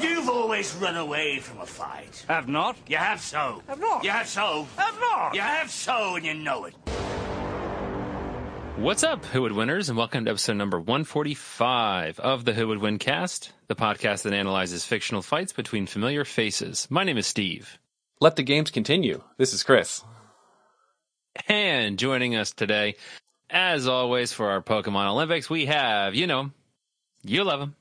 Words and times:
You've 0.00 0.28
always 0.28 0.74
run 0.76 0.96
away 0.96 1.38
from 1.40 1.60
a 1.60 1.66
fight. 1.66 2.24
Have 2.28 2.48
not? 2.48 2.76
You 2.86 2.96
have 2.96 3.20
so. 3.20 3.62
Have 3.68 3.78
not. 3.80 4.04
You 4.04 4.10
have 4.10 4.26
so. 4.28 4.66
Have 4.76 4.98
not. 5.00 5.34
You 5.34 5.40
have 5.42 5.70
so, 5.70 6.16
and 6.16 6.24
you 6.24 6.34
know 6.34 6.64
it. 6.64 6.74
What's 8.76 9.04
up, 9.04 9.24
Who 9.26 9.42
Would 9.42 9.52
Winners, 9.52 9.90
and 9.90 9.98
welcome 9.98 10.24
to 10.24 10.30
episode 10.30 10.54
number 10.54 10.78
145 10.78 12.18
of 12.20 12.44
the 12.44 12.54
Who 12.54 12.68
Would 12.68 12.78
Win 12.78 12.98
cast, 12.98 13.52
the 13.68 13.76
podcast 13.76 14.22
that 14.22 14.32
analyzes 14.32 14.84
fictional 14.84 15.20
fights 15.22 15.52
between 15.52 15.86
familiar 15.86 16.24
faces. 16.24 16.86
My 16.90 17.04
name 17.04 17.18
is 17.18 17.26
Steve. 17.26 17.78
Let 18.20 18.36
the 18.36 18.42
games 18.42 18.70
continue. 18.70 19.22
This 19.36 19.52
is 19.52 19.62
Chris. 19.62 20.02
And 21.48 21.98
joining 21.98 22.34
us 22.34 22.52
today, 22.52 22.96
as 23.50 23.86
always, 23.86 24.32
for 24.32 24.50
our 24.50 24.62
Pokemon 24.62 25.06
Olympics, 25.10 25.50
we 25.50 25.66
have, 25.66 26.14
you 26.14 26.26
know, 26.26 26.50
you 27.24 27.44
love 27.44 27.60
him. 27.60 27.76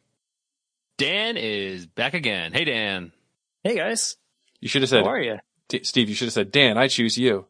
Dan 1.02 1.36
is 1.36 1.88
back 1.88 2.14
again. 2.14 2.54
Hey, 2.54 2.64
Dan. 2.64 3.12
Hey 3.64 3.76
guys, 3.76 4.18
You 4.60 4.68
should 4.70 4.84
have 4.84 4.90
said, 4.90 5.04
how 5.04 5.10
are 5.10 5.20
you? 5.20 5.40
D- 5.68 5.84
Steve, 5.84 6.10
you 6.10 6.14
should 6.14 6.27
have 6.27 6.34
said, 6.34 6.52
Dan, 6.52 6.77
I 6.77 6.90
choose 6.90 7.18
you. 7.18 7.48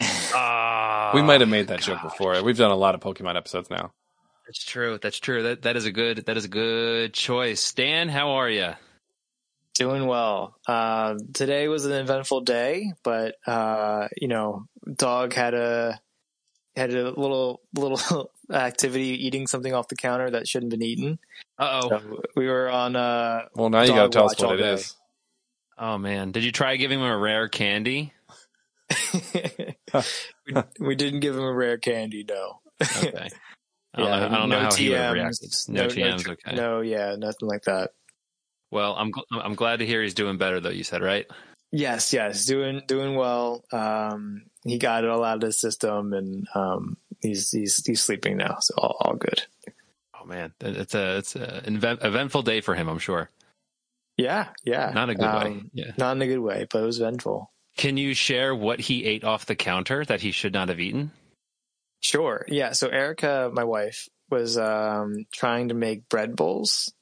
Ah, 0.00 1.10
we 1.14 1.20
might 1.20 1.42
have 1.42 1.50
made 1.50 1.68
that 1.68 1.80
joke 1.80 2.00
before. 2.00 2.42
We've 2.42 2.56
done 2.56 2.70
a 2.70 2.76
lot 2.76 2.94
of 2.94 3.02
Pokemon 3.02 3.36
episodes 3.36 3.68
now. 3.68 3.92
That's 4.46 4.64
true. 4.64 4.98
That's 5.00 5.18
true. 5.20 5.42
That 5.42 5.62
that 5.62 5.76
is 5.76 5.84
a 5.84 5.92
good 5.92 6.24
that 6.24 6.38
is 6.38 6.46
a 6.46 6.48
good 6.48 7.12
choice. 7.12 7.74
Dan, 7.74 8.08
how 8.08 8.32
are 8.32 8.48
you? 8.48 8.70
Doing 9.74 10.06
well. 10.06 10.56
Uh, 10.66 11.16
today 11.34 11.68
was 11.68 11.84
an 11.84 11.92
eventful 11.92 12.42
day, 12.42 12.92
but 13.02 13.34
uh, 13.46 14.08
you 14.16 14.28
know, 14.28 14.64
dog 14.90 15.34
had 15.34 15.52
a 15.52 16.00
had 16.76 16.92
a 16.92 17.10
little 17.10 17.60
little 17.74 18.30
activity 18.52 19.26
eating 19.26 19.46
something 19.46 19.72
off 19.72 19.88
the 19.88 19.96
counter 19.96 20.30
that 20.30 20.48
shouldn't 20.48 20.72
have 20.72 20.78
been 20.80 20.88
eaten. 20.88 21.18
Uh 21.58 21.80
oh. 21.82 21.88
So 21.88 22.22
we 22.36 22.46
were 22.48 22.70
on. 22.70 22.96
Uh, 22.96 23.42
Well, 23.54 23.70
now 23.70 23.82
you 23.82 23.88
got 23.88 24.04
to 24.04 24.08
tell 24.10 24.26
us 24.26 24.38
what 24.38 24.46
all 24.48 24.54
it 24.54 24.58
day. 24.58 24.72
is. 24.74 24.96
Oh 25.78 25.98
man, 25.98 26.32
did 26.32 26.44
you 26.44 26.52
try 26.52 26.76
giving 26.76 27.00
him 27.00 27.06
a 27.06 27.16
rare 27.16 27.48
candy? 27.48 28.12
we, 29.14 30.54
we 30.80 30.94
didn't 30.94 31.20
give 31.20 31.34
him 31.36 31.42
a 31.42 31.52
rare 31.52 31.78
candy, 31.78 32.24
no. 32.28 32.60
Okay. 32.82 33.28
I 33.96 34.00
don't 34.00 34.08
Yeah, 34.08 34.18
know, 34.18 34.26
I 34.26 34.38
don't 34.38 34.48
know 34.48 34.56
no 34.56 34.60
how 34.60 34.74
he 34.74 34.88
would 34.90 34.98
have 34.98 35.12
reacted. 35.14 35.54
No, 35.68 35.86
TMs. 35.86 36.20
tr- 36.24 36.32
okay. 36.32 36.56
No, 36.56 36.80
yeah, 36.80 37.14
nothing 37.16 37.48
like 37.48 37.62
that. 37.62 37.92
Well, 38.70 38.94
I'm 38.96 39.12
gl- 39.12 39.22
I'm 39.30 39.54
glad 39.54 39.78
to 39.78 39.86
hear 39.86 40.02
he's 40.02 40.14
doing 40.14 40.36
better 40.36 40.58
though. 40.60 40.70
You 40.70 40.82
said 40.82 41.00
right. 41.02 41.26
Yes, 41.70 42.12
yes, 42.12 42.44
doing 42.44 42.82
doing 42.86 43.14
well. 43.14 43.64
Um, 43.72 44.46
he 44.64 44.78
got 44.78 45.04
it 45.04 45.10
all 45.10 45.24
out 45.24 45.36
of 45.36 45.42
his 45.42 45.60
system, 45.60 46.12
and 46.12 46.46
um, 46.54 46.96
he's 47.20 47.50
he's 47.50 47.84
he's 47.84 48.02
sleeping 48.02 48.36
now, 48.36 48.56
so 48.60 48.74
all, 48.78 48.96
all 49.00 49.14
good. 49.14 49.42
Oh 50.20 50.26
man, 50.26 50.52
it's 50.60 50.94
a 50.94 51.18
it's 51.18 51.36
an 51.36 51.76
eventful 51.82 52.42
day 52.42 52.60
for 52.60 52.74
him. 52.74 52.88
I'm 52.88 52.98
sure. 52.98 53.30
Yeah, 54.16 54.48
yeah. 54.64 54.92
Not 54.94 55.10
a 55.10 55.14
good 55.14 55.22
way. 55.24 55.46
Um, 55.46 55.70
Yeah. 55.72 55.90
Not 55.98 56.16
in 56.16 56.22
a 56.22 56.26
good 56.26 56.38
way, 56.38 56.66
but 56.70 56.82
it 56.82 56.86
was 56.86 57.00
eventful. 57.00 57.50
Can 57.76 57.96
you 57.96 58.14
share 58.14 58.54
what 58.54 58.78
he 58.80 59.04
ate 59.04 59.24
off 59.24 59.46
the 59.46 59.56
counter 59.56 60.04
that 60.04 60.20
he 60.20 60.30
should 60.30 60.52
not 60.52 60.68
have 60.68 60.78
eaten? 60.78 61.10
Sure. 62.00 62.44
Yeah. 62.48 62.72
So 62.72 62.88
Erica, 62.88 63.50
my 63.52 63.64
wife, 63.64 64.08
was 64.30 64.56
um, 64.56 65.26
trying 65.32 65.68
to 65.68 65.74
make 65.74 66.08
bread 66.08 66.36
bowls. 66.36 66.92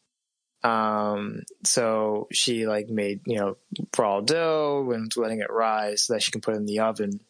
Um, 0.64 1.42
so 1.64 2.28
she 2.32 2.66
like 2.66 2.88
made 2.88 3.20
you 3.26 3.36
know 3.36 3.56
raw 3.98 4.20
dough 4.20 4.90
and 4.94 5.14
letting 5.16 5.40
it 5.40 5.50
rise 5.50 6.04
so 6.04 6.14
that 6.14 6.22
she 6.22 6.30
can 6.30 6.40
put 6.40 6.54
it 6.54 6.58
in 6.58 6.66
the 6.66 6.78
oven. 6.80 7.20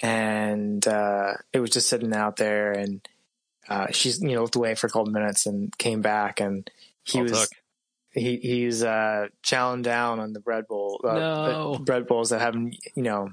And 0.00 0.86
uh, 0.86 1.34
it 1.52 1.60
was 1.60 1.70
just 1.70 1.88
sitting 1.88 2.12
out 2.14 2.36
there, 2.36 2.72
and 2.72 3.06
uh, 3.68 3.88
she's 3.92 4.20
you 4.20 4.34
know 4.34 4.42
looked 4.42 4.56
away 4.56 4.74
for 4.74 4.86
a 4.86 4.90
couple 4.90 5.12
minutes 5.12 5.46
and 5.46 5.76
came 5.78 6.00
back, 6.02 6.40
and 6.40 6.68
he 7.04 7.18
All 7.18 7.24
was 7.24 7.32
took. 7.32 7.48
he 8.12 8.36
he's 8.38 8.82
uh 8.82 9.26
chowing 9.44 9.82
down 9.82 10.18
on 10.20 10.32
the 10.32 10.40
bread 10.40 10.66
bowl 10.66 11.00
uh, 11.04 11.12
No. 11.12 11.72
the 11.74 11.80
bread 11.84 12.06
bowls 12.06 12.30
that 12.30 12.40
haven't 12.40 12.76
you 12.94 13.02
know 13.02 13.30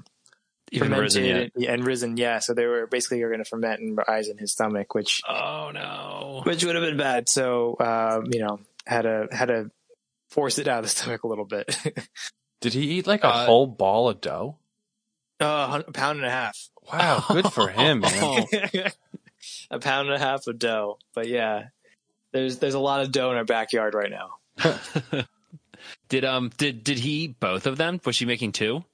Even 0.72 0.92
risen 0.92 1.24
yet? 1.24 1.34
fermented 1.34 1.52
and, 1.56 1.64
and 1.66 1.86
risen 1.86 2.16
yeah 2.16 2.38
so 2.40 2.54
they 2.54 2.66
were 2.66 2.86
basically 2.86 3.20
going 3.20 3.38
to 3.38 3.44
ferment 3.44 3.80
and 3.80 3.98
rise 4.08 4.28
in 4.28 4.38
his 4.38 4.52
stomach 4.52 4.94
which 4.94 5.22
Oh 5.28 5.70
no. 5.72 6.40
which 6.44 6.64
would 6.64 6.74
have 6.74 6.84
been 6.84 6.96
bad 6.96 7.28
so 7.28 7.76
um 7.80 8.26
you 8.32 8.40
know 8.40 8.58
had 8.86 9.02
to 9.02 9.28
had 9.30 9.46
to 9.48 9.70
force 10.30 10.58
it 10.58 10.66
out 10.68 10.78
of 10.80 10.84
the 10.86 10.88
stomach 10.90 11.22
a 11.24 11.28
little 11.28 11.44
bit 11.46 11.76
Did 12.60 12.74
he 12.74 12.82
eat 12.98 13.06
like 13.06 13.22
a 13.24 13.28
Uh, 13.28 13.46
whole 13.46 13.66
ball 13.66 14.08
of 14.08 14.20
dough? 14.20 14.56
Uh, 15.40 15.82
a 15.86 15.92
pound 15.92 16.18
and 16.18 16.26
a 16.26 16.30
half 16.30 16.68
Wow, 16.92 17.24
good 17.28 17.52
for 17.52 17.68
him, 17.68 18.00
man. 18.00 18.46
a 19.70 19.78
pound 19.78 20.08
and 20.08 20.16
a 20.16 20.18
half 20.18 20.46
of 20.46 20.58
dough 20.58 20.98
but 21.14 21.28
yeah 21.28 21.68
there's 22.32 22.58
there's 22.58 22.74
a 22.74 22.80
lot 22.80 23.00
of 23.00 23.12
dough 23.12 23.30
in 23.30 23.36
our 23.36 23.44
backyard 23.44 23.94
right 23.94 24.10
now 24.10 25.24
Did 26.08 26.24
um 26.24 26.50
did 26.56 26.84
did 26.84 26.98
he 26.98 27.10
eat 27.24 27.40
both 27.40 27.66
of 27.66 27.76
them? 27.76 28.00
Was 28.04 28.16
she 28.16 28.26
making 28.26 28.52
two? 28.52 28.84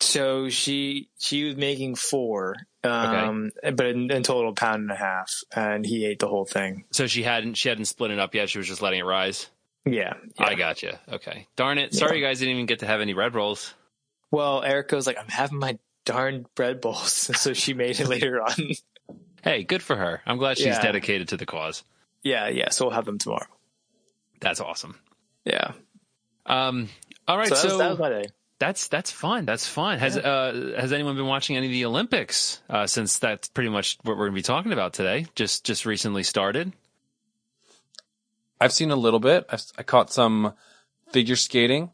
So 0.00 0.48
she 0.48 1.08
she 1.18 1.44
was 1.44 1.56
making 1.56 1.94
four, 1.94 2.56
um, 2.82 3.52
but 3.62 3.86
in, 3.86 4.10
in 4.10 4.22
total 4.24 4.52
pound 4.52 4.82
and 4.82 4.90
a 4.90 4.96
half, 4.96 5.32
and 5.54 5.86
he 5.86 6.04
ate 6.04 6.18
the 6.18 6.26
whole 6.26 6.44
thing. 6.44 6.84
So 6.90 7.06
she 7.06 7.22
hadn't 7.22 7.54
she 7.54 7.68
hadn't 7.68 7.84
split 7.84 8.10
it 8.10 8.18
up 8.18 8.34
yet. 8.34 8.50
She 8.50 8.58
was 8.58 8.66
just 8.66 8.82
letting 8.82 8.98
it 8.98 9.04
rise. 9.04 9.48
Yeah. 9.86 10.14
I 10.38 10.50
got 10.50 10.58
gotcha. 10.58 11.00
Okay. 11.12 11.46
Darn 11.56 11.78
it. 11.78 11.94
Sorry 11.94 12.18
you 12.18 12.24
guys 12.24 12.40
didn't 12.40 12.54
even 12.54 12.66
get 12.66 12.80
to 12.80 12.86
have 12.86 13.00
any 13.00 13.14
red 13.14 13.34
rolls. 13.34 13.74
Well, 14.34 14.62
Erica 14.62 14.96
was 14.96 15.06
like, 15.06 15.18
"I'm 15.18 15.28
having 15.28 15.58
my 15.58 15.78
darn 16.04 16.46
bread 16.54 16.80
bowls," 16.80 17.12
so 17.40 17.52
she 17.52 17.74
made 17.74 18.00
it 18.00 18.08
later 18.08 18.42
on. 18.42 18.70
Hey, 19.42 19.62
good 19.64 19.82
for 19.82 19.96
her. 19.96 20.20
I'm 20.26 20.38
glad 20.38 20.56
she's 20.56 20.66
Yeah. 20.66 20.80
dedicated 20.82 21.28
to 21.28 21.36
the 21.36 21.46
cause. 21.46 21.84
yeah, 22.22 22.48
yeah. 22.48 22.70
So 22.70 22.86
we'll 22.86 22.94
have 22.94 23.04
them 23.04 23.18
tomorrow. 23.18 23.46
That's 24.40 24.60
awesome. 24.60 24.96
Yeah. 25.44 25.72
Um. 26.46 26.88
All 27.28 27.38
right. 27.38 27.48
so 27.48 27.54
So, 27.54 27.68
that 27.68 27.72
was, 27.74 27.78
that 27.78 27.90
was 27.90 27.98
my 27.98 28.08
day. 28.10 28.24
that's 28.58 28.88
that's 28.88 29.10
fun. 29.10 29.44
That's 29.46 29.66
fun. 29.66 29.98
Has 29.98 30.16
uh 30.16 30.74
has 30.78 30.92
anyone 30.92 31.16
been 31.16 31.26
watching 31.26 31.56
any 31.56 31.66
of 31.66 31.72
the 31.72 31.84
Olympics? 31.86 32.60
Uh, 32.68 32.86
since 32.86 33.18
that's 33.18 33.48
pretty 33.48 33.70
much 33.70 33.98
what 34.02 34.16
we're 34.18 34.26
gonna 34.26 34.34
be 34.34 34.42
talking 34.42 34.72
about 34.72 34.92
today. 34.94 35.26
Just 35.34 35.64
just 35.64 35.86
recently 35.86 36.22
started. 36.22 36.72
I've 38.60 38.72
seen 38.72 38.90
a 38.90 38.96
little 38.96 39.20
bit. 39.20 39.46
I, 39.50 39.58
I 39.78 39.82
caught 39.82 40.12
some 40.12 40.54
figure 41.12 41.36
skating, 41.36 41.90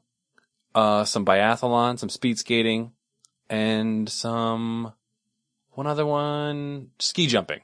uh, 0.74 1.04
some 1.04 1.24
biathlon, 1.24 1.98
some 1.98 2.08
speed 2.08 2.38
skating, 2.38 2.92
and 3.48 4.08
some 4.08 4.92
one 5.72 5.86
other 5.86 6.06
one, 6.06 6.90
ski 6.98 7.26
jumping. 7.26 7.60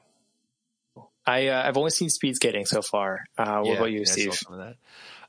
I 1.25 1.47
uh, 1.47 1.63
I've 1.67 1.77
only 1.77 1.91
seen 1.91 2.09
speed 2.09 2.35
skating 2.35 2.65
so 2.65 2.81
far. 2.81 3.19
Uh, 3.37 3.59
what 3.59 3.73
Yeah, 3.73 3.73
about 3.75 3.91
you, 3.91 3.99
yeah, 3.99 4.01
I 4.03 4.05
saw 4.05 4.13
Steve? 4.13 4.33
some 4.33 4.53
of 4.53 4.59
that. 4.59 4.75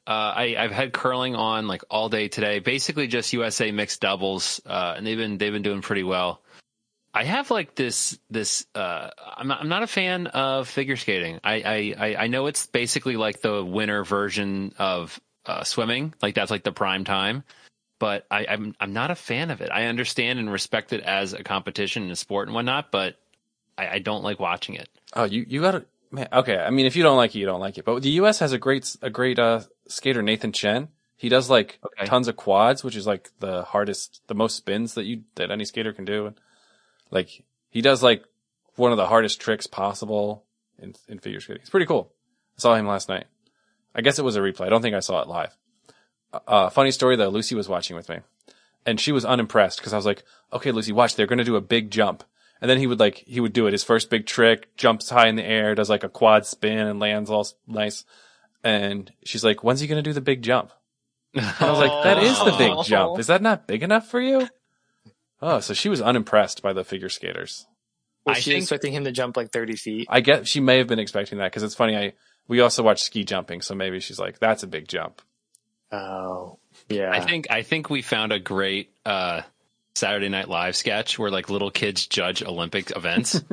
Uh, 0.06 0.32
I, 0.36 0.56
I've 0.58 0.70
had 0.72 0.92
curling 0.92 1.34
on 1.34 1.66
like 1.66 1.82
all 1.90 2.08
day 2.08 2.28
today. 2.28 2.60
Basically, 2.60 3.08
just 3.08 3.32
USA 3.32 3.70
mixed 3.72 4.00
doubles, 4.00 4.60
uh, 4.64 4.94
and 4.96 5.06
they've 5.06 5.18
been 5.18 5.38
they've 5.38 5.52
been 5.52 5.62
doing 5.62 5.82
pretty 5.82 6.02
well. 6.04 6.40
I 7.12 7.24
have 7.24 7.50
like 7.50 7.74
this 7.74 8.18
this. 8.30 8.64
Uh, 8.74 9.10
I'm 9.36 9.48
not 9.48 9.60
I'm 9.60 9.68
not 9.68 9.82
a 9.82 9.86
fan 9.88 10.28
of 10.28 10.68
figure 10.68 10.96
skating. 10.96 11.40
I 11.42 11.54
I 11.60 12.06
I- 12.06 12.16
I 12.24 12.26
know 12.28 12.46
it's 12.46 12.66
basically 12.66 13.16
like 13.16 13.40
the 13.40 13.64
winter 13.64 14.04
version 14.04 14.72
of 14.78 15.18
uh, 15.46 15.64
swimming. 15.64 16.14
Like 16.22 16.34
that's 16.34 16.50
like 16.50 16.62
the 16.64 16.72
prime 16.72 17.04
time. 17.04 17.42
But 17.98 18.26
I, 18.30 18.46
I'm 18.48 18.74
I'm 18.78 18.92
not 18.92 19.10
a 19.10 19.14
fan 19.16 19.50
of 19.50 19.60
it. 19.60 19.70
I 19.72 19.86
understand 19.86 20.38
and 20.38 20.50
respect 20.52 20.92
it 20.92 21.00
as 21.02 21.32
a 21.32 21.42
competition 21.42 22.04
and 22.04 22.12
a 22.12 22.16
sport 22.16 22.46
and 22.48 22.54
whatnot, 22.54 22.92
but 22.92 23.16
I, 23.76 23.88
I 23.88 23.98
don't 23.98 24.22
like 24.22 24.38
watching 24.38 24.76
it. 24.76 24.88
Oh, 25.14 25.24
you 25.24 25.44
you 25.48 25.60
got 25.60 25.72
to 25.72 25.84
man. 26.12 26.28
Okay, 26.32 26.56
I 26.56 26.70
mean, 26.70 26.86
if 26.86 26.94
you 26.94 27.02
don't 27.02 27.16
like 27.16 27.34
it, 27.34 27.40
you 27.40 27.46
don't 27.46 27.60
like 27.60 27.76
it. 27.76 27.84
But 27.84 28.02
the 28.02 28.10
U.S. 28.10 28.38
has 28.38 28.52
a 28.52 28.58
great 28.58 28.94
a 29.02 29.10
great 29.10 29.38
uh, 29.38 29.62
skater, 29.88 30.22
Nathan 30.22 30.52
Chen. 30.52 30.88
He 31.16 31.28
does 31.28 31.50
like 31.50 31.80
Okay. 31.84 32.06
tons 32.06 32.28
of 32.28 32.36
quads, 32.36 32.84
which 32.84 32.94
is 32.94 33.04
like 33.06 33.30
the 33.40 33.64
hardest, 33.64 34.22
the 34.28 34.34
most 34.36 34.54
spins 34.56 34.94
that 34.94 35.04
you 35.04 35.22
that 35.34 35.50
any 35.50 35.64
skater 35.64 35.92
can 35.92 36.04
do. 36.04 36.26
And 36.26 36.40
like 37.10 37.42
he 37.70 37.80
does 37.80 38.00
like 38.02 38.22
one 38.76 38.92
of 38.92 38.96
the 38.96 39.06
hardest 39.08 39.40
tricks 39.40 39.66
possible 39.66 40.44
in 40.78 40.94
in 41.08 41.18
figure 41.18 41.40
skating. 41.40 41.62
It's 41.62 41.70
pretty 41.70 41.86
cool. 41.86 42.12
I 42.56 42.60
saw 42.60 42.74
him 42.76 42.86
last 42.86 43.08
night. 43.08 43.24
I 43.92 44.02
guess 44.02 44.20
it 44.20 44.24
was 44.24 44.36
a 44.36 44.40
replay. 44.40 44.66
I 44.66 44.68
don't 44.68 44.82
think 44.82 44.94
I 44.94 45.00
saw 45.00 45.20
it 45.20 45.26
live. 45.26 45.56
Uh, 46.32 46.68
funny 46.70 46.90
story 46.90 47.16
though. 47.16 47.28
Lucy 47.28 47.54
was 47.54 47.68
watching 47.68 47.96
with 47.96 48.08
me, 48.08 48.18
and 48.86 49.00
she 49.00 49.12
was 49.12 49.24
unimpressed 49.24 49.78
because 49.78 49.92
I 49.92 49.96
was 49.96 50.06
like, 50.06 50.24
"Okay, 50.52 50.70
Lucy, 50.72 50.92
watch. 50.92 51.14
They're 51.14 51.26
going 51.26 51.38
to 51.38 51.44
do 51.44 51.56
a 51.56 51.60
big 51.60 51.90
jump." 51.90 52.24
And 52.60 52.68
then 52.70 52.78
he 52.78 52.86
would 52.86 53.00
like 53.00 53.18
he 53.26 53.40
would 53.40 53.52
do 53.52 53.66
it 53.66 53.72
his 53.72 53.84
first 53.84 54.10
big 54.10 54.26
trick, 54.26 54.76
jumps 54.76 55.08
high 55.10 55.28
in 55.28 55.36
the 55.36 55.44
air, 55.44 55.74
does 55.74 55.88
like 55.88 56.04
a 56.04 56.08
quad 56.08 56.44
spin 56.44 56.86
and 56.86 56.98
lands 57.00 57.30
all 57.30 57.46
nice. 57.66 58.04
and 58.64 59.10
she's 59.24 59.44
like, 59.44 59.62
"When's 59.62 59.80
he 59.80 59.86
going 59.86 60.02
to 60.02 60.08
do 60.08 60.12
the 60.12 60.20
big 60.20 60.42
jump?" 60.42 60.72
And 61.34 61.44
I 61.60 61.70
was 61.70 61.78
like, 61.78 62.02
"That 62.04 62.22
is 62.22 62.38
the 62.44 62.56
big 62.58 62.84
jump. 62.84 63.18
Is 63.18 63.28
that 63.28 63.42
not 63.42 63.66
big 63.66 63.82
enough 63.82 64.08
for 64.08 64.20
you?" 64.20 64.48
Oh, 65.40 65.60
so 65.60 65.72
she 65.72 65.88
was 65.88 66.02
unimpressed 66.02 66.62
by 66.62 66.72
the 66.72 66.82
figure 66.84 67.08
skaters. 67.08 67.66
Was 68.26 68.38
I 68.38 68.40
she 68.40 68.50
think- 68.50 68.62
expecting 68.62 68.92
him 68.92 69.04
to 69.04 69.12
jump 69.12 69.36
like 69.36 69.52
30 69.52 69.76
feet? 69.76 70.08
I 70.10 70.20
guess 70.20 70.48
she 70.48 70.58
may 70.60 70.78
have 70.78 70.88
been 70.88 70.98
expecting 70.98 71.38
that 71.38 71.52
because 71.52 71.62
it's 71.62 71.76
funny. 71.76 71.96
I 71.96 72.12
we 72.48 72.60
also 72.60 72.82
watch 72.82 73.02
ski 73.02 73.24
jumping, 73.24 73.60
so 73.62 73.74
maybe 73.74 74.00
she's 74.00 74.18
like, 74.18 74.40
"That's 74.40 74.62
a 74.62 74.66
big 74.66 74.88
jump." 74.88 75.22
Oh, 75.90 76.58
yeah. 76.88 77.10
I 77.12 77.20
think 77.20 77.46
I 77.50 77.62
think 77.62 77.88
we 77.90 78.02
found 78.02 78.32
a 78.32 78.38
great 78.38 78.90
uh, 79.06 79.42
Saturday 79.94 80.28
Night 80.28 80.48
Live 80.48 80.76
sketch 80.76 81.18
where 81.18 81.30
like 81.30 81.48
little 81.50 81.70
kids 81.70 82.06
judge 82.06 82.42
Olympic 82.42 82.94
events. 82.96 83.42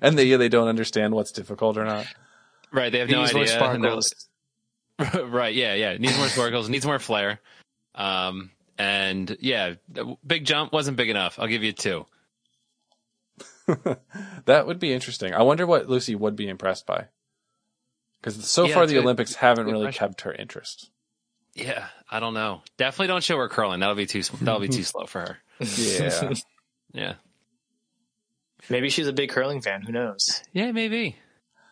And 0.00 0.16
they 0.16 0.36
they 0.36 0.48
don't 0.48 0.68
understand 0.68 1.12
what's 1.14 1.32
difficult 1.32 1.76
or 1.76 1.84
not. 1.84 2.06
right? 2.72 2.92
They 2.92 2.98
have 3.00 3.08
These 3.08 3.14
no 3.16 3.40
idea. 3.40 3.62
and 3.64 3.82
they're- 3.84 4.00
sparkles. 4.00 4.28
right? 5.32 5.54
Yeah, 5.54 5.74
yeah. 5.74 5.96
Needs 5.96 6.16
more 6.18 6.28
sparkles. 6.28 6.68
needs 6.68 6.86
more 6.86 6.98
flair. 7.00 7.40
Um, 7.94 8.50
and 8.78 9.36
yeah, 9.40 9.74
big 10.24 10.44
jump 10.44 10.72
wasn't 10.72 10.96
big 10.96 11.08
enough. 11.10 11.38
I'll 11.40 11.48
give 11.48 11.62
you 11.64 11.72
two. 11.72 12.06
That 14.44 14.66
would 14.66 14.78
be 14.78 14.92
interesting. 14.92 15.34
I 15.34 15.42
wonder 15.42 15.66
what 15.66 15.88
Lucy 15.88 16.14
would 16.14 16.36
be 16.36 16.48
impressed 16.48 16.86
by. 16.86 17.06
Because 18.20 18.48
so 18.48 18.66
Yeah, 18.66 18.74
far 18.74 18.86
the 18.86 18.98
Olympics 18.98 19.34
haven't 19.34 19.66
really 19.66 19.86
question. 19.86 20.08
kept 20.08 20.20
her 20.22 20.32
interest. 20.32 20.90
Yeah, 21.56 21.86
I 22.10 22.20
don't 22.20 22.34
know. 22.34 22.62
Definitely 22.76 23.06
don't 23.08 23.24
show 23.24 23.38
her 23.38 23.48
curling. 23.48 23.80
That'll 23.80 23.94
be 23.94 24.06
too. 24.06 24.22
That'll 24.40 24.60
be 24.60 24.68
too 24.68 24.82
slow 24.84 25.06
for 25.06 25.20
her. 25.20 25.38
Yeah. 25.76 26.32
Yeah. 26.92 27.14
Maybe 28.68 28.90
she's 28.90 29.06
a 29.06 29.12
big 29.12 29.30
curling 29.30 29.62
fan. 29.62 29.82
Who 29.82 29.92
knows? 29.92 30.42
Yeah, 30.52 30.72
maybe. 30.72 31.16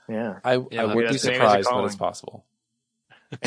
Yeah. 0.09 0.39
I, 0.45 0.55
Yeah, 0.71 0.83
I 0.83 0.95
would 0.95 1.09
be 1.09 1.19
surprised, 1.19 1.69
but 1.71 1.85
it's 1.85 1.97
possible. 1.97 2.45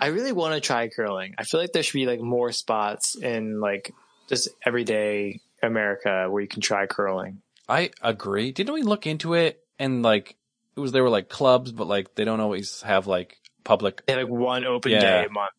I 0.00 0.06
really 0.06 0.32
want 0.32 0.54
to 0.54 0.60
try 0.60 0.88
curling. 0.88 1.34
I 1.38 1.44
feel 1.44 1.60
like 1.60 1.72
there 1.72 1.82
should 1.82 1.94
be 1.94 2.06
like 2.06 2.20
more 2.20 2.52
spots 2.52 3.16
in 3.16 3.60
like 3.60 3.92
just 4.28 4.48
everyday 4.64 5.40
America 5.62 6.26
where 6.30 6.42
you 6.42 6.48
can 6.48 6.60
try 6.60 6.86
curling. 6.86 7.42
I 7.68 7.90
agree. 8.00 8.52
Didn't 8.52 8.74
we 8.74 8.82
look 8.82 9.06
into 9.06 9.34
it 9.34 9.60
and 9.78 10.02
like 10.02 10.36
it 10.76 10.80
was 10.80 10.92
there 10.92 11.02
were 11.02 11.10
like 11.10 11.28
clubs, 11.28 11.72
but 11.72 11.86
like 11.86 12.14
they 12.14 12.24
don't 12.24 12.40
always 12.40 12.82
have 12.82 13.06
like 13.06 13.38
public. 13.64 14.04
They 14.06 14.14
have 14.14 14.22
like 14.28 14.32
one 14.32 14.64
open 14.64 14.92
Yeah. 14.92 15.00
day 15.00 15.24
a 15.26 15.30
month. 15.30 15.50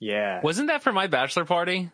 Yeah. 0.00 0.40
Wasn't 0.42 0.68
that 0.68 0.82
for 0.82 0.92
my 0.92 1.06
bachelor 1.06 1.44
party? 1.44 1.90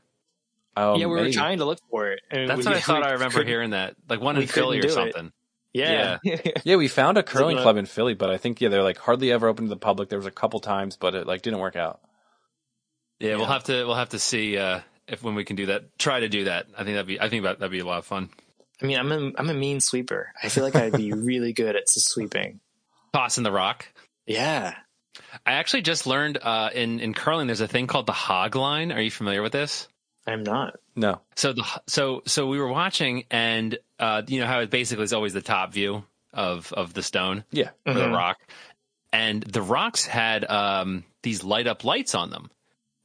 Um, 0.77 0.97
yeah, 1.01 1.07
we 1.07 1.21
were 1.21 1.31
trying 1.33 1.59
to 1.59 1.65
look 1.65 1.79
for 1.91 2.09
it. 2.13 2.21
and 2.31 2.49
That's 2.49 2.59
we- 2.59 2.65
what 2.67 2.77
I 2.77 2.81
thought. 2.81 3.03
I 3.03 3.13
remember 3.13 3.43
hearing 3.45 3.71
that, 3.71 3.97
like 4.09 4.21
one 4.21 4.37
in 4.37 4.47
Philly 4.47 4.79
or 4.79 4.83
couldn't 4.83 5.09
it. 5.09 5.13
something. 5.15 5.33
Yeah. 5.73 6.19
Yeah, 6.65 6.77
we 6.77 6.89
found 6.89 7.19
a 7.19 7.23
curling 7.23 7.57
gonna- 7.57 7.63
club 7.65 7.77
in 7.77 7.87
Philly, 7.87 8.15
but 8.15 8.31
I 8.31 8.37
think 8.39 8.61
yeah 8.61 8.69
they're 8.69 8.83
like 8.83 8.99
hardly 8.99 9.31
ever 9.33 9.49
open 9.49 9.65
to 9.67 9.69
the 9.71 9.77
public. 9.77 10.09
There 10.09 10.19
was 10.19 10.27
a 10.27 10.31
couple 10.31 10.61
times, 10.61 10.97
but 10.97 11.15
it 11.15 11.27
like 11.27 11.43
didn't 11.43 11.59
work 11.59 11.77
out. 11.77 12.01
Yeah, 13.21 13.37
we'll 13.37 13.47
have 13.47 13.65
to. 13.65 13.85
We'll 13.85 13.97
have 13.97 14.11
to 14.11 14.19
see 14.19 14.57
uh, 14.57 14.81
if 15.09 15.23
when 15.25 15.35
we 15.35 15.45
can 15.45 15.57
do 15.57 15.67
that. 15.67 15.99
Try 15.99 16.21
to 16.21 16.29
do 16.29 16.45
that. 16.45 16.67
I 16.77 16.85
think 16.85 16.95
that'd 16.95 17.07
be. 17.07 17.21
I 17.21 17.29
think 17.29 17.43
that, 17.43 17.59
that'd 17.59 17.73
be 17.73 17.81
a 17.81 17.85
lot 17.85 17.99
of 17.99 18.07
fun. 18.07 18.31
I 18.81 18.87
mean, 18.87 18.97
I'm 18.99 19.11
a, 19.11 19.33
I'm 19.37 19.51
a 19.51 19.55
mean 19.55 19.81
sweeper. 19.81 20.33
I 20.41 20.49
feel 20.49 20.63
like 20.63 20.77
I'd 20.77 20.93
be 20.93 21.13
really 21.17 21.53
good 21.53 21.75
at 21.75 21.89
sweeping. 21.89 22.61
Tossing 23.13 23.43
the 23.43 23.51
rock. 23.51 23.89
Yeah. 24.27 24.75
I 25.45 25.53
actually 25.53 25.83
just 25.83 26.07
learned 26.07 26.39
uh, 26.41 26.71
in 26.75 27.01
in 27.01 27.15
curling. 27.15 27.47
There's 27.47 27.61
a 27.61 27.69
thing 27.69 27.87
called 27.87 28.07
the 28.07 28.13
hog 28.13 28.55
line. 28.57 28.93
Are 28.93 29.01
you 29.01 29.11
familiar 29.11 29.43
with 29.43 29.53
this? 29.53 29.89
I'm 30.27 30.43
not. 30.43 30.77
No, 30.95 31.21
So 31.37 31.53
the 31.53 31.65
so 31.87 32.23
so 32.27 32.47
we 32.49 32.59
were 32.59 32.69
watching, 32.69 33.25
and 33.31 33.79
uh, 33.99 34.23
you 34.27 34.41
know 34.41 34.47
how 34.47 34.61
it 34.61 34.71
basically 34.71 35.05
is 35.05 35.13
always 35.13 35.33
the 35.33 35.41
top 35.43 35.73
view 35.73 36.05
of 36.33 36.73
of 36.73 36.93
the 36.93 37.03
stone 37.03 37.45
yeah, 37.51 37.71
or 37.87 37.95
the 37.95 38.01
Mhm. 38.01 38.15
rock, 38.17 38.37
and 39.13 39.43
the 39.43 39.63
rocks 39.63 40.05
had 40.07 40.45
um, 40.45 41.05
these 41.23 41.43
light 41.45 41.67
up 41.67 41.85
lights 41.85 42.15
on 42.15 42.31
them. 42.31 42.51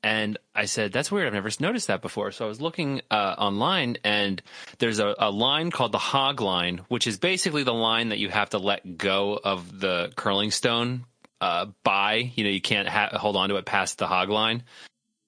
And 0.06 0.38
I 0.54 0.66
said, 0.66 0.92
"That's 0.92 1.12
weird. 1.12 1.28
I've 1.28 1.34
never 1.34 1.50
noticed 1.62 1.88
that 1.88 2.02
before." 2.02 2.32
So 2.32 2.44
I 2.44 2.48
was 2.50 2.60
looking 2.60 3.02
uh, 3.10 3.36
online, 3.38 3.98
and 4.04 4.42
there's 4.80 5.00
a, 5.00 5.16
a 5.18 5.32
line 5.32 5.72
called 5.72 5.94
the 5.94 5.98
hog 6.00 6.42
line, 6.42 6.82
which 6.90 7.08
is 7.08 7.18
basically 7.18 7.64
the 7.64 7.74
line 7.74 8.10
that 8.10 8.20
you 8.20 8.28
have 8.30 8.50
to 8.50 8.58
let 8.58 8.98
go 8.98 9.40
of 9.42 9.80
the 9.80 10.12
curling 10.18 10.52
stone 10.52 11.06
uh, 11.44 11.66
by. 11.84 12.32
You 12.36 12.46
know, 12.46 12.50
you 12.50 12.62
can't 12.62 12.88
ha- 12.88 13.18
hold 13.18 13.36
on 13.36 13.50
to 13.50 13.58
it 13.58 13.66
past 13.66 13.98
the 13.98 14.08
hog 14.08 14.30
line, 14.30 14.64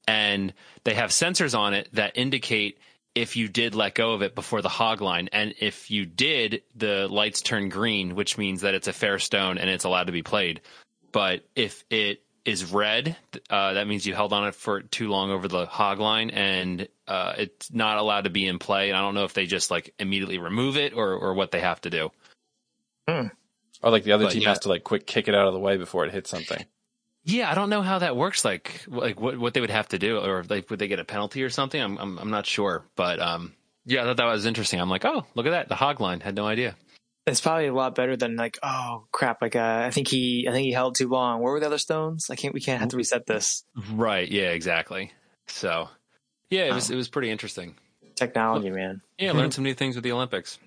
and 0.08 0.54
they 0.86 0.94
have 0.94 1.10
sensors 1.10 1.58
on 1.58 1.74
it 1.74 1.90
that 1.92 2.18
indicate 2.18 2.78
if 3.16 3.36
you 3.36 3.50
did 3.50 3.76
let 3.76 3.96
go 3.96 4.14
of 4.14 4.22
it 4.22 4.34
before 4.34 4.62
the 4.62 4.70
hog 4.70 5.02
line, 5.02 5.28
and 5.34 5.54
if 5.60 5.92
you 5.92 6.06
did, 6.06 6.64
the 6.74 7.10
lights 7.10 7.42
turn 7.42 7.68
green, 7.68 8.16
which 8.16 8.38
means 8.38 8.62
that 8.62 8.74
it's 8.74 8.88
a 8.88 8.94
fair 8.94 9.20
stone 9.20 9.58
and 9.58 9.70
it's 9.70 9.84
allowed 9.84 10.06
to 10.06 10.14
be 10.14 10.24
played. 10.24 10.62
But 11.12 11.46
if 11.54 11.84
it 11.90 12.24
is 12.46 12.72
red, 12.72 13.18
uh, 13.50 13.74
that 13.74 13.88
means 13.88 14.06
you 14.06 14.14
held 14.14 14.32
on 14.32 14.48
it 14.48 14.56
for 14.56 14.82
too 14.82 15.10
long 15.10 15.32
over 15.32 15.50
the 15.50 15.66
hog 15.66 16.00
line, 16.00 16.30
and 16.30 16.88
uh, 17.10 17.34
it's 17.38 17.74
not 17.74 17.98
allowed 17.98 18.24
to 18.24 18.30
be 18.30 18.48
in 18.48 18.58
play. 18.58 18.88
And 18.88 18.98
I 18.98 19.02
don't 19.02 19.16
know 19.16 19.26
if 19.26 19.34
they 19.34 19.48
just 19.48 19.70
like 19.70 19.94
immediately 20.00 20.38
remove 20.38 20.78
it 20.78 20.94
or 20.94 21.14
or 21.14 21.34
what 21.34 21.52
they 21.52 21.60
have 21.60 21.82
to 21.82 21.90
do. 21.90 22.12
Or 23.82 23.92
like 23.92 24.04
the 24.04 24.12
other 24.12 24.26
But, 24.26 24.34
team 24.34 24.44
yeah. 24.44 24.50
has 24.50 24.60
to 24.60 24.70
like 24.70 24.84
quick 24.84 25.06
kick 25.06 25.28
it 25.28 25.36
out 25.36 25.48
of 25.48 25.54
the 25.54 25.60
way 25.60 25.78
before 25.78 26.06
it 26.06 26.12
hits 26.12 26.30
something. 26.30 26.64
Yeah, 27.24 27.52
I 27.52 27.56
don't 27.56 27.70
know 27.70 27.82
how 27.82 28.00
that 28.00 28.16
works. 28.16 28.46
Like, 28.46 28.86
like 28.88 29.20
what 29.20 29.38
what 29.38 29.54
they 29.54 29.62
would 29.62 29.72
have 29.72 29.88
to 29.90 30.00
do, 30.00 30.20
or 30.20 30.44
like 30.48 30.70
would 30.70 30.80
they 30.80 30.88
get 30.88 31.00
a 31.00 31.06
penalty 31.06 31.44
or 31.44 31.50
something? 31.50 31.82
I'm 31.82 31.98
I'm, 31.98 32.20
I'm 32.20 32.30
not 32.30 32.46
sure, 32.46 32.86
but 32.96 33.20
um, 33.20 33.54
yeah, 33.86 34.02
I 34.02 34.06
thought 34.06 34.18
that 34.18 34.26
was 34.26 34.46
interesting. 34.46 34.80
I'm 34.80 34.90
like, 34.90 35.06
oh, 35.06 35.26
look 35.34 35.46
at 35.48 35.52
that, 35.52 35.70
the 35.70 35.76
hog 35.76 36.00
line. 36.00 36.20
Had 36.20 36.36
no 36.36 36.46
idea. 36.46 36.76
It's 37.28 37.42
probably 37.42 37.66
a 37.66 37.74
lot 37.74 37.96
better 37.96 38.16
than 38.16 38.36
like, 38.36 38.60
oh 38.62 39.08
crap, 39.12 39.42
like 39.42 39.56
uh, 39.56 39.82
I 39.86 39.90
think 39.90 40.08
he 40.08 40.46
I 40.48 40.52
think 40.52 40.66
he 40.66 40.72
held 40.72 40.94
too 40.96 41.08
long. 41.08 41.42
Where 41.42 41.54
were 41.54 41.60
the 41.60 41.66
other 41.66 41.80
stones? 41.80 42.30
I 42.30 42.36
can't 42.36 42.54
we 42.54 42.62
can't 42.62 42.80
have 42.80 42.90
to 42.90 42.98
reset 42.98 43.26
this. 43.26 43.64
Right. 43.92 44.30
Yeah. 44.30 44.52
Exactly. 44.52 45.12
So, 45.48 45.90
yeah, 46.52 46.66
it 46.66 46.74
was 46.74 46.92
it 46.92 46.96
was 46.96 47.08
pretty 47.08 47.32
interesting. 47.32 47.76
Technology, 48.16 48.70
man. 48.70 49.02
Yeah, 49.18 49.32
learn 49.32 49.52
some 49.52 49.64
new 49.64 49.74
things 49.74 49.96
with 49.96 50.04
the 50.04 50.12
Olympics. 50.12 50.60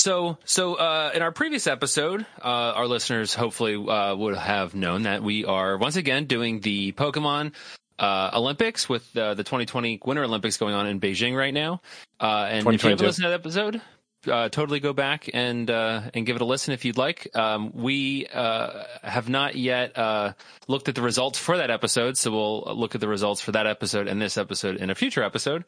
So, 0.00 0.38
so 0.46 0.76
uh, 0.76 1.10
in 1.14 1.20
our 1.20 1.30
previous 1.30 1.66
episode, 1.66 2.24
uh, 2.42 2.48
our 2.48 2.86
listeners 2.86 3.34
hopefully 3.34 3.74
uh, 3.74 4.16
would 4.16 4.34
have 4.34 4.74
known 4.74 5.02
that 5.02 5.22
we 5.22 5.44
are 5.44 5.76
once 5.76 5.96
again 5.96 6.24
doing 6.24 6.60
the 6.60 6.92
Pokemon 6.92 7.52
uh, 7.98 8.30
Olympics 8.32 8.88
with 8.88 9.14
uh, 9.14 9.34
the 9.34 9.44
2020 9.44 10.00
Winter 10.02 10.24
Olympics 10.24 10.56
going 10.56 10.72
on 10.72 10.86
in 10.86 11.00
Beijing 11.00 11.36
right 11.36 11.52
now. 11.52 11.82
Uh, 12.18 12.48
and 12.48 12.66
if 12.68 12.82
you 12.82 12.88
haven't 12.88 13.04
listened 13.04 13.24
to 13.24 13.28
that 13.28 13.40
episode, 13.40 13.82
uh, 14.26 14.48
totally 14.48 14.80
go 14.80 14.94
back 14.94 15.28
and 15.34 15.70
uh, 15.70 16.00
and 16.14 16.24
give 16.24 16.36
it 16.36 16.40
a 16.40 16.46
listen 16.46 16.72
if 16.72 16.86
you'd 16.86 16.96
like. 16.96 17.28
Um, 17.36 17.70
we 17.74 18.26
uh, 18.32 18.84
have 19.02 19.28
not 19.28 19.54
yet 19.54 19.98
uh, 19.98 20.32
looked 20.66 20.88
at 20.88 20.94
the 20.94 21.02
results 21.02 21.38
for 21.38 21.58
that 21.58 21.70
episode, 21.70 22.16
so 22.16 22.30
we'll 22.30 22.74
look 22.74 22.94
at 22.94 23.02
the 23.02 23.08
results 23.08 23.42
for 23.42 23.52
that 23.52 23.66
episode 23.66 24.08
and 24.08 24.18
this 24.18 24.38
episode 24.38 24.78
in 24.78 24.88
a 24.88 24.94
future 24.94 25.22
episode. 25.22 25.66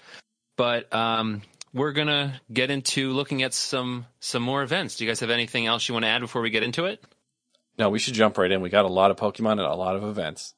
But 0.56 0.90
um, 0.94 1.42
we're 1.74 1.92
gonna 1.92 2.40
get 2.52 2.70
into 2.70 3.12
looking 3.12 3.42
at 3.42 3.54
some 3.54 4.06
some 4.20 4.42
more 4.42 4.62
events. 4.62 4.96
Do 4.96 5.04
you 5.04 5.10
guys 5.10 5.20
have 5.20 5.30
anything 5.30 5.66
else 5.66 5.88
you 5.88 5.94
want 5.94 6.04
to 6.04 6.08
add 6.08 6.20
before 6.20 6.42
we 6.42 6.50
get 6.50 6.62
into 6.62 6.86
it? 6.86 7.02
No, 7.78 7.88
we 7.90 7.98
should 7.98 8.14
jump 8.14 8.36
right 8.38 8.50
in. 8.50 8.60
We 8.60 8.68
got 8.68 8.84
a 8.84 8.88
lot 8.88 9.10
of 9.10 9.16
Pokemon 9.16 9.52
and 9.52 9.60
a 9.60 9.74
lot 9.74 9.96
of 9.96 10.04
events. 10.04 10.54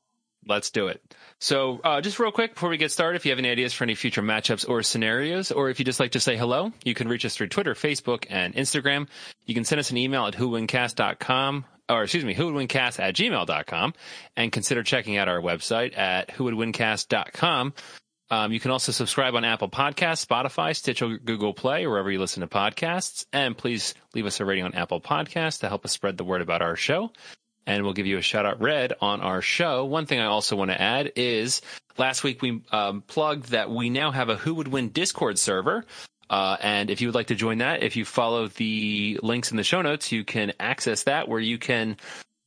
Let's 0.47 0.71
do 0.71 0.89
it. 0.89 1.01
So, 1.39 1.81
uh, 1.83 2.01
just 2.01 2.19
real 2.19 2.33
quick 2.33 2.55
before 2.55 2.69
we 2.69 2.77
get 2.77 2.91
started, 2.93 3.17
if 3.17 3.25
you 3.25 3.33
have 3.33 3.39
any 3.39 3.51
ideas 3.51 3.73
for 3.73 3.85
any 3.85 3.95
future 3.95 4.23
matchups 4.23 4.69
or 4.69 4.83
scenarios, 4.83 5.51
or 5.51 5.71
if 5.71 5.79
you 5.79 5.85
just 5.85 6.01
like 6.01 6.13
to 6.13 6.21
say 6.21 6.37
hello, 6.37 6.73
you 6.85 6.95
can 6.95 7.09
reach 7.09 7.25
us 7.25 7.35
through 7.37 7.49
Twitter, 7.49 7.75
Facebook, 7.75 8.27
and 8.29 8.55
Instagram. 8.55 9.09
You 9.47 9.55
can 9.55 9.65
send 9.65 9.79
us 9.79 9.91
an 9.91 9.97
email 9.97 10.27
at 10.27 10.35
whowouldwincast.com, 10.35 11.65
or 11.89 12.03
excuse 12.03 12.25
me, 12.25 12.35
whowouldwincast 12.35 13.01
at 13.01 13.15
gmail.com, 13.15 13.95
and 14.37 14.53
consider 14.53 14.83
checking 14.83 15.17
out 15.17 15.29
our 15.29 15.41
website 15.41 15.97
at 15.97 16.29
whowouldwincast.com. 16.29 17.73
Um, 18.31 18.53
you 18.53 18.61
can 18.61 18.71
also 18.71 18.91
subscribe 18.91 19.35
on 19.35 19.45
Apple 19.45 19.69
Podcasts, 19.69 20.27
Spotify, 20.27 20.75
Stitcher, 20.75 21.19
Google 21.19 21.53
Play, 21.55 21.87
wherever 21.87 22.11
you 22.11 22.19
listen 22.19 22.41
to 22.41 22.47
podcasts. 22.47 23.27
And 23.33 23.57
please 23.57 23.95
leave 24.15 24.27
us 24.27 24.41
a 24.41 24.45
rating 24.45 24.65
on 24.65 24.75
Apple 24.75 25.01
Podcasts 25.01 25.61
to 25.61 25.69
help 25.69 25.85
us 25.85 25.93
spread 25.93 26.17
the 26.17 26.25
word 26.25 26.41
about 26.41 26.63
our 26.63 26.77
show 26.77 27.11
and 27.67 27.85
we'll 27.85 27.93
give 27.93 28.07
you 28.07 28.19
a 28.19 28.23
shout 28.23 28.47
out 28.47 28.61
read 28.61 28.93
on 29.01 29.21
our 29.21 29.43
show. 29.43 29.85
One 29.85 30.07
thing 30.07 30.21
I 30.21 30.27
also 30.27 30.57
want 30.57 30.71
to 30.71 30.81
add 30.81 31.13
is 31.17 31.63
last 31.97 32.25
week 32.25 32.43
we 32.43 32.63
um, 32.73 33.03
plugged 33.03 33.51
that 33.51 33.71
we 33.71 33.91
now 33.91 34.11
have 34.11 34.29
a 34.29 34.37
Who 34.37 34.55
Would 34.55 34.69
Win 34.69 34.91
Discord 34.91 35.39
server. 35.39 35.85
Uh, 36.31 36.57
and 36.61 36.91
if 36.91 37.01
you 37.01 37.09
would 37.09 37.15
like 37.15 37.29
to 37.29 37.35
join 37.35 37.59
that, 37.59 37.83
if 37.83 37.97
you 37.97 38.05
follow 38.05 38.49
the 38.49 39.19
links 39.23 39.51
in 39.51 39.57
the 39.57 39.65
show 39.65 39.83
notes, 39.83 40.11
you 40.11 40.25
can 40.25 40.53
access 40.59 41.05
that 41.05 41.29
where 41.29 41.41
you 41.41 41.59
can 41.59 41.97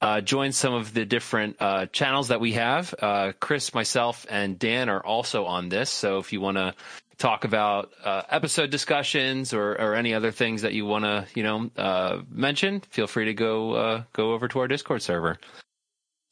uh, 0.01 0.21
join 0.21 0.51
some 0.51 0.73
of 0.73 0.93
the 0.93 1.05
different 1.05 1.57
uh, 1.59 1.87
channels 1.87 2.27
that 2.27 2.39
we 2.39 2.53
have. 2.53 2.93
Uh, 2.99 3.31
Chris, 3.39 3.73
myself, 3.73 4.25
and 4.29 4.59
Dan 4.59 4.89
are 4.89 5.03
also 5.03 5.45
on 5.45 5.69
this. 5.69 5.89
So 5.89 6.19
if 6.19 6.33
you 6.33 6.41
want 6.41 6.57
to 6.57 6.73
talk 7.17 7.45
about 7.45 7.91
uh, 8.03 8.21
episode 8.29 8.69
discussions 8.69 9.53
or, 9.53 9.71
or 9.71 9.95
any 9.95 10.13
other 10.13 10.31
things 10.31 10.61
that 10.61 10.73
you 10.73 10.85
want 10.85 11.03
to, 11.03 11.25
you 11.33 11.43
know, 11.43 11.69
uh, 11.77 12.21
mention, 12.29 12.81
feel 12.81 13.07
free 13.07 13.25
to 13.25 13.33
go 13.33 13.73
uh, 13.73 14.03
go 14.13 14.33
over 14.33 14.47
to 14.47 14.59
our 14.59 14.67
Discord 14.67 15.01
server. 15.01 15.39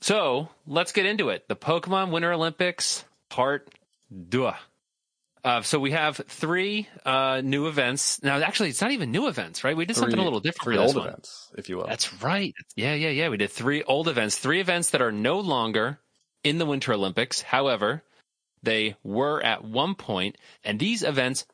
So 0.01 0.50
let's 0.67 0.91
get 0.91 1.05
into 1.05 1.29
it. 1.29 1.48
The 1.48 1.55
Pokemon 1.55 2.12
Winter 2.12 2.31
Olympics 2.31 3.05
Part 3.29 3.69
Deux. 4.29 4.51
Uh, 5.46 5.62
so 5.62 5.78
we 5.78 5.92
have 5.92 6.20
three 6.28 6.90
uh, 7.06 7.40
new 7.44 7.68
events. 7.68 8.22
Now, 8.24 8.40
actually, 8.40 8.70
it's 8.70 8.82
not 8.82 8.90
even 8.92 9.12
new 9.12 9.28
events, 9.28 9.64
right? 9.64 9.78
We 9.78 9.86
did 9.86 9.96
something 9.96 10.18
a 10.18 10.24
little 10.24 10.40
different. 10.40 10.64
Three 10.64 10.75
for 10.75 10.82
this 10.82 10.96
old 10.96 10.98
one. 10.98 11.08
events, 11.10 11.52
if 11.56 11.70
you 11.70 11.78
will. 11.78 11.86
That's 11.86 12.24
right. 12.24 12.56
Yeah, 12.75 12.96
yeah, 12.96 13.10
yeah. 13.10 13.30
We 13.30 13.38
did 13.38 13.52
three 13.52 13.84
old 13.84 14.08
events, 14.08 14.40
three 14.40 14.60
events 14.60 14.90
that 14.90 15.04
are 15.04 15.12
no 15.12 15.40
longer 15.40 16.00
in 16.44 16.58
the 16.58 16.66
Winter 16.66 16.94
Olympics. 16.94 17.44
However, 17.44 18.02
they 18.64 18.96
were 19.04 19.40
at 19.40 19.64
one 19.64 19.94
point, 19.94 20.36
and 20.64 20.80
these 20.80 21.04
events 21.04 21.46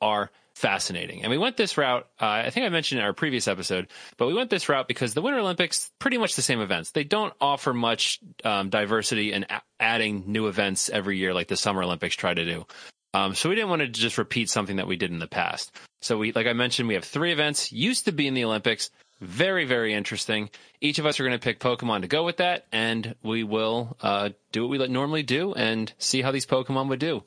are 0.00 0.30
fascinating. 0.54 1.22
And 1.22 1.30
we 1.32 1.38
went 1.38 1.56
this 1.56 1.76
route. 1.76 2.06
Uh, 2.20 2.26
I 2.26 2.50
think 2.50 2.64
I 2.64 2.68
mentioned 2.68 3.00
in 3.00 3.04
our 3.04 3.12
previous 3.12 3.48
episode, 3.48 3.88
but 4.18 4.28
we 4.28 4.34
went 4.34 4.50
this 4.50 4.68
route 4.68 4.86
because 4.86 5.14
the 5.14 5.22
Winter 5.22 5.40
Olympics 5.40 5.90
pretty 5.98 6.18
much 6.18 6.36
the 6.36 6.42
same 6.42 6.60
events. 6.60 6.92
They 6.92 7.02
don't 7.02 7.34
offer 7.40 7.74
much 7.74 8.20
um, 8.44 8.70
diversity 8.70 9.32
and 9.32 9.46
a- 9.50 9.62
adding 9.80 10.30
new 10.30 10.46
events 10.46 10.90
every 10.90 11.18
year 11.18 11.34
like 11.34 11.48
the 11.48 11.56
Summer 11.56 11.82
Olympics 11.82 12.14
try 12.14 12.34
to 12.34 12.44
do. 12.44 12.66
Um, 13.14 13.34
so 13.34 13.48
we 13.48 13.54
didn't 13.54 13.70
want 13.70 13.82
to 13.82 13.88
just 13.88 14.18
repeat 14.18 14.48
something 14.48 14.76
that 14.76 14.86
we 14.86 14.96
did 14.96 15.10
in 15.10 15.18
the 15.18 15.26
past. 15.26 15.70
So 16.00 16.18
we, 16.18 16.32
like 16.32 16.46
I 16.46 16.52
mentioned, 16.52 16.88
we 16.88 16.94
have 16.94 17.04
three 17.04 17.32
events 17.32 17.70
used 17.72 18.06
to 18.06 18.12
be 18.12 18.26
in 18.26 18.34
the 18.34 18.44
Olympics. 18.44 18.90
Very, 19.20 19.64
very 19.64 19.94
interesting. 19.94 20.50
Each 20.80 20.98
of 20.98 21.06
us 21.06 21.20
are 21.20 21.24
going 21.24 21.38
to 21.38 21.42
pick 21.42 21.60
Pokemon 21.60 22.02
to 22.02 22.08
go 22.08 22.24
with 22.24 22.38
that, 22.38 22.66
and 22.72 23.14
we 23.22 23.44
will 23.44 23.96
uh, 24.00 24.30
do 24.50 24.66
what 24.66 24.78
we 24.78 24.88
normally 24.88 25.22
do 25.22 25.52
and 25.54 25.92
see 25.98 26.22
how 26.22 26.32
these 26.32 26.46
Pokemon 26.46 26.88
would 26.88 26.98
do. 26.98 27.22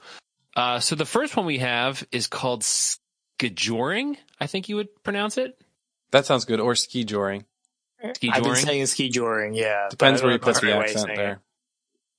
Uh, 0.55 0.79
so 0.79 0.95
the 0.95 1.05
first 1.05 1.37
one 1.37 1.45
we 1.45 1.59
have 1.59 2.05
is 2.11 2.27
called 2.27 2.63
Skijoring. 2.63 4.17
I 4.39 4.47
think 4.47 4.67
you 4.67 4.75
would 4.77 5.03
pronounce 5.03 5.37
it. 5.37 5.57
That 6.11 6.25
sounds 6.25 6.45
good. 6.45 6.59
Or 6.59 6.75
ski 6.75 7.03
joring. 7.03 7.45
Ski 8.15 8.29
I've 8.31 8.43
been 8.43 8.55
saying 8.55 8.85
ski 8.87 9.09
joring, 9.09 9.53
yeah. 9.53 9.87
Depends 9.89 10.21
where 10.21 10.31
you 10.31 10.39
put 10.39 10.55
the 10.55 10.67
right 10.67 10.79
way 10.79 10.83
of 10.85 10.89
accent 10.91 11.15
there. 11.15 11.31
it. 11.33 11.39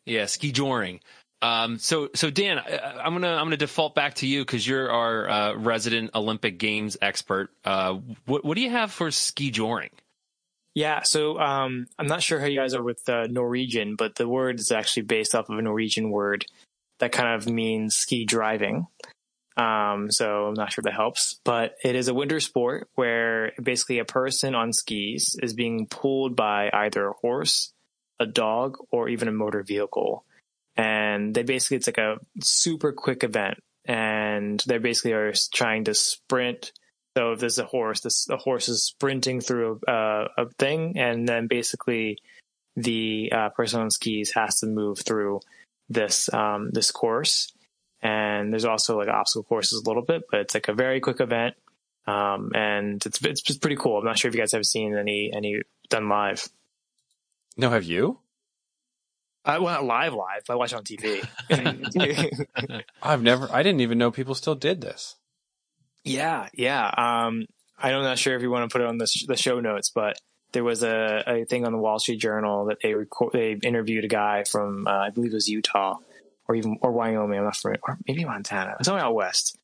Yeah, 0.07 0.25
Skijoring. 0.25 1.01
Um, 1.43 1.79
so, 1.79 2.09
so 2.15 2.31
Dan, 2.31 2.59
I, 2.59 3.01
I'm 3.05 3.13
gonna 3.13 3.35
I'm 3.35 3.45
gonna 3.45 3.57
default 3.57 3.95
back 3.95 4.15
to 4.17 4.27
you 4.27 4.43
because 4.43 4.67
you're 4.67 4.91
our 4.91 5.29
uh, 5.29 5.55
resident 5.57 6.13
Olympic 6.15 6.59
Games 6.59 6.97
expert. 7.03 7.51
Uh, 7.65 7.99
what 8.25 8.45
what 8.45 8.57
do 8.57 8.63
you 8.63 8.71
have 8.71 8.91
for 8.91 9.11
ski 9.11 9.51
joring? 9.51 9.91
Yeah, 10.75 11.03
so 11.05 11.39
um, 11.39 11.87
I'm 11.99 12.07
not 12.07 12.23
sure 12.23 12.39
how 12.39 12.45
you 12.47 12.61
guys 12.61 12.75
are 12.75 12.83
with 12.83 13.09
uh, 13.09 13.27
Norwegian, 13.29 13.97
but 13.97 14.17
the 14.17 14.29
word 14.29 14.61
is 14.61 14.71
actually 14.71 15.05
based 15.05 15.35
off 15.35 15.49
of 15.49 15.59
a 15.59 15.63
Norwegian 15.63 16.11
word 16.11 16.45
that 16.99 17.13
kind 17.13 17.35
of 17.35 17.49
means 17.49 17.97
ski 17.97 18.27
driving. 18.27 18.87
Um, 19.57 20.11
so 20.11 20.49
I'm 20.49 20.55
not 20.55 20.71
sure 20.71 20.83
that 20.83 20.93
helps, 20.93 21.41
but 21.45 21.77
it 21.83 21.97
is 21.97 22.09
a 22.09 22.15
winter 22.15 22.41
sport 22.41 22.91
where 22.95 23.53
basically 23.63 24.01
a 24.01 24.05
person 24.05 24.55
on 24.55 24.75
skis 24.75 25.35
is 25.43 25.55
being 25.55 25.87
pulled 25.87 26.37
by 26.37 26.69
either 26.71 27.09
a 27.09 27.15
horse, 27.15 27.73
a 28.21 28.27
dog, 28.27 28.77
or 28.91 29.09
even 29.09 29.29
a 29.29 29.33
motor 29.33 29.63
vehicle. 29.63 30.26
And 30.77 31.35
they 31.35 31.43
basically, 31.43 31.79
it's 31.79 31.87
like 31.87 31.99
a 31.99 32.19
super 32.41 32.93
quick 32.93 33.25
event 33.25 33.63
and 33.87 34.63
they 34.67 34.79
basically 34.79 35.13
are 35.13 35.33
trying 35.53 35.85
to 35.85 35.95
sprint 35.95 36.73
so 37.17 37.33
if 37.33 37.41
there's 37.41 37.59
a 37.59 37.65
horse, 37.65 38.01
this 38.03 38.27
the 38.27 38.37
horse 38.37 38.69
is 38.69 38.85
sprinting 38.85 39.41
through 39.41 39.81
a, 39.89 40.27
a 40.37 40.51
thing, 40.59 40.99
and 40.99 41.27
then 41.27 41.47
basically 41.47 42.19
the 42.77 43.33
uh, 43.35 43.49
person 43.49 43.81
on 43.81 43.91
skis 43.91 44.33
has 44.33 44.61
to 44.61 44.67
move 44.67 44.99
through 44.99 45.41
this 45.89 46.31
um, 46.35 46.69
this 46.73 46.91
course. 46.91 47.51
And 48.03 48.53
there's 48.53 48.67
also 48.67 48.99
like 48.99 49.09
obstacle 49.09 49.45
courses 49.45 49.81
a 49.81 49.89
little 49.89 50.03
bit, 50.03 50.25
but 50.31 50.41
it's 50.41 50.53
like 50.53 50.69
a 50.69 50.75
very 50.75 51.01
quick 51.01 51.21
event, 51.21 51.55
um, 52.07 52.53
and 52.55 53.05
it's 53.07 53.25
it's 53.25 53.57
pretty 53.57 53.77
cool. 53.77 53.97
I'm 53.97 54.05
not 54.05 54.19
sure 54.19 54.29
if 54.29 54.35
you 54.35 54.41
guys 54.43 54.53
have 54.53 54.67
seen 54.67 54.95
any 54.95 55.33
any 55.35 55.63
done 55.89 56.11
live. 56.11 56.47
No, 57.57 57.71
have 57.71 57.85
you? 57.85 58.19
I 59.47 59.59
well, 59.59 59.75
not 59.75 59.85
live 59.85 60.13
live. 60.13 60.43
I 60.51 60.57
watch 60.57 60.73
it 60.73 60.77
on 60.77 60.85
TV. 60.85 62.85
I've 63.03 63.23
never. 63.23 63.49
I 63.51 63.63
didn't 63.63 63.81
even 63.81 63.97
know 63.97 64.11
people 64.11 64.35
still 64.35 64.57
did 64.57 64.81
this. 64.81 65.15
Yeah, 66.05 66.49
yeah. 66.53 66.87
Um, 66.87 67.47
I'm 67.79 68.03
not 68.03 68.19
sure 68.19 68.37
if 68.37 68.43
you 68.43 68.51
want 68.51 68.69
to 68.69 68.73
put 68.73 68.83
it 68.83 68.89
on 68.89 68.99
the, 68.99 69.07
sh- 69.07 69.27
the 69.27 69.37
show 69.37 69.61
notes, 69.61 69.91
but 69.91 70.19
there 70.53 70.65
was 70.65 70.83
a, 70.83 71.23
a 71.27 71.45
thing 71.45 71.65
on 71.65 71.73
the 71.73 71.79
Wall 71.79 71.99
Street 71.99 72.19
Journal 72.19 72.67
that 72.67 72.79
they 72.83 72.95
record, 72.95 73.33
they 73.33 73.53
interviewed 73.53 74.05
a 74.05 74.09
guy 74.09 74.45
from 74.45 74.87
uh, 74.87 74.91
I 74.91 75.11
believe 75.11 75.33
it 75.33 75.35
was 75.35 75.49
Utah 75.49 75.97
or 76.49 76.55
even 76.55 76.79
or 76.81 76.93
Wyoming. 76.93 77.39
I'm 77.39 77.45
not 77.45 77.57
sure, 77.57 77.77
or 77.83 77.99
maybe 78.07 78.25
Montana, 78.25 78.77
It's 78.79 78.87
somewhere 78.87 79.05
out 79.05 79.15
west. 79.15 79.59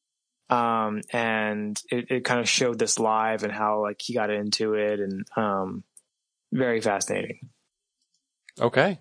Um, 0.51 1.01
and 1.12 1.81
it, 1.91 2.11
it 2.11 2.25
kind 2.25 2.41
of 2.41 2.49
showed 2.49 2.79
this 2.79 2.99
live 2.99 3.43
and 3.43 3.53
how 3.53 3.81
like 3.81 4.01
he 4.03 4.15
got 4.15 4.31
into 4.31 4.75
it, 4.75 5.01
and 5.01 5.27
um, 5.37 5.85
very 6.53 6.81
fascinating. 6.81 7.49
Okay. 8.61 9.01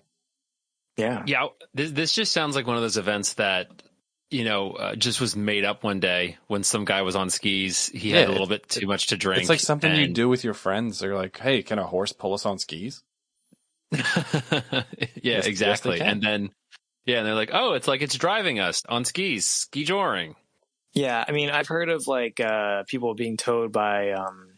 Yeah, 0.96 1.22
Yeah, 1.26 1.46
this 1.74 1.90
this 1.92 2.12
just 2.12 2.32
sounds 2.32 2.54
like 2.54 2.66
one 2.66 2.76
of 2.76 2.82
those 2.82 2.96
events 2.96 3.34
that 3.34 3.68
you 4.30 4.44
know 4.44 4.72
uh, 4.72 4.94
just 4.94 5.20
was 5.20 5.34
made 5.34 5.64
up 5.64 5.84
one 5.84 6.00
day 6.00 6.36
when 6.48 6.64
some 6.64 6.84
guy 6.84 7.02
was 7.02 7.16
on 7.16 7.30
skis. 7.30 7.86
He 7.86 8.10
had 8.10 8.28
a 8.28 8.32
little 8.32 8.46
bit 8.46 8.68
too 8.68 8.86
much 8.86 9.08
to 9.08 9.16
drink. 9.16 9.40
It's 9.40 9.48
like 9.48 9.60
something 9.60 9.94
you 9.94 10.08
do 10.08 10.28
with 10.28 10.44
your 10.44 10.54
friends. 10.54 10.98
They're 10.98 11.16
like, 11.16 11.38
"Hey, 11.38 11.62
can 11.62 11.78
a 11.78 11.86
horse 11.86 12.12
pull 12.12 12.34
us 12.34 12.44
on 12.44 12.58
skis?" 12.58 13.02
yeah, 13.92 14.82
yes, 15.22 15.46
exactly. 15.46 15.92
they 15.92 15.98
can. 15.98 16.08
and 16.08 16.22
then 16.22 16.50
yeah, 17.04 17.18
and 17.18 17.26
they're 17.26 17.34
like, 17.34 17.50
oh, 17.52 17.72
it's 17.74 17.88
like 17.88 18.02
it's 18.02 18.16
driving 18.16 18.60
us 18.60 18.82
on 18.88 19.04
skis, 19.04 19.44
ski 19.46 19.84
joring. 19.84 20.36
Yeah, 20.94 21.24
I 21.26 21.32
mean, 21.32 21.50
I've 21.50 21.68
heard 21.68 21.88
of 21.88 22.06
like 22.06 22.38
uh, 22.38 22.84
people 22.86 23.14
being 23.14 23.36
towed 23.36 23.72
by 23.72 24.12
um, 24.12 24.48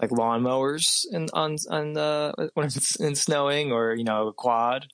like 0.00 0.10
lawnmowers 0.10 1.04
in 1.12 1.28
on 1.32 1.56
on 1.70 1.96
uh, 1.96 2.32
when 2.54 2.66
it's 2.66 2.96
in 2.96 3.14
snowing 3.14 3.72
or 3.72 3.94
you 3.94 4.04
know 4.04 4.28
a 4.28 4.32
quad, 4.32 4.86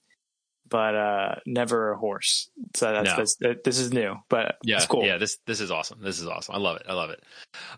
but 0.71 0.95
uh, 0.95 1.35
never 1.47 1.93
a 1.93 1.99
horse. 1.99 2.49
So 2.75 2.93
that's, 2.93 3.11
No. 3.11 3.17
that's 3.17 3.37
that, 3.37 3.65
this 3.65 3.79
is 3.79 3.93
new, 3.93 4.17
but 4.29 4.57
Yeah, 4.65 4.77
it's 4.77 4.87
cool. 4.87 5.05
yeah. 5.05 5.19
This 5.19 5.39
this 5.47 5.61
is 5.61 5.71
awesome. 5.71 5.99
This 6.03 6.21
is 6.21 6.27
awesome. 6.27 6.55
I 6.55 6.59
love 6.59 6.77
it. 6.77 6.87
I 6.89 6.95
love 6.95 7.11
it. 7.11 7.23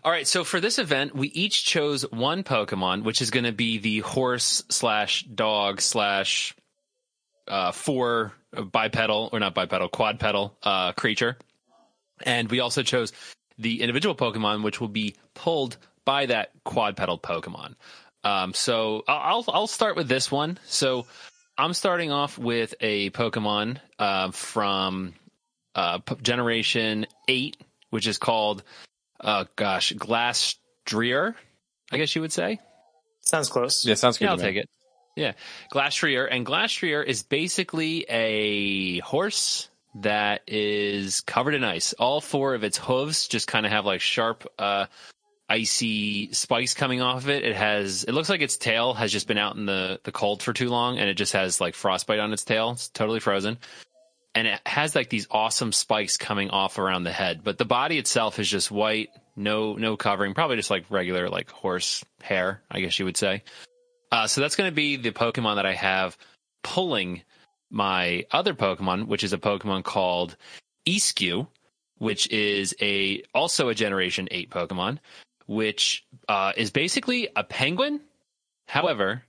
All 0.03 0.11
right, 0.11 0.27
so 0.27 0.43
for 0.43 0.59
this 0.59 0.77
event, 0.79 1.15
we 1.15 1.27
each 1.29 1.65
chose 1.65 2.03
one 2.11 2.43
Pokemon, 2.43 3.03
which 3.03 3.21
is 3.21 3.31
going 3.31 3.45
to 3.45 3.51
be 3.51 3.77
the 3.79 3.99
horse 3.99 4.63
slash 4.69 5.23
dog 5.23 5.81
slash 5.81 6.55
uh, 7.47 7.71
four 7.71 8.33
bipedal 8.71 9.29
or 9.33 9.39
not 9.39 9.53
bipedal 9.55 9.89
quadpedal 9.89 10.55
uh, 10.63 10.91
creature, 10.93 11.37
and 12.23 12.49
we 12.49 12.59
also 12.59 12.83
chose 12.83 13.11
the 13.57 13.81
individual 13.81 14.15
Pokemon, 14.15 14.63
which 14.63 14.79
will 14.79 14.87
be 14.87 15.15
pulled 15.33 15.77
by 16.05 16.25
that 16.27 16.51
quadpedal 16.65 17.19
Pokemon. 17.19 17.75
Um, 18.23 18.53
so 18.53 19.03
I'll 19.07 19.43
I'll 19.47 19.67
start 19.67 19.95
with 19.95 20.07
this 20.07 20.31
one. 20.31 20.57
So 20.65 21.05
I'm 21.57 21.73
starting 21.73 22.11
off 22.11 22.37
with 22.37 22.73
a 22.81 23.09
Pokemon 23.11 23.77
uh, 23.99 24.31
from 24.31 25.13
uh, 25.75 25.99
Generation 26.21 27.05
Eight, 27.27 27.57
which 27.89 28.07
is 28.07 28.17
called, 28.17 28.63
uh, 29.19 29.45
gosh, 29.55 29.91
Glass 29.93 30.55
Dreer, 30.85 31.35
I 31.91 31.97
guess 31.97 32.15
you 32.15 32.21
would 32.21 32.31
say. 32.31 32.59
Sounds 33.21 33.49
close. 33.49 33.85
Yeah, 33.85 33.95
sounds 33.95 34.17
good. 34.17 34.25
Yeah, 34.25 34.31
I'll 34.31 34.37
to 34.37 34.43
me. 34.43 34.49
take 34.49 34.63
it. 34.63 34.69
Yeah, 35.15 35.33
Glastrier, 35.71 36.27
and 36.29 36.43
Glastrier 36.43 37.05
is 37.05 37.21
basically 37.21 38.03
a 38.09 38.99
horse 38.99 39.69
that 39.95 40.41
is 40.47 41.21
covered 41.21 41.53
in 41.53 41.63
ice. 41.63 41.93
All 41.93 42.19
four 42.19 42.55
of 42.55 42.63
its 42.63 42.79
hooves 42.79 43.27
just 43.27 43.47
kind 43.47 43.67
of 43.67 43.71
have 43.71 43.85
like 43.85 44.01
sharp, 44.01 44.51
uh, 44.57 44.87
icy 45.53 46.33
spikes 46.33 46.73
coming 46.73 46.99
off 46.99 47.23
of 47.23 47.29
it. 47.29 47.43
It 47.43 47.55
has, 47.55 48.03
it 48.05 48.13
looks 48.13 48.27
like 48.29 48.41
its 48.41 48.57
tail 48.57 48.95
has 48.95 49.11
just 49.11 49.27
been 49.27 49.37
out 49.37 49.55
in 49.55 49.67
the 49.67 49.99
the 50.03 50.11
cold 50.11 50.41
for 50.41 50.51
too 50.51 50.69
long, 50.69 50.97
and 50.97 51.07
it 51.07 51.13
just 51.13 51.33
has 51.33 51.61
like 51.61 51.75
frostbite 51.75 52.19
on 52.19 52.33
its 52.33 52.43
tail. 52.43 52.71
It's 52.71 52.89
totally 52.89 53.19
frozen, 53.19 53.59
and 54.33 54.47
it 54.47 54.59
has 54.65 54.95
like 54.95 55.09
these 55.09 55.27
awesome 55.29 55.71
spikes 55.71 56.17
coming 56.17 56.49
off 56.49 56.79
around 56.79 57.03
the 57.03 57.11
head. 57.11 57.41
But 57.43 57.59
the 57.59 57.65
body 57.65 57.99
itself 57.99 58.39
is 58.39 58.49
just 58.49 58.71
white, 58.71 59.09
no 59.35 59.75
no 59.75 59.95
covering, 59.95 60.33
probably 60.33 60.55
just 60.55 60.71
like 60.71 60.85
regular 60.89 61.29
like 61.29 61.51
horse 61.51 62.03
hair, 62.21 62.63
I 62.71 62.81
guess 62.81 62.97
you 62.97 63.05
would 63.05 63.17
say. 63.17 63.43
Uh, 64.11 64.27
so 64.27 64.41
that's 64.41 64.55
going 64.55 64.69
to 64.69 64.75
be 64.75 64.95
the 64.95 65.11
Pokemon 65.11 65.55
that 65.55 65.65
I 65.65 65.73
have 65.73 66.17
pulling 66.63 67.21
my 67.69 68.25
other 68.31 68.53
Pokemon, 68.55 69.07
which 69.07 69.23
is 69.23 69.33
a 69.33 69.37
Pokemon 69.37 69.83
called 69.83 70.35
Eskew, 70.87 71.47
which 71.97 72.29
is 72.31 72.75
a 72.81 73.21
also 73.35 73.69
a 73.69 73.75
Generation 73.75 74.27
Eight 74.31 74.49
Pokemon, 74.49 74.99
which 75.45 76.05
uh, 76.27 76.53
is 76.55 76.71
basically 76.71 77.29
a 77.35 77.43
penguin. 77.43 78.01
However, 78.65 79.23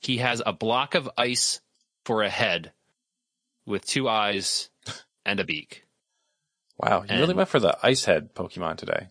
he 0.00 0.18
has 0.18 0.42
a 0.44 0.52
block 0.52 0.94
of 0.94 1.10
ice 1.16 1.60
for 2.04 2.22
a 2.22 2.30
head, 2.30 2.72
with 3.66 3.86
two 3.86 4.08
eyes 4.08 4.70
and 5.24 5.40
a 5.40 5.44
beak. 5.44 5.84
Wow, 6.78 7.04
you 7.08 7.16
really 7.18 7.34
went 7.34 7.48
for 7.48 7.60
the 7.60 7.76
ice 7.82 8.04
head 8.04 8.34
Pokemon 8.34 8.76
today. 8.76 9.08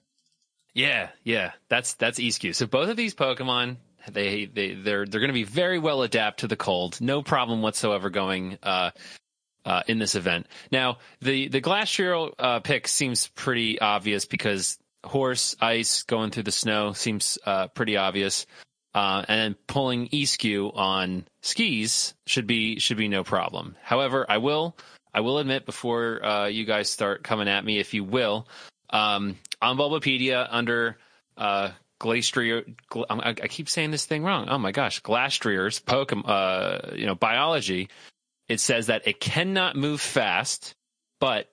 Yeah, 0.74 1.10
yeah, 1.24 1.54
that's 1.70 1.94
that's 1.94 2.20
Eskew. 2.20 2.54
So 2.54 2.66
both 2.66 2.90
of 2.90 2.98
these 2.98 3.16
Pokemon, 3.16 3.78
they 4.12 4.46
they 4.46 4.74
they're 4.74 5.06
they're 5.06 5.22
going 5.22 5.30
to 5.30 5.34
be 5.34 5.44
very 5.44 5.80
well 5.80 6.02
adapt 6.02 6.42
to 6.42 6.48
the 6.48 6.56
cold. 6.56 7.00
No 7.00 7.22
problem 7.22 7.62
whatsoever 7.62 8.10
going 8.10 8.58
uh, 8.64 8.92
uh, 9.66 9.84
in 9.88 10.00
this 10.00 10.16
event. 10.16 10.48
Now 10.72 10.98
the 11.22 11.48
the 11.48 11.62
Glacial 11.62 12.34
uh, 12.38 12.60
pick 12.60 12.88
seems 12.88 13.28
pretty 13.30 13.80
obvious 13.80 14.26
because 14.26 14.78
horse 15.04 15.56
ice 15.60 16.04
going 16.04 16.32
through 16.32 16.44
the 16.44 16.52
snow 16.52 16.94
seems 16.94 17.38
uh, 17.46 17.68
pretty 17.68 17.98
obvious. 17.98 18.46
Uh, 18.96 19.26
and 19.28 19.56
pulling 19.66 20.08
Eskew 20.10 20.76
on 20.78 21.26
skis 21.42 22.14
should 22.28 22.46
be 22.46 22.80
should 22.80 22.98
be 22.98 23.08
no 23.08 23.24
problem. 23.24 23.76
However, 23.82 24.24
I 24.30 24.38
will 24.38 24.78
I 25.14 25.22
will 25.22 25.40
admit 25.40 25.66
before 25.66 26.24
uh, 26.24 26.46
you 26.46 26.66
guys 26.66 26.92
start 26.92 27.24
coming 27.24 27.48
at 27.48 27.66
me, 27.66 27.80
if 27.80 27.96
you 27.96 28.04
will, 28.04 28.48
um, 28.92 29.38
on 29.62 29.78
Bulbapedia 29.78 30.48
under 30.50 30.98
uh, 31.38 31.72
Glastrier, 32.00 32.76
gl- 32.92 33.06
I, 33.10 33.30
I 33.30 33.48
keep 33.48 33.70
saying 33.70 33.92
this 33.92 34.06
thing 34.06 34.24
wrong. 34.24 34.48
Oh 34.50 34.58
my 34.58 34.72
gosh, 34.72 35.02
Glastrier's 35.02 35.80
Pokemon, 35.80 36.28
uh, 36.28 36.96
you 36.96 37.06
know, 37.06 37.16
biology. 37.16 37.90
It 38.50 38.60
says 38.60 38.88
that 38.88 39.08
it 39.08 39.20
cannot 39.20 39.76
move 39.76 40.02
fast, 40.02 40.76
but 41.20 41.50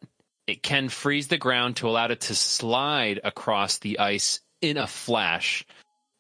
it 0.51 0.63
can 0.63 0.89
freeze 0.89 1.29
the 1.29 1.39
ground 1.39 1.77
to 1.77 1.89
allow 1.89 2.07
it 2.07 2.21
to 2.23 2.35
slide 2.35 3.21
across 3.23 3.79
the 3.79 4.01
ice 4.01 4.41
in 4.61 4.77
a 4.77 4.87
flash. 4.87 5.65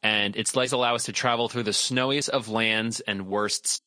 And 0.02 0.36
its 0.36 0.56
legs 0.56 0.72
allow 0.72 0.94
us 0.94 1.04
to 1.04 1.12
travel 1.12 1.48
through 1.48 1.64
the 1.64 1.72
snowiest 1.72 2.28
of 2.30 2.48
lands 2.48 3.00
and 3.00 3.26
worsts 3.26 3.82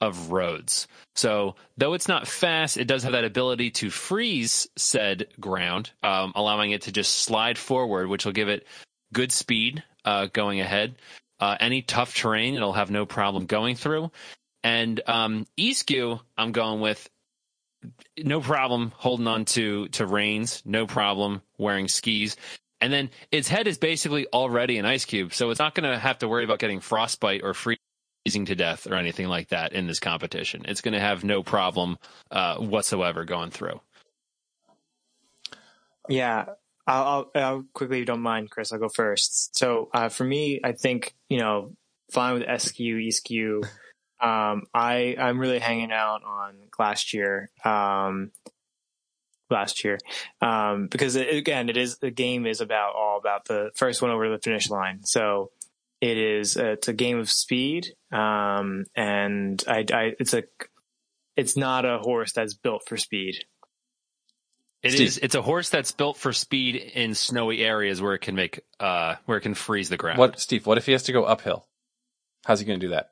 of 0.00 0.32
roads. 0.32 0.88
So, 1.14 1.54
though 1.78 1.94
it's 1.94 2.08
not 2.08 2.28
fast, 2.28 2.76
it 2.76 2.86
does 2.86 3.04
have 3.04 3.12
that 3.12 3.24
ability 3.24 3.70
to 3.72 3.88
freeze 3.88 4.68
said 4.76 5.28
ground, 5.40 5.92
um, 6.02 6.32
allowing 6.34 6.72
it 6.72 6.82
to 6.82 6.92
just 6.92 7.20
slide 7.20 7.56
forward, 7.56 8.08
which 8.08 8.26
will 8.26 8.32
give 8.32 8.48
it 8.48 8.66
good 9.14 9.32
speed 9.32 9.82
uh, 10.04 10.26
going 10.26 10.60
ahead. 10.60 10.96
Uh, 11.40 11.56
any 11.60 11.80
tough 11.80 12.14
terrain, 12.14 12.54
it'll 12.54 12.74
have 12.74 12.90
no 12.90 13.06
problem 13.06 13.46
going 13.46 13.76
through. 13.76 14.10
And 14.62 15.00
um, 15.06 15.46
Eskew, 15.56 16.20
I'm 16.36 16.52
going 16.52 16.80
with 16.80 17.08
no 18.18 18.40
problem 18.40 18.92
holding 18.96 19.26
on 19.26 19.44
to 19.46 19.88
to 19.88 20.06
reins, 20.06 20.62
no 20.64 20.86
problem 20.86 21.42
wearing 21.58 21.88
skis. 21.88 22.36
And 22.80 22.92
then 22.92 23.10
its 23.30 23.48
head 23.48 23.66
is 23.66 23.78
basically 23.78 24.26
already 24.32 24.78
an 24.78 24.84
ice 24.84 25.04
cube, 25.04 25.32
so 25.32 25.50
it's 25.50 25.58
not 25.58 25.74
going 25.74 25.90
to 25.90 25.98
have 25.98 26.18
to 26.18 26.28
worry 26.28 26.44
about 26.44 26.58
getting 26.58 26.80
frostbite 26.80 27.42
or 27.42 27.54
freezing 27.54 28.46
to 28.46 28.54
death 28.54 28.86
or 28.86 28.94
anything 28.94 29.28
like 29.28 29.48
that 29.48 29.72
in 29.72 29.86
this 29.86 29.98
competition. 29.98 30.64
It's 30.66 30.82
going 30.82 30.94
to 30.94 31.00
have 31.00 31.24
no 31.24 31.42
problem 31.42 31.96
uh, 32.30 32.56
whatsoever 32.56 33.24
going 33.24 33.50
through. 33.50 33.80
Yeah, 36.08 36.44
I'll, 36.86 37.04
I'll, 37.04 37.30
I'll 37.34 37.64
quickly, 37.72 37.96
if 37.96 38.00
you 38.00 38.06
don't 38.06 38.20
mind, 38.20 38.50
Chris, 38.50 38.72
I'll 38.72 38.78
go 38.78 38.88
first. 38.88 39.56
So 39.56 39.88
uh, 39.92 40.08
for 40.08 40.24
me, 40.24 40.60
I 40.62 40.72
think 40.72 41.14
you 41.28 41.38
know, 41.38 41.72
fine 42.10 42.34
with 42.34 42.60
SQ, 42.60 42.80
ESQ. 42.80 43.62
Um, 44.20 44.64
I 44.72 45.16
I'm 45.18 45.38
really 45.38 45.58
hanging 45.58 45.92
out 45.92 46.22
on 46.24 46.54
Glastrier. 46.70 47.48
Um, 47.64 48.32
Glastrier, 49.50 49.98
um, 50.40 50.88
because 50.88 51.14
it, 51.16 51.32
again, 51.34 51.68
it 51.68 51.76
is 51.76 51.98
the 51.98 52.10
game 52.10 52.46
is 52.46 52.60
about 52.60 52.94
all 52.94 53.18
about 53.18 53.44
the 53.44 53.70
first 53.74 54.02
one 54.02 54.10
over 54.10 54.28
the 54.28 54.38
finish 54.38 54.68
line. 54.70 55.04
So 55.04 55.50
it 56.00 56.16
is 56.18 56.56
it's 56.56 56.88
a 56.88 56.92
game 56.92 57.18
of 57.18 57.30
speed, 57.30 57.88
um, 58.12 58.84
and 58.94 59.62
I, 59.68 59.84
I 59.92 60.12
it's 60.18 60.34
a 60.34 60.44
it's 61.36 61.56
not 61.56 61.84
a 61.84 61.98
horse 61.98 62.32
that's 62.32 62.54
built 62.54 62.88
for 62.88 62.96
speed. 62.96 63.44
It 64.82 64.92
Steve. 64.92 65.06
is. 65.06 65.18
It's 65.18 65.34
a 65.34 65.42
horse 65.42 65.70
that's 65.70 65.92
built 65.92 66.16
for 66.16 66.32
speed 66.32 66.76
in 66.76 67.14
snowy 67.14 67.64
areas 67.64 68.00
where 68.00 68.14
it 68.14 68.20
can 68.20 68.34
make 68.34 68.60
uh 68.80 69.16
where 69.26 69.38
it 69.38 69.42
can 69.42 69.54
freeze 69.54 69.88
the 69.88 69.96
ground. 69.96 70.18
What, 70.18 70.40
Steve? 70.40 70.66
What 70.66 70.78
if 70.78 70.86
he 70.86 70.92
has 70.92 71.04
to 71.04 71.12
go 71.12 71.24
uphill? 71.24 71.66
How's 72.44 72.60
he 72.60 72.66
going 72.66 72.80
to 72.80 72.86
do 72.86 72.90
that? 72.90 73.10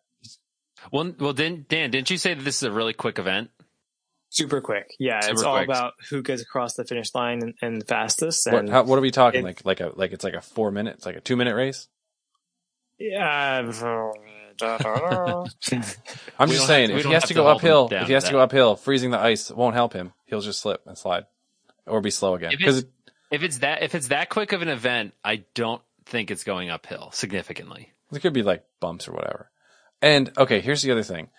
Well, 0.93 1.13
well, 1.19 1.33
Dan, 1.33 1.67
Dan, 1.69 1.91
didn't 1.91 2.11
you 2.11 2.19
say 2.19 2.35
that 2.35 2.43
this 2.43 2.57
is 2.57 2.63
a 2.65 2.71
really 2.73 2.93
quick 2.93 3.19
event? 3.19 3.51
Super 4.31 4.61
quick, 4.61 4.91
yeah. 4.99 5.19
it's 5.19 5.29
Super 5.29 5.47
all 5.47 5.59
about 5.63 5.93
who 6.11 6.21
gets 6.21 6.43
across 6.43 6.75
the 6.75 6.85
finish 6.85 7.15
line 7.15 7.41
and, 7.43 7.55
and 7.63 7.81
the 7.81 7.85
fastest. 7.85 8.47
What, 8.51 8.61
And 8.61 8.69
how, 8.71 8.83
what 8.83 8.99
are 8.99 9.03
we 9.03 9.13
talking? 9.13 9.41
it- 9.41 9.45
like, 9.45 9.65
like 9.65 9.81
a, 9.81 9.93
like 9.95 10.13
it's 10.13 10.25
like 10.25 10.35
a 10.35 10.41
four 10.41 10.73
minute, 10.73 10.97
it's 10.97 11.07
like 11.07 11.15
a 11.17 11.21
two 11.21 11.37
minute 11.37 11.55
race. 11.55 11.87
yeah, 12.99 13.59
I'm 16.39 16.49
just 16.51 16.67
saying, 16.67 16.91
have- 16.91 16.95
we 16.95 16.95
if 16.95 16.97
he 16.99 17.03
don't 17.03 17.13
has 17.13 17.23
have 17.23 17.23
to 17.23 17.29
to 17.29 17.35
go 17.35 17.47
uphill, 17.49 17.89
if 17.91 18.07
he 18.07 18.13
has 18.13 18.25
to 18.25 18.29
to 18.31 18.33
go 18.35 18.41
uphill, 18.41 18.77
freezing 18.77 19.11
the 19.11 19.19
ice 19.19 19.51
won't 19.51 19.75
help 19.75 19.93
him. 19.93 20.13
He'll 20.27 20.41
just 20.41 20.61
slip 20.61 20.83
and 20.87 20.97
slide, 20.99 21.27
or 21.87 22.01
be 22.01 22.11
slow 22.11 22.35
again. 22.35 22.53
Because 22.57 22.79
it's, 22.79 22.89
if 23.31 23.43
it's 23.43 23.59
that 23.59 23.83
if 23.83 23.95
it's 23.95 24.09
that 24.09 24.29
quick 24.31 24.53
of 24.53 24.63
an 24.63 24.69
event, 24.69 25.15
I 25.25 25.45
don't 25.55 25.83
think 26.07 26.31
it's 26.31 26.45
going 26.45 26.71
uphill 26.71 27.11
significantly. 27.13 27.93
It 28.13 28.21
could 28.21 28.33
be 28.33 28.43
like 28.43 28.65
bumps 28.81 29.09
or 29.09 29.13
whatever. 29.13 29.51
And 30.05 30.31
okay, 30.37 30.61
here's 30.61 30.83
the 30.83 30.93
other 30.93 31.03
thing. 31.03 31.31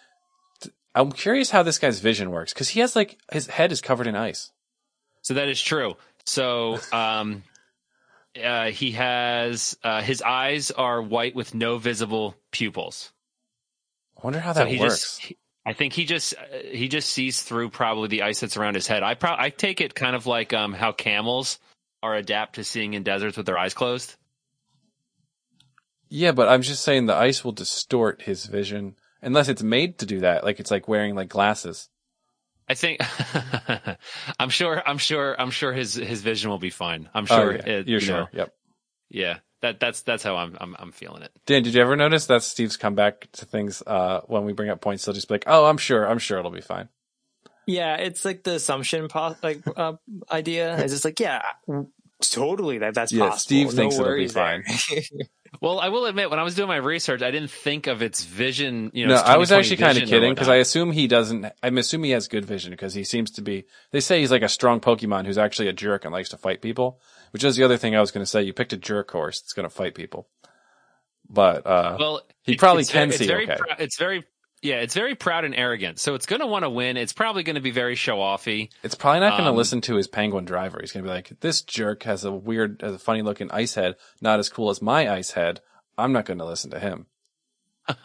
I'm 0.95 1.11
curious 1.11 1.51
how 1.51 1.61
this 1.61 1.77
guy's 1.77 1.99
vision 1.99 2.31
works 2.31 2.51
because 2.51 2.69
he 2.69 2.79
has 2.79 2.95
like 2.95 3.19
his 3.31 3.45
head 3.45 3.71
is 3.71 3.79
covered 3.79 4.07
in 4.07 4.15
ice. 4.15 4.51
So 5.21 5.35
that 5.35 5.47
is 5.49 5.61
true. 5.61 5.97
So 6.25 6.79
um, 6.91 7.43
uh, 8.43 8.71
he 8.71 8.93
has 8.93 9.77
uh, 9.83 10.01
his 10.01 10.23
eyes 10.23 10.71
are 10.71 10.99
white 10.99 11.35
with 11.35 11.53
no 11.53 11.77
visible 11.77 12.35
pupils. 12.51 13.11
I 14.17 14.21
wonder 14.23 14.39
how 14.39 14.53
So 14.53 14.59
that 14.61 14.67
he 14.69 14.79
works. 14.79 14.99
just, 14.99 15.19
he- 15.21 15.37
I 15.67 15.73
think 15.73 15.93
he 15.93 16.05
just 16.05 16.33
uh, 16.35 16.57
he 16.71 16.87
just 16.87 17.09
sees 17.11 17.43
through 17.43 17.69
probably 17.69 18.07
the 18.07 18.23
ice 18.23 18.39
that's 18.39 18.57
around 18.57 18.73
his 18.75 18.87
head. 18.87 19.03
I 19.03 19.13
pro- 19.13 19.35
I 19.37 19.51
take 19.51 19.79
it 19.81 19.93
kind 19.93 20.15
of 20.15 20.25
like 20.25 20.53
um, 20.53 20.73
how 20.73 20.91
camels 20.91 21.59
are 22.01 22.15
adapt 22.15 22.55
to 22.55 22.63
seeing 22.63 22.93
in 22.95 23.03
deserts 23.03 23.37
with 23.37 23.45
their 23.45 23.57
eyes 23.59 23.73
closed. 23.75 24.15
Yeah, 26.15 26.31
but 26.31 26.47
I'm 26.47 26.61
just 26.61 26.81
saying 26.81 27.07
the 27.07 27.13
ice 27.15 27.43
will 27.43 27.51
distort 27.51 28.21
his 28.21 28.45
vision 28.45 28.95
unless 29.21 29.49
it's 29.49 29.61
made 29.61 29.97
to 29.99 30.05
do 30.05 30.21
that. 30.21 30.45
Like 30.45 30.61
it's 30.61 30.71
like 30.71 30.87
wearing 30.87 31.13
like 31.13 31.27
glasses. 31.27 31.89
I 32.69 32.73
think 32.73 33.01
I'm 34.39 34.49
sure 34.49 34.81
I'm 34.87 34.97
sure 34.97 35.35
I'm 35.39 35.51
sure 35.51 35.73
his 35.73 35.95
his 35.95 36.21
vision 36.21 36.49
will 36.49 36.57
be 36.57 36.69
fine. 36.69 37.09
I'm 37.13 37.25
Oh, 37.29 37.35
sure 37.35 37.55
yeah. 37.55 37.65
it, 37.65 37.87
You're 37.87 37.99
you 37.99 38.05
sure. 38.05 38.15
know, 38.21 38.27
Yep. 38.31 38.53
yeah. 39.09 39.37
That 39.61 39.81
that's 39.81 40.03
that's 40.03 40.23
how 40.23 40.37
I'm 40.37 40.55
I'm 40.61 40.75
I'm 40.79 40.91
feeling 40.93 41.21
it. 41.21 41.31
Dan, 41.47 41.63
did 41.63 41.73
you 41.73 41.81
ever 41.81 41.97
notice 41.97 42.27
that 42.27 42.43
Steve's 42.43 42.77
come 42.77 42.95
back 42.95 43.27
to 43.33 43.45
things 43.45 43.83
uh, 43.85 44.21
when 44.27 44.45
we 44.45 44.53
bring 44.53 44.69
up 44.69 44.79
points? 44.79 45.03
He'll 45.03 45.13
just 45.13 45.27
be 45.27 45.33
like, 45.35 45.45
"Oh, 45.47 45.65
I'm 45.65 45.77
sure. 45.77 46.07
I'm 46.07 46.19
sure 46.19 46.39
it'll 46.39 46.51
be 46.51 46.61
fine." 46.61 46.87
yeah, 47.67 47.95
it's 47.95 48.23
like 48.23 48.43
the 48.43 48.53
assumption 48.55 49.07
po- 49.09 49.35
like 49.43 49.63
uh, 49.75 49.93
idea. 50.31 50.77
It's 50.77 50.93
just 50.93 51.03
like 51.05 51.19
yeah, 51.19 51.41
totally 52.21 52.77
that 52.79 52.93
that's 52.93 53.11
Yeah, 53.11 53.29
possible. 53.29 53.39
Steve 53.39 53.67
no 53.67 53.71
thinks 53.73 53.95
it'll 53.95 54.05
be 54.05 54.09
worries 54.11 54.33
there. 54.33 54.63
Well, 55.61 55.79
I 55.79 55.89
will 55.89 56.05
admit 56.05 56.29
when 56.29 56.39
I 56.39 56.43
was 56.43 56.55
doing 56.55 56.67
my 56.67 56.77
research, 56.77 57.21
I 57.21 57.31
didn't 57.31 57.51
think 57.51 57.87
of 57.87 58.01
its 58.01 58.23
vision. 58.23 58.91
You 58.93 59.07
know, 59.07 59.15
No, 59.15 59.21
I 59.21 59.37
was 59.37 59.51
actually 59.51 59.77
kind 59.77 59.97
of 59.97 60.07
kidding 60.07 60.33
because 60.33 60.49
I 60.49 60.55
assume 60.57 60.91
he 60.91 61.07
doesn't. 61.07 61.45
I'm 61.63 61.77
assuming 61.77 62.09
he 62.09 62.11
has 62.11 62.27
good 62.27 62.45
vision 62.45 62.71
because 62.71 62.93
he 62.93 63.03
seems 63.03 63.31
to 63.31 63.41
be. 63.41 63.65
They 63.91 63.99
say 63.99 64.19
he's 64.19 64.31
like 64.31 64.41
a 64.41 64.49
strong 64.49 64.79
Pokemon 64.79 65.25
who's 65.25 65.37
actually 65.37 65.67
a 65.67 65.73
jerk 65.73 66.05
and 66.05 66.13
likes 66.13 66.29
to 66.29 66.37
fight 66.37 66.61
people, 66.61 66.99
which 67.31 67.43
is 67.43 67.55
the 67.55 67.63
other 67.63 67.77
thing 67.77 67.95
I 67.95 68.01
was 68.01 68.11
going 68.11 68.23
to 68.23 68.29
say. 68.29 68.43
You 68.43 68.53
picked 68.53 68.73
a 68.73 68.77
jerk 68.77 69.11
horse 69.11 69.41
that's 69.41 69.53
going 69.53 69.67
to 69.67 69.73
fight 69.73 69.95
people, 69.95 70.27
but 71.29 71.65
uh, 71.65 71.97
well, 71.99 72.21
he 72.43 72.55
probably 72.55 72.81
it's 72.81 72.91
can 72.91 73.09
very, 73.09 73.17
see 73.17 73.27
very, 73.27 73.43
okay. 73.49 73.57
it's 73.79 73.97
very, 73.97 74.23
yeah, 74.65 74.77
it's 74.77 74.93
very 74.93 75.15
proud 75.15 75.45
and 75.45 75.55
arrogant. 75.55 75.99
So 75.99 76.15
it's 76.15 76.25
going 76.25 76.41
to 76.41 76.47
want 76.47 76.63
to 76.63 76.69
win. 76.69 76.97
It's 76.97 77.13
probably 77.13 77.43
going 77.43 77.55
to 77.55 77.61
be 77.61 77.71
very 77.71 77.95
show 77.95 78.17
offy. 78.17 78.69
It's 78.83 78.95
probably 78.95 79.21
not 79.21 79.31
going 79.31 79.43
to 79.43 79.51
Um, 79.51 79.55
listen 79.55 79.81
to 79.81 79.95
his 79.95 80.07
penguin 80.07 80.45
driver. 80.45 80.79
He's 80.81 80.91
going 80.91 81.03
to 81.03 81.07
be 81.09 81.13
like, 81.13 81.39
"This 81.39 81.61
jerk 81.61 82.03
has 82.03 82.25
a 82.25 82.31
weird, 82.31 82.81
has 82.81 82.93
a 82.93 82.99
funny 82.99 83.21
looking 83.21 83.51
ice 83.51 83.75
head, 83.75 83.95
not 84.21 84.39
as 84.39 84.49
cool 84.49 84.69
as 84.69 84.81
my 84.81 85.09
ice 85.09 85.31
head. 85.31 85.61
I'm 85.97 86.11
not 86.11 86.25
going 86.25 86.39
to 86.39 86.45
listen 86.45 86.71
to 86.71 86.79
him." 86.79 87.05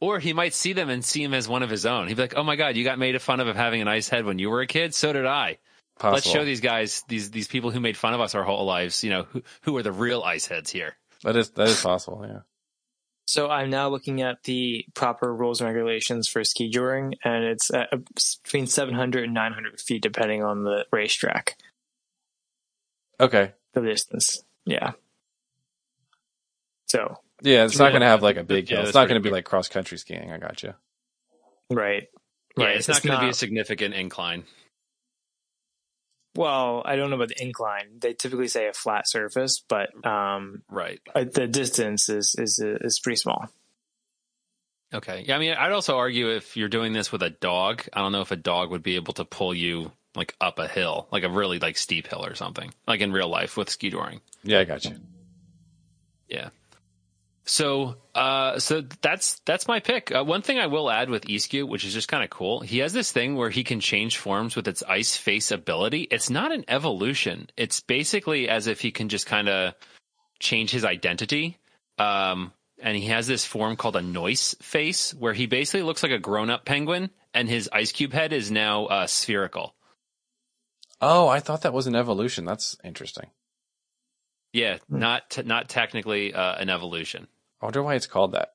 Or 0.00 0.18
he 0.18 0.32
might 0.32 0.54
see 0.54 0.72
them 0.72 0.88
and 0.88 1.04
see 1.04 1.22
him 1.22 1.34
as 1.34 1.48
one 1.48 1.62
of 1.62 1.70
his 1.70 1.86
own. 1.86 2.08
He'd 2.08 2.16
be 2.16 2.22
like, 2.22 2.36
"Oh 2.36 2.42
my 2.42 2.56
god, 2.56 2.76
you 2.76 2.84
got 2.84 2.98
made 2.98 3.20
fun 3.20 3.40
of 3.40 3.48
of 3.48 3.56
having 3.56 3.82
an 3.82 3.88
ice 3.88 4.08
head 4.08 4.24
when 4.24 4.38
you 4.38 4.48
were 4.48 4.62
a 4.62 4.66
kid. 4.66 4.94
So 4.94 5.12
did 5.12 5.26
I. 5.26 5.58
Possible. 5.98 6.14
Let's 6.14 6.30
show 6.30 6.44
these 6.44 6.60
guys, 6.60 7.04
these 7.08 7.30
these 7.30 7.48
people 7.48 7.70
who 7.70 7.80
made 7.80 7.96
fun 7.96 8.14
of 8.14 8.20
us 8.20 8.34
our 8.34 8.44
whole 8.44 8.64
lives. 8.64 9.04
You 9.04 9.10
know, 9.10 9.22
who, 9.24 9.42
who 9.62 9.76
are 9.76 9.82
the 9.82 9.92
real 9.92 10.22
ice 10.22 10.46
heads 10.46 10.70
here." 10.70 10.96
That 11.22 11.36
is 11.36 11.50
that 11.50 11.68
is 11.68 11.82
possible. 11.82 12.24
Yeah. 12.26 12.40
So 13.26 13.48
I'm 13.48 13.70
now 13.70 13.88
looking 13.88 14.20
at 14.20 14.42
the 14.44 14.84
proper 14.94 15.34
rules 15.34 15.60
and 15.60 15.68
regulations 15.68 16.28
for 16.28 16.44
ski 16.44 16.68
joring, 16.68 17.14
and 17.24 17.44
it's 17.44 17.72
at 17.72 17.92
uh, 17.92 17.96
between 18.44 18.66
700 18.66 19.24
and 19.24 19.34
900 19.34 19.80
feet, 19.80 20.02
depending 20.02 20.42
on 20.42 20.64
the 20.64 20.86
racetrack, 20.92 21.56
Okay. 23.18 23.52
the 23.72 23.80
distance. 23.80 24.42
Yeah. 24.66 24.92
So 26.86 27.18
Yeah, 27.42 27.64
it's 27.64 27.78
not 27.78 27.90
going 27.90 28.02
to 28.02 28.06
have 28.06 28.22
like 28.22 28.36
a 28.36 28.44
big 28.44 28.68
Yeah, 28.70 28.76
hill. 28.78 28.86
It's 28.86 28.94
not 28.94 29.08
going 29.08 29.20
to 29.20 29.20
be 29.20 29.30
quick. 29.30 29.38
like 29.38 29.44
cross 29.46 29.68
country 29.68 29.96
skiing. 29.98 30.30
I 30.30 30.38
got 30.38 30.62
you. 30.62 30.74
right, 31.70 32.08
Yeah, 32.58 32.64
right. 32.66 32.76
it's 32.76 32.88
not 32.88 33.02
going 33.02 33.18
to 33.18 33.24
be 33.24 33.30
a 33.30 33.34
significant 33.34 33.94
incline. 33.94 34.44
Well. 36.36 36.82
I 36.84 36.96
don't 36.96 37.10
know 37.10 37.16
about 37.16 37.28
the 37.28 37.42
incline. 37.42 37.98
They 38.00 38.12
typically 38.12 38.48
say 38.48 38.68
a 38.68 38.72
flat 38.72 39.08
surface, 39.08 39.62
but 39.68 39.90
um, 40.06 40.62
Right. 40.68 41.00
uh, 41.14 41.24
the 41.24 41.46
distance 41.46 42.08
is 42.08 42.34
is 42.38 42.58
is 42.62 43.00
pretty 43.02 43.16
small. 43.16 43.48
Okay. 44.92 45.24
Yeah, 45.26 45.36
I 45.36 45.38
mean, 45.38 45.54
I'd 45.54 45.72
also 45.72 45.96
argue 45.96 46.30
if 46.30 46.56
you're 46.56 46.68
doing 46.68 46.92
this 46.92 47.10
with 47.10 47.22
a 47.22 47.30
dog, 47.30 47.82
I 47.92 48.00
don't 48.00 48.12
know 48.12 48.20
if 48.20 48.30
a 48.30 48.36
dog 48.36 48.70
would 48.70 48.82
be 48.82 48.94
able 48.96 49.12
to 49.14 49.24
pull 49.24 49.52
you 49.54 49.90
like 50.14 50.36
up 50.40 50.58
a 50.60 50.68
hill, 50.68 51.08
like 51.10 51.24
a 51.24 51.28
really 51.28 51.58
like 51.58 51.76
steep 51.76 52.06
hill 52.06 52.24
or 52.24 52.34
something, 52.36 52.72
like 52.86 53.00
in 53.00 53.10
real 53.12 53.28
life 53.28 53.56
with 53.56 53.68
ski 53.70 53.90
joring. 53.90 54.20
Yeah, 54.44 54.60
I 54.60 54.64
got 54.64 54.84
you. 54.84 54.96
Yeah. 56.28 56.50
So, 57.46 57.96
uh, 58.14 58.58
so 58.58 58.82
that's 59.02 59.40
that's 59.44 59.68
my 59.68 59.80
pick. 59.80 60.10
Uh, 60.10 60.24
one 60.24 60.40
thing 60.40 60.58
I 60.58 60.66
will 60.66 60.90
add 60.90 61.10
with 61.10 61.26
Eskew, 61.26 61.68
which 61.68 61.84
is 61.84 61.92
just 61.92 62.08
kind 62.08 62.24
of 62.24 62.30
cool, 62.30 62.60
he 62.60 62.78
has 62.78 62.94
this 62.94 63.12
thing 63.12 63.36
where 63.36 63.50
he 63.50 63.64
can 63.64 63.80
change 63.80 64.16
forms 64.16 64.56
with 64.56 64.66
its 64.66 64.82
ice 64.88 65.16
face 65.16 65.50
ability. 65.50 66.02
It's 66.10 66.30
not 66.30 66.52
an 66.52 66.64
evolution. 66.68 67.50
It's 67.56 67.80
basically 67.80 68.48
as 68.48 68.66
if 68.66 68.80
he 68.80 68.90
can 68.90 69.10
just 69.10 69.26
kind 69.26 69.48
of 69.48 69.74
change 70.40 70.70
his 70.70 70.86
identity. 70.86 71.58
Um, 71.98 72.52
and 72.80 72.96
he 72.96 73.06
has 73.06 73.26
this 73.26 73.44
form 73.44 73.76
called 73.76 73.96
a 73.96 74.02
Noice 74.02 74.54
Face, 74.60 75.14
where 75.14 75.32
he 75.32 75.46
basically 75.46 75.82
looks 75.82 76.02
like 76.02 76.12
a 76.12 76.18
grown 76.18 76.50
up 76.50 76.64
penguin, 76.64 77.10
and 77.32 77.48
his 77.48 77.68
ice 77.72 77.92
cube 77.92 78.12
head 78.12 78.32
is 78.32 78.50
now 78.50 78.86
uh, 78.86 79.06
spherical. 79.06 79.74
Oh, 81.00 81.28
I 81.28 81.40
thought 81.40 81.62
that 81.62 81.72
was 81.72 81.86
an 81.86 81.94
evolution. 81.94 82.44
That's 82.44 82.76
interesting. 82.82 83.30
Yeah, 84.54 84.78
not 84.88 85.30
t- 85.30 85.42
not 85.42 85.68
technically 85.68 86.32
uh, 86.32 86.54
an 86.54 86.70
evolution. 86.70 87.26
I 87.60 87.66
wonder 87.66 87.82
why 87.82 87.96
it's 87.96 88.06
called 88.06 88.32
that. 88.32 88.54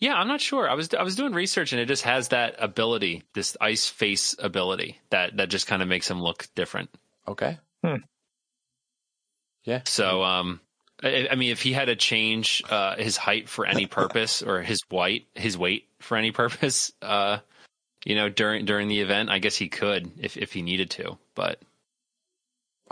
Yeah, 0.00 0.14
I'm 0.14 0.26
not 0.26 0.40
sure. 0.40 0.68
I 0.68 0.74
was 0.74 0.92
I 0.92 1.04
was 1.04 1.14
doing 1.14 1.32
research 1.32 1.72
and 1.72 1.80
it 1.80 1.86
just 1.86 2.02
has 2.02 2.28
that 2.28 2.56
ability, 2.58 3.22
this 3.34 3.56
ice 3.60 3.86
face 3.88 4.34
ability 4.36 4.98
that 5.10 5.36
that 5.36 5.48
just 5.48 5.68
kind 5.68 5.80
of 5.80 5.86
makes 5.86 6.10
him 6.10 6.20
look 6.20 6.48
different. 6.56 6.90
Okay. 7.28 7.56
Hmm. 7.84 7.98
Yeah. 9.62 9.82
So, 9.84 10.24
um, 10.24 10.60
I, 11.00 11.28
I 11.30 11.36
mean, 11.36 11.52
if 11.52 11.62
he 11.62 11.72
had 11.72 11.84
to 11.84 11.94
change 11.94 12.64
uh, 12.68 12.96
his 12.96 13.16
height 13.16 13.48
for 13.48 13.64
any 13.64 13.86
purpose 13.86 14.42
or 14.42 14.60
his 14.62 14.80
weight, 14.90 15.28
his 15.36 15.56
weight 15.56 15.86
for 16.00 16.16
any 16.16 16.32
purpose, 16.32 16.90
uh, 17.00 17.38
you 18.04 18.16
know, 18.16 18.28
during 18.28 18.64
during 18.64 18.88
the 18.88 19.02
event, 19.02 19.30
I 19.30 19.38
guess 19.38 19.54
he 19.54 19.68
could 19.68 20.10
if 20.18 20.36
if 20.36 20.52
he 20.52 20.62
needed 20.62 20.90
to. 20.90 21.16
But 21.36 21.62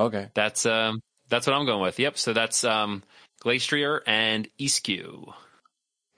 Okay. 0.00 0.28
that's 0.34 0.66
um 0.66 1.00
that's 1.28 1.46
what 1.46 1.54
I'm 1.54 1.66
going 1.66 1.82
with. 1.82 1.98
Yep. 1.98 2.18
So 2.18 2.32
that's 2.32 2.64
um 2.64 3.02
Glastrier 3.42 4.00
and 4.06 4.48
Eskew. 4.58 5.32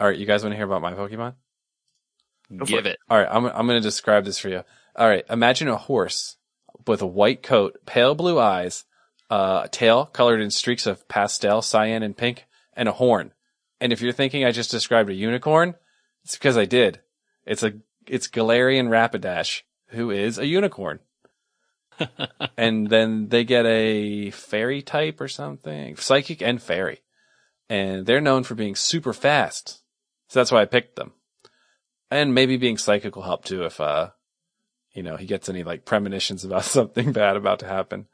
All 0.01 0.07
right. 0.09 0.17
You 0.17 0.27
guys 0.27 0.43
want 0.43 0.53
to 0.53 0.57
hear 0.57 0.67
about 0.67 0.83
my 0.83 0.95
Pokemon? 0.95 1.35
Give 2.65 2.87
it. 2.87 2.99
All 3.09 3.19
right. 3.19 3.29
I'm 3.31 3.47
I'm 3.47 3.67
going 3.67 3.81
to 3.81 3.89
describe 3.89 4.25
this 4.25 4.39
for 4.39 4.49
you. 4.49 4.63
All 4.97 5.09
right. 5.09 5.25
Imagine 5.29 5.69
a 5.69 5.77
horse 5.77 6.37
with 6.87 7.03
a 7.03 7.07
white 7.07 7.43
coat, 7.43 7.79
pale 7.87 8.15
blue 8.15 8.39
eyes, 8.39 8.85
uh, 9.31 9.63
a 9.65 9.69
tail 9.69 10.07
colored 10.07 10.41
in 10.41 10.51
streaks 10.51 10.87
of 10.87 11.09
pastel, 11.09 11.63
cyan, 11.63 12.03
and 12.03 12.17
pink, 12.17 12.47
and 12.75 12.89
a 12.89 12.93
horn. 12.93 13.33
And 13.81 13.93
if 13.93 14.01
you're 14.01 14.13
thinking 14.13 14.45
I 14.45 14.53
just 14.53 14.71
described 14.71 15.11
a 15.11 15.15
unicorn, 15.15 15.75
it's 16.25 16.35
because 16.35 16.57
I 16.57 16.67
did. 16.67 17.01
It's 17.47 17.63
a 17.63 17.73
it's 18.07 18.29
Galarian 18.29 18.89
Rapidash, 18.89 19.63
who 19.89 20.11
is 20.11 20.39
a 20.39 20.47
unicorn. 20.47 21.01
And 22.57 22.89
then 22.89 23.29
they 23.29 23.45
get 23.45 23.67
a 23.67 24.31
fairy 24.31 24.83
type 24.83 25.21
or 25.21 25.29
something, 25.29 25.97
psychic 25.97 26.43
and 26.43 26.63
fairy, 26.63 27.01
and 27.69 28.07
they're 28.07 28.21
known 28.21 28.45
for 28.45 28.55
being 28.55 28.75
super 28.75 29.13
fast. 29.13 29.83
So 30.29 30.41
that's 30.41 30.53
why 30.53 30.63
I 30.63 30.67
picked 30.67 30.97
them. 30.97 31.13
And 32.11 32.35
maybe 32.35 32.57
being 32.57 32.79
psychic 32.79 33.17
will 33.17 33.23
help 33.23 33.45
too 33.45 33.65
if 33.65 33.81
uh 33.81 34.11
you 34.95 35.03
know, 35.03 35.17
he 35.17 35.27
gets 35.27 35.49
any 35.49 35.65
like 35.65 35.85
premonitions 35.85 36.45
about 36.45 36.65
something 36.77 37.13
bad 37.13 37.37
about 37.37 37.61
to 37.61 37.67
happen. 37.67 38.07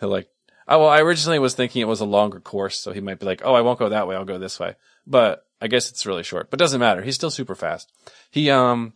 He'll 0.00 0.08
like, 0.08 0.28
oh, 0.66 0.80
well, 0.80 0.88
I 0.88 1.00
originally 1.00 1.38
was 1.38 1.54
thinking 1.54 1.82
it 1.82 1.88
was 1.88 2.00
a 2.00 2.06
longer 2.06 2.40
course, 2.40 2.78
so 2.78 2.92
he 2.92 3.00
might 3.00 3.20
be 3.20 3.26
like, 3.26 3.42
oh, 3.44 3.54
I 3.54 3.60
won't 3.60 3.78
go 3.78 3.90
that 3.90 4.08
way, 4.08 4.16
I'll 4.16 4.24
go 4.24 4.38
this 4.38 4.58
way. 4.58 4.74
But 5.06 5.46
I 5.60 5.68
guess 5.68 5.90
it's 5.90 6.06
really 6.06 6.22
short, 6.22 6.50
but 6.50 6.58
doesn't 6.58 6.80
matter. 6.80 7.02
He's 7.02 7.14
still 7.14 7.30
super 7.30 7.54
fast. 7.54 7.92
He, 8.30 8.50
um, 8.50 8.92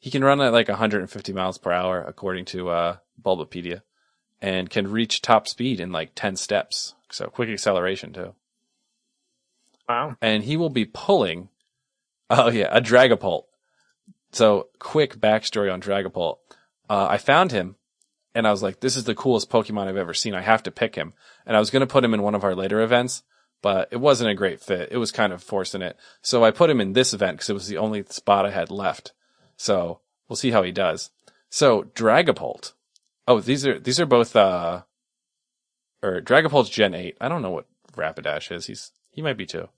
he 0.00 0.10
can 0.10 0.24
run 0.24 0.40
at 0.40 0.52
like 0.52 0.68
150 0.68 1.32
miles 1.32 1.58
per 1.58 1.70
hour 1.70 2.02
according 2.02 2.46
to, 2.46 2.70
uh, 2.70 2.96
Bulbapedia 3.22 3.82
and 4.40 4.70
can 4.70 4.90
reach 4.90 5.22
top 5.22 5.46
speed 5.46 5.78
in 5.78 5.92
like 5.92 6.12
10 6.14 6.36
steps. 6.36 6.94
So 7.10 7.26
quick 7.26 7.48
acceleration 7.48 8.12
too. 8.12 8.34
Wow. 9.88 10.16
And 10.20 10.44
he 10.44 10.56
will 10.56 10.70
be 10.70 10.84
pulling, 10.84 11.50
oh 12.30 12.50
yeah, 12.50 12.68
a 12.70 12.80
Dragapult. 12.80 13.44
So 14.32 14.68
quick 14.78 15.16
backstory 15.16 15.72
on 15.72 15.80
Dragapult. 15.80 16.38
Uh, 16.88 17.06
I 17.10 17.18
found 17.18 17.52
him 17.52 17.76
and 18.34 18.46
I 18.46 18.50
was 18.50 18.62
like, 18.62 18.80
this 18.80 18.96
is 18.96 19.04
the 19.04 19.14
coolest 19.14 19.50
Pokemon 19.50 19.88
I've 19.88 19.96
ever 19.96 20.14
seen. 20.14 20.34
I 20.34 20.40
have 20.40 20.62
to 20.64 20.70
pick 20.70 20.94
him. 20.94 21.12
And 21.44 21.56
I 21.56 21.60
was 21.60 21.70
going 21.70 21.80
to 21.80 21.92
put 21.92 22.04
him 22.04 22.14
in 22.14 22.22
one 22.22 22.34
of 22.34 22.44
our 22.44 22.54
later 22.54 22.80
events, 22.80 23.22
but 23.60 23.88
it 23.90 23.96
wasn't 23.96 24.30
a 24.30 24.34
great 24.34 24.60
fit. 24.60 24.88
It 24.92 24.98
was 24.98 25.12
kind 25.12 25.32
of 25.32 25.42
forcing 25.42 25.82
it. 25.82 25.96
So 26.22 26.44
I 26.44 26.52
put 26.52 26.70
him 26.70 26.80
in 26.80 26.92
this 26.92 27.12
event 27.12 27.38
because 27.38 27.50
it 27.50 27.54
was 27.54 27.66
the 27.66 27.78
only 27.78 28.04
spot 28.04 28.46
I 28.46 28.50
had 28.50 28.70
left. 28.70 29.12
So 29.60 30.00
we'll 30.26 30.36
see 30.36 30.52
how 30.52 30.62
he 30.62 30.72
does. 30.72 31.10
So 31.50 31.82
Dragapult. 31.82 32.72
Oh, 33.28 33.40
these 33.40 33.66
are, 33.66 33.78
these 33.78 34.00
are 34.00 34.06
both, 34.06 34.34
uh, 34.34 34.84
or 36.02 36.22
Dragapult's 36.22 36.70
Gen 36.70 36.94
8. 36.94 37.18
I 37.20 37.28
don't 37.28 37.42
know 37.42 37.50
what 37.50 37.66
Rapidash 37.94 38.50
is. 38.56 38.64
He's, 38.64 38.90
he 39.10 39.20
might 39.20 39.36
be 39.36 39.44
too. 39.44 39.68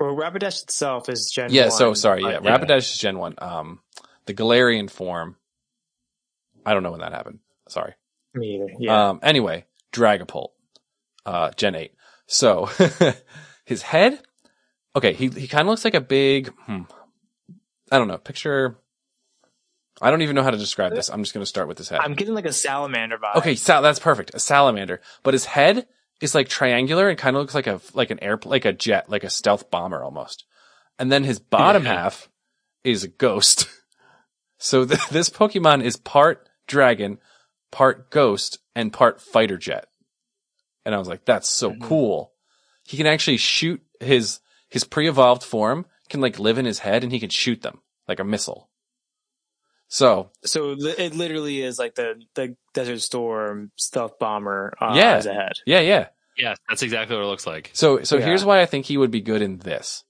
Well, 0.00 0.16
Rapidash 0.16 0.64
itself 0.64 1.08
is 1.08 1.30
Gen 1.32 1.52
Yeah, 1.52 1.68
1. 1.68 1.70
so 1.70 1.94
sorry. 1.94 2.22
Yeah, 2.22 2.40
but 2.40 2.60
Rapidash 2.60 2.92
is 2.92 2.98
Gen 2.98 3.18
1. 3.18 3.36
Um, 3.38 3.78
the 4.26 4.34
Galarian 4.34 4.90
form. 4.90 5.36
I 6.66 6.74
don't 6.74 6.82
know 6.82 6.90
when 6.90 7.00
that 7.02 7.12
happened. 7.12 7.38
Sorry. 7.68 7.94
Me 8.34 8.56
either. 8.56 8.72
Yeah. 8.80 9.10
Um, 9.10 9.20
anyway, 9.22 9.64
Dragapult, 9.92 10.48
uh, 11.24 11.50
Gen 11.52 11.76
8. 11.76 11.92
So, 12.26 12.68
his 13.64 13.82
head, 13.82 14.20
okay, 14.96 15.12
he, 15.12 15.28
he 15.28 15.46
kind 15.46 15.62
of 15.62 15.68
looks 15.68 15.84
like 15.84 15.94
a 15.94 16.00
big, 16.00 16.48
hmm, 16.64 16.82
I 17.90 17.98
don't 17.98 18.08
know, 18.08 18.18
picture, 18.18 18.76
I 20.00 20.10
don't 20.10 20.22
even 20.22 20.36
know 20.36 20.42
how 20.42 20.50
to 20.50 20.58
describe 20.58 20.94
this. 20.94 21.08
I'm 21.08 21.22
just 21.22 21.32
going 21.32 21.42
to 21.42 21.48
start 21.48 21.68
with 21.68 21.78
his 21.78 21.88
head. 21.88 22.00
I'm 22.02 22.14
getting 22.14 22.34
like 22.34 22.44
a 22.44 22.52
salamander 22.52 23.16
vibe. 23.16 23.36
Okay, 23.36 23.54
sal- 23.54 23.82
that's 23.82 23.98
perfect. 23.98 24.34
A 24.34 24.40
salamander, 24.40 25.00
but 25.22 25.34
his 25.34 25.46
head 25.46 25.86
is 26.20 26.34
like 26.34 26.48
triangular 26.48 27.08
and 27.08 27.18
kind 27.18 27.36
of 27.36 27.40
looks 27.40 27.54
like 27.54 27.66
a 27.66 27.80
like 27.94 28.10
an 28.10 28.22
air 28.22 28.38
like 28.44 28.64
a 28.64 28.72
jet, 28.72 29.08
like 29.08 29.24
a 29.24 29.30
stealth 29.30 29.70
bomber 29.70 30.02
almost. 30.02 30.44
And 30.98 31.10
then 31.10 31.24
his 31.24 31.38
bottom 31.38 31.84
half 31.84 32.28
is 32.84 33.04
a 33.04 33.08
ghost. 33.08 33.68
so 34.58 34.84
th- 34.84 35.08
this 35.08 35.30
Pokemon 35.30 35.82
is 35.82 35.96
part 35.96 36.48
dragon, 36.66 37.18
part 37.70 38.10
ghost, 38.10 38.58
and 38.74 38.92
part 38.92 39.20
fighter 39.20 39.56
jet. 39.56 39.88
And 40.84 40.94
I 40.94 40.98
was 40.98 41.08
like, 41.08 41.24
that's 41.24 41.48
so 41.48 41.70
mm-hmm. 41.70 41.82
cool. 41.82 42.32
He 42.84 42.96
can 42.96 43.06
actually 43.06 43.38
shoot 43.38 43.82
his 44.00 44.40
his 44.68 44.84
pre-evolved 44.84 45.42
form 45.42 45.86
can 46.08 46.20
like 46.20 46.38
live 46.38 46.58
in 46.58 46.64
his 46.64 46.80
head 46.80 47.02
and 47.02 47.12
he 47.12 47.20
can 47.20 47.30
shoot 47.30 47.62
them 47.62 47.80
like 48.08 48.20
a 48.20 48.24
missile. 48.24 48.68
So 49.88 50.30
So 50.44 50.74
it 50.78 51.14
literally 51.14 51.62
is 51.62 51.78
like 51.78 51.94
the 51.94 52.20
the 52.34 52.56
Desert 52.74 53.00
Storm 53.00 53.70
stealth 53.76 54.18
bomber 54.18 54.74
uh, 54.80 54.94
Yeah. 54.96 55.14
as 55.16 55.26
a 55.26 55.34
head. 55.34 55.52
yeah, 55.64 55.80
yeah. 55.80 56.08
Yeah, 56.36 56.54
that's 56.68 56.82
exactly 56.82 57.16
what 57.16 57.22
it 57.24 57.28
looks 57.28 57.46
like. 57.46 57.70
So, 57.72 58.02
so 58.02 58.18
Yeah. 58.18 58.26
here's 58.26 58.44
why 58.44 58.60
I 58.60 58.66
think 58.66 58.84
he 58.86 58.98
would 58.98 59.10
be 59.10 59.22
good 59.22 59.40
in 59.40 59.58
this. 59.58 60.04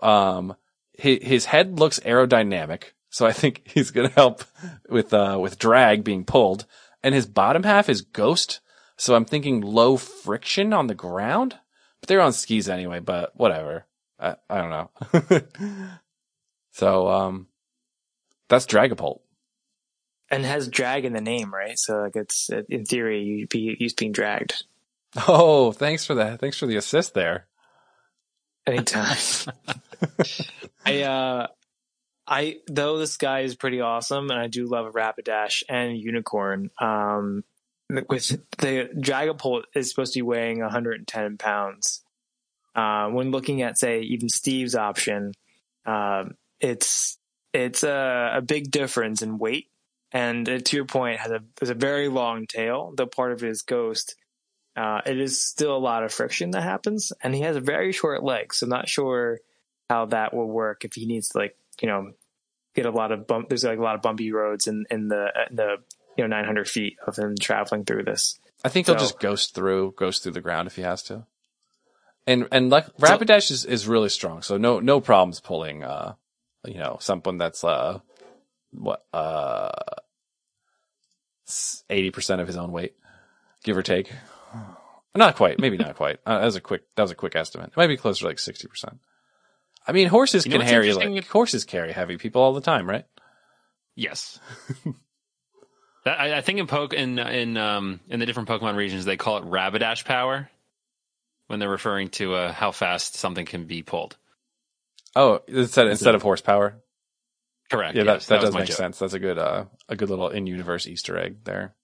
Um, 0.00 0.56
his, 0.98 1.18
his 1.22 1.44
head 1.46 1.78
looks 1.78 2.00
aerodynamic, 2.00 2.92
so 3.10 3.26
I 3.26 3.32
think 3.32 3.62
he's 3.66 3.90
gonna 3.90 4.08
help 4.08 4.44
with, 4.88 5.12
uh, 5.12 5.38
with 5.40 5.58
drag 5.58 6.02
being 6.02 6.24
pulled. 6.24 6.64
And 7.02 7.14
his 7.14 7.26
bottom 7.26 7.62
half 7.64 7.88
is 7.90 8.00
ghost, 8.00 8.60
so 8.96 9.14
I'm 9.14 9.26
thinking 9.26 9.60
low 9.60 9.96
friction 9.98 10.72
on 10.72 10.86
the 10.86 10.94
ground. 10.94 11.58
But 12.00 12.08
they're 12.08 12.20
on 12.22 12.32
skis 12.32 12.68
anyway, 12.70 13.00
but 13.00 13.36
whatever. 13.36 13.84
I, 14.18 14.36
I 14.48 14.58
don't 14.60 14.70
know. 14.70 15.40
so, 16.72 17.08
um, 17.08 17.46
that's 18.48 18.66
Dragapult. 18.66 19.20
And 20.30 20.44
has 20.44 20.68
drag 20.68 21.04
in 21.04 21.12
the 21.12 21.20
name, 21.20 21.54
right? 21.54 21.78
So 21.78 21.98
like 21.98 22.16
it's 22.16 22.50
in 22.68 22.84
theory 22.84 23.22
you'd 23.22 23.48
be 23.48 23.76
used 23.78 23.96
being 23.96 24.10
dragged 24.10 24.64
Oh, 25.28 25.72
thanks 25.72 26.04
for 26.04 26.14
that. 26.16 26.40
Thanks 26.40 26.58
for 26.58 26.66
the 26.66 26.76
assist 26.76 27.14
there. 27.14 27.46
anytime. 28.66 29.16
I 30.84 31.02
uh 31.02 31.46
I 32.26 32.56
though 32.68 32.98
this 32.98 33.16
guy 33.16 33.40
is 33.40 33.54
pretty 33.54 33.80
awesome 33.80 34.30
and 34.30 34.38
I 34.38 34.48
do 34.48 34.66
love 34.66 34.92
Rapidash 34.92 35.62
and 35.68 35.96
Unicorn. 35.96 36.70
Um 36.80 37.44
with 37.88 38.28
the 38.58 38.90
Dragapult 38.98 39.62
is 39.74 39.90
supposed 39.90 40.12
to 40.14 40.18
be 40.18 40.22
weighing 40.22 40.60
110 40.60 41.38
pounds. 41.38 42.02
Uh, 42.76 43.08
when 43.08 43.30
looking 43.30 43.62
at 43.62 43.78
say 43.78 44.02
even 44.02 44.28
Steve's 44.28 44.74
option, 44.74 45.32
um, 45.86 46.34
it's 46.60 47.18
it's 47.54 47.82
a, 47.82 48.32
a 48.34 48.42
big 48.42 48.70
difference 48.70 49.22
in 49.22 49.38
weight, 49.38 49.68
and 50.12 50.46
uh, 50.46 50.58
to 50.58 50.76
your 50.76 50.84
point, 50.84 51.18
has 51.20 51.30
a 51.30 51.40
has 51.58 51.70
a 51.70 51.74
very 51.74 52.08
long 52.08 52.46
tail. 52.46 52.92
Though 52.94 53.06
part 53.06 53.32
of 53.32 53.42
it 53.42 53.48
is 53.48 53.62
ghost, 53.62 54.14
uh, 54.76 55.00
it 55.06 55.18
is 55.18 55.42
still 55.42 55.74
a 55.74 55.78
lot 55.78 56.04
of 56.04 56.12
friction 56.12 56.50
that 56.50 56.62
happens, 56.62 57.12
and 57.22 57.34
he 57.34 57.40
has 57.40 57.56
a 57.56 57.60
very 57.60 57.92
short 57.92 58.22
leg. 58.22 58.52
So 58.52 58.66
I'm 58.66 58.70
not 58.70 58.90
sure 58.90 59.40
how 59.88 60.06
that 60.06 60.34
will 60.34 60.48
work 60.48 60.84
if 60.84 60.94
he 60.94 61.06
needs 61.06 61.28
to 61.30 61.38
like 61.38 61.56
you 61.80 61.88
know 61.88 62.12
get 62.74 62.84
a 62.84 62.90
lot 62.90 63.10
of 63.10 63.26
bump. 63.26 63.48
There's 63.48 63.64
like 63.64 63.78
a 63.78 63.82
lot 63.82 63.94
of 63.94 64.02
bumpy 64.02 64.30
roads 64.32 64.66
in 64.66 64.84
in 64.90 65.08
the 65.08 65.28
in 65.48 65.56
the 65.56 65.76
you 66.18 66.24
know 66.24 66.28
900 66.28 66.68
feet 66.68 66.98
of 67.06 67.16
him 67.16 67.36
traveling 67.40 67.86
through 67.86 68.04
this. 68.04 68.38
I 68.64 68.68
think 68.68 68.86
he'll 68.86 68.96
just 68.96 69.18
ghost 69.18 69.54
through, 69.54 69.94
ghost 69.96 70.22
through 70.22 70.32
the 70.32 70.40
ground 70.40 70.66
if 70.66 70.76
he 70.76 70.82
has 70.82 71.02
to. 71.04 71.26
And 72.26 72.48
and 72.50 72.70
like 72.70 72.86
Rapidash 72.96 73.50
is, 73.50 73.64
is 73.64 73.86
really 73.86 74.08
strong, 74.08 74.42
so 74.42 74.56
no 74.56 74.80
no 74.80 75.00
problems 75.00 75.40
pulling 75.40 75.84
uh 75.84 76.14
you 76.64 76.78
know 76.78 76.96
someone 77.00 77.38
that's 77.38 77.62
uh 77.62 78.00
what 78.72 79.04
uh 79.12 79.70
eighty 81.88 82.10
percent 82.10 82.40
of 82.40 82.46
his 82.46 82.56
own 82.56 82.72
weight, 82.72 82.94
give 83.62 83.76
or 83.76 83.82
take. 83.82 84.10
Not 85.14 85.36
quite, 85.36 85.58
maybe 85.58 85.78
not 85.78 85.96
quite. 85.96 86.18
Uh, 86.26 86.40
that 86.40 86.44
was 86.44 86.56
a 86.56 86.60
quick 86.60 86.82
that 86.96 87.02
was 87.02 87.10
a 87.10 87.14
quick 87.14 87.36
estimate. 87.36 87.68
It 87.68 87.76
might 87.76 87.86
be 87.86 87.96
closer 87.96 88.20
to 88.20 88.26
like 88.26 88.38
sixty 88.38 88.68
percent. 88.68 88.98
I 89.86 89.92
mean, 89.92 90.08
horses 90.08 90.44
You 90.44 90.52
can 90.52 90.62
carry 90.62 90.92
like 90.92 91.26
horses 91.28 91.64
carry 91.64 91.92
heavy 91.92 92.18
people 92.18 92.42
all 92.42 92.52
the 92.52 92.60
time, 92.60 92.88
right? 92.88 93.04
Yes. 93.94 94.38
I, 96.04 96.34
I 96.34 96.40
think 96.40 96.58
in 96.58 96.66
poke 96.66 96.92
in 96.92 97.18
in 97.18 97.56
um 97.56 98.00
in 98.08 98.20
the 98.20 98.26
different 98.26 98.48
Pokemon 98.48 98.76
regions 98.76 99.04
they 99.04 99.16
call 99.16 99.38
it 99.38 99.44
Rapidash 99.44 100.04
power 100.04 100.50
when 101.46 101.58
they're 101.58 101.70
referring 101.70 102.08
to 102.10 102.34
uh, 102.34 102.52
how 102.52 102.70
fast 102.72 103.14
something 103.14 103.46
can 103.46 103.64
be 103.66 103.82
pulled. 103.82 104.16
Oh, 105.14 105.40
instead 105.48 105.86
instead 105.88 106.14
of 106.14 106.22
horsepower. 106.22 106.76
Correct. 107.70 107.96
Yeah, 107.96 108.04
that, 108.04 108.12
yes, 108.14 108.26
that, 108.26 108.36
was 108.40 108.50
does 108.50 108.54
make 108.54 108.66
joke. 108.68 108.76
sense. 108.76 108.98
That's 108.98 109.14
a 109.14 109.18
good 109.18 109.38
uh, 109.38 109.64
a 109.88 109.96
good 109.96 110.10
little 110.10 110.28
in 110.28 110.46
universe 110.46 110.86
Easter 110.86 111.18
egg 111.18 111.38
there. 111.44 111.74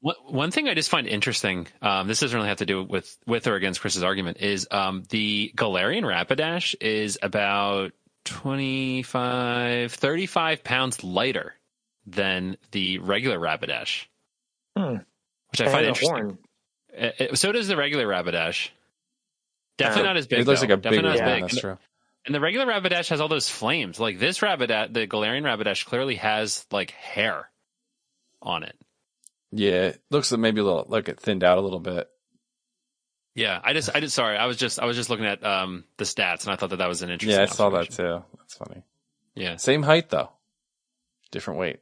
One, 0.00 0.16
one 0.26 0.50
thing 0.50 0.68
I 0.68 0.74
just 0.74 0.90
find 0.90 1.06
interesting, 1.06 1.66
um, 1.80 2.06
this 2.06 2.20
doesn't 2.20 2.36
really 2.36 2.48
have 2.48 2.58
to 2.58 2.66
do 2.66 2.82
with 2.82 3.16
with 3.26 3.46
or 3.46 3.54
against 3.54 3.80
Chris's 3.80 4.02
argument, 4.02 4.38
is 4.40 4.66
um, 4.70 5.04
the 5.10 5.52
Galarian 5.56 6.02
Rapidash 6.04 6.74
is 6.80 7.18
about 7.22 7.92
25, 8.24 9.92
35 9.92 10.64
pounds 10.64 11.02
lighter 11.04 11.54
than 12.06 12.56
the 12.72 12.98
regular 12.98 13.38
Rapidash, 13.38 14.06
Hmm. 14.76 14.96
which 15.50 15.60
I 15.60 15.64
And 15.64 15.72
find 15.72 15.86
interesting. 15.86 16.14
horn. 16.14 16.38
Uh, 16.98 17.10
uh, 17.32 17.34
so 17.34 17.52
does 17.52 17.68
the 17.68 17.76
regular 17.76 18.06
Rapidash. 18.06 18.70
Definitely 19.78 20.02
not 20.04 20.16
as 20.16 20.26
big. 20.26 20.40
it 20.40 20.46
looks 20.46 20.60
though. 20.60 20.66
like 20.68 20.78
a 20.78 20.80
Definitely 20.80 20.98
bigger 20.98 21.08
not 21.08 21.28
as 21.28 21.34
big. 21.34 21.42
That's 21.42 21.52
And- 21.54 21.60
true. 21.60 21.78
And 22.26 22.34
the 22.34 22.40
regular 22.40 22.66
Rapidash 22.66 23.08
has 23.08 23.20
all 23.22 23.28
those 23.28 23.48
flames. 23.48 23.98
Like 23.98 24.18
this 24.18 24.40
Rapidash, 24.40 24.92
the 24.92 25.06
Galarian 25.06 25.42
Rapidash 25.42 25.86
clearly 25.86 26.16
has 26.16 26.66
like 26.70 26.90
hair 26.90 27.48
on 28.42 28.62
it. 28.62 28.76
Yeah, 29.52 29.86
it 29.86 30.02
looks 30.10 30.30
maybe 30.30 30.60
a 30.60 30.64
little 30.64 30.84
like 30.86 31.08
it 31.08 31.18
thinned 31.18 31.42
out 31.42 31.56
a 31.56 31.62
little 31.62 31.80
bit. 31.80 32.08
Yeah, 33.34 33.58
I 33.64 33.72
just, 33.72 33.88
I 33.94 34.00
just, 34.00 34.14
sorry, 34.14 34.36
I 34.36 34.46
was 34.46 34.58
just, 34.58 34.78
I 34.78 34.84
was 34.84 34.96
just 34.96 35.08
looking 35.08 35.24
at 35.24 35.42
um 35.44 35.84
the 35.96 36.04
stats, 36.04 36.44
and 36.44 36.52
I 36.52 36.56
thought 36.56 36.70
that 36.70 36.76
that 36.76 36.88
was 36.88 37.00
an 37.02 37.10
interesting. 37.10 37.38
Yeah, 37.38 37.44
I 37.44 37.46
saw 37.46 37.70
that 37.70 37.90
too. 37.90 38.22
That's 38.38 38.54
funny. 38.54 38.82
Yeah, 39.34 39.56
Same 39.56 39.82
height 39.82 40.10
though, 40.10 40.30
different 41.30 41.58
weight. 41.58 41.80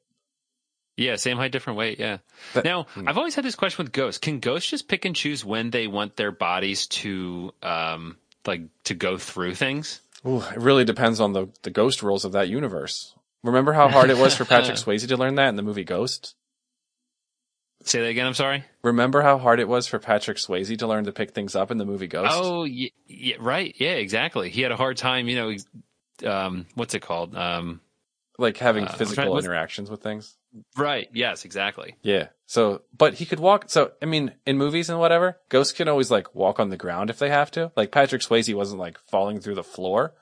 Yeah, 0.99 1.17
same 1.17 1.37
height, 1.37 1.53
different 1.53 1.79
weight. 1.79 1.99
Yeah. 1.99 2.19
That- 2.55 2.65
now, 2.65 2.85
hmm. 2.95 3.09
I've 3.09 3.17
always 3.17 3.35
had 3.35 3.45
this 3.45 3.55
question 3.55 3.85
with 3.85 3.93
ghosts. 3.93 4.19
Can 4.19 4.41
ghosts 4.41 4.69
just 4.69 4.89
pick 4.89 5.05
and 5.05 5.15
choose 5.15 5.45
when 5.45 5.71
they 5.71 5.87
want 5.87 6.17
their 6.17 6.33
bodies 6.33 6.87
to, 6.89 7.53
um, 7.63 8.17
like 8.47 8.63
to 8.85 8.95
go 8.95 9.17
through 9.17 9.55
things? 9.55 10.01
Ooh, 10.27 10.41
it 10.41 10.59
really 10.59 10.85
depends 10.85 11.21
on 11.21 11.33
the 11.33 11.49
the 11.63 11.71
ghost 11.71 12.03
rules 12.03 12.25
of 12.25 12.33
that 12.33 12.49
universe. 12.49 13.15
Remember 13.45 13.73
how 13.73 13.89
hard 13.89 14.11
it 14.11 14.19
was 14.19 14.35
for 14.35 14.45
Patrick 14.57 14.77
Swayze 14.77 15.07
to 15.07 15.17
learn 15.17 15.37
that 15.37 15.49
in 15.49 15.57
the 15.57 15.63
movie 15.63 15.85
Ghost? 15.85 16.35
Say 17.85 18.01
that 18.01 18.09
again. 18.09 18.27
I'm 18.27 18.35
sorry. 18.35 18.65
Remember 18.83 19.23
how 19.23 19.39
hard 19.39 19.61
it 19.61 19.69
was 19.69 19.87
for 19.87 20.01
Patrick 20.01 20.39
Swayze 20.39 20.77
to 20.77 20.87
learn 20.87 21.05
to 21.05 21.13
pick 21.13 21.31
things 21.31 21.55
up 21.55 21.71
in 21.71 21.79
the 21.79 21.85
movie 21.85 22.09
Ghost? 22.09 22.33
Oh, 22.35 22.65
yeah, 22.65 22.89
yeah, 23.07 23.37
right. 23.39 23.75
Yeah, 23.79 23.93
exactly. 23.93 24.51
He 24.51 24.63
had 24.63 24.73
a 24.73 24.77
hard 24.77 24.97
time. 24.97 25.29
You 25.29 25.37
know, 25.37 26.29
um, 26.29 26.67
what's 26.75 26.95
it 26.95 27.01
called? 27.01 27.37
Um, 27.37 27.81
like 28.37 28.57
having 28.57 28.85
uh, 28.85 28.93
physical 28.93 29.39
interactions 29.39 29.91
with 29.91 30.03
things. 30.03 30.37
Right. 30.77 31.09
Yes, 31.12 31.44
exactly. 31.44 31.97
Yeah. 32.03 32.29
So, 32.47 32.83
but 32.97 33.14
he 33.14 33.27
could 33.27 33.40
walk. 33.40 33.66
So, 33.68 33.92
I 34.03 34.07
mean, 34.07 34.33
in 34.47 34.57
movies 34.57 34.88
and 34.88 34.99
whatever, 34.99 35.38
ghosts 35.49 35.73
can 35.73 35.88
always 35.88 36.11
like 36.11 36.35
walk 36.35 36.59
on 36.59 36.71
the 36.71 36.77
ground 36.77 37.11
if 37.11 37.18
they 37.18 37.29
have 37.29 37.51
to. 37.53 37.73
Like 37.77 37.92
Patrick 37.92 38.23
Swayze 38.23 38.55
wasn't 38.55 38.81
like 38.81 38.99
falling 39.11 39.40
through 39.40 39.57
the 39.57 39.64
floor, 39.64 40.14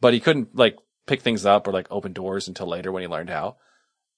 but 0.00 0.12
he 0.12 0.20
couldn't 0.20 0.54
like 0.54 0.76
pick 1.06 1.22
things 1.22 1.46
up 1.46 1.66
or 1.66 1.72
like 1.72 1.86
open 1.90 2.12
doors 2.12 2.48
until 2.48 2.68
later 2.68 2.92
when 2.92 3.02
he 3.02 3.08
learned 3.08 3.30
how. 3.30 3.56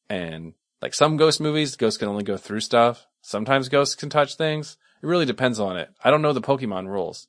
And 0.09 0.55
like 0.81 0.95
some 0.95 1.17
ghost 1.17 1.41
movies, 1.41 1.77
ghosts 1.77 1.99
can 1.99 2.09
only 2.09 2.25
go 2.25 2.37
through 2.37 2.61
stuff. 2.61 3.07
Sometimes 3.21 3.69
ghosts 3.69 3.95
can 3.95 4.11
touch 4.11 4.35
things. 4.35 4.77
It 5.03 5.07
really 5.07 5.27
depends 5.27 5.61
on 5.61 5.77
it. 5.77 5.91
I 6.03 6.11
don't 6.11 6.23
know 6.23 6.33
the 6.33 6.41
Pokemon 6.41 6.89
rules. 6.89 7.29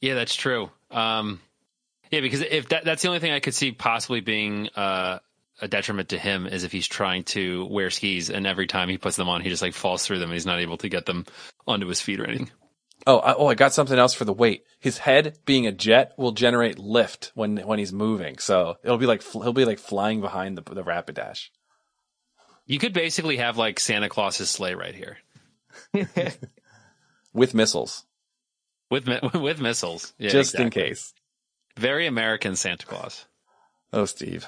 Yeah, 0.00 0.14
that's 0.14 0.34
true. 0.34 0.70
Um, 0.90 1.40
yeah, 2.10 2.20
because 2.20 2.42
if 2.42 2.68
that, 2.68 2.84
that's 2.84 3.02
the 3.02 3.08
only 3.08 3.20
thing 3.20 3.32
I 3.32 3.40
could 3.40 3.54
see 3.54 3.72
possibly 3.72 4.20
being 4.20 4.68
uh, 4.76 5.18
a 5.60 5.68
detriment 5.68 6.10
to 6.10 6.18
him 6.18 6.46
is 6.46 6.64
if 6.64 6.72
he's 6.72 6.86
trying 6.86 7.24
to 7.24 7.66
wear 7.66 7.90
skis 7.90 8.30
and 8.30 8.46
every 8.46 8.66
time 8.66 8.88
he 8.88 8.98
puts 8.98 9.16
them 9.16 9.28
on, 9.28 9.40
he 9.40 9.50
just 9.50 9.62
like 9.62 9.74
falls 9.74 10.04
through 10.04 10.18
them 10.18 10.30
and 10.30 10.34
he's 10.34 10.46
not 10.46 10.60
able 10.60 10.78
to 10.78 10.88
get 10.88 11.06
them 11.06 11.26
onto 11.66 11.86
his 11.86 12.00
feet 12.00 12.20
or 12.20 12.26
anything. 12.26 12.50
Oh, 13.06 13.18
I, 13.18 13.34
oh, 13.34 13.46
I 13.46 13.54
got 13.54 13.72
something 13.72 13.98
else 13.98 14.12
for 14.12 14.24
the 14.24 14.32
weight. 14.32 14.64
His 14.80 14.98
head, 14.98 15.38
being 15.46 15.66
a 15.66 15.72
jet, 15.72 16.12
will 16.18 16.32
generate 16.32 16.78
lift 16.78 17.30
when 17.34 17.56
when 17.58 17.78
he's 17.78 17.92
moving. 17.92 18.38
So 18.38 18.76
it'll 18.82 18.98
be 18.98 19.06
like 19.06 19.22
he'll 19.22 19.52
be 19.52 19.64
like 19.64 19.78
flying 19.78 20.20
behind 20.20 20.58
the 20.58 20.62
the 20.74 20.82
Rapidash. 20.82 21.48
You 22.66 22.78
could 22.78 22.92
basically 22.92 23.38
have 23.38 23.56
like 23.56 23.80
Santa 23.80 24.08
Claus's 24.08 24.50
sleigh 24.50 24.74
right 24.74 24.94
here 24.94 25.18
with 27.32 27.54
missiles, 27.54 28.04
with 28.90 29.08
with 29.34 29.60
missiles, 29.60 30.12
yeah, 30.18 30.30
just 30.30 30.56
in 30.56 30.70
case. 30.70 31.14
Very 31.76 32.06
American 32.06 32.56
Santa 32.56 32.84
Claus. 32.84 33.26
Oh, 33.92 34.04
Steve. 34.04 34.46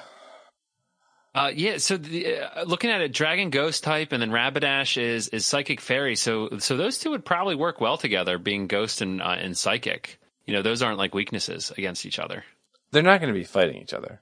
Uh, 1.33 1.51
yeah, 1.53 1.77
so 1.77 1.95
the, 1.95 2.39
uh, 2.39 2.63
looking 2.63 2.89
at 2.89 2.99
it, 3.01 3.13
Dragon 3.13 3.51
Ghost 3.51 3.83
type, 3.83 4.11
and 4.11 4.21
then 4.21 4.31
Rapidash 4.31 5.01
is 5.01 5.29
is 5.29 5.45
Psychic 5.45 5.79
Fairy. 5.79 6.15
So 6.17 6.57
so 6.59 6.75
those 6.75 6.97
two 6.97 7.11
would 7.11 7.23
probably 7.23 7.55
work 7.55 7.79
well 7.79 7.97
together, 7.97 8.37
being 8.37 8.67
Ghost 8.67 9.01
and 9.01 9.21
uh, 9.21 9.37
and 9.39 9.57
Psychic. 9.57 10.19
You 10.45 10.53
know, 10.53 10.61
those 10.61 10.81
aren't 10.81 10.97
like 10.97 11.15
weaknesses 11.15 11.71
against 11.77 12.05
each 12.05 12.19
other. 12.19 12.43
They're 12.91 13.03
not 13.03 13.21
going 13.21 13.33
to 13.33 13.39
be 13.39 13.45
fighting 13.45 13.77
each 13.77 13.93
other. 13.93 14.21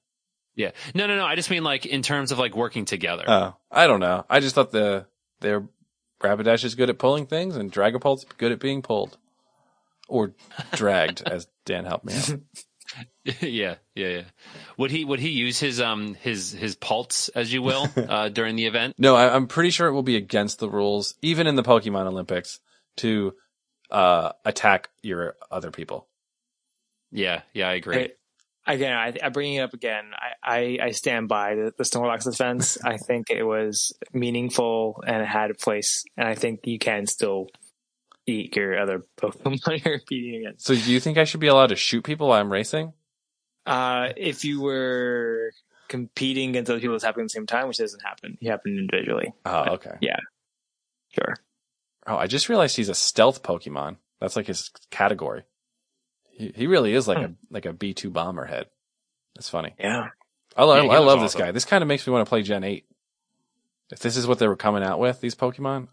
Yeah, 0.55 0.71
no, 0.93 1.07
no, 1.07 1.15
no. 1.15 1.25
I 1.25 1.35
just 1.35 1.49
mean 1.49 1.63
like 1.63 1.87
in 1.87 2.03
terms 2.03 2.31
of 2.31 2.37
like 2.37 2.55
working 2.55 2.85
together. 2.85 3.23
Oh, 3.27 3.55
I 3.71 3.87
don't 3.87 4.01
know. 4.01 4.25
I 4.29 4.39
just 4.39 4.53
thought 4.53 4.71
the 4.71 5.07
their 5.39 5.67
Rapidash 6.21 6.63
is 6.63 6.75
good 6.75 6.91
at 6.91 6.99
pulling 6.99 7.25
things, 7.25 7.55
and 7.55 7.71
Dragapult's 7.71 8.25
good 8.37 8.51
at 8.51 8.59
being 8.59 8.83
pulled 8.83 9.17
or 10.07 10.33
dragged, 10.73 11.23
as 11.25 11.47
Dan 11.65 11.85
helped 11.85 12.05
me 12.05 12.13
out. 12.13 12.39
yeah, 13.41 13.75
yeah, 13.95 14.07
yeah. 14.07 14.21
Would 14.77 14.91
he 14.91 15.05
would 15.05 15.19
he 15.19 15.29
use 15.29 15.59
his 15.59 15.79
um 15.81 16.15
his 16.15 16.51
his 16.51 16.75
pulse, 16.75 17.29
as 17.29 17.53
you 17.53 17.61
will, 17.61 17.87
uh, 17.95 18.29
during 18.29 18.55
the 18.55 18.65
event? 18.65 18.95
No, 18.97 19.15
I, 19.15 19.33
I'm 19.33 19.47
pretty 19.47 19.69
sure 19.69 19.87
it 19.87 19.93
will 19.93 20.03
be 20.03 20.15
against 20.15 20.59
the 20.59 20.69
rules, 20.69 21.15
even 21.21 21.47
in 21.47 21.55
the 21.55 21.63
Pokemon 21.63 22.07
Olympics, 22.07 22.59
to 22.97 23.33
uh, 23.91 24.31
attack 24.45 24.89
your 25.01 25.35
other 25.51 25.71
people. 25.71 26.07
Yeah, 27.11 27.41
yeah, 27.53 27.69
I 27.69 27.73
agree. 27.73 28.11
I, 28.65 28.73
again, 28.73 28.93
I, 28.93 29.13
I 29.23 29.29
bring 29.29 29.55
it 29.55 29.61
up 29.61 29.73
again. 29.73 30.11
I, 30.13 30.57
I, 30.57 30.77
I 30.87 30.91
stand 30.91 31.27
by 31.27 31.55
the, 31.55 31.73
the 31.77 31.83
Snorlax 31.83 32.23
defense. 32.23 32.77
I 32.83 32.97
think 32.97 33.29
it 33.29 33.43
was 33.43 33.93
meaningful 34.13 35.03
and 35.05 35.21
it 35.21 35.27
had 35.27 35.51
a 35.51 35.55
place, 35.55 36.03
and 36.17 36.27
I 36.27 36.35
think 36.35 36.61
you 36.65 36.79
can 36.79 37.07
still 37.07 37.47
eat 38.29 38.55
your 38.55 38.79
other 38.79 39.03
Pokemon 39.17 39.59
you're 39.85 39.99
competing 39.99 40.41
against. 40.45 40.65
So, 40.65 40.73
do 40.75 40.91
you 40.91 40.99
think 40.99 41.17
I 41.17 41.23
should 41.23 41.39
be 41.39 41.47
allowed 41.47 41.67
to 41.67 41.75
shoot 41.75 42.03
people 42.03 42.27
while 42.29 42.39
I'm 42.39 42.51
racing? 42.51 42.93
Uh, 43.65 44.09
if 44.17 44.45
you 44.45 44.61
were 44.61 45.51
competing 45.87 46.49
against 46.51 46.69
other 46.71 46.79
people 46.79 46.93
that's 46.93 47.03
happening 47.03 47.25
at 47.25 47.29
the 47.29 47.33
same 47.33 47.45
time, 47.47 47.67
which 47.67 47.77
doesn't 47.77 48.01
happen, 48.03 48.37
you 48.39 48.49
happen 48.51 48.77
individually. 48.77 49.33
Oh, 49.45 49.73
okay. 49.73 49.95
Yeah, 50.01 50.17
sure. 51.09 51.35
Oh, 52.07 52.15
I 52.17 52.27
just 52.27 52.49
realized 52.49 52.75
he's 52.75 52.89
a 52.89 52.95
stealth 52.95 53.43
Pokemon. 53.43 53.97
That's 54.19 54.35
like 54.35 54.47
his 54.47 54.71
category. 54.89 55.43
He 56.31 56.51
he 56.55 56.67
really 56.67 56.93
is 56.93 57.07
like 57.07 57.17
a 57.19 57.33
like 57.51 57.65
a 57.65 57.73
B 57.73 57.93
two 57.93 58.09
bomber 58.09 58.45
head. 58.45 58.67
That's 59.35 59.49
funny. 59.49 59.75
Yeah. 59.79 60.07
I, 60.57 60.63
lo- 60.63 60.81
Yeah, 60.81 60.89
I 60.91 60.97
love 60.99 61.21
this 61.21 61.35
guy. 61.35 61.51
This 61.51 61.65
kind 61.65 61.81
of 61.83 61.87
makes 61.87 62.05
me 62.07 62.11
want 62.11 62.25
to 62.25 62.29
play 62.29 62.41
Gen 62.41 62.63
8. 62.63 62.85
If 63.91 63.99
this 63.99 64.17
is 64.17 64.25
what 64.27 64.39
they 64.39 64.47
were 64.47 64.55
coming 64.55 64.83
out 64.83 64.99
with, 64.99 65.21
these 65.21 65.35
Pokemon. 65.35 65.87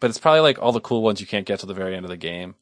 But 0.00 0.10
it's 0.10 0.18
probably 0.18 0.40
like 0.40 0.58
all 0.60 0.72
the 0.72 0.80
cool 0.80 1.02
ones 1.02 1.20
you 1.20 1.26
can't 1.26 1.46
get 1.46 1.60
to 1.60 1.66
the 1.66 1.74
very 1.74 1.94
end 1.96 2.04
of 2.04 2.10
the 2.10 2.16
game. 2.16 2.54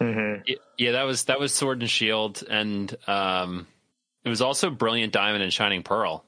Mm-hmm. 0.00 0.42
Y- 0.46 0.56
Yeah, 0.78 0.92
that 0.92 1.04
was 1.04 1.24
that 1.24 1.40
was 1.40 1.52
Sword 1.52 1.80
and 1.80 1.90
Shield, 1.90 2.42
and 2.48 2.94
um, 3.06 3.66
it 4.24 4.28
was 4.28 4.42
also 4.42 4.68
Brilliant 4.70 5.12
Diamond 5.12 5.42
and 5.42 5.52
Shining 5.52 5.82
Pearl. 5.82 6.24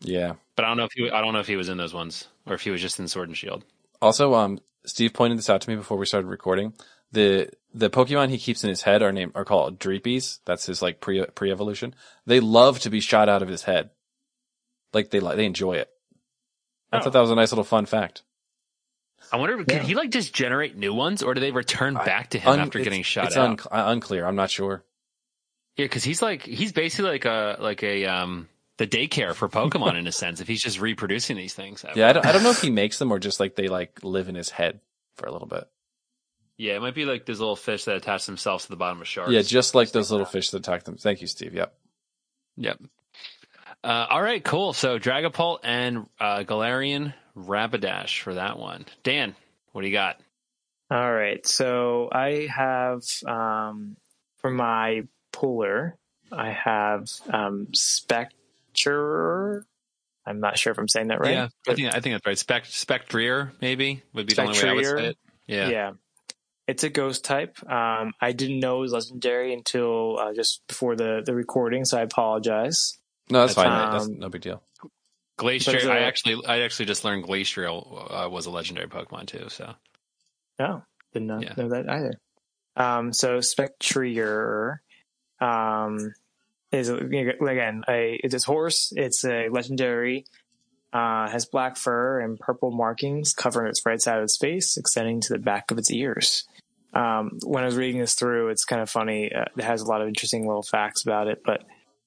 Yeah. 0.00 0.34
But 0.56 0.64
I 0.64 0.68
don't 0.68 0.76
know 0.76 0.84
if 0.84 0.92
he 0.94 1.10
I 1.10 1.20
don't 1.20 1.32
know 1.32 1.40
if 1.40 1.46
he 1.48 1.56
was 1.56 1.68
in 1.68 1.76
those 1.76 1.92
ones 1.94 2.26
or 2.46 2.54
if 2.54 2.62
he 2.62 2.70
was 2.70 2.80
just 2.80 2.98
in 3.00 3.08
Sword 3.08 3.28
and 3.28 3.36
Shield. 3.36 3.64
Also, 4.00 4.34
um, 4.34 4.60
Steve 4.86 5.12
pointed 5.12 5.36
this 5.38 5.50
out 5.50 5.60
to 5.62 5.68
me 5.70 5.76
before 5.76 5.98
we 5.98 6.06
started 6.06 6.28
recording. 6.28 6.72
The 7.12 7.50
the 7.74 7.90
Pokemon 7.90 8.30
he 8.30 8.38
keeps 8.38 8.62
in 8.62 8.70
his 8.70 8.82
head 8.82 9.02
are 9.02 9.12
named 9.12 9.32
are 9.34 9.44
called 9.44 9.78
Dreepies. 9.80 10.38
That's 10.44 10.66
his 10.66 10.80
like 10.80 11.00
pre 11.00 11.24
pre 11.34 11.50
evolution. 11.50 11.94
They 12.26 12.38
love 12.40 12.78
to 12.80 12.90
be 12.90 13.00
shot 13.00 13.28
out 13.28 13.42
of 13.42 13.48
his 13.48 13.64
head. 13.64 13.90
Like 14.92 15.10
they 15.10 15.18
like 15.20 15.36
they 15.36 15.46
enjoy 15.46 15.72
it. 15.74 15.90
I 16.92 16.98
Oh. 16.98 17.00
thought 17.02 17.12
that 17.14 17.20
was 17.20 17.30
a 17.30 17.34
nice 17.36 17.50
little 17.52 17.64
fun 17.64 17.86
fact. 17.86 18.22
I 19.32 19.36
wonder, 19.36 19.64
can 19.64 19.84
he 19.84 19.94
like 19.94 20.10
just 20.10 20.34
generate 20.34 20.76
new 20.76 20.92
ones, 20.92 21.22
or 21.22 21.34
do 21.34 21.40
they 21.40 21.50
return 21.52 21.94
back 21.94 22.30
to 22.30 22.38
him 22.38 22.52
Un- 22.52 22.60
after 22.60 22.80
getting 22.80 23.02
shot 23.02 23.26
it's 23.26 23.36
out? 23.36 23.48
unc- 23.50 23.66
uh, 23.66 23.84
unclear. 23.86 24.26
I'm 24.26 24.36
not 24.36 24.50
sure. 24.50 24.82
yeah, 25.76 25.84
because 25.84 26.02
he's 26.04 26.20
like 26.22 26.42
he's 26.42 26.72
basically 26.72 27.10
like 27.12 27.24
a 27.24 27.56
like 27.60 27.82
a 27.82 28.06
um 28.06 28.48
the 28.78 28.86
daycare 28.86 29.34
for 29.34 29.48
Pokemon 29.48 29.96
in 29.98 30.06
a 30.06 30.12
sense. 30.12 30.40
If 30.40 30.48
he's 30.48 30.62
just 30.62 30.80
reproducing 30.80 31.36
these 31.36 31.54
things, 31.54 31.84
Yeah, 31.94 32.08
I 32.08 32.12
don't, 32.14 32.24
I 32.26 32.32
don't 32.32 32.42
know 32.42 32.50
if 32.50 32.62
he 32.62 32.70
makes 32.70 32.98
them 32.98 33.12
or 33.12 33.18
just 33.18 33.38
like 33.38 33.54
they 33.54 33.68
like 33.68 34.00
live 34.02 34.28
in 34.28 34.34
his 34.34 34.48
head 34.50 34.80
for 35.16 35.26
a 35.26 35.32
little 35.32 35.46
bit. 35.48 35.68
yeah, 36.56 36.76
it 36.76 36.80
might 36.80 36.94
be 36.94 37.04
like 37.04 37.26
those 37.26 37.38
little 37.40 37.56
fish 37.56 37.84
that 37.84 37.96
attach 37.96 38.24
themselves 38.26 38.64
to 38.64 38.70
the 38.70 38.76
bottom 38.76 39.00
of 39.00 39.06
sharks. 39.06 39.32
Yeah, 39.32 39.42
just 39.42 39.74
like 39.74 39.92
those 39.92 40.10
little 40.10 40.24
fish 40.26 40.50
that 40.50 40.58
attack 40.66 40.84
them. 40.84 40.96
Thank 40.96 41.20
you, 41.20 41.26
Steve. 41.26 41.54
Yep. 41.54 41.74
Yep. 42.56 42.80
Uh, 43.84 44.06
all 44.10 44.20
right, 44.22 44.42
cool. 44.44 44.72
So 44.72 44.98
Dragapult 44.98 45.60
and 45.64 46.06
uh, 46.18 46.40
Galarian 46.40 47.14
Rapidash 47.36 48.20
for 48.20 48.34
that 48.34 48.58
one. 48.58 48.86
Dan, 49.02 49.34
what 49.72 49.82
do 49.82 49.86
you 49.86 49.92
got? 49.92 50.18
All 50.90 51.12
right. 51.12 51.46
So 51.46 52.08
I 52.10 52.48
have 52.54 53.02
um, 53.26 53.96
for 54.38 54.50
my 54.50 55.02
puller, 55.32 55.96
I 56.32 56.50
have 56.50 57.08
um, 57.32 57.68
Spectre. 57.72 59.66
I'm 60.26 60.40
not 60.40 60.58
sure 60.58 60.72
if 60.72 60.78
I'm 60.78 60.88
saying 60.88 61.08
that 61.08 61.20
right. 61.20 61.32
Yeah, 61.32 61.48
I 61.68 61.74
think 61.74 61.94
I 61.94 62.00
think 62.00 62.14
that's 62.14 62.26
right. 62.26 62.38
Spect 62.38 62.70
Spectrier 62.70 63.52
maybe 63.60 64.02
would 64.12 64.26
be 64.26 64.34
the 64.34 64.42
only 64.42 64.62
way 64.62 64.68
I 64.68 64.72
would 64.74 64.84
say 64.84 65.06
it. 65.06 65.18
Yeah. 65.46 65.68
yeah. 65.68 65.92
it's 66.68 66.84
a 66.84 66.88
ghost 66.88 67.24
type. 67.24 67.58
Um, 67.68 68.12
I 68.20 68.32
didn't 68.32 68.60
know 68.60 68.78
it 68.78 68.80
was 68.80 68.92
legendary 68.92 69.52
until 69.52 70.18
uh, 70.18 70.34
just 70.34 70.62
before 70.68 70.94
the 70.94 71.22
the 71.24 71.34
recording, 71.34 71.84
so 71.84 71.98
I 71.98 72.02
apologize. 72.02 72.98
No, 73.30 73.40
that's 73.40 73.54
fine. 73.54 73.66
Um, 73.66 73.92
that's 73.92 74.08
no 74.08 74.28
big 74.28 74.42
deal. 74.42 74.62
Glacier. 75.40 75.90
I 75.90 76.00
actually, 76.00 76.44
I 76.46 76.60
actually 76.60 76.86
just 76.86 77.04
learned 77.04 77.24
Glacial 77.24 78.06
uh, 78.10 78.28
was 78.28 78.46
a 78.46 78.50
legendary 78.50 78.88
Pokemon 78.88 79.26
too. 79.26 79.46
So 79.48 79.74
No, 80.58 80.82
did 81.14 81.22
not 81.22 81.42
Yeah. 81.42 81.54
know 81.56 81.68
that 81.70 81.88
either. 81.88 82.12
Um, 82.76 83.12
so 83.12 83.40
Spectrier 83.40 84.82
um, 85.40 86.12
is 86.70 86.88
again 86.90 87.82
a 87.88 88.20
it's 88.22 88.32
this 88.32 88.44
horse. 88.44 88.92
It's 88.94 89.24
a 89.24 89.48
legendary. 89.48 90.26
Uh, 90.92 91.28
has 91.30 91.46
black 91.46 91.76
fur 91.76 92.18
and 92.18 92.38
purple 92.40 92.72
markings 92.72 93.32
covering 93.32 93.68
its 93.68 93.86
right 93.86 94.02
side 94.02 94.18
of 94.18 94.24
its 94.24 94.36
face, 94.36 94.76
extending 94.76 95.20
to 95.20 95.32
the 95.32 95.38
back 95.38 95.70
of 95.70 95.78
its 95.78 95.90
ears. 95.90 96.44
Um, 96.92 97.38
when 97.44 97.62
I 97.62 97.66
was 97.66 97.76
reading 97.76 98.00
this 98.00 98.14
through, 98.14 98.48
it's 98.48 98.64
kind 98.64 98.82
of 98.82 98.90
funny. 98.90 99.32
Uh, 99.32 99.44
it 99.56 99.62
has 99.62 99.82
a 99.82 99.86
lot 99.86 100.02
of 100.02 100.08
interesting 100.08 100.46
little 100.48 100.64
facts 100.64 101.04
about 101.04 101.28
it, 101.28 101.42
but 101.44 101.62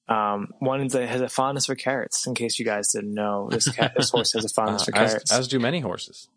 um, 0.08 0.48
one 0.58 0.86
that 0.88 1.08
has 1.08 1.20
a 1.20 1.28
fondness 1.28 1.66
for 1.66 1.74
carrots. 1.74 2.26
In 2.26 2.34
case 2.34 2.58
you 2.58 2.64
guys 2.64 2.88
didn't 2.88 3.14
know, 3.14 3.48
this 3.50 3.68
cat, 3.68 3.92
this 3.96 4.10
horse 4.10 4.32
has 4.34 4.44
a 4.44 4.48
fondness 4.54 4.82
Uh, 4.82 4.84
for 4.86 4.96
as, 4.96 5.10
carrots. 5.10 5.32
as 5.32 5.48
do 5.48 5.58
many 5.58 5.80
horses. 5.80 6.28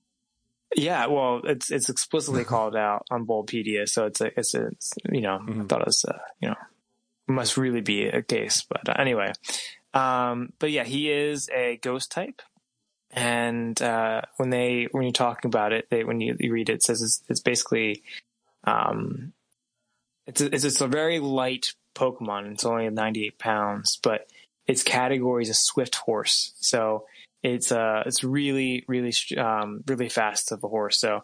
Yeah, 0.76 1.06
well, 1.08 1.42
it's 1.44 1.72
it's 1.72 1.90
explicitly 1.90 2.44
called 2.54 2.76
out 2.76 3.06
on 3.10 3.26
Bulbapedia, 3.26 3.88
so 3.88 4.06
it's 4.06 4.22
a 4.22 4.38
it's 4.40 4.54
a 4.54 4.68
it's, 4.68 4.94
you 5.12 5.22
know 5.22 5.40
I 5.48 5.64
thought 5.64 5.82
it 5.82 5.88
was 5.88 6.06
uh, 6.06 6.18
you 6.42 6.50
know 6.50 6.56
must 7.28 7.58
really 7.58 7.82
be 7.82 8.08
a 8.08 8.22
case, 8.22 8.66
but 8.70 8.88
uh, 8.88 8.94
anyway, 8.98 9.32
um, 9.94 10.54
but 10.60 10.72
yeah, 10.72 10.84
he 10.84 11.10
is 11.12 11.50
a 11.54 11.78
ghost 11.78 12.12
type, 12.12 12.42
and 13.12 13.82
uh, 13.82 14.22
when 14.38 14.50
they 14.50 14.88
when 14.92 15.04
you're 15.04 15.12
talking 15.14 15.50
about 15.50 15.74
it, 15.74 15.88
they 15.90 16.04
when 16.04 16.20
you, 16.22 16.36
you 16.40 16.52
read 16.54 16.70
it, 16.70 16.76
it 16.76 16.84
says 16.84 17.02
it's, 17.02 17.24
it's 17.30 17.42
basically 17.42 18.04
um, 18.66 19.34
it's 20.26 20.42
a, 20.42 20.54
it's 20.54 20.64
just 20.64 20.82
a 20.82 20.88
very 20.88 21.20
light 21.20 21.74
Pokemon. 21.98 22.54
It's 22.54 22.66
only 22.66 22.90
98 22.90 23.40
pounds, 23.40 24.00
but 24.02 24.28
its 24.68 24.84
category 24.84 25.44
is 25.44 25.50
a 25.50 25.54
swift 25.54 25.96
horse, 25.96 26.54
so 26.60 27.06
it's 27.44 27.72
uh 27.72 28.04
it's 28.06 28.24
really 28.24 28.84
really 28.88 29.14
um 29.38 29.84
really 29.88 30.10
fast 30.10 30.52
of 30.52 30.64
a 30.64 30.68
horse. 30.68 31.00
So 31.00 31.24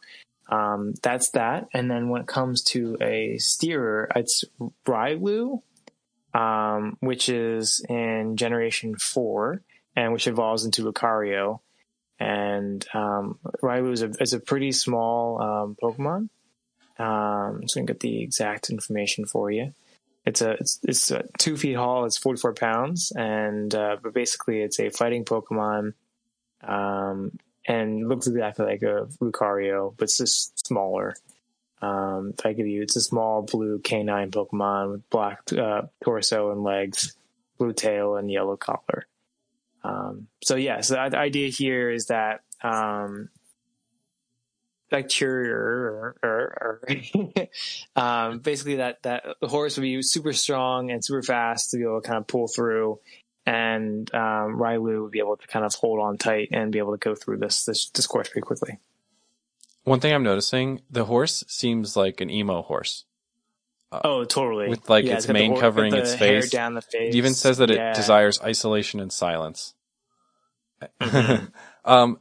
um 0.49 0.93
that's 1.01 1.31
that. 1.31 1.67
And 1.73 1.89
then 1.89 2.09
when 2.09 2.21
it 2.21 2.27
comes 2.27 2.63
to 2.65 2.97
a 3.01 3.37
steerer 3.37 4.09
it's 4.15 4.43
Riolu 4.85 5.61
um 6.33 6.97
which 6.99 7.29
is 7.29 7.83
in 7.89 8.37
generation 8.37 8.95
4 8.95 9.61
and 9.95 10.13
which 10.13 10.27
evolves 10.27 10.65
into 10.65 10.83
Lucario. 10.83 11.59
And 12.19 12.85
um 12.93 13.39
Riolu 13.61 13.91
is 13.91 14.01
a 14.03 14.11
is 14.19 14.33
a 14.33 14.39
pretty 14.39 14.71
small 14.71 15.41
um 15.41 15.77
pokemon. 15.81 16.29
Um 16.99 17.67
so 17.67 17.79
I 17.79 17.79
can 17.79 17.85
get 17.85 17.99
the 17.99 18.21
exact 18.21 18.69
information 18.69 19.25
for 19.25 19.51
you 19.51 19.73
it's 20.25 20.41
a 20.41 20.51
it's 20.51 20.79
it's 20.83 21.11
uh, 21.11 21.23
two 21.37 21.57
feet 21.57 21.75
tall. 21.75 22.05
It's 22.05 22.17
forty 22.17 22.39
four 22.39 22.53
pounds, 22.53 23.11
and 23.15 23.73
uh, 23.73 23.97
but 24.01 24.13
basically 24.13 24.61
it's 24.61 24.79
a 24.79 24.89
fighting 24.89 25.25
Pokemon, 25.25 25.93
um, 26.61 27.37
and 27.67 28.07
looks 28.07 28.27
exactly 28.27 28.65
like 28.65 28.81
a 28.83 29.07
Lucario, 29.21 29.93
but 29.97 30.03
it's 30.03 30.17
just 30.17 30.65
smaller. 30.65 31.15
Um, 31.81 32.33
if 32.37 32.45
I 32.45 32.53
give 32.53 32.67
you, 32.67 32.81
it's 32.81 32.95
a 32.95 33.01
small 33.01 33.41
blue 33.41 33.79
canine 33.79 34.31
Pokemon 34.31 34.91
with 34.91 35.09
black 35.09 35.41
uh, 35.51 35.83
torso 36.01 36.51
and 36.51 36.63
legs, 36.63 37.15
blue 37.57 37.73
tail, 37.73 38.15
and 38.15 38.31
yellow 38.31 38.55
collar. 38.55 39.07
Um, 39.83 40.27
so 40.41 40.55
yeah, 40.55 40.79
so 40.79 40.93
the 40.93 41.17
idea 41.17 41.49
here 41.49 41.89
is 41.91 42.05
that 42.05 42.41
um, 42.61 43.27
bacteria 44.93 45.53
or, 45.55 46.15
or, 46.23 46.81
or 46.85 46.87
um, 47.95 48.39
basically 48.39 48.75
that 48.75 49.01
that 49.03 49.25
the 49.41 49.47
horse 49.47 49.75
would 49.75 49.81
be 49.81 50.01
super 50.03 50.31
strong 50.33 50.91
and 50.91 51.03
super 51.03 51.23
fast 51.23 51.71
to 51.71 51.77
be 51.77 51.83
able 51.83 51.99
to 51.99 52.07
kind 52.07 52.19
of 52.19 52.27
pull 52.27 52.47
through 52.47 52.99
and 53.45 54.13
um, 54.13 54.57
Riolu 54.57 55.01
would 55.01 55.11
be 55.11 55.19
able 55.19 55.35
to 55.35 55.47
kind 55.47 55.65
of 55.65 55.73
hold 55.73 55.99
on 55.99 56.17
tight 56.17 56.49
and 56.51 56.71
be 56.71 56.77
able 56.77 56.91
to 56.93 56.97
go 56.99 57.15
through 57.15 57.37
this 57.37 57.65
this, 57.65 57.89
this 57.89 58.07
course 58.07 58.29
pretty 58.29 58.45
quickly. 58.45 58.77
One 59.83 59.99
thing 59.99 60.13
I'm 60.13 60.23
noticing, 60.23 60.81
the 60.89 61.05
horse 61.05 61.43
seems 61.47 61.97
like 61.97 62.21
an 62.21 62.29
emo 62.29 62.61
horse. 62.61 63.03
Oh, 63.91 64.23
totally. 64.23 64.69
With 64.69 64.89
like 64.89 65.05
Yeah, 65.05 65.15
its 65.15 65.25
the 65.25 65.33
mane 65.33 65.51
hor- 65.51 65.59
covering 65.59 65.93
its 65.93 66.13
the 66.13 66.17
face. 66.19 66.49
down 66.49 66.73
the 66.75 66.81
face. 66.81 67.13
It 67.13 67.17
even 67.17 67.33
says 67.33 67.57
that 67.57 67.69
Yeah. 67.69 67.91
it 67.91 67.95
desires 67.95 68.39
isolation 68.41 68.99
and 68.99 69.11
silence. 69.11 69.73
Mm-hmm. 71.01 71.45
um, 71.91 72.19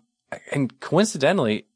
and 0.50 0.80
coincidentally, 0.80 1.66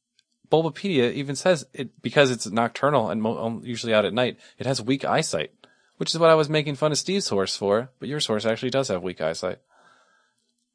Bulbapedia 0.50 1.12
even 1.12 1.37
says 1.37 1.66
it 1.72 2.00
because 2.02 2.30
it's 2.30 2.46
nocturnal 2.46 3.11
and 3.11 3.20
mo- 3.22 3.38
um, 3.44 3.62
usually 3.64 3.94
out 3.94 4.04
at 4.04 4.12
night. 4.14 4.38
It 4.59 4.66
has 4.66 4.80
weak 4.82 5.04
eyesight, 5.04 5.52
which 5.96 6.14
is 6.14 6.18
what 6.18 6.30
I 6.30 6.35
was 6.35 6.48
making 6.48 6.76
fun 6.76 6.92
of 6.92 6.98
Steve's 6.98 7.28
horse 7.28 7.56
for. 7.56 7.90
But 7.98 8.09
your 8.09 8.20
horse 8.20 8.44
actually 8.46 8.70
does 8.70 8.88
have 8.88 9.02
weak 9.02 9.20
eyesight. 9.20 9.59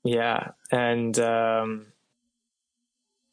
Yeah, 0.04 0.52
and 0.72 1.18
um, 1.20 1.88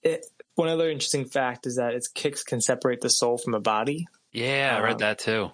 it, 0.03 0.27
one 0.55 0.69
other 0.69 0.91
interesting 0.91 1.25
fact 1.25 1.67
is 1.67 1.77
that 1.77 1.95
its 1.95 2.09
kicks 2.09 2.43
can 2.43 2.61
separate 2.61 3.01
the 3.01 3.09
soul 3.11 3.39
from 3.39 3.53
the 3.53 3.61
body, 3.61 4.07
yeah, 4.33 4.75
I 4.77 4.81
read 4.83 4.93
Um, 4.93 4.99
that 4.99 5.19
too. 5.19 5.51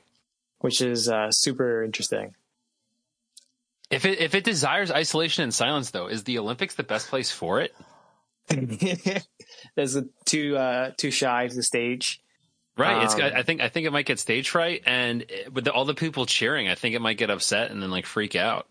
which 0.58 0.80
is 0.80 1.08
uh, 1.08 1.30
super 1.30 1.84
interesting. 1.84 2.34
If 3.90 4.04
it 4.04 4.18
if 4.18 4.34
it 4.34 4.42
desires 4.44 4.90
isolation 4.90 5.44
and 5.44 5.54
silence, 5.54 5.90
though, 5.90 6.08
is 6.08 6.24
the 6.24 6.38
Olympics 6.38 6.74
the 6.74 6.82
best 6.82 7.08
place 7.08 7.30
for 7.30 7.60
it? 7.60 7.72
There's 9.76 9.96
a 9.96 10.04
too 10.24 10.56
uh, 10.56 10.90
too 10.96 11.10
shy 11.10 11.48
to 11.48 11.54
the 11.54 11.62
stage. 11.62 12.20
Right. 12.76 13.04
it's. 13.04 13.14
Um, 13.14 13.22
I 13.34 13.42
think. 13.42 13.60
I 13.60 13.68
think 13.68 13.86
it 13.86 13.92
might 13.92 14.06
get 14.06 14.18
stage 14.18 14.50
fright, 14.50 14.82
and 14.86 15.22
it- 15.22 15.52
with 15.52 15.64
the, 15.64 15.72
all 15.72 15.84
the 15.84 15.94
people 15.94 16.26
cheering, 16.26 16.68
I 16.68 16.74
think 16.74 16.94
it 16.94 17.00
might 17.00 17.18
get 17.18 17.30
upset 17.30 17.70
and 17.70 17.82
then 17.82 17.90
like 17.90 18.06
freak 18.06 18.34
out. 18.36 18.66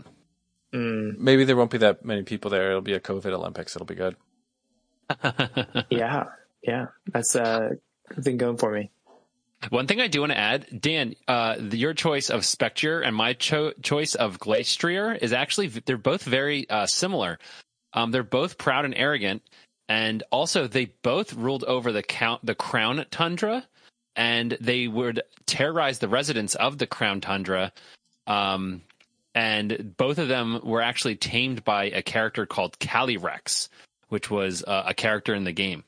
Mm, 0.73 1.17
Maybe 1.19 1.43
there 1.45 1.55
won't 1.55 1.71
be 1.71 1.77
that 1.79 2.03
many 2.03 2.23
people 2.23 2.49
there. 2.51 2.69
It'll 2.69 2.81
be 2.81 2.93
a 2.93 2.99
COVID 2.99 3.31
Olympics. 3.31 3.75
It'll 3.75 3.85
be 3.85 3.95
good. 3.95 4.15
yeah, 5.89 6.25
yeah, 6.61 6.87
that's 7.11 7.35
uh, 7.35 7.69
good 8.09 8.23
thing 8.23 8.37
going 8.37 8.57
for 8.57 8.71
me. 8.71 8.89
One 9.69 9.87
thing 9.87 10.01
I 10.01 10.07
do 10.07 10.19
want 10.21 10.33
to 10.33 10.37
add, 10.37 10.67
Dan, 10.81 11.15
uh, 11.27 11.55
your 11.71 11.93
choice 11.93 12.29
of 12.29 12.43
Spectrier 12.43 12.99
and 12.99 13.15
my 13.15 13.33
cho- 13.33 13.73
choice 13.81 14.15
of 14.15 14.37
Glastrier 14.39 15.17
is 15.17 15.31
actually 15.31 15.67
they're 15.67 15.97
both 15.97 16.23
very 16.23 16.69
uh, 16.69 16.85
similar. 16.85 17.39
Um, 17.93 18.11
they're 18.11 18.23
both 18.23 18.57
proud 18.57 18.83
and 18.85 18.95
arrogant, 18.95 19.43
and 19.89 20.23
also 20.31 20.67
they 20.67 20.85
both 21.03 21.33
ruled 21.33 21.63
over 21.65 21.91
the 21.91 22.03
count 22.03 22.45
the 22.45 22.55
Crown 22.55 23.05
Tundra, 23.11 23.65
and 24.15 24.57
they 24.61 24.87
would 24.87 25.21
terrorize 25.45 25.99
the 25.99 26.07
residents 26.07 26.55
of 26.55 26.77
the 26.77 26.87
Crown 26.87 27.21
Tundra. 27.21 27.71
Um, 28.27 28.81
and 29.35 29.95
both 29.97 30.19
of 30.19 30.27
them 30.27 30.61
were 30.63 30.81
actually 30.81 31.15
tamed 31.15 31.63
by 31.63 31.85
a 31.85 32.01
character 32.03 32.45
called 32.45 32.77
Calyrex, 32.79 33.67
which 34.09 34.29
was 34.29 34.63
uh, 34.63 34.83
a 34.85 34.93
character 34.93 35.33
in 35.33 35.43
the 35.43 35.51
game 35.51 35.83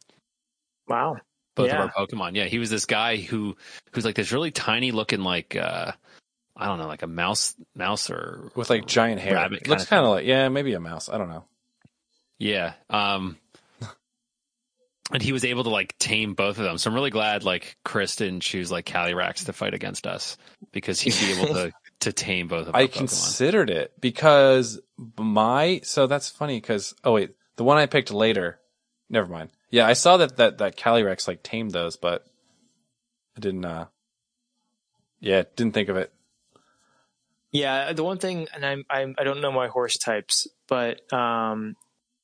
Wow. 0.87 1.17
both 1.55 1.67
Yeah. 1.67 1.83
of 1.83 1.91
our 1.95 2.07
Pokemon. 2.07 2.35
Yeah, 2.35 2.45
he 2.45 2.57
was 2.59 2.69
this 2.71 2.85
guy 2.87 3.17
who 3.17 3.55
who's 3.93 4.03
like 4.03 4.15
this 4.15 4.31
really 4.31 4.51
tiny 4.51 4.91
looking 4.91 5.21
like 5.21 5.55
uh 5.55 5.91
I 6.57 6.65
don't 6.67 6.79
know, 6.79 6.87
like 6.87 7.03
a 7.03 7.07
mouse 7.07 7.53
mouse 7.75 8.09
or 8.09 8.49
With 8.55 8.69
like 8.69 8.85
giant 8.87 9.21
hair. 9.21 9.35
rabbit 9.35 9.61
It 9.61 9.67
looks 9.67 9.83
kinda 9.85 9.89
kind 9.89 10.05
of 10.05 10.11
like, 10.11 10.25
yeah, 10.25 10.49
maybe 10.49 10.73
a 10.73 10.79
mouse. 10.79 11.07
I 11.09 11.17
don't 11.17 11.29
know. 11.29 11.43
Yeah. 12.39 12.73
Um 12.89 13.37
and 15.11 15.21
he 15.21 15.31
was 15.31 15.45
able 15.45 15.63
to 15.63 15.69
like 15.69 15.97
tame 15.99 16.33
both 16.33 16.57
of 16.57 16.63
them. 16.63 16.77
So 16.77 16.89
I'm 16.89 16.95
really 16.95 17.09
glad 17.11 17.43
like 17.43 17.77
Chris 17.83 18.15
didn't 18.15 18.41
choose 18.41 18.71
like 18.71 18.85
Calyrex 18.85 19.45
to 19.45 19.53
fight 19.53 19.73
against 19.73 20.07
us 20.07 20.37
because 20.71 20.99
he'd 21.01 21.13
be 21.19 21.31
able 21.31 21.53
to 21.53 21.71
to 22.01 22.11
tame 22.13 22.47
both 22.47 22.67
of 22.67 22.75
our 22.75 22.81
I 22.81 22.87
Pokemon. 22.87 22.97
considered 22.97 23.69
it 23.69 23.93
because 23.99 24.79
my 25.17 25.81
so 25.83 26.07
that's 26.07 26.29
funny 26.29 26.57
because 26.57 26.93
oh 27.03 27.13
wait 27.13 27.31
the 27.55 27.63
one 27.63 27.77
I 27.77 27.85
picked 27.85 28.11
later 28.11 28.59
never 29.09 29.27
mind 29.27 29.51
yeah 29.71 29.87
I 29.87 29.93
saw 29.93 30.17
that 30.17 30.37
that 30.37 30.57
that 30.57 30.75
Calyrex 30.77 31.27
like 31.27 31.41
tamed 31.43 31.71
those 31.71 31.95
but 31.97 32.25
I 33.37 33.39
didn't 33.39 33.65
uh 33.65 33.85
yeah 35.19 35.43
didn't 35.55 35.73
think 35.73 35.89
of 35.89 35.97
it 35.97 36.11
Yeah, 37.51 37.93
the 37.93 38.03
one 38.03 38.17
thing, 38.17 38.47
and 38.53 38.65
I'm, 38.65 38.83
I'm 38.89 39.15
I 39.17 39.23
don't 39.23 39.39
know 39.39 39.51
my 39.51 39.67
horse 39.69 39.97
types, 39.97 40.45
but 40.67 41.01
um, 41.13 41.77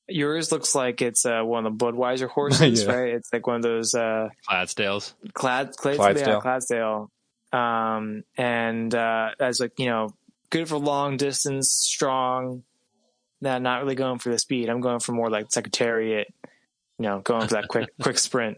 yours 0.07 0.51
looks 0.51 0.75
like 0.75 1.01
it's 1.01 1.25
uh, 1.25 1.41
one 1.43 1.65
of 1.65 1.77
the 1.77 1.85
Budweiser 1.85 2.29
horses, 2.29 2.83
Yeah. 2.83 2.91
right? 2.93 3.13
It's 3.13 3.31
like 3.31 3.45
one 3.47 3.57
of 3.57 3.61
those 3.61 3.93
uh, 3.93 4.29
Claddsdales. 4.49 5.13
Clad, 5.33 5.71
Clad, 5.77 5.97
Clydesdale. 5.97 6.33
Yeah, 6.35 6.39
Clydesdale. 6.39 7.11
Um, 7.53 8.23
and 8.37 8.93
uh, 8.95 9.29
as 9.39 9.59
like 9.59 9.73
you 9.77 9.87
know, 9.87 10.09
good 10.49 10.67
for 10.69 10.77
long 10.77 11.17
distance, 11.17 11.71
strong. 11.71 12.63
Nah, 13.41 13.57
not 13.57 13.81
really 13.81 13.95
going 13.95 14.19
for 14.19 14.29
the 14.29 14.37
speed. 14.39 14.69
I'm 14.69 14.81
going 14.81 14.99
for 14.99 15.11
more 15.13 15.29
like 15.29 15.51
Secretariat. 15.51 16.27
You 16.99 17.03
know, 17.07 17.19
going 17.19 17.47
for 17.47 17.55
that 17.55 17.67
quick 17.67 17.89
quick 18.01 18.17
sprint. 18.19 18.57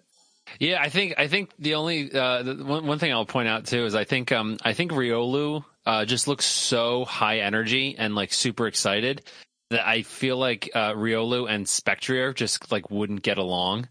Yeah, 0.60 0.82
I 0.82 0.90
think 0.90 1.16
I 1.18 1.28
think 1.30 1.52
the 1.58 1.76
only 1.76 2.12
uh, 2.14 2.44
the 2.44 2.56
one 2.66 2.86
one 2.86 3.00
thing 3.00 3.12
I'll 3.14 3.26
point 3.26 3.48
out 3.48 3.66
too 3.66 3.86
is 3.86 3.96
I 3.96 4.04
think 4.04 4.32
um 4.32 4.58
I 4.62 4.74
think 4.74 4.92
Riolu 4.92 5.64
uh, 5.86 6.04
just 6.06 6.28
looks 6.28 6.46
so 6.46 7.06
high 7.06 7.40
energy 7.40 7.96
and 7.98 8.14
like 8.14 8.34
super 8.34 8.68
excited 8.68 9.22
that 9.74 9.88
I 9.88 10.02
feel 10.02 10.38
like 10.38 10.72
uh, 10.74 10.94
Riolu 10.94 11.50
and 11.50 11.68
Spectrier 11.68 12.34
just 12.34 12.72
like 12.72 12.90
wouldn't 12.90 13.22
get 13.22 13.38
along. 13.38 13.88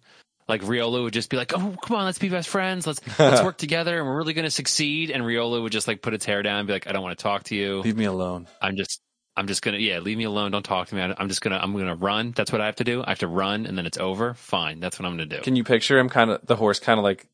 Like 0.49 0.63
Riolu 0.63 1.05
would 1.05 1.13
just 1.13 1.31
be 1.31 1.37
like, 1.37 1.53
"Oh, 1.55 1.77
come 1.83 1.97
on, 1.97 2.05
let's 2.05 2.19
be 2.19 2.29
best 2.29 2.49
friends. 2.49 2.87
Let's 2.87 3.01
let's 3.19 3.43
work 3.43 3.59
together, 3.59 3.99
and 3.99 4.07
we're 4.07 4.17
really 4.17 4.35
going 4.35 4.45
to 4.45 4.51
succeed." 4.51 5.11
And 5.11 5.23
Riolu 5.23 5.63
would 5.63 5.73
just 5.73 5.87
like 5.87 6.03
put 6.03 6.15
its 6.15 6.25
hair 6.25 6.43
down 6.43 6.59
and 6.59 6.67
be 6.67 6.73
like, 6.73 6.87
"I 6.87 6.93
don't 6.93 7.03
want 7.03 7.17
to 7.17 7.23
talk 7.23 7.45
to 7.45 7.55
you. 7.55 7.81
Leave 7.81 7.97
me 7.97 8.07
alone. 8.07 8.49
I'm 8.61 8.77
just 8.77 9.01
I'm 9.37 9.47
just 9.47 9.63
gonna 9.63 9.79
yeah, 9.79 10.01
leave 10.01 10.19
me 10.19 10.25
alone. 10.25 10.51
Don't 10.51 10.65
talk 10.65 10.89
to 10.89 10.95
me. 10.95 11.01
I'm 11.01 11.29
just 11.29 11.41
gonna 11.41 11.59
I'm 11.59 11.73
gonna 11.73 11.95
run. 11.95 12.33
That's 12.33 12.53
what 12.53 12.61
I 12.61 12.67
have 12.67 12.77
to 12.77 12.85
do. 12.85 13.03
I 13.03 13.11
have 13.11 13.21
to 13.21 13.29
run, 13.29 13.67
and 13.67 13.79
then 13.79 13.87
it's 13.87 13.99
over. 13.99 14.35
Fine. 14.35 14.81
That's 14.81 14.99
what 14.99 15.07
I'm 15.07 15.13
gonna 15.13 15.27
do. 15.27 15.41
Can 15.41 15.57
you 15.57 15.65
picture 15.65 15.99
him 15.99 16.09
kind 16.09 16.31
of 16.31 16.47
the 16.47 16.57
horse 16.57 16.79
kind 16.79 16.99
of 16.99 17.05
like 17.05 17.27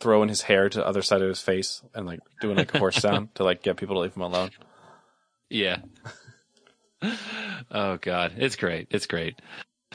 throwing 0.00 0.28
his 0.28 0.42
hair 0.42 0.68
to 0.68 0.78
the 0.78 0.86
other 0.86 1.02
side 1.02 1.22
of 1.22 1.28
his 1.28 1.40
face 1.40 1.82
and 1.94 2.06
like 2.06 2.20
doing 2.40 2.56
like 2.56 2.74
a 2.74 2.78
horse 2.78 2.96
sound 3.00 3.34
to 3.36 3.44
like 3.44 3.62
get 3.62 3.76
people 3.76 3.96
to 3.96 4.00
leave 4.00 4.16
him 4.16 4.22
alone? 4.22 4.50
Yeah. 5.48 5.78
Oh 7.70 7.98
God, 8.00 8.32
it's 8.36 8.56
great. 8.56 8.88
It's 8.90 9.06
great. 9.06 9.40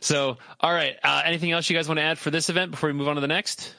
So, 0.02 0.38
all 0.60 0.74
right. 0.74 0.96
Uh, 1.04 1.22
anything 1.26 1.52
else 1.52 1.70
you 1.70 1.76
guys 1.76 1.88
want 1.88 1.98
to 1.98 2.04
add 2.04 2.18
for 2.18 2.32
this 2.32 2.50
event 2.50 2.72
before 2.72 2.90
we 2.90 2.94
move 2.94 3.08
on 3.08 3.16
to 3.16 3.22
the 3.22 3.28
next? 3.28 3.76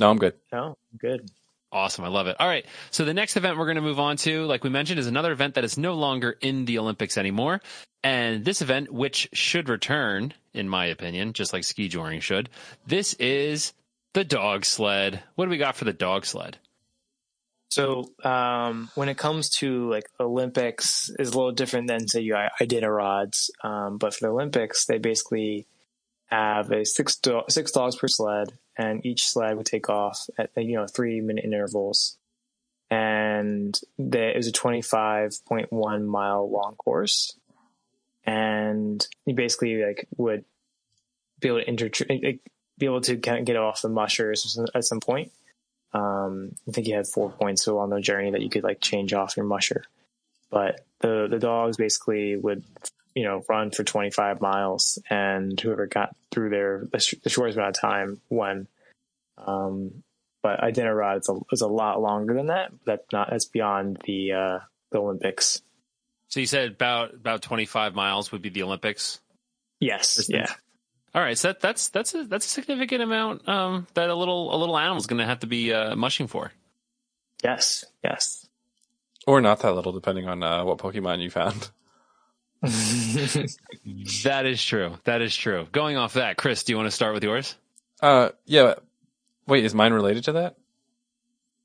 No, 0.00 0.10
I'm 0.10 0.18
good. 0.18 0.34
Oh, 0.52 0.76
good. 0.98 1.30
Awesome. 1.70 2.04
I 2.04 2.08
love 2.08 2.26
it. 2.26 2.36
All 2.38 2.46
right. 2.46 2.66
So 2.90 3.04
the 3.04 3.14
next 3.14 3.36
event 3.36 3.56
we're 3.56 3.64
going 3.64 3.76
to 3.76 3.82
move 3.82 4.00
on 4.00 4.16
to, 4.18 4.44
like 4.44 4.62
we 4.62 4.70
mentioned, 4.70 4.98
is 4.98 5.06
another 5.06 5.32
event 5.32 5.54
that 5.54 5.64
is 5.64 5.78
no 5.78 5.94
longer 5.94 6.36
in 6.40 6.66
the 6.66 6.78
Olympics 6.78 7.16
anymore. 7.16 7.62
And 8.04 8.44
this 8.44 8.60
event, 8.60 8.92
which 8.92 9.28
should 9.32 9.68
return, 9.68 10.34
in 10.52 10.68
my 10.68 10.86
opinion, 10.86 11.32
just 11.32 11.52
like 11.52 11.64
ski 11.64 11.88
joring 11.88 12.20
should, 12.20 12.50
this 12.86 13.14
is 13.14 13.72
the 14.12 14.24
dog 14.24 14.64
sled. 14.64 15.22
What 15.34 15.46
do 15.46 15.50
we 15.50 15.56
got 15.58 15.76
for 15.76 15.84
the 15.84 15.92
dog 15.92 16.26
sled? 16.26 16.58
So 17.72 18.12
um, 18.22 18.90
when 18.96 19.08
it 19.08 19.16
comes 19.16 19.48
to 19.60 19.88
like 19.88 20.04
Olympics, 20.20 21.10
is 21.18 21.30
a 21.30 21.34
little 21.34 21.52
different 21.52 21.88
than 21.88 22.06
say 22.06 22.20
you 22.20 22.34
Iditarods. 22.60 23.48
Um, 23.64 23.96
but 23.96 24.12
for 24.12 24.26
the 24.26 24.30
Olympics, 24.30 24.84
they 24.84 24.98
basically 24.98 25.66
have 26.26 26.70
a 26.70 26.84
six 26.84 27.16
do- 27.16 27.44
six 27.48 27.72
dogs 27.72 27.96
per 27.96 28.08
sled, 28.08 28.52
and 28.76 29.06
each 29.06 29.26
sled 29.26 29.56
would 29.56 29.64
take 29.64 29.88
off 29.88 30.28
at 30.36 30.50
you 30.54 30.76
know 30.76 30.86
three 30.86 31.22
minute 31.22 31.46
intervals. 31.46 32.18
And 32.90 33.80
it 33.98 34.36
was 34.36 34.48
a 34.48 34.52
twenty 34.52 34.82
five 34.82 35.32
point 35.46 35.72
one 35.72 36.06
mile 36.06 36.50
long 36.50 36.74
course, 36.74 37.34
and 38.26 39.06
you 39.24 39.32
basically 39.34 39.82
like 39.82 40.06
would 40.18 40.44
be 41.40 41.48
able 41.48 41.60
to 41.62 41.68
inter- 41.70 42.06
be 42.76 42.84
able 42.84 43.00
to 43.00 43.16
kind 43.16 43.38
of 43.38 43.46
get 43.46 43.56
off 43.56 43.80
the 43.80 43.88
mushers 43.88 44.58
at 44.74 44.84
some 44.84 45.00
point. 45.00 45.32
Um, 45.94 46.54
I 46.68 46.72
think 46.72 46.86
you 46.86 46.94
had 46.94 47.06
four 47.06 47.30
points 47.30 47.66
along 47.66 47.90
the 47.90 48.00
journey 48.00 48.30
that 48.30 48.42
you 48.42 48.48
could 48.48 48.64
like 48.64 48.80
change 48.80 49.12
off 49.12 49.36
your 49.36 49.46
musher. 49.46 49.84
But 50.50 50.80
the 51.00 51.28
the 51.30 51.38
dogs 51.38 51.76
basically 51.76 52.36
would, 52.36 52.64
you 53.14 53.24
know, 53.24 53.42
run 53.48 53.70
for 53.70 53.84
25 53.84 54.40
miles, 54.40 54.98
and 55.08 55.58
whoever 55.58 55.86
got 55.86 56.14
through 56.30 56.50
there 56.50 56.86
the, 56.90 56.98
sh- 56.98 57.14
the 57.22 57.30
shortest 57.30 57.56
amount 57.56 57.76
of 57.76 57.80
time 57.80 58.20
won. 58.28 58.68
Um, 59.38 60.02
but 60.42 60.60
Iditarod 60.60 61.20
is 61.20 61.28
a, 61.28 61.38
is 61.52 61.60
a 61.60 61.68
lot 61.68 62.00
longer 62.00 62.34
than 62.34 62.46
that. 62.46 62.72
That's 62.84 63.04
not 63.12 63.30
that's 63.30 63.46
beyond 63.46 63.98
the 64.04 64.32
uh, 64.32 64.58
the 64.90 64.98
Olympics. 64.98 65.62
So 66.28 66.40
you 66.40 66.46
said 66.46 66.72
about 66.72 67.14
about 67.14 67.42
25 67.42 67.94
miles 67.94 68.32
would 68.32 68.42
be 68.42 68.48
the 68.48 68.62
Olympics. 68.62 69.20
Yes, 69.80 70.28
yeah. 70.28 70.46
All 71.14 71.20
right, 71.22 71.36
so 71.36 71.48
that, 71.48 71.60
that's 71.60 71.88
that's 71.88 72.14
a 72.14 72.24
that's 72.24 72.46
a 72.46 72.48
significant 72.48 73.02
amount 73.02 73.46
um, 73.46 73.86
that 73.94 74.08
a 74.08 74.14
little 74.14 74.54
a 74.54 74.56
little 74.56 74.78
animal 74.78 74.96
is 74.96 75.06
going 75.06 75.18
to 75.18 75.26
have 75.26 75.40
to 75.40 75.46
be 75.46 75.72
uh, 75.72 75.94
mushing 75.94 76.26
for. 76.26 76.52
Yes, 77.44 77.84
yes. 78.02 78.46
Or 79.26 79.40
not 79.40 79.60
that 79.60 79.74
little, 79.74 79.92
depending 79.92 80.26
on 80.26 80.42
uh, 80.42 80.64
what 80.64 80.78
Pokemon 80.78 81.22
you 81.22 81.30
found. 81.30 81.70
That 82.62 84.46
is 84.46 84.64
true. 84.64 84.96
That 85.04 85.20
is 85.20 85.34
true. 85.34 85.66
Going 85.72 85.96
off 85.96 86.14
that, 86.14 86.36
Chris, 86.36 86.62
do 86.62 86.72
you 86.72 86.76
want 86.76 86.86
to 86.86 86.92
start 86.92 87.12
with 87.12 87.24
yours? 87.24 87.56
Uh, 88.00 88.30
yeah. 88.44 88.74
Wait, 89.48 89.64
is 89.64 89.74
mine 89.74 89.92
related 89.92 90.24
to 90.24 90.32
that? 90.32 90.56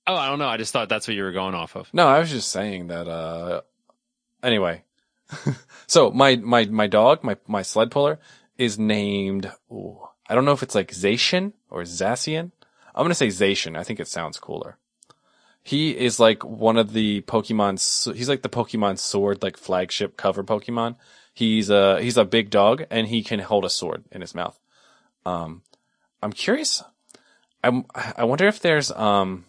Oh, 0.07 0.15
I 0.15 0.27
don't 0.27 0.39
know. 0.39 0.47
I 0.47 0.57
just 0.57 0.73
thought 0.73 0.89
that's 0.89 1.07
what 1.07 1.15
you 1.15 1.23
were 1.23 1.31
going 1.31 1.53
off 1.53 1.75
of. 1.75 1.93
No, 1.93 2.07
I 2.07 2.19
was 2.19 2.31
just 2.31 2.49
saying 2.49 2.87
that. 2.87 3.07
Uh, 3.07 3.61
anyway, 4.41 4.83
so 5.87 6.09
my 6.09 6.37
my 6.37 6.65
my 6.65 6.87
dog, 6.87 7.23
my 7.23 7.37
my 7.45 7.61
sled 7.61 7.91
puller, 7.91 8.19
is 8.57 8.79
named. 8.79 9.51
Ooh, 9.71 9.99
I 10.29 10.35
don't 10.35 10.45
know 10.45 10.51
if 10.51 10.63
it's 10.63 10.75
like 10.75 10.91
Zacian 10.91 11.53
or 11.69 11.83
Zacian. 11.83 12.51
I'm 12.95 13.03
gonna 13.03 13.15
say 13.15 13.27
Zacian. 13.27 13.77
I 13.77 13.83
think 13.83 13.99
it 13.99 14.07
sounds 14.07 14.39
cooler. 14.39 14.77
He 15.63 15.97
is 15.97 16.19
like 16.19 16.43
one 16.45 16.77
of 16.77 16.93
the 16.93 17.21
Pokemon. 17.21 18.15
He's 18.15 18.29
like 18.29 18.41
the 18.41 18.49
Pokemon 18.49 18.99
Sword, 18.99 19.43
like 19.43 19.57
flagship 19.57 20.17
cover 20.17 20.43
Pokemon. 20.43 20.95
He's 21.33 21.69
a 21.69 22.01
he's 22.01 22.17
a 22.17 22.25
big 22.25 22.49
dog 22.49 22.85
and 22.89 23.07
he 23.07 23.23
can 23.23 23.39
hold 23.39 23.65
a 23.65 23.69
sword 23.69 24.05
in 24.11 24.21
his 24.21 24.33
mouth. 24.33 24.59
Um, 25.25 25.61
I'm 26.23 26.33
curious. 26.33 26.83
I'm 27.63 27.85
I 27.93 28.23
wonder 28.23 28.47
if 28.47 28.59
there's 28.59 28.91
um 28.91 29.45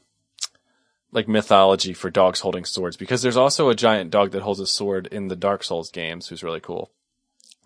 like 1.13 1.29
mythology 1.29 1.95
for 1.95 2.11
dogs 2.11 2.41
holding 2.41 2.65
swords 2.65 2.97
because 2.97 3.23
there's 3.23 3.37
also 3.37 3.71
a 3.71 3.75
giant 3.75 4.11
dog 4.11 4.33
that 4.33 4.43
holds 4.43 4.61
a 4.61 4.67
sword 4.67 5.07
in 5.07 5.29
the 5.29 5.37
Dark 5.37 5.65
Souls 5.65 5.91
games 5.91 6.29
who's 6.29 6.43
really 6.43 6.61
cool. 6.61 6.91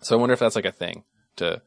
So 0.01 0.15
I 0.15 0.19
wonder 0.19 0.33
if 0.33 0.39
that's 0.39 0.55
like 0.55 0.65
a 0.65 0.71
thing 0.71 1.03
to 1.37 1.61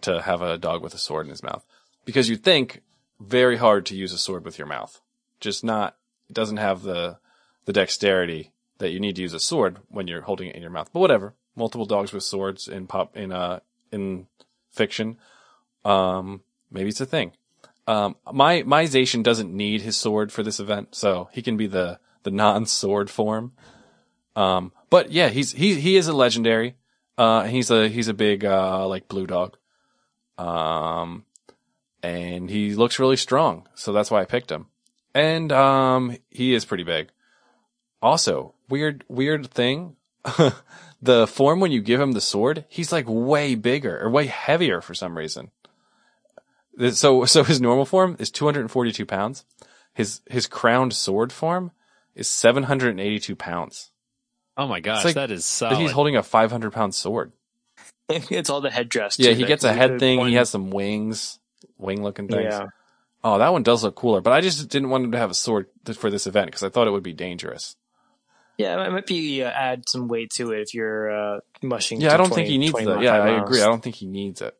to 0.00 0.22
have 0.22 0.42
a 0.42 0.58
dog 0.58 0.82
with 0.82 0.94
a 0.94 0.98
sword 0.98 1.26
in 1.26 1.30
his 1.30 1.42
mouth 1.42 1.64
because 2.04 2.28
you'd 2.28 2.44
think 2.44 2.82
very 3.20 3.56
hard 3.56 3.86
to 3.86 3.96
use 3.96 4.12
a 4.12 4.18
sword 4.18 4.44
with 4.44 4.58
your 4.58 4.66
mouth. 4.66 5.00
Just 5.40 5.64
not 5.64 5.96
it 6.28 6.34
doesn't 6.34 6.58
have 6.58 6.82
the 6.82 7.18
the 7.64 7.72
dexterity 7.72 8.52
that 8.78 8.90
you 8.90 9.00
need 9.00 9.16
to 9.16 9.22
use 9.22 9.34
a 9.34 9.40
sword 9.40 9.78
when 9.88 10.06
you're 10.06 10.22
holding 10.22 10.48
it 10.48 10.56
in 10.56 10.62
your 10.62 10.70
mouth. 10.70 10.90
But 10.92 11.00
whatever. 11.00 11.34
Multiple 11.56 11.86
dogs 11.86 12.12
with 12.12 12.22
swords 12.22 12.68
in 12.68 12.86
pop 12.86 13.16
in 13.16 13.32
uh 13.32 13.60
in 13.90 14.26
fiction. 14.70 15.18
Um 15.84 16.42
maybe 16.70 16.88
it's 16.88 17.00
a 17.00 17.06
thing. 17.06 17.32
Um, 17.88 18.16
my 18.30 18.62
my 18.64 18.84
Zacian 18.84 19.22
doesn't 19.22 19.50
need 19.50 19.80
his 19.80 19.96
sword 19.96 20.30
for 20.30 20.42
this 20.42 20.60
event, 20.60 20.94
so 20.94 21.30
he 21.32 21.40
can 21.40 21.56
be 21.56 21.66
the 21.66 21.98
the 22.22 22.30
non 22.30 22.66
sword 22.66 23.08
form. 23.08 23.52
Um, 24.36 24.72
but 24.90 25.10
yeah, 25.10 25.30
he's 25.30 25.52
he 25.52 25.80
he 25.80 25.96
is 25.96 26.06
a 26.06 26.12
legendary. 26.12 26.76
Uh, 27.18 27.44
he's 27.44 27.70
a 27.70 27.88
he's 27.88 28.08
a 28.08 28.14
big 28.14 28.44
uh 28.44 28.86
like 28.86 29.08
blue 29.08 29.26
dog. 29.26 29.56
Um, 30.38 31.24
and 32.02 32.48
he 32.48 32.74
looks 32.74 33.00
really 33.00 33.16
strong, 33.16 33.68
so 33.74 33.92
that's 33.92 34.10
why 34.10 34.22
I 34.22 34.24
picked 34.24 34.50
him. 34.50 34.66
And 35.14 35.50
um, 35.50 36.16
he 36.30 36.54
is 36.54 36.64
pretty 36.64 36.84
big. 36.84 37.10
Also, 38.00 38.54
weird 38.68 39.04
weird 39.08 39.50
thing. 39.50 39.96
the 41.02 41.26
form 41.26 41.60
when 41.60 41.72
you 41.72 41.80
give 41.80 42.00
him 42.00 42.12
the 42.12 42.20
sword, 42.20 42.64
he's 42.68 42.92
like 42.92 43.06
way 43.08 43.54
bigger 43.54 44.00
or 44.00 44.10
way 44.10 44.26
heavier 44.26 44.80
for 44.80 44.94
some 44.94 45.16
reason. 45.16 45.50
So, 46.92 47.24
so 47.24 47.42
his 47.42 47.60
normal 47.60 47.84
form 47.84 48.16
is 48.20 48.30
242 48.30 49.04
pounds. 49.04 49.44
His, 49.94 50.20
his 50.30 50.46
crowned 50.46 50.92
sword 50.92 51.32
form 51.32 51.72
is 52.14 52.28
782 52.28 53.34
pounds. 53.34 53.90
Oh 54.58 54.66
my 54.66 54.80
gosh, 54.80 55.04
like 55.04 55.14
that 55.14 55.30
is 55.30 55.44
solid. 55.46 55.76
He's 55.78 55.92
holding 55.92 56.16
a 56.16 56.22
500 56.22 56.72
pound 56.72 56.94
sword. 56.94 57.32
it's 58.08 58.50
all 58.50 58.60
the 58.60 58.70
headdress. 58.70 59.18
Yeah, 59.18 59.30
too, 59.30 59.36
he 59.36 59.44
gets 59.44 59.64
a 59.64 59.72
head 59.72 59.98
thing. 60.00 60.18
one- 60.18 60.28
He 60.28 60.34
has 60.34 60.50
some 60.50 60.70
wings, 60.70 61.38
wing 61.78 62.02
looking 62.02 62.26
things. 62.28 62.52
Yeah. 62.52 62.66
Oh, 63.22 63.38
that 63.38 63.52
one 63.52 63.62
does 63.62 63.82
look 63.84 63.94
cooler, 63.96 64.20
but 64.20 64.32
I 64.32 64.40
just 64.40 64.68
didn't 64.68 64.90
want 64.90 65.04
him 65.04 65.12
to 65.12 65.18
have 65.18 65.30
a 65.30 65.34
sword 65.34 65.66
for 65.94 66.10
this 66.10 66.26
event 66.26 66.46
because 66.46 66.62
I 66.62 66.68
thought 66.68 66.86
it 66.86 66.90
would 66.90 67.02
be 67.02 67.12
dangerous. 67.12 67.76
Yeah, 68.56 68.84
it 68.84 68.90
might 68.90 69.06
be 69.06 69.42
uh, 69.44 69.50
add 69.50 69.88
some 69.88 70.08
weight 70.08 70.30
to 70.34 70.52
it 70.52 70.60
if 70.62 70.74
you're 70.74 71.36
uh, 71.36 71.40
mushing. 71.62 72.00
Yeah, 72.00 72.08
to 72.08 72.14
I 72.14 72.16
don't 72.16 72.26
20 72.28 72.42
think 72.42 72.48
he 72.50 72.58
needs 72.58 72.72
that. 72.72 72.84
25 72.84 73.02
Yeah, 73.04 73.12
I 73.22 73.42
agree. 73.42 73.62
I 73.62 73.66
don't 73.66 73.82
think 73.82 73.96
he 73.96 74.06
needs 74.06 74.40
it. 74.42 74.56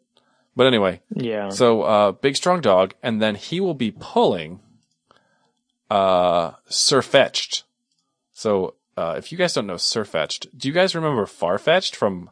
But 0.54 0.66
anyway, 0.66 1.00
Yeah. 1.14 1.48
So, 1.50 1.82
uh, 1.82 2.12
big 2.12 2.36
strong 2.36 2.60
dog, 2.60 2.94
and 3.02 3.20
then 3.22 3.34
he 3.36 3.60
will 3.60 3.74
be 3.74 3.90
pulling, 3.92 4.60
uh, 5.90 6.52
Sirfetch'd. 6.68 7.62
So, 8.32 8.74
uh, 8.98 9.14
if 9.16 9.30
you 9.30 9.38
guys 9.38 9.54
don't 9.54 9.66
know 9.68 9.74
Sirfetch'd, 9.74 10.48
do 10.58 10.66
you 10.66 10.74
guys 10.74 10.94
remember 10.96 11.24
Farfetch'd 11.24 11.94
from, 11.94 12.30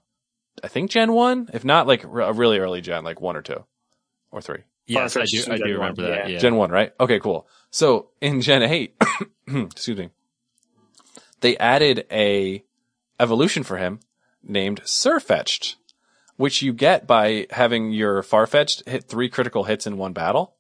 I 0.64 0.69
think 0.69 0.91
Gen 0.91 1.12
1? 1.12 1.51
If 1.53 1.64
not, 1.64 1.87
like, 1.87 2.03
a 2.03 2.33
really 2.33 2.59
early 2.59 2.81
Gen, 2.81 3.05
like 3.05 3.21
1 3.21 3.37
or 3.37 3.43
2 3.43 3.64
or 4.33 4.41
3. 4.41 4.59
yes, 4.87 5.17
I 5.17 5.21
Farfetch'd 5.21 5.47
do. 5.47 5.53
I 5.53 5.57
do 5.59 5.62
Gen 5.64 5.73
remember 5.75 6.03
one, 6.03 6.11
that. 6.11 6.19
yeah. 6.27 6.33
Yeah. 6.35 6.39
Gen 6.41 6.57
1, 6.57 6.71
right? 6.71 6.93
Okay, 6.99 7.21
cool. 7.21 7.47
So, 7.71 8.09
in 8.21 8.41
Gen 8.41 8.62
8, 8.64 8.97
excuse 9.49 9.97
me, 9.99 10.11
they 11.41 11.57
added 11.59 12.05
a 12.11 12.64
evolution 13.21 13.62
for 13.62 13.77
him 13.77 14.01
named 14.43 14.83
Sirfetch'd, 14.83 15.77
which 16.37 16.62
you 16.62 16.73
get 16.73 17.07
by 17.07 17.47
having 17.51 17.93
your 17.93 18.23
Farfetch'd 18.25 18.89
hit 18.89 19.05
three 19.05 19.29
critical 19.29 19.64
hits 19.64 19.87
in 19.87 19.99
one 19.99 20.12
battle. 20.12 20.55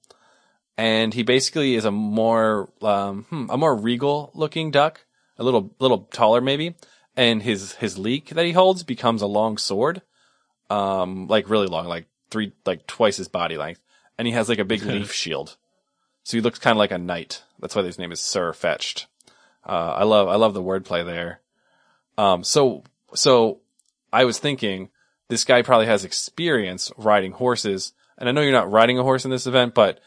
And 0.78 1.14
he 1.14 1.22
basically 1.22 1.74
is 1.74 1.84
a 1.86 1.90
more, 1.90 2.70
um, 2.82 3.24
hmm, 3.24 3.46
a 3.50 3.56
more 3.56 3.74
regal 3.74 4.30
looking 4.34 4.70
duck, 4.70 5.05
a 5.38 5.44
little, 5.44 5.74
little 5.78 6.08
taller 6.10 6.40
maybe. 6.40 6.74
And 7.16 7.42
his, 7.42 7.74
his 7.74 7.98
leek 7.98 8.30
that 8.30 8.44
he 8.44 8.52
holds 8.52 8.82
becomes 8.82 9.22
a 9.22 9.26
long 9.26 9.56
sword, 9.56 10.02
um, 10.68 11.28
like 11.28 11.48
really 11.48 11.66
long, 11.66 11.86
like 11.86 12.06
three, 12.30 12.52
like 12.66 12.86
twice 12.86 13.16
his 13.16 13.28
body 13.28 13.56
length. 13.56 13.80
And 14.18 14.26
he 14.26 14.32
has 14.34 14.48
like 14.48 14.58
a 14.58 14.64
big 14.64 14.82
leaf 14.84 15.12
shield. 15.12 15.56
So 16.24 16.36
he 16.36 16.42
looks 16.42 16.58
kind 16.58 16.72
of 16.72 16.78
like 16.78 16.90
a 16.90 16.98
knight. 16.98 17.42
That's 17.58 17.74
why 17.74 17.82
his 17.82 17.98
name 17.98 18.12
is 18.12 18.20
Sir 18.20 18.52
Fetched. 18.52 19.06
Uh, 19.64 19.94
I 19.96 20.04
love, 20.04 20.28
I 20.28 20.36
love 20.36 20.54
the 20.54 20.62
wordplay 20.62 21.04
there. 21.04 21.40
Um, 22.18 22.44
so, 22.44 22.84
so 23.14 23.60
I 24.12 24.24
was 24.24 24.38
thinking 24.38 24.90
this 25.28 25.44
guy 25.44 25.62
probably 25.62 25.86
has 25.86 26.04
experience 26.04 26.92
riding 26.96 27.32
horses 27.32 27.92
and 28.18 28.28
I 28.28 28.32
know 28.32 28.40
you're 28.40 28.52
not 28.52 28.70
riding 28.70 28.98
a 28.98 29.02
horse 29.02 29.24
in 29.24 29.30
this 29.30 29.46
event, 29.46 29.74
but 29.74 30.00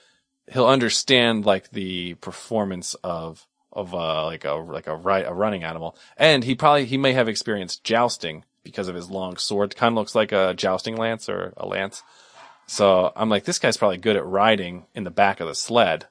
he'll 0.52 0.68
understand 0.68 1.46
like 1.46 1.70
the 1.72 2.16
performance 2.16 2.96
of 3.04 3.46
of 3.72 3.94
uh 3.94 4.26
like 4.26 4.46
a 4.46 4.54
like 4.54 4.88
a 4.88 4.96
right 4.96 5.26
a 5.26 5.34
running 5.34 5.64
animal, 5.64 5.96
and 6.18 6.44
he 6.44 6.56
probably 6.56 6.86
he 6.86 6.98
may 6.98 7.14
have 7.14 7.30
experienced 7.30 7.84
jousting 7.84 8.44
because 8.64 8.88
of 8.88 8.96
his 8.96 9.10
long 9.10 9.38
sword. 9.38 9.76
Kind 9.76 9.94
of 9.94 9.98
looks 9.98 10.16
like 10.16 10.32
a 10.32 10.54
jousting 10.54 10.96
lance 10.96 11.30
or 11.30 11.54
a 11.58 11.66
lance. 11.66 12.04
So 12.68 13.12
I'm 13.16 13.30
like, 13.30 13.46
this 13.46 13.60
guy's 13.60 13.78
probably 13.78 13.98
good 13.98 14.16
at 14.16 14.26
riding 14.26 14.86
in 14.94 15.04
the 15.04 15.10
back 15.10 15.40
of 15.40 15.48
the 15.48 15.56
sled, 15.56 16.06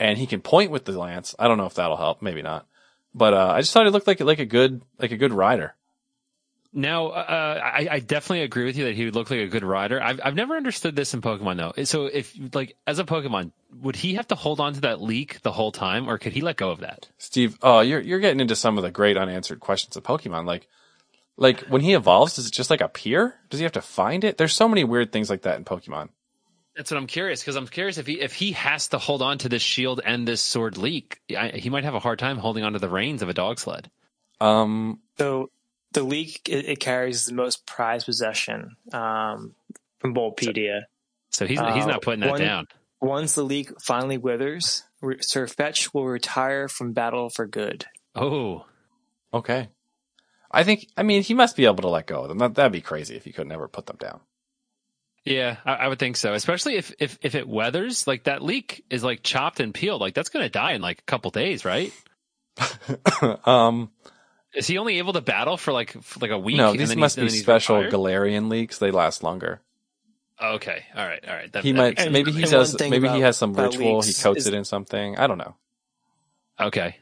and 0.00 0.18
he 0.18 0.26
can 0.26 0.40
point 0.40 0.70
with 0.70 0.86
the 0.86 0.98
lance. 0.98 1.34
I 1.38 1.46
don't 1.46 1.58
know 1.58 1.66
if 1.66 1.74
that'll 1.74 1.98
help, 1.98 2.22
maybe 2.22 2.42
not, 2.42 2.66
but 3.14 3.34
uh, 3.34 3.52
I 3.56 3.60
just 3.60 3.72
thought 3.72 3.84
he 3.84 3.90
looked 3.90 4.06
like 4.06 4.20
like 4.20 4.38
a 4.38 4.46
good 4.46 4.82
like 4.98 5.12
a 5.12 5.16
good 5.16 5.32
rider. 5.32 5.74
Now, 6.76 7.10
uh, 7.10 7.60
I, 7.62 7.88
I 7.88 7.98
definitely 8.00 8.42
agree 8.42 8.64
with 8.64 8.76
you 8.76 8.86
that 8.86 8.96
he 8.96 9.04
would 9.04 9.14
look 9.14 9.30
like 9.30 9.38
a 9.38 9.46
good 9.46 9.62
rider. 9.62 10.02
I've 10.02 10.20
I've 10.24 10.34
never 10.34 10.56
understood 10.56 10.96
this 10.96 11.14
in 11.14 11.22
Pokemon 11.22 11.56
though. 11.56 11.84
So 11.84 12.06
if 12.06 12.36
like 12.52 12.76
as 12.84 12.98
a 12.98 13.04
Pokemon, 13.04 13.52
would 13.80 13.94
he 13.94 14.14
have 14.14 14.26
to 14.28 14.34
hold 14.34 14.58
on 14.58 14.74
to 14.74 14.80
that 14.80 15.00
leek 15.00 15.40
the 15.42 15.52
whole 15.52 15.70
time, 15.70 16.08
or 16.10 16.18
could 16.18 16.32
he 16.32 16.40
let 16.40 16.56
go 16.56 16.70
of 16.70 16.80
that? 16.80 17.08
Steve, 17.16 17.56
oh, 17.62 17.78
you're 17.78 18.00
you're 18.00 18.18
getting 18.18 18.40
into 18.40 18.56
some 18.56 18.76
of 18.76 18.82
the 18.82 18.90
great 18.90 19.16
unanswered 19.16 19.60
questions 19.60 19.96
of 19.96 20.02
Pokemon. 20.02 20.46
Like, 20.46 20.66
like 21.36 21.60
when 21.66 21.80
he 21.80 21.94
evolves, 21.94 22.34
does 22.34 22.48
it 22.48 22.52
just 22.52 22.70
like 22.70 22.80
appear? 22.80 23.36
Does 23.50 23.60
he 23.60 23.64
have 23.64 23.72
to 23.72 23.80
find 23.80 24.24
it? 24.24 24.36
There's 24.36 24.52
so 24.52 24.68
many 24.68 24.82
weird 24.82 25.12
things 25.12 25.30
like 25.30 25.42
that 25.42 25.58
in 25.58 25.64
Pokemon. 25.64 26.08
That's 26.74 26.90
what 26.90 26.98
I'm 26.98 27.06
curious 27.06 27.40
because 27.40 27.54
I'm 27.54 27.68
curious 27.68 27.98
if 27.98 28.08
he 28.08 28.20
if 28.20 28.34
he 28.34 28.50
has 28.50 28.88
to 28.88 28.98
hold 28.98 29.22
on 29.22 29.38
to 29.38 29.48
this 29.48 29.62
shield 29.62 30.00
and 30.04 30.26
this 30.26 30.40
sword 30.40 30.76
leek, 30.76 31.20
I, 31.30 31.50
he 31.50 31.70
might 31.70 31.84
have 31.84 31.94
a 31.94 32.00
hard 32.00 32.18
time 32.18 32.36
holding 32.36 32.64
on 32.64 32.72
to 32.72 32.80
the 32.80 32.88
reins 32.88 33.22
of 33.22 33.28
a 33.28 33.32
dog 33.34 33.60
sled. 33.60 33.92
Um, 34.40 34.98
So 35.18 35.50
the 35.94 36.02
leek 36.02 36.42
it, 36.48 36.66
it 36.66 36.80
carries 36.80 37.26
the 37.26 37.34
most 37.34 37.66
prized 37.66 38.06
possession 38.06 38.76
um, 38.92 39.54
from 39.98 40.14
Bulbapedia. 40.14 40.82
So 41.30 41.46
he's 41.46 41.58
Uh, 41.58 41.72
he's 41.74 41.86
not 41.86 42.02
putting 42.02 42.20
that 42.20 42.30
one- 42.30 42.40
down. 42.40 42.66
Once 43.00 43.34
the 43.34 43.42
leek 43.42 43.70
finally 43.82 44.16
withers, 44.16 44.84
Re- 45.02 45.18
Sir 45.20 45.46
Fetch 45.46 45.92
will 45.92 46.06
retire 46.06 46.68
from 46.68 46.92
battle 46.92 47.28
for 47.28 47.46
good. 47.46 47.84
Oh, 48.14 48.64
okay. 49.32 49.68
I 50.50 50.64
think. 50.64 50.86
I 50.96 51.02
mean, 51.02 51.22
he 51.22 51.34
must 51.34 51.54
be 51.56 51.64
able 51.66 51.82
to 51.82 51.88
let 51.88 52.06
go 52.06 52.22
of 52.22 52.28
them. 52.28 52.38
That, 52.38 52.54
that'd 52.54 52.72
be 52.72 52.80
crazy 52.80 53.14
if 53.16 53.24
he 53.24 53.32
could 53.32 53.46
never 53.48 53.68
put 53.68 53.84
them 53.86 53.96
down. 53.98 54.20
yeah, 55.26 55.56
I, 55.66 55.74
I 55.74 55.88
would 55.88 55.98
think 55.98 56.16
so. 56.16 56.32
Especially 56.32 56.76
if 56.76 56.94
if 56.98 57.18
if 57.20 57.34
it 57.34 57.46
weathers, 57.48 58.06
like 58.06 58.24
that 58.24 58.40
leek 58.42 58.84
is 58.88 59.04
like 59.04 59.22
chopped 59.22 59.60
and 59.60 59.74
peeled, 59.74 60.00
like 60.00 60.14
that's 60.14 60.30
going 60.30 60.44
to 60.46 60.50
die 60.50 60.72
in 60.72 60.80
like 60.80 61.00
a 61.00 61.02
couple 61.02 61.30
days, 61.30 61.64
right? 61.66 61.92
um, 63.44 63.90
Is 64.54 64.66
he 64.66 64.78
only 64.78 64.98
able 64.98 65.12
to 65.14 65.20
battle 65.20 65.56
for 65.56 65.72
like 65.72 65.90
for 66.02 66.20
like 66.20 66.30
a 66.30 66.38
week? 66.38 66.56
no, 66.56 66.70
and 66.70 66.78
these 66.80 66.90
then 66.90 66.98
must 67.00 67.16
he's- 67.18 67.32
be 67.32 67.38
special 67.38 67.76
retired? 67.76 67.92
Galarian 67.92 68.48
leeks. 68.48 68.78
They 68.78 68.90
last 68.90 69.22
longer. 69.22 69.60
Okay, 70.42 70.84
all 70.96 71.06
right, 71.06 71.24
all 71.28 71.34
right. 71.34 71.52
That, 71.52 71.62
He 71.64 71.72
that 71.72 71.78
might. 71.98 72.10
Maybe 72.12 72.32
he 72.32 72.42
and 72.42 72.50
does. 72.50 72.74
one 72.78 72.90
Maybe 72.90 73.08
he 73.08 73.20
has 73.20 73.36
some 73.36 73.54
ritual. 73.54 74.02
He 74.02 74.12
coats 74.12 74.40
is- 74.40 74.46
it 74.48 74.54
in 74.54 74.64
something. 74.64 75.16
I 75.16 75.26
don't 75.26 75.38
know. 75.38 75.54
Okay. 76.60 76.96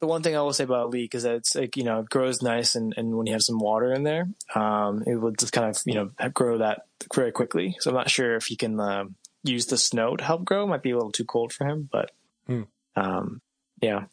The 0.00 0.06
one 0.06 0.22
thing 0.22 0.36
I 0.36 0.42
will 0.42 0.52
say 0.52 0.64
about 0.64 0.86
a 0.86 0.88
leek 0.88 1.14
is 1.14 1.22
that 1.22 1.36
it's 1.36 1.54
like 1.54 1.76
you 1.76 1.82
know 1.84 2.00
it 2.00 2.10
grows 2.10 2.42
nice 2.42 2.74
and, 2.74 2.92
and 2.96 3.16
when 3.16 3.26
you 3.26 3.32
have 3.32 3.42
some 3.42 3.58
water 3.58 3.92
in 3.94 4.02
there, 4.02 4.28
um, 4.54 5.02
it 5.06 5.16
will 5.16 5.30
just 5.32 5.52
kind 5.52 5.68
of 5.74 5.80
you 5.86 5.94
know 5.94 6.10
grow 6.34 6.58
that 6.58 6.82
very 7.14 7.32
quickly. 7.32 7.76
So 7.80 7.90
I'm 7.90 7.96
not 7.96 8.10
sure 8.10 8.36
if 8.36 8.46
he 8.46 8.56
can 8.56 8.78
um 8.78 9.14
use 9.42 9.66
the 9.66 9.78
snow 9.78 10.16
to 10.16 10.22
help 10.24 10.44
grow. 10.44 10.64
It 10.64 10.66
might 10.66 10.82
be 10.82 10.90
a 10.90 10.96
little 10.96 11.12
too 11.12 11.24
cold 11.24 11.52
for 11.52 11.66
him, 11.66 11.88
but 11.90 12.10
Hmm. 12.46 12.62
um, 12.94 13.40
yeah. 13.80 14.04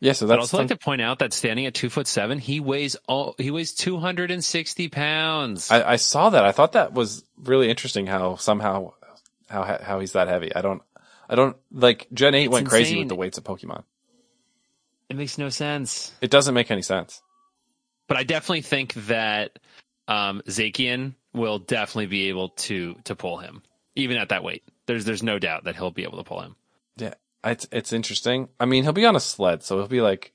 Yeah. 0.00 0.12
So 0.12 0.30
I'd 0.30 0.38
also 0.38 0.58
like 0.58 0.68
to 0.68 0.76
point 0.76 1.00
out 1.00 1.20
that 1.20 1.32
standing 1.32 1.66
at 1.66 1.74
two 1.74 1.88
foot 1.88 2.06
seven, 2.06 2.38
he 2.38 2.60
weighs 2.60 2.96
all 3.06 3.34
he 3.38 3.50
weighs 3.50 3.72
two 3.72 3.98
hundred 3.98 4.30
and 4.30 4.44
sixty 4.44 4.88
pounds. 4.88 5.70
I, 5.70 5.92
I 5.92 5.96
saw 5.96 6.30
that. 6.30 6.44
I 6.44 6.52
thought 6.52 6.72
that 6.72 6.92
was 6.92 7.24
really 7.42 7.70
interesting. 7.70 8.06
How 8.06 8.36
somehow 8.36 8.92
how 9.48 9.78
how 9.82 10.00
he's 10.00 10.12
that 10.12 10.28
heavy. 10.28 10.54
I 10.54 10.60
don't. 10.62 10.82
I 11.28 11.34
don't 11.34 11.56
like 11.72 12.06
Gen 12.12 12.34
eight 12.36 12.44
It's 12.44 12.52
went 12.52 12.68
crazy 12.68 12.98
with 12.98 13.08
the 13.08 13.16
weights 13.16 13.36
of 13.36 13.42
Pokemon. 13.44 13.82
it 15.08 15.16
makes 15.16 15.38
no 15.38 15.48
sense. 15.48 16.12
It 16.20 16.30
doesn't 16.30 16.54
make 16.54 16.70
any 16.70 16.82
sense. 16.82 17.20
But 18.06 18.16
I 18.16 18.22
definitely 18.22 18.60
think 18.60 18.94
that 18.94 19.58
um, 20.06 20.40
Zacian 20.46 21.14
will 21.34 21.58
definitely 21.58 22.06
be 22.06 22.28
able 22.28 22.50
to 22.50 22.94
to 23.04 23.16
pull 23.16 23.38
him, 23.38 23.62
even 23.96 24.18
at 24.18 24.28
that 24.28 24.44
weight. 24.44 24.62
There's 24.86 25.04
there's 25.04 25.24
no 25.24 25.40
doubt 25.40 25.64
that 25.64 25.74
he'll 25.74 25.90
be 25.90 26.04
able 26.04 26.18
to 26.18 26.24
pull 26.24 26.40
him. 26.42 26.54
Yeah, 26.96 27.14
it's 27.44 27.66
it's 27.72 27.92
interesting. 27.92 28.48
I 28.58 28.66
mean, 28.66 28.82
he'll 28.82 28.92
be 28.92 29.06
on 29.06 29.16
a 29.16 29.20
sled, 29.20 29.62
so 29.62 29.78
he'll 29.78 29.88
be 29.88 30.00
like, 30.00 30.32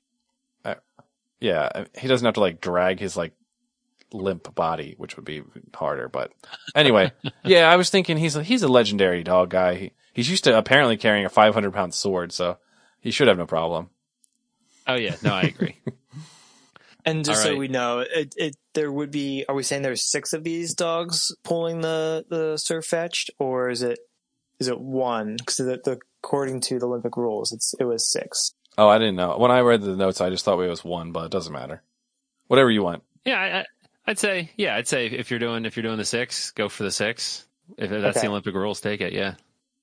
uh, 0.64 0.76
yeah, 1.40 1.84
he 1.98 2.08
doesn't 2.08 2.24
have 2.24 2.34
to 2.34 2.40
like 2.40 2.60
drag 2.60 3.00
his 3.00 3.16
like 3.16 3.32
limp 4.12 4.54
body, 4.54 4.94
which 4.98 5.16
would 5.16 5.24
be 5.24 5.42
harder. 5.74 6.08
But 6.08 6.32
anyway, 6.74 7.12
yeah, 7.44 7.70
I 7.70 7.76
was 7.76 7.90
thinking 7.90 8.16
he's 8.16 8.36
a, 8.36 8.42
he's 8.42 8.62
a 8.62 8.68
legendary 8.68 9.22
dog 9.22 9.50
guy. 9.50 9.74
He, 9.74 9.92
he's 10.12 10.30
used 10.30 10.44
to 10.44 10.56
apparently 10.56 10.96
carrying 10.96 11.24
a 11.24 11.30
500 11.30 11.72
pound 11.72 11.94
sword, 11.94 12.32
so 12.32 12.58
he 13.00 13.10
should 13.10 13.28
have 13.28 13.38
no 13.38 13.46
problem. 13.46 13.90
Oh 14.86 14.94
yeah, 14.94 15.16
no, 15.22 15.34
I 15.34 15.42
agree. 15.42 15.76
And 17.04 17.24
just 17.24 17.44
All 17.44 17.54
so 17.54 17.56
we 17.56 17.68
know, 17.68 17.98
it, 17.98 18.34
it 18.36 18.56
there 18.74 18.92
would 18.92 19.10
be. 19.10 19.44
Are 19.48 19.54
we 19.54 19.64
saying 19.64 19.82
there's 19.82 20.08
six 20.08 20.32
of 20.32 20.44
these 20.44 20.74
dogs 20.74 21.34
pulling 21.42 21.80
the 21.80 22.24
the 22.28 22.54
Sirfetch'd, 22.54 23.30
or 23.40 23.70
is 23.70 23.82
it 23.82 23.98
is 24.60 24.68
it 24.68 24.80
one? 24.80 25.36
Because 25.36 25.56
the, 25.56 25.80
the, 25.84 25.98
according 26.22 26.60
to 26.62 26.78
the 26.78 26.86
Olympic 26.86 27.16
rules, 27.16 27.52
it's 27.52 27.74
it 27.80 27.84
was 27.84 28.10
six. 28.10 28.52
Oh, 28.78 28.88
I 28.88 28.98
didn't 28.98 29.16
know. 29.16 29.36
When 29.36 29.50
I 29.50 29.60
read 29.60 29.82
the 29.82 29.96
notes, 29.96 30.20
I 30.20 30.30
just 30.30 30.44
thought 30.44 30.58
it 30.60 30.68
was 30.68 30.84
one, 30.84 31.12
but 31.12 31.24
it 31.26 31.30
doesn't 31.30 31.52
matter. 31.52 31.82
Whatever 32.46 32.70
you 32.70 32.82
want. 32.82 33.02
yeah, 33.24 33.38
I, 33.38 33.58
I, 33.60 33.64
I'd 34.06 34.18
say 34.18 34.50
yeah, 34.56 34.76
I'd 34.76 34.88
say 34.88 35.06
if 35.06 35.30
you're 35.30 35.38
doing 35.40 35.64
if 35.64 35.76
you're 35.76 35.82
doing 35.82 35.98
the 35.98 36.04
six, 36.04 36.50
go 36.52 36.68
for 36.68 36.82
the 36.84 36.90
six. 36.90 37.46
If 37.78 37.90
that's 37.90 38.16
Okay. 38.18 38.26
the 38.26 38.30
Olympic 38.30 38.54
rules, 38.54 38.80
take 38.80 39.00
it. 39.00 39.12
Yeah. 39.12 39.34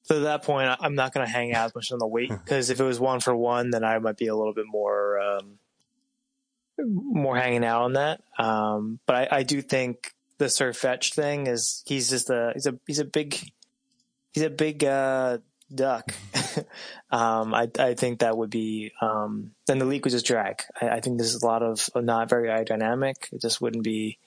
So 0.03 0.17
at 0.17 0.23
that 0.23 0.43
point, 0.43 0.69
I- 0.69 0.77
I'm 0.79 0.95
not 0.95 1.13
going 1.13 1.25
to 1.25 1.31
hang 1.31 1.53
out 1.53 1.65
as 1.67 1.75
much 1.75 1.91
on 1.91 1.99
the 1.99 2.07
weight 2.07 2.29
because 2.45 2.69
if 2.69 2.79
it 2.79 2.83
was 2.83 2.99
one 2.99 3.19
for 3.19 3.35
one, 3.35 3.69
then 3.71 3.83
I 3.83 3.97
might 3.99 4.17
be 4.17 4.27
a 4.27 4.35
little 4.35 4.53
bit 4.53 4.65
more 4.67 5.19
um, 5.19 5.59
more 6.77 7.37
hanging 7.37 7.63
out 7.65 7.83
on 7.83 7.93
that. 7.93 8.21
Um, 8.37 8.99
but 9.05 9.15
I, 9.31 9.37
I 9.39 9.43
do 9.43 9.61
think 9.61 10.13
the 10.37 10.49
Sir 10.49 10.73
Fetch 10.73 11.13
thing 11.13 11.47
is 11.47 11.83
he's 11.85 12.09
just 12.09 12.29
a 12.29 12.51
he's 12.53 12.65
a 12.65 12.79
he's 12.87 12.99
a 12.99 13.05
big 13.05 13.37
he's 14.31 14.43
a 14.43 14.49
big 14.49 14.83
uh, 14.83 15.39
duck. 15.73 16.13
um, 17.11 17.53
I 17.53 17.69
I 17.79 17.93
think 17.93 18.19
that 18.19 18.37
would 18.37 18.49
be 18.49 18.91
um, 19.01 19.51
then 19.67 19.79
the 19.79 19.85
leek 19.85 20.03
would 20.05 20.11
just 20.11 20.25
drag. 20.25 20.61
I, 20.81 20.89
I 20.89 20.99
think 21.01 21.17
there's 21.17 21.35
a 21.35 21.45
lot 21.45 21.63
of 21.63 21.89
not 21.95 22.29
very 22.29 22.47
aerodynamic. 22.49 23.31
It 23.31 23.41
just 23.41 23.61
wouldn't 23.61 23.83
be 23.83 24.17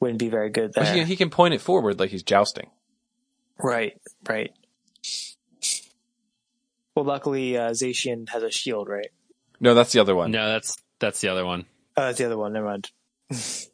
wouldn't 0.00 0.18
be 0.18 0.28
very 0.28 0.50
good 0.50 0.72
But 0.74 0.84
there. 0.84 0.94
he, 0.96 1.04
he 1.04 1.16
can 1.16 1.30
point 1.30 1.54
it 1.54 1.60
forward 1.60 1.98
like 1.98 2.10
he's 2.10 2.22
jousting. 2.22 2.70
Right, 3.60 4.00
right. 4.28 4.52
Well, 6.94 7.04
luckily, 7.04 7.56
uh, 7.56 7.70
Zacian 7.70 8.28
has 8.30 8.42
a 8.42 8.50
shield, 8.50 8.88
right? 8.88 9.10
No, 9.60 9.74
that's 9.74 9.92
the 9.92 10.00
other 10.00 10.14
one. 10.16 10.30
No, 10.30 10.48
that's 10.48 10.76
that's 10.98 11.20
the 11.20 11.28
other 11.28 11.44
one. 11.44 11.66
Oh, 11.96 12.06
that's 12.06 12.18
the 12.18 12.26
other 12.26 12.38
one. 12.38 12.52
Never 12.52 12.66
mind. 12.66 12.90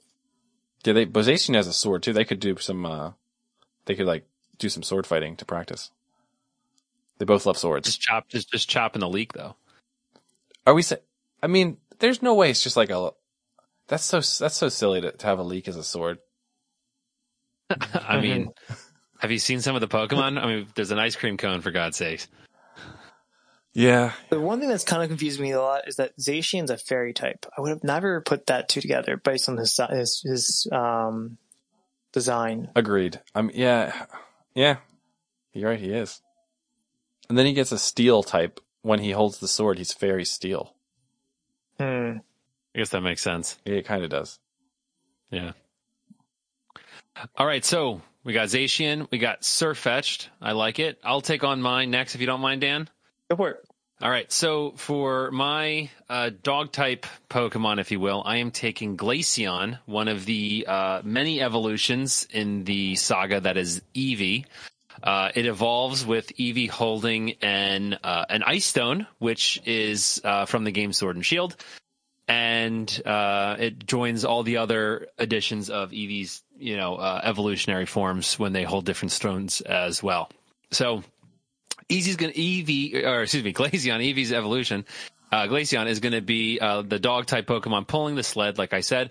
Yeah, 0.87 0.93
they 0.93 1.07
Bozation 1.07 1.55
has 1.55 1.67
a 1.67 1.73
sword 1.73 2.03
too. 2.03 2.12
They 2.12 2.27
could 2.27 2.41
do 2.41 2.59
some. 2.59 2.85
uh 2.85 3.12
They 3.87 3.95
could 3.95 4.05
like 4.05 4.27
do 4.59 4.69
some 4.69 4.83
sword 4.83 5.07
fighting 5.07 5.35
to 5.37 5.47
practice. 5.47 5.91
They 7.19 7.25
both 7.25 7.47
love 7.47 7.59
swords. 7.59 7.87
Just 7.87 8.01
chop, 8.01 8.29
just 8.29 8.51
just 8.51 8.69
chopping 8.69 9.01
the 9.01 9.09
leek 9.09 9.33
though. 9.33 9.57
Are 10.67 10.75
we? 10.75 10.83
Sa- 10.83 10.97
I 11.43 11.47
mean, 11.47 11.77
there's 11.99 12.23
no 12.23 12.35
way 12.35 12.51
it's 12.51 12.62
just 12.62 12.77
like 12.77 12.91
a. 12.91 13.11
That's 13.89 14.05
so 14.05 14.17
that's 14.19 14.57
so 14.57 14.69
silly 14.69 15.01
to, 15.01 15.12
to 15.12 15.27
have 15.27 15.39
a 15.39 15.43
leek 15.43 15.69
as 15.69 15.77
a 15.77 15.85
sword. 15.85 16.19
I 17.95 18.21
mean, 18.21 18.51
have 19.19 19.31
you 19.31 19.39
seen 19.39 19.61
some 19.61 19.75
of 19.75 19.81
the 19.81 19.89
Pokemon? 19.89 20.43
I 20.43 20.47
mean, 20.47 20.67
there's 20.75 20.91
an 20.91 20.99
ice 20.99 21.17
cream 21.17 21.37
cone 21.37 21.61
for 21.61 21.71
God's 21.71 21.97
sakes. 21.97 22.27
Yeah, 23.77 24.12
The 24.31 24.39
one 24.41 24.61
thing 24.61 24.69
that's 24.69 24.85
kind 24.85 25.03
of 25.03 25.09
confused 25.09 25.41
me 25.41 25.51
a 25.51 25.61
lot 25.61 25.89
is 25.89 25.97
that 25.97 26.12
Zacian's 26.21 26.71
a 26.71 26.79
fairy 26.79 27.12
type. 27.12 27.45
I 27.59 27.61
would 27.61 27.71
have 27.71 27.83
never 27.83 28.21
put 28.21 28.47
that 28.47 28.69
two 28.69 28.81
together 28.81 29.17
based 29.17 29.49
on 29.49 29.57
his 29.57 29.81
his, 29.91 30.23
his 30.25 30.69
um, 30.71 31.39
design. 32.12 32.71
agreed. 32.77 33.21
I'm 33.35 33.51
yeah, 33.53 34.07
yeah. 34.55 34.77
You're 35.53 35.71
right. 35.71 35.81
He 35.81 35.91
is. 35.91 36.21
And 37.29 37.39
then 37.39 37.47
he 37.47 37.53
gets 37.53 37.72
a 37.72 37.79
steel 37.79 38.22
type 38.22 38.61
when 38.83 39.01
he 39.01 39.12
holds 39.12 39.39
the 39.39 39.49
sword. 39.49 39.79
He's 39.79 39.93
fairy 39.93 40.25
steel. 40.25 40.75
Hmm. 41.79 42.18
I 42.75 42.79
guess 42.79 42.91
that 42.91 43.01
makes 43.01 43.22
sense. 43.22 43.59
Yeah, 43.64 43.75
it 43.75 43.87
kind 43.87 44.05
of 44.05 44.11
does. 44.11 44.39
Yeah. 45.31 45.53
All 47.37 47.47
right, 47.47 47.64
so 47.64 48.03
we 48.25 48.33
got 48.33 48.49
Zacian, 48.49 49.09
we 49.11 49.18
got 49.18 49.43
Sirfetch'd. 49.43 50.29
I 50.41 50.53
like 50.53 50.79
it. 50.79 50.99
I'll 51.05 51.20
take 51.20 51.45
on 51.45 51.62
mine 51.62 51.91
next 51.91 52.14
if 52.14 52.20
you 52.20 52.27
don't 52.27 52.41
mind, 52.41 52.61
Dan. 52.61 52.89
Go 53.31 53.37
for 53.37 53.51
it. 53.51 53.64
All 54.03 54.11
right, 54.11 54.31
so 54.31 54.72
for 54.72 55.31
my 55.31 55.89
uh, 56.09 56.31
dog 56.43 56.72
type 56.72 57.07
Pokemon, 57.31 57.79
if 57.79 57.93
you 57.93 58.01
will, 58.01 58.22
I 58.27 58.39
am 58.39 58.51
taking 58.51 58.97
Glaceon, 58.97 59.79
one 59.87 60.09
of 60.09 60.27
the 60.27 60.66
uh, 60.68 61.01
many 61.05 61.41
evolutions 61.41 62.27
in 62.33 62.64
the 62.64 62.97
saga 62.97 63.41
that 63.41 63.57
is 63.57 63.83
Eevee. 63.95 64.47
Uh, 65.05 65.30
it 65.34 65.44
evolves 65.44 66.05
with 66.07 66.34
Eevee 66.38 66.70
holding 66.70 67.32
an 67.42 67.98
uh, 68.02 68.24
an 68.30 68.42
Ice 68.42 68.64
Stone, 68.64 69.07
which 69.18 69.61
is 69.66 70.18
uh, 70.24 70.46
from 70.46 70.64
the 70.64 70.72
game 70.72 70.94
Sword 70.94 71.16
and 71.16 71.24
Shield. 71.24 71.57
and 72.26 73.02
uh, 73.05 73.57
it 73.59 73.86
joins 73.86 74.24
all 74.24 74.42
the 74.42 74.57
other 74.57 75.09
editions 75.18 75.68
of 75.68 75.90
Eevee's, 75.90 76.42
you 76.59 76.76
know, 76.78 76.96
uh, 76.96 77.20
evolutionary 77.22 77.84
forms 77.86 78.38
when 78.38 78.55
they 78.55 78.64
hold 78.64 78.86
different 78.86 79.12
stones 79.12 79.61
as 79.61 80.02
well. 80.02 80.30
So 80.70 81.05
Eevee's 81.90 82.16
to 82.16 82.32
Eevee, 82.32 83.05
or 83.05 83.22
excuse 83.22 83.44
me, 83.44 83.52
Glaceon, 83.61 84.00
Eevee's 84.00 84.32
evolution. 84.32 84.86
Uh, 85.30 85.46
Glaceon 85.46 85.86
is 85.86 86.00
going 86.00 86.12
to 86.12 86.22
be 86.22 86.59
uh, 86.61 86.82
the 86.82 86.98
dog 86.98 87.26
type 87.26 87.46
Pokemon 87.46 87.86
pulling 87.86 88.14
the 88.14 88.22
sled, 88.22 88.57
like 88.57 88.72
I 88.72 88.80
said. 88.80 89.11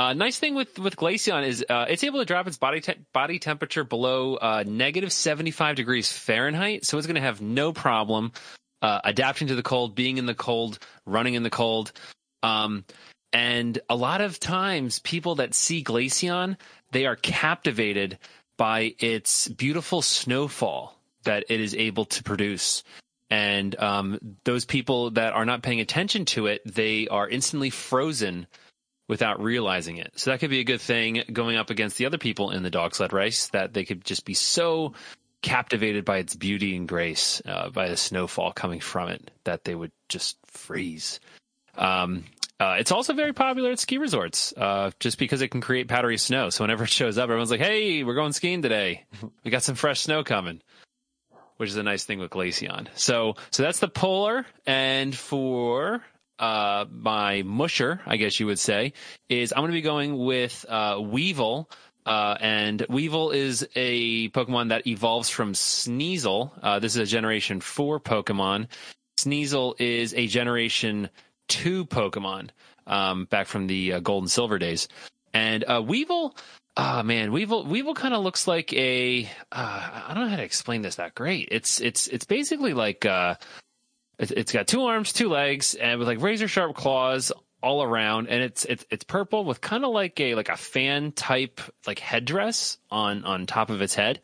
Uh, 0.00 0.14
nice 0.14 0.38
thing 0.38 0.54
with 0.54 0.78
with 0.78 0.96
Glaceon 0.96 1.46
is 1.46 1.62
uh, 1.68 1.84
it's 1.86 2.02
able 2.04 2.20
to 2.20 2.24
drop 2.24 2.46
its 2.46 2.56
body 2.56 2.80
te- 2.80 3.04
body 3.12 3.38
temperature 3.38 3.84
below 3.84 4.36
uh, 4.36 4.64
negative 4.66 5.12
seventy 5.12 5.50
five 5.50 5.76
degrees 5.76 6.10
Fahrenheit, 6.10 6.86
so 6.86 6.96
it's 6.96 7.06
going 7.06 7.16
to 7.16 7.20
have 7.20 7.42
no 7.42 7.70
problem 7.70 8.32
uh, 8.80 9.02
adapting 9.04 9.48
to 9.48 9.54
the 9.54 9.62
cold, 9.62 9.94
being 9.94 10.16
in 10.16 10.24
the 10.24 10.34
cold, 10.34 10.78
running 11.04 11.34
in 11.34 11.42
the 11.42 11.50
cold. 11.50 11.92
Um, 12.42 12.86
and 13.34 13.78
a 13.90 13.94
lot 13.94 14.22
of 14.22 14.40
times, 14.40 15.00
people 15.00 15.34
that 15.34 15.52
see 15.52 15.84
Glaceon, 15.84 16.56
they 16.92 17.04
are 17.04 17.16
captivated 17.16 18.16
by 18.56 18.94
its 19.00 19.48
beautiful 19.48 20.00
snowfall 20.00 20.98
that 21.24 21.44
it 21.50 21.60
is 21.60 21.74
able 21.74 22.06
to 22.06 22.22
produce. 22.22 22.84
And 23.28 23.78
um, 23.78 24.18
those 24.44 24.64
people 24.64 25.10
that 25.10 25.34
are 25.34 25.44
not 25.44 25.60
paying 25.60 25.80
attention 25.80 26.24
to 26.24 26.46
it, 26.46 26.62
they 26.64 27.06
are 27.08 27.28
instantly 27.28 27.68
frozen 27.68 28.46
without 29.10 29.42
realizing 29.42 29.96
it. 29.96 30.12
So 30.14 30.30
that 30.30 30.38
could 30.38 30.50
be 30.50 30.60
a 30.60 30.64
good 30.64 30.80
thing 30.80 31.24
going 31.32 31.56
up 31.56 31.68
against 31.68 31.98
the 31.98 32.06
other 32.06 32.16
people 32.16 32.52
in 32.52 32.62
the 32.62 32.70
dog 32.70 32.94
sled 32.94 33.12
race 33.12 33.48
that 33.48 33.74
they 33.74 33.84
could 33.84 34.04
just 34.04 34.24
be 34.24 34.34
so 34.34 34.94
captivated 35.42 36.04
by 36.04 36.18
its 36.18 36.36
beauty 36.36 36.76
and 36.76 36.86
grace, 36.86 37.42
uh, 37.44 37.70
by 37.70 37.88
the 37.88 37.96
snowfall 37.96 38.52
coming 38.52 38.78
from 38.78 39.08
it, 39.08 39.32
that 39.42 39.64
they 39.64 39.74
would 39.74 39.90
just 40.08 40.38
freeze. 40.46 41.18
Um, 41.76 42.24
uh, 42.60 42.76
it's 42.78 42.92
also 42.92 43.12
very 43.12 43.32
popular 43.32 43.72
at 43.72 43.80
ski 43.80 43.98
resorts, 43.98 44.54
uh, 44.56 44.92
just 45.00 45.18
because 45.18 45.42
it 45.42 45.48
can 45.48 45.60
create 45.60 45.88
powdery 45.88 46.16
snow. 46.16 46.50
So 46.50 46.62
whenever 46.62 46.84
it 46.84 46.90
shows 46.90 47.18
up, 47.18 47.24
everyone's 47.24 47.50
like, 47.50 47.58
"Hey, 47.58 48.04
we're 48.04 48.14
going 48.14 48.32
skiing 48.32 48.62
today. 48.62 49.06
We 49.44 49.50
got 49.50 49.64
some 49.64 49.74
fresh 49.74 50.02
snow 50.02 50.22
coming," 50.22 50.60
which 51.56 51.70
is 51.70 51.76
a 51.76 51.82
nice 51.82 52.04
thing 52.04 52.20
with 52.20 52.30
Glaceon. 52.30 52.86
So, 52.94 53.34
so 53.50 53.64
that's 53.64 53.80
the 53.80 53.88
polar. 53.88 54.46
And 54.66 55.16
for 55.16 56.00
uh, 56.40 56.86
my 56.90 57.42
musher, 57.42 58.00
I 58.06 58.16
guess 58.16 58.40
you 58.40 58.46
would 58.46 58.58
say, 58.58 58.94
is 59.28 59.52
I'm 59.52 59.58
going 59.58 59.70
to 59.70 59.74
be 59.74 59.82
going 59.82 60.18
with 60.18 60.64
uh, 60.68 60.94
Weavile. 60.94 61.70
Uh, 62.06 62.36
and 62.40 62.80
Weavile 62.88 63.34
is 63.34 63.68
a 63.76 64.30
Pokemon 64.30 64.70
that 64.70 64.86
evolves 64.86 65.28
from 65.28 65.52
Sneasel. 65.52 66.50
Uh, 66.62 66.78
this 66.78 66.96
is 66.96 67.02
a 67.02 67.06
Generation 67.06 67.60
4 67.60 68.00
Pokemon. 68.00 68.68
Sneasel 69.18 69.78
is 69.78 70.14
a 70.14 70.26
Generation 70.26 71.10
2 71.48 71.84
Pokemon 71.84 72.48
um, 72.86 73.26
back 73.26 73.46
from 73.46 73.66
the 73.66 73.94
uh, 73.94 74.00
Gold 74.00 74.24
and 74.24 74.30
Silver 74.30 74.58
days. 74.58 74.88
And 75.34 75.62
uh, 75.68 75.82
Weavile, 75.82 76.34
oh 76.78 77.02
man, 77.02 77.30
Weavile 77.30 77.66
Weavile 77.66 77.94
kind 77.94 78.14
of 78.14 78.22
looks 78.22 78.48
like 78.48 78.72
a 78.72 79.24
uh, 79.52 80.04
I 80.08 80.12
don't 80.14 80.24
know 80.24 80.30
how 80.30 80.36
to 80.36 80.42
explain 80.42 80.80
this 80.80 80.96
that 80.96 81.14
great. 81.14 81.48
It's 81.52 81.80
it's 81.82 82.08
it's 82.08 82.24
basically 82.24 82.72
like 82.72 83.04
uh, 83.04 83.34
it's, 84.20 84.52
got 84.52 84.66
two 84.66 84.84
arms, 84.84 85.12
two 85.12 85.28
legs, 85.28 85.74
and 85.74 85.98
with 85.98 86.06
like 86.06 86.20
razor 86.20 86.46
sharp 86.46 86.76
claws 86.76 87.32
all 87.62 87.82
around, 87.82 88.28
and 88.28 88.42
it's 88.42 88.64
it's 88.64 88.84
it's 88.90 89.04
purple 89.04 89.44
with 89.44 89.60
kind 89.60 89.84
of 89.84 89.92
like 89.92 90.18
a 90.20 90.34
like 90.34 90.48
a 90.48 90.56
fan 90.56 91.12
type 91.12 91.60
like 91.86 91.98
headdress 91.98 92.78
on 92.90 93.24
on 93.24 93.46
top 93.46 93.70
of 93.70 93.80
its 93.80 93.94
head, 93.94 94.20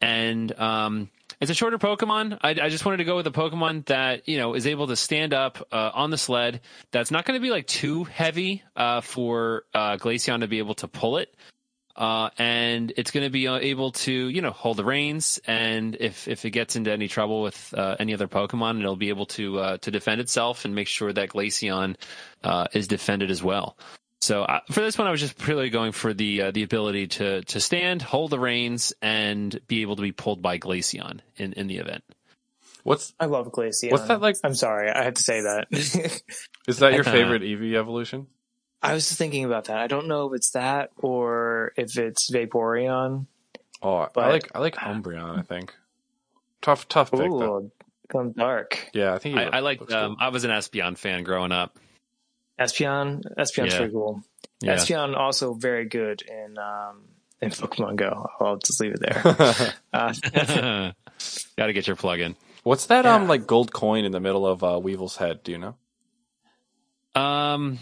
and 0.00 0.58
um. 0.58 1.10
It's 1.40 1.50
a 1.50 1.54
shorter 1.54 1.78
Pokemon. 1.78 2.38
I, 2.42 2.50
I, 2.50 2.68
just 2.68 2.84
wanted 2.84 2.98
to 2.98 3.04
go 3.04 3.16
with 3.16 3.26
a 3.26 3.32
Pokemon 3.32 3.86
that 3.86 4.28
you 4.28 4.38
know 4.38 4.54
is 4.54 4.64
able 4.64 4.86
to 4.86 4.94
stand 4.94 5.34
up 5.34 5.66
uh, 5.72 5.90
on 5.92 6.10
the 6.10 6.18
sled. 6.18 6.60
That's 6.92 7.10
not 7.10 7.24
going 7.24 7.36
to 7.36 7.42
be 7.42 7.50
like 7.50 7.66
too 7.66 8.04
heavy 8.04 8.62
uh, 8.76 9.00
for 9.00 9.64
uh, 9.74 9.96
Glaceon 9.96 10.40
to 10.40 10.46
be 10.46 10.58
able 10.58 10.74
to 10.74 10.86
pull 10.86 11.16
it, 11.16 11.34
uh, 11.96 12.30
and 12.38 12.92
it's 12.96 13.10
going 13.10 13.24
to 13.24 13.30
be 13.30 13.48
uh, 13.48 13.58
able 13.58 13.92
to 13.92 14.12
you 14.12 14.40
know 14.40 14.50
hold 14.50 14.76
the 14.76 14.84
reins. 14.84 15.40
And 15.46 15.96
if 16.00 16.28
if 16.28 16.44
it 16.44 16.50
gets 16.50 16.76
into 16.76 16.92
any 16.92 17.08
trouble 17.08 17.42
with 17.42 17.74
uh, 17.76 17.96
any 17.98 18.14
other 18.14 18.28
Pokemon, 18.28 18.80
it'll 18.80 18.96
be 18.96 19.08
able 19.10 19.26
to 19.26 19.78
to 19.78 19.90
defend 19.90 20.20
itself 20.20 20.64
and 20.64 20.74
make 20.74 20.88
sure 20.88 21.12
that 21.12 21.30
Glaceon 21.30 21.96
is 22.72 22.88
defended 22.88 23.30
as 23.30 23.42
well. 23.42 23.76
So 24.22 24.44
uh, 24.44 24.60
for 24.70 24.80
this 24.82 24.96
one, 24.96 25.08
I 25.08 25.10
was 25.10 25.18
just 25.18 25.36
purely 25.36 25.68
going 25.68 25.90
for 25.90 26.14
the 26.14 26.42
uh, 26.42 26.50
the 26.52 26.62
ability 26.62 27.08
to 27.08 27.42
to 27.42 27.58
stand, 27.58 28.02
hold 28.02 28.30
the 28.30 28.38
reins, 28.38 28.92
and 29.02 29.58
be 29.66 29.82
able 29.82 29.96
to 29.96 30.02
be 30.02 30.12
pulled 30.12 30.40
by 30.40 30.58
Glaceon 30.58 31.18
in, 31.36 31.54
in 31.54 31.66
the 31.66 31.78
event. 31.78 32.04
What's 32.84 33.12
I 33.18 33.26
love 33.26 33.50
Glaceon. 33.50 33.90
What's 33.90 34.06
that 34.06 34.20
like? 34.20 34.36
I'm 34.44 34.54
sorry, 34.54 34.90
I 34.90 35.02
had 35.02 35.16
to 35.16 35.22
say 35.22 35.40
that. 35.40 35.66
Is 35.72 36.78
that 36.78 36.94
your 36.94 37.02
favorite 37.02 37.42
Eevee 37.42 37.74
evolution? 37.74 38.28
I 38.82 38.94
was 38.94 39.10
thinking 39.12 39.44
about 39.44 39.66
that. 39.66 39.78
I 39.78 39.86
don't 39.86 40.08
know 40.08 40.26
if 40.32 40.36
it's 40.36 40.50
that 40.50 40.90
or 40.96 41.72
if 41.76 41.96
it's 41.98 42.30
Vaporeon. 42.30 43.26
Oh, 43.82 44.08
But- 44.12 44.24
I 44.24 44.30
like 44.30 44.50
I 44.54 44.58
like 44.58 44.76
Umbreon. 44.76 45.38
I 45.38 45.42
think 45.42 45.74
tough 46.60 46.88
tough 46.88 47.10
pick 47.10 47.20
though. 47.20 47.58
Ooh, 47.58 47.72
come 48.08 48.32
dark. 48.32 48.88
Yeah, 48.92 49.14
I 49.14 49.18
think 49.18 49.36
I, 49.38 49.44
I 49.44 49.60
like. 49.60 49.80
Um, 49.82 49.86
cool. 49.88 50.16
I 50.20 50.28
was 50.28 50.44
an 50.44 50.50
Espeon 50.50 50.96
fan 50.98 51.22
growing 51.24 51.52
up. 51.52 51.78
Espeon. 52.58 53.22
Espeon's 53.38 53.72
Yeah. 53.72 53.78
pretty 53.78 53.92
cool. 53.92 54.22
Yeah. 54.60 54.74
Espeon 54.76 55.16
also 55.16 55.54
very 55.54 55.86
good 55.86 56.22
in 56.22 56.58
um 56.58 57.02
in 57.40 57.50
Pokemon 57.50 57.96
Go. 57.96 58.28
I'll 58.40 58.58
just 58.58 58.80
leave 58.80 58.94
it 58.94 59.00
there. 59.00 59.74
uh, 59.92 60.92
Got 61.56 61.66
to 61.66 61.72
get 61.72 61.86
your 61.86 61.96
plug 61.96 62.20
in. 62.20 62.36
What's 62.62 62.86
that 62.86 63.06
um 63.06 63.26
like 63.26 63.46
gold 63.46 63.72
coin 63.72 64.04
in 64.04 64.12
the 64.12 64.20
middle 64.20 64.46
of 64.46 64.62
uh, 64.62 64.78
Weavile's 64.78 65.16
head? 65.16 65.42
Do 65.42 65.50
you 65.52 65.58
know? 65.58 65.74
Um, 67.20 67.78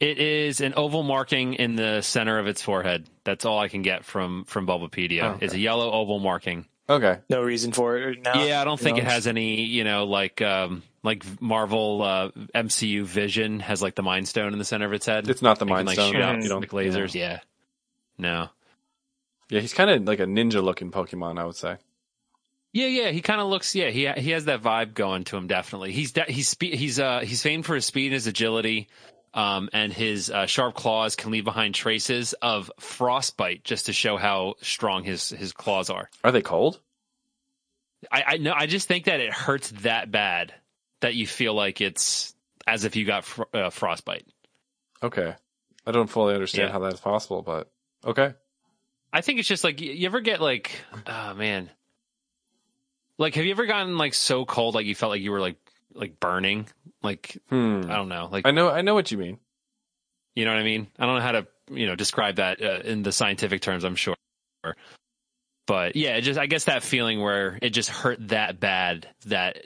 it 0.00 0.18
is 0.18 0.60
an 0.60 0.74
oval 0.76 1.02
marking 1.02 1.54
in 1.54 1.76
the 1.76 2.00
center 2.02 2.38
of 2.38 2.46
its 2.46 2.60
forehead. 2.62 3.06
That's 3.24 3.44
all 3.44 3.58
I 3.58 3.68
can 3.68 3.82
get 3.82 4.04
from 4.04 4.44
from 4.44 4.66
Bulbapedia. 4.66 5.22
Oh, 5.22 5.28
okay. 5.32 5.44
It's 5.46 5.54
a 5.54 5.58
yellow 5.58 5.90
oval 5.92 6.18
marking. 6.18 6.66
Okay, 6.88 7.18
no 7.30 7.40
reason 7.42 7.72
for 7.72 7.96
it 7.96 8.20
now. 8.22 8.44
yeah, 8.44 8.60
I 8.60 8.64
don't 8.64 8.78
think 8.78 8.98
No. 8.98 9.04
it 9.04 9.06
has 9.08 9.26
any. 9.26 9.62
You 9.62 9.84
know, 9.84 10.04
like 10.04 10.42
um, 10.42 10.82
like 11.02 11.24
Marvel 11.40 12.02
uh, 12.02 12.30
MCU 12.54 13.04
Vision 13.04 13.60
has 13.60 13.80
like 13.80 13.94
the 13.94 14.02
Mind 14.02 14.28
Stone 14.28 14.52
in 14.52 14.58
the 14.58 14.64
center 14.66 14.84
of 14.84 14.92
its 14.92 15.06
head. 15.06 15.26
it's 15.28 15.40
not 15.40 15.58
the 15.58 15.64
It 15.64 15.68
can, 15.68 15.74
Mind 15.76 15.86
like 15.86 15.94
Stone. 15.94 16.12
shoot 16.12 16.20
out 16.22 16.42
you 16.42 16.48
don't 16.50 16.60
like 16.60 16.70
lasers. 16.70 17.14
Yeah. 17.14 17.40
No. 18.18 18.48
Yeah, 19.48 19.60
he's 19.60 19.72
kind 19.74 19.90
of 19.90 20.04
like 20.04 20.20
a 20.20 20.26
ninja 20.26 20.62
looking 20.62 20.90
Pokemon. 20.90 21.38
I 21.38 21.44
would 21.46 21.56
say. 21.56 21.76
Yeah, 22.72 22.88
yeah, 22.88 23.10
he 23.10 23.20
kind 23.22 23.40
of 23.40 23.46
looks. 23.46 23.74
Yeah, 23.74 23.90
he 23.90 24.06
he 24.20 24.30
has 24.32 24.46
that 24.46 24.60
vibe 24.62 24.94
going 24.94 25.24
to 25.24 25.36
him. 25.36 25.46
Definitely, 25.46 25.92
he's 25.92 26.12
de- 26.12 26.24
he's 26.30 26.48
spe- 26.48 26.62
he's 26.74 26.98
uh 26.98 27.20
he's 27.20 27.40
famed 27.42 27.64
for 27.64 27.74
his 27.76 27.86
speed 27.86 28.06
and 28.06 28.14
his 28.14 28.26
agility, 28.26 28.88
um, 29.34 29.68
and 29.72 29.92
his 29.92 30.30
uh, 30.30 30.46
sharp 30.46 30.74
claws 30.74 31.16
can 31.16 31.30
leave 31.32 31.44
behind 31.44 31.74
traces 31.74 32.32
of 32.34 32.70
frostbite 32.78 33.64
just 33.64 33.86
to 33.86 33.92
show 33.92 34.16
how 34.16 34.54
strong 34.62 35.04
his 35.04 35.28
his 35.30 35.52
claws 35.52 35.90
are. 35.90 36.08
Are 36.22 36.32
they 36.32 36.40
cold? 36.42 36.80
I 38.10 38.22
I 38.26 38.36
know. 38.38 38.54
I 38.56 38.66
just 38.66 38.88
think 38.88 39.06
that 39.06 39.20
it 39.20 39.32
hurts 39.32 39.70
that 39.82 40.10
bad 40.10 40.54
that 41.00 41.14
you 41.14 41.26
feel 41.26 41.52
like 41.54 41.80
it's 41.80 42.34
as 42.66 42.84
if 42.84 42.96
you 42.96 43.04
got 43.04 43.24
fr- 43.24 43.42
uh, 43.52 43.70
frostbite. 43.70 44.26
Okay, 45.02 45.34
I 45.86 45.92
don't 45.92 46.06
fully 46.08 46.34
understand 46.34 46.68
Yeah. 46.68 46.72
how 46.72 46.78
that's 46.78 47.00
possible, 47.00 47.42
but 47.42 47.70
okay. 48.04 48.34
I 49.12 49.20
think 49.20 49.38
it's 49.38 49.48
just 49.48 49.64
like 49.64 49.80
you 49.80 50.06
ever 50.06 50.20
get 50.20 50.40
like, 50.40 50.70
oh 51.06 51.34
man, 51.34 51.70
like 53.18 53.34
have 53.34 53.44
you 53.44 53.50
ever 53.52 53.66
gotten 53.66 53.96
like 53.98 54.14
so 54.14 54.44
cold 54.44 54.74
like 54.74 54.86
you 54.86 54.94
felt 54.94 55.10
like 55.10 55.20
you 55.22 55.30
were 55.30 55.40
like 55.40 55.56
like 55.94 56.18
burning 56.20 56.68
like 57.02 57.38
Hmm. 57.48 57.82
I 57.88 57.96
don't 57.96 58.08
know 58.08 58.28
like 58.30 58.46
I 58.46 58.50
know. 58.50 58.70
I 58.70 58.82
know 58.82 58.94
what 58.94 59.10
you 59.10 59.18
mean. 59.18 59.38
You 60.34 60.44
know 60.44 60.50
what 60.52 60.60
I 60.60 60.64
mean? 60.64 60.88
I 60.98 61.06
don't 61.06 61.14
know 61.16 61.20
how 61.20 61.32
to, 61.32 61.46
you 61.70 61.86
know, 61.86 61.94
describe 61.94 62.36
that 62.36 62.60
uh, 62.60 62.80
in 62.84 63.02
the 63.04 63.12
scientific 63.12 63.60
terms, 63.62 63.84
I'm 63.84 63.94
sure. 63.94 64.16
But 65.66 65.96
yeah, 65.96 66.16
it 66.16 66.22
just 66.22 66.38
I 66.38 66.46
guess 66.46 66.64
that 66.64 66.82
feeling 66.82 67.20
where 67.22 67.58
it 67.62 67.70
just 67.70 67.88
hurt 67.88 68.28
that 68.28 68.60
bad 68.60 69.08
that 69.26 69.58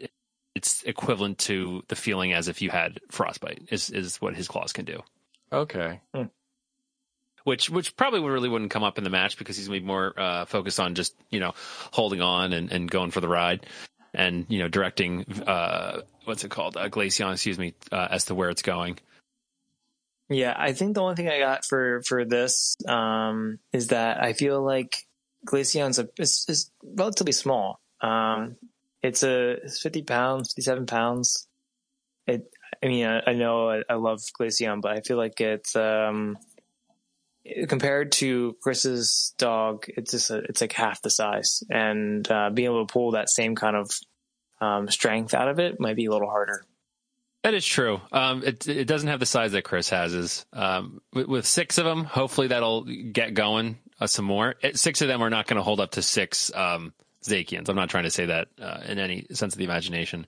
it's 0.54 0.82
equivalent 0.82 1.38
to 1.38 1.82
the 1.88 1.96
feeling 1.96 2.32
as 2.32 2.48
if 2.48 2.62
you 2.62 2.70
had 2.70 3.00
frostbite 3.10 3.68
is 3.70 3.90
is 3.90 4.20
what 4.20 4.34
his 4.34 4.46
claws 4.48 4.72
can 4.72 4.84
do. 4.84 5.02
Okay. 5.52 6.00
Which 7.44 7.70
which 7.70 7.96
probably 7.96 8.20
really 8.20 8.48
wouldn't 8.48 8.70
come 8.70 8.84
up 8.84 8.98
in 8.98 9.04
the 9.04 9.10
match 9.10 9.38
because 9.38 9.56
he's 9.56 9.68
gonna 9.68 9.80
be 9.80 9.86
more 9.86 10.12
uh, 10.18 10.44
focused 10.44 10.78
on 10.78 10.94
just, 10.94 11.14
you 11.30 11.40
know, 11.40 11.54
holding 11.92 12.20
on 12.20 12.52
and, 12.52 12.70
and 12.70 12.90
going 12.90 13.10
for 13.10 13.20
the 13.20 13.28
ride 13.28 13.66
and, 14.18 14.44
you 14.50 14.58
know, 14.58 14.68
directing 14.68 15.24
uh 15.46 16.02
what's 16.28 16.44
it 16.44 16.50
called? 16.50 16.76
Uh, 16.76 16.90
excuse 16.92 17.58
me, 17.58 17.72
uh, 17.90 18.08
as 18.10 18.26
to 18.26 18.34
where 18.34 18.50
it's 18.50 18.62
going. 18.62 18.98
Yeah, 20.28 20.54
I 20.54 20.74
think 20.74 20.94
the 20.94 21.00
only 21.00 21.16
thing 21.16 21.28
I 21.30 21.38
got 21.38 21.64
for 21.64 22.02
for 22.02 22.26
this 22.26 22.76
um, 22.86 23.58
is 23.72 23.88
that 23.88 24.22
I 24.22 24.34
feel 24.34 24.62
like 24.62 25.06
Glaceon's 25.46 25.98
a 25.98 26.08
is, 26.18 26.44
is 26.48 26.70
relatively 26.82 27.32
small. 27.32 27.80
Um, 28.02 28.56
it's 29.02 29.22
a 29.22 29.52
it's 29.64 29.80
fifty 29.80 30.02
pounds, 30.02 30.50
fifty 30.50 30.62
seven 30.62 30.84
pounds. 30.84 31.48
It. 32.26 32.52
I 32.82 32.86
mean, 32.86 33.06
I, 33.06 33.22
I 33.26 33.32
know 33.32 33.70
I, 33.70 33.82
I 33.88 33.94
love 33.94 34.20
Glaceon, 34.38 34.82
but 34.82 34.92
I 34.92 35.00
feel 35.00 35.16
like 35.16 35.40
it's 35.40 35.74
um, 35.74 36.36
compared 37.68 38.12
to 38.12 38.56
Chris's 38.62 39.34
dog, 39.38 39.86
it's 39.88 40.12
just 40.12 40.30
a, 40.30 40.38
it's 40.38 40.60
like 40.60 40.72
half 40.72 41.02
the 41.02 41.10
size, 41.10 41.62
and 41.70 42.28
uh, 42.30 42.50
being 42.50 42.66
able 42.66 42.86
to 42.86 42.92
pull 42.92 43.12
that 43.12 43.28
same 43.30 43.54
kind 43.54 43.76
of 43.76 43.90
um, 44.60 44.88
strength 44.88 45.34
out 45.34 45.48
of 45.48 45.58
it 45.58 45.78
might 45.80 45.96
be 45.96 46.06
a 46.06 46.10
little 46.10 46.28
harder. 46.28 46.64
That 47.44 47.54
is 47.54 47.64
true. 47.64 48.00
Um, 48.10 48.42
it 48.44 48.66
it 48.66 48.86
doesn't 48.86 49.08
have 49.08 49.20
the 49.20 49.26
size 49.26 49.52
that 49.52 49.62
Chris 49.62 49.88
has. 49.90 50.12
Is 50.12 50.46
um, 50.52 51.00
with, 51.12 51.26
with 51.26 51.46
six 51.46 51.78
of 51.78 51.84
them, 51.84 52.04
hopefully 52.04 52.48
that'll 52.48 52.84
get 52.84 53.34
going 53.34 53.78
uh, 54.00 54.06
some 54.06 54.24
more. 54.24 54.56
It, 54.60 54.78
six 54.78 55.02
of 55.02 55.08
them 55.08 55.22
are 55.22 55.30
not 55.30 55.46
going 55.46 55.56
to 55.56 55.62
hold 55.62 55.80
up 55.80 55.92
to 55.92 56.02
six 56.02 56.52
um, 56.54 56.92
Zacians. 57.24 57.68
I'm 57.68 57.76
not 57.76 57.90
trying 57.90 58.04
to 58.04 58.10
say 58.10 58.26
that 58.26 58.48
uh, 58.60 58.80
in 58.86 58.98
any 58.98 59.26
sense 59.32 59.54
of 59.54 59.58
the 59.58 59.64
imagination. 59.64 60.26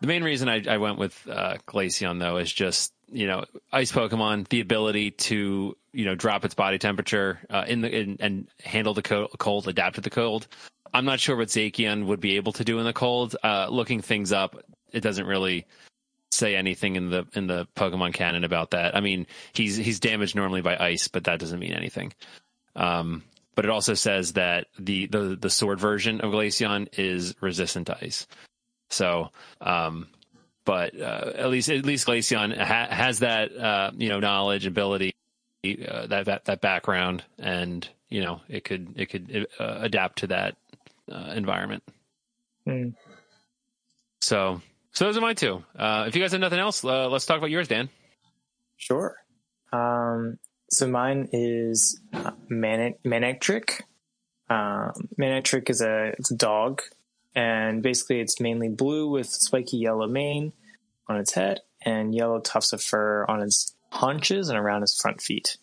The 0.00 0.06
main 0.06 0.22
reason 0.22 0.48
I, 0.48 0.62
I 0.68 0.78
went 0.78 0.98
with 0.98 1.26
uh, 1.28 1.56
Glaceon 1.66 2.20
though 2.20 2.36
is 2.36 2.52
just 2.52 2.92
you 3.10 3.26
know 3.26 3.44
ice 3.72 3.90
Pokemon, 3.90 4.48
the 4.48 4.60
ability 4.60 5.12
to 5.12 5.76
you 5.92 6.04
know 6.04 6.14
drop 6.14 6.44
its 6.44 6.54
body 6.54 6.78
temperature 6.78 7.40
uh, 7.50 7.64
in 7.66 7.80
the 7.80 7.94
in, 7.94 8.16
and 8.20 8.48
handle 8.62 8.94
the 8.94 9.02
co- 9.02 9.28
cold, 9.38 9.68
adapt 9.68 9.96
to 9.96 10.00
the 10.00 10.10
cold. 10.10 10.46
I'm 10.92 11.04
not 11.04 11.20
sure 11.20 11.36
what 11.36 11.48
Zacian 11.48 12.06
would 12.06 12.20
be 12.20 12.36
able 12.36 12.52
to 12.52 12.64
do 12.64 12.78
in 12.78 12.84
the 12.84 12.92
cold. 12.92 13.36
Uh, 13.42 13.68
looking 13.70 14.00
things 14.00 14.32
up, 14.32 14.56
it 14.92 15.00
doesn't 15.00 15.26
really 15.26 15.66
say 16.30 16.56
anything 16.56 16.96
in 16.96 17.10
the 17.10 17.26
in 17.34 17.46
the 17.46 17.66
Pokemon 17.76 18.14
canon 18.14 18.44
about 18.44 18.70
that. 18.70 18.96
I 18.96 19.00
mean, 19.00 19.26
he's 19.52 19.76
he's 19.76 20.00
damaged 20.00 20.34
normally 20.34 20.62
by 20.62 20.76
ice, 20.76 21.08
but 21.08 21.24
that 21.24 21.40
doesn't 21.40 21.58
mean 21.58 21.72
anything. 21.72 22.12
Um, 22.76 23.24
but 23.54 23.64
it 23.64 23.70
also 23.70 23.94
says 23.94 24.34
that 24.34 24.66
the 24.78 25.06
the 25.06 25.36
the 25.40 25.50
sword 25.50 25.80
version 25.80 26.20
of 26.20 26.32
Glaceon 26.32 26.88
is 26.98 27.34
resistant 27.40 27.88
to 27.88 27.98
ice. 28.00 28.26
So, 28.90 29.30
um, 29.60 30.08
but 30.64 30.98
uh, 30.98 31.32
at 31.34 31.50
least 31.50 31.68
at 31.68 31.84
least 31.84 32.06
Glaceon 32.06 32.56
ha- 32.56 32.88
has 32.88 33.18
that 33.20 33.56
uh, 33.56 33.90
you 33.96 34.08
know 34.08 34.20
knowledge, 34.20 34.66
ability, 34.66 35.12
uh, 35.64 36.06
that, 36.06 36.26
that 36.26 36.44
that 36.44 36.60
background, 36.60 37.24
and 37.38 37.88
you 38.08 38.22
know 38.22 38.40
it 38.48 38.64
could 38.64 38.94
it 38.96 39.06
could 39.06 39.48
uh, 39.58 39.78
adapt 39.80 40.18
to 40.20 40.28
that 40.28 40.56
uh, 41.10 41.32
environment. 41.34 41.82
Mm. 42.66 42.94
So 44.20 44.60
so 44.92 45.04
those 45.04 45.16
are 45.16 45.20
my 45.20 45.34
two. 45.34 45.64
Uh, 45.76 46.04
if 46.06 46.14
you 46.14 46.22
guys 46.22 46.32
have 46.32 46.40
nothing 46.40 46.58
else, 46.58 46.84
uh, 46.84 47.08
let's 47.08 47.26
talk 47.26 47.38
about 47.38 47.50
yours, 47.50 47.68
Dan. 47.68 47.88
Sure. 48.76 49.16
Um, 49.72 50.38
so 50.70 50.86
mine 50.86 51.28
is 51.32 52.00
uh, 52.12 52.32
Man- 52.48 52.94
Manectric. 53.04 53.82
Um, 54.50 54.92
Manectric 55.18 55.70
is 55.70 55.80
a 55.80 56.14
it's 56.18 56.30
a 56.30 56.36
dog, 56.36 56.82
and 57.34 57.82
basically 57.82 58.20
it's 58.20 58.40
mainly 58.40 58.68
blue 58.68 59.08
with 59.08 59.26
spiky 59.26 59.78
yellow 59.78 60.06
mane 60.06 60.52
on 61.08 61.16
its 61.16 61.32
head 61.32 61.60
and 61.82 62.14
yellow 62.14 62.40
tufts 62.40 62.72
of 62.72 62.82
fur 62.82 63.24
on 63.28 63.42
its 63.42 63.74
haunches 63.90 64.48
and 64.48 64.58
around 64.58 64.82
his 64.82 64.96
front 64.96 65.20
feet. 65.20 65.56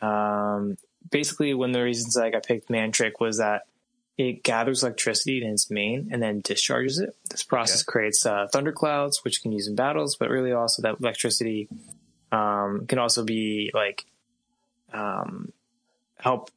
Um, 0.00 0.76
basically, 1.10 1.54
one 1.54 1.70
of 1.70 1.74
the 1.74 1.82
reasons 1.82 2.16
I 2.16 2.30
got 2.30 2.44
picked 2.44 2.68
Manectric 2.68 3.12
was 3.20 3.38
that 3.38 3.62
it 4.16 4.44
gathers 4.44 4.82
electricity 4.82 5.42
in 5.42 5.50
its 5.50 5.70
mane 5.70 6.08
and 6.12 6.22
then 6.22 6.40
discharges 6.40 7.00
it. 7.00 7.16
This 7.30 7.42
process 7.42 7.82
okay. 7.82 7.92
creates 7.92 8.24
uh, 8.24 8.46
thunderclouds, 8.52 9.24
which 9.24 9.42
can 9.42 9.52
use 9.52 9.66
in 9.66 9.74
battles, 9.74 10.16
but 10.16 10.30
really 10.30 10.52
also 10.52 10.82
that 10.82 11.00
electricity 11.00 11.68
um, 12.30 12.86
can 12.86 12.98
also 12.98 13.24
be 13.24 13.70
like 13.74 14.06
um, 14.92 15.52
help 16.18 16.50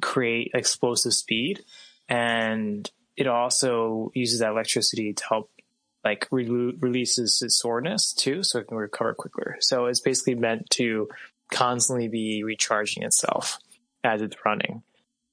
create 0.00 0.50
explosive 0.54 1.12
speed, 1.12 1.64
and 2.08 2.90
it 3.16 3.26
also 3.26 4.10
uses 4.14 4.40
that 4.40 4.50
electricity 4.50 5.12
to 5.12 5.24
help 5.28 5.50
like 6.06 6.28
re- 6.30 6.76
releases 6.78 7.42
its 7.42 7.58
soreness 7.58 8.12
too, 8.12 8.44
so 8.44 8.60
it 8.60 8.68
can 8.68 8.76
recover 8.76 9.12
quicker. 9.12 9.56
So 9.60 9.86
it's 9.86 10.00
basically 10.00 10.36
meant 10.36 10.70
to 10.70 11.08
constantly 11.50 12.06
be 12.06 12.44
recharging 12.44 13.02
itself 13.02 13.58
as 14.04 14.22
it's 14.22 14.36
running. 14.44 14.82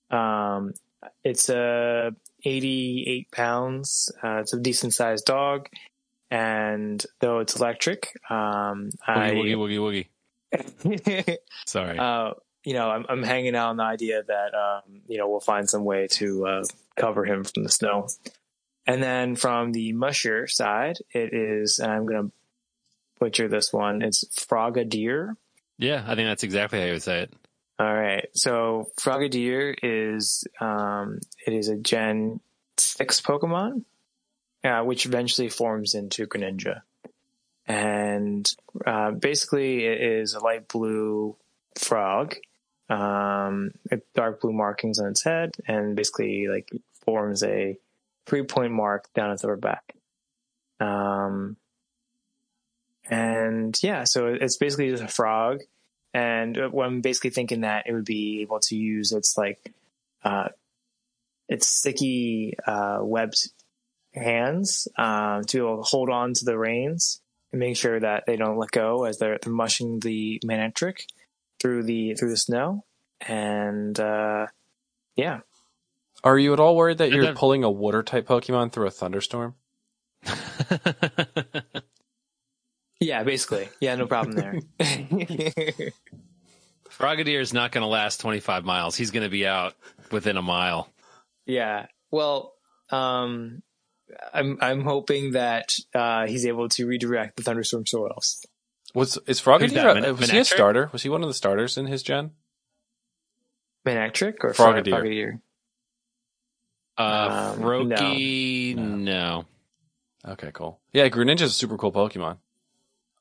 Um, 0.10 0.74
it's 1.24 1.50
a 1.50 2.08
uh, 2.08 2.12
88 2.44 3.32
pounds. 3.32 4.12
Uh, 4.24 4.38
it's 4.40 4.54
a 4.54 4.60
decent 4.60 4.94
sized 4.94 5.26
dog. 5.26 5.70
And 6.32 7.06
though 7.20 7.40
it's 7.40 7.56
electric, 7.56 8.18
um, 8.32 8.90
woogie, 9.08 9.16
I, 9.16 9.32
woogie, 9.32 9.78
woogie, 9.78 10.08
woogie. 10.82 11.38
Sorry. 11.68 12.00
Uh, 12.00 12.34
you 12.64 12.74
know, 12.74 12.90
I'm, 12.90 13.06
I'm 13.10 13.22
hanging 13.22 13.56
out 13.56 13.70
on 13.70 13.78
the 13.78 13.84
idea 13.84 14.24
that, 14.24 14.56
um, 14.56 15.02
you 15.08 15.20
know, 15.20 15.30
we'll 15.30 15.40
find 15.40 15.70
some 15.70 15.84
way 15.86 16.08
to, 16.12 16.48
uh, 16.48 16.64
cover 16.96 17.26
him 17.26 17.44
from 17.44 17.64
the 17.64 17.70
snow. 17.70 18.08
And 18.86 19.02
then 19.02 19.36
from 19.36 19.72
the 19.72 19.94
musher 19.94 20.48
side, 20.48 20.98
it 21.12 21.34
is, 21.34 21.80
and 21.80 21.92
I'm 21.92 22.06
going 22.06 22.28
to 22.28 22.32
butcher 23.20 23.48
this 23.48 23.72
one. 23.72 24.02
It's 24.02 24.26
Frogadier. 24.36 25.36
Yeah, 25.78 26.04
I 26.06 26.16
think 26.16 26.28
that's 26.28 26.44
exactly 26.44 26.80
how 26.80 26.86
you 26.86 26.92
would 26.94 27.04
say 27.04 27.22
it. 27.22 27.34
All 27.80 27.94
right. 27.94 28.28
So 28.34 28.90
Frogadier 29.00 29.76
is 29.82 30.46
um, 30.60 31.20
it 31.48 31.54
is 31.54 31.70
a 31.70 31.78
Gen 31.78 32.40
six 32.78 33.22
Pokemon, 33.22 33.84
uh, 34.64 34.82
which 34.82 35.06
eventually 35.06 35.50
forms 35.50 35.96
into 35.96 36.28
Greninja, 36.28 36.82
and 37.66 38.50
uh, 38.86 39.12
basically 39.12 39.86
it 39.86 40.02
is 40.02 40.34
a 40.34 40.40
light 40.40 40.68
blue 40.68 41.36
frog, 41.78 42.36
um, 42.90 43.72
dark 44.14 44.42
blue 44.42 44.54
markings 44.54 45.00
on 45.00 45.08
its 45.08 45.24
head, 45.24 45.56
and 45.68 45.96
basically 45.96 46.48
like 46.48 46.70
forms 47.06 47.44
a 47.44 47.78
three 48.26 48.44
point 48.44 48.74
mark 48.74 49.12
down 49.14 49.32
its 49.32 49.44
upper 49.44 49.56
back. 49.56 49.96
Um, 50.80 51.58
and 53.10 53.78
yeah, 53.84 54.06
so 54.06 54.28
it's 54.28 54.58
basically 54.58 54.90
just 54.90 55.04
a 55.04 55.08
frog 55.08 55.62
and 56.14 56.58
uh, 56.58 56.70
I'm 56.80 57.02
basically 57.02 57.32
thinking 57.32 57.62
that 57.62 57.88
it 57.88 57.94
would 57.94 58.06
be 58.06 58.42
able 58.42 58.60
to 58.62 58.76
use 58.76 59.12
its 59.12 59.38
like 59.38 59.74
uh, 60.24 60.50
its 61.50 61.68
sticky 61.68 62.56
uh, 62.66 63.00
webbed 63.02 63.50
hands 64.14 64.88
um, 64.98 65.44
to 65.46 65.58
be 65.58 65.64
able 65.64 65.84
to 65.84 65.90
hold 65.90 66.10
on 66.10 66.34
to 66.36 66.46
the 66.46 66.58
reins 66.58 67.22
and 67.52 67.60
make 67.60 67.78
sure 67.78 68.00
that 68.00 68.26
they 68.28 68.36
don't 68.36 68.58
let 68.58 68.72
go 68.72 69.06
as 69.06 69.18
they're, 69.18 69.40
they're 69.42 69.52
mushing 69.52 70.00
the 70.00 70.40
Manectric 70.46 71.06
through 71.60 71.84
the 71.84 72.14
through 72.14 72.30
the 72.30 72.38
snow. 72.38 72.84
And 73.22 74.00
uh, 74.00 74.48
yeah, 75.16 75.40
are 76.24 76.38
you 76.38 76.54
at 76.54 76.60
all 76.60 76.76
worried 76.76 77.00
that 77.00 77.12
you're 77.12 77.34
pulling 77.34 77.64
a 77.64 77.72
water 77.72 78.04
type 78.04 78.28
Pokemon 78.28 78.72
through 78.72 78.88
a 78.88 78.92
thunderstorm? 78.92 79.56
Yeah, 83.04 83.24
basically. 83.24 83.70
Yeah, 83.80 83.96
no 83.96 84.08
problem 84.08 84.36
there. 84.36 84.60
Frogadier 86.90 87.42
is 87.42 87.54
not 87.54 87.72
going 87.72 87.82
to 87.82 87.88
last 87.88 88.22
25 88.22 88.64
miles. 88.64 88.96
He's 88.96 89.12
going 89.12 89.24
to 89.24 89.30
be 89.30 89.46
out 89.46 89.74
within 90.12 90.38
a 90.38 90.42
mile. 90.42 90.90
Yeah. 91.46 91.88
Well, 92.12 92.54
um, 92.92 93.62
I'm 94.34 94.58
I'm 94.62 94.82
hoping 94.82 95.32
that 95.32 95.76
uh, 95.94 96.28
he's 96.28 96.46
able 96.46 96.70
to 96.70 96.86
redirect 96.86 97.36
the 97.36 97.44
thunderstorm 97.44 97.86
soils. 97.86 98.46
Was 98.94 99.18
is 99.26 99.42
Frogadier? 99.42 100.08
Uh, 100.08 100.14
was 100.14 100.30
he 100.30 100.38
a 100.38 100.46
starter? 100.46 100.90
Was 100.94 101.04
he 101.04 101.10
one 101.10 101.24
of 101.24 101.28
the 101.28 101.34
starters 101.34 101.78
in 101.78 101.88
his 101.88 102.04
gen? 102.04 102.32
Manectric 103.86 104.36
or 104.44 104.54
Frogadier? 104.54 104.94
Frogadier? 104.94 105.40
Uh, 106.98 107.54
um, 107.56 107.62
Froakie, 107.62 108.76
no. 108.76 108.96
no. 108.96 109.46
Okay, 110.26 110.52
cool. 110.54 110.80
Yeah, 110.94 111.10
Greninja 111.10 111.42
is 111.42 111.52
a 111.52 111.56
super 111.56 111.78
cool 111.78 111.92
Pokemon. 111.92 112.38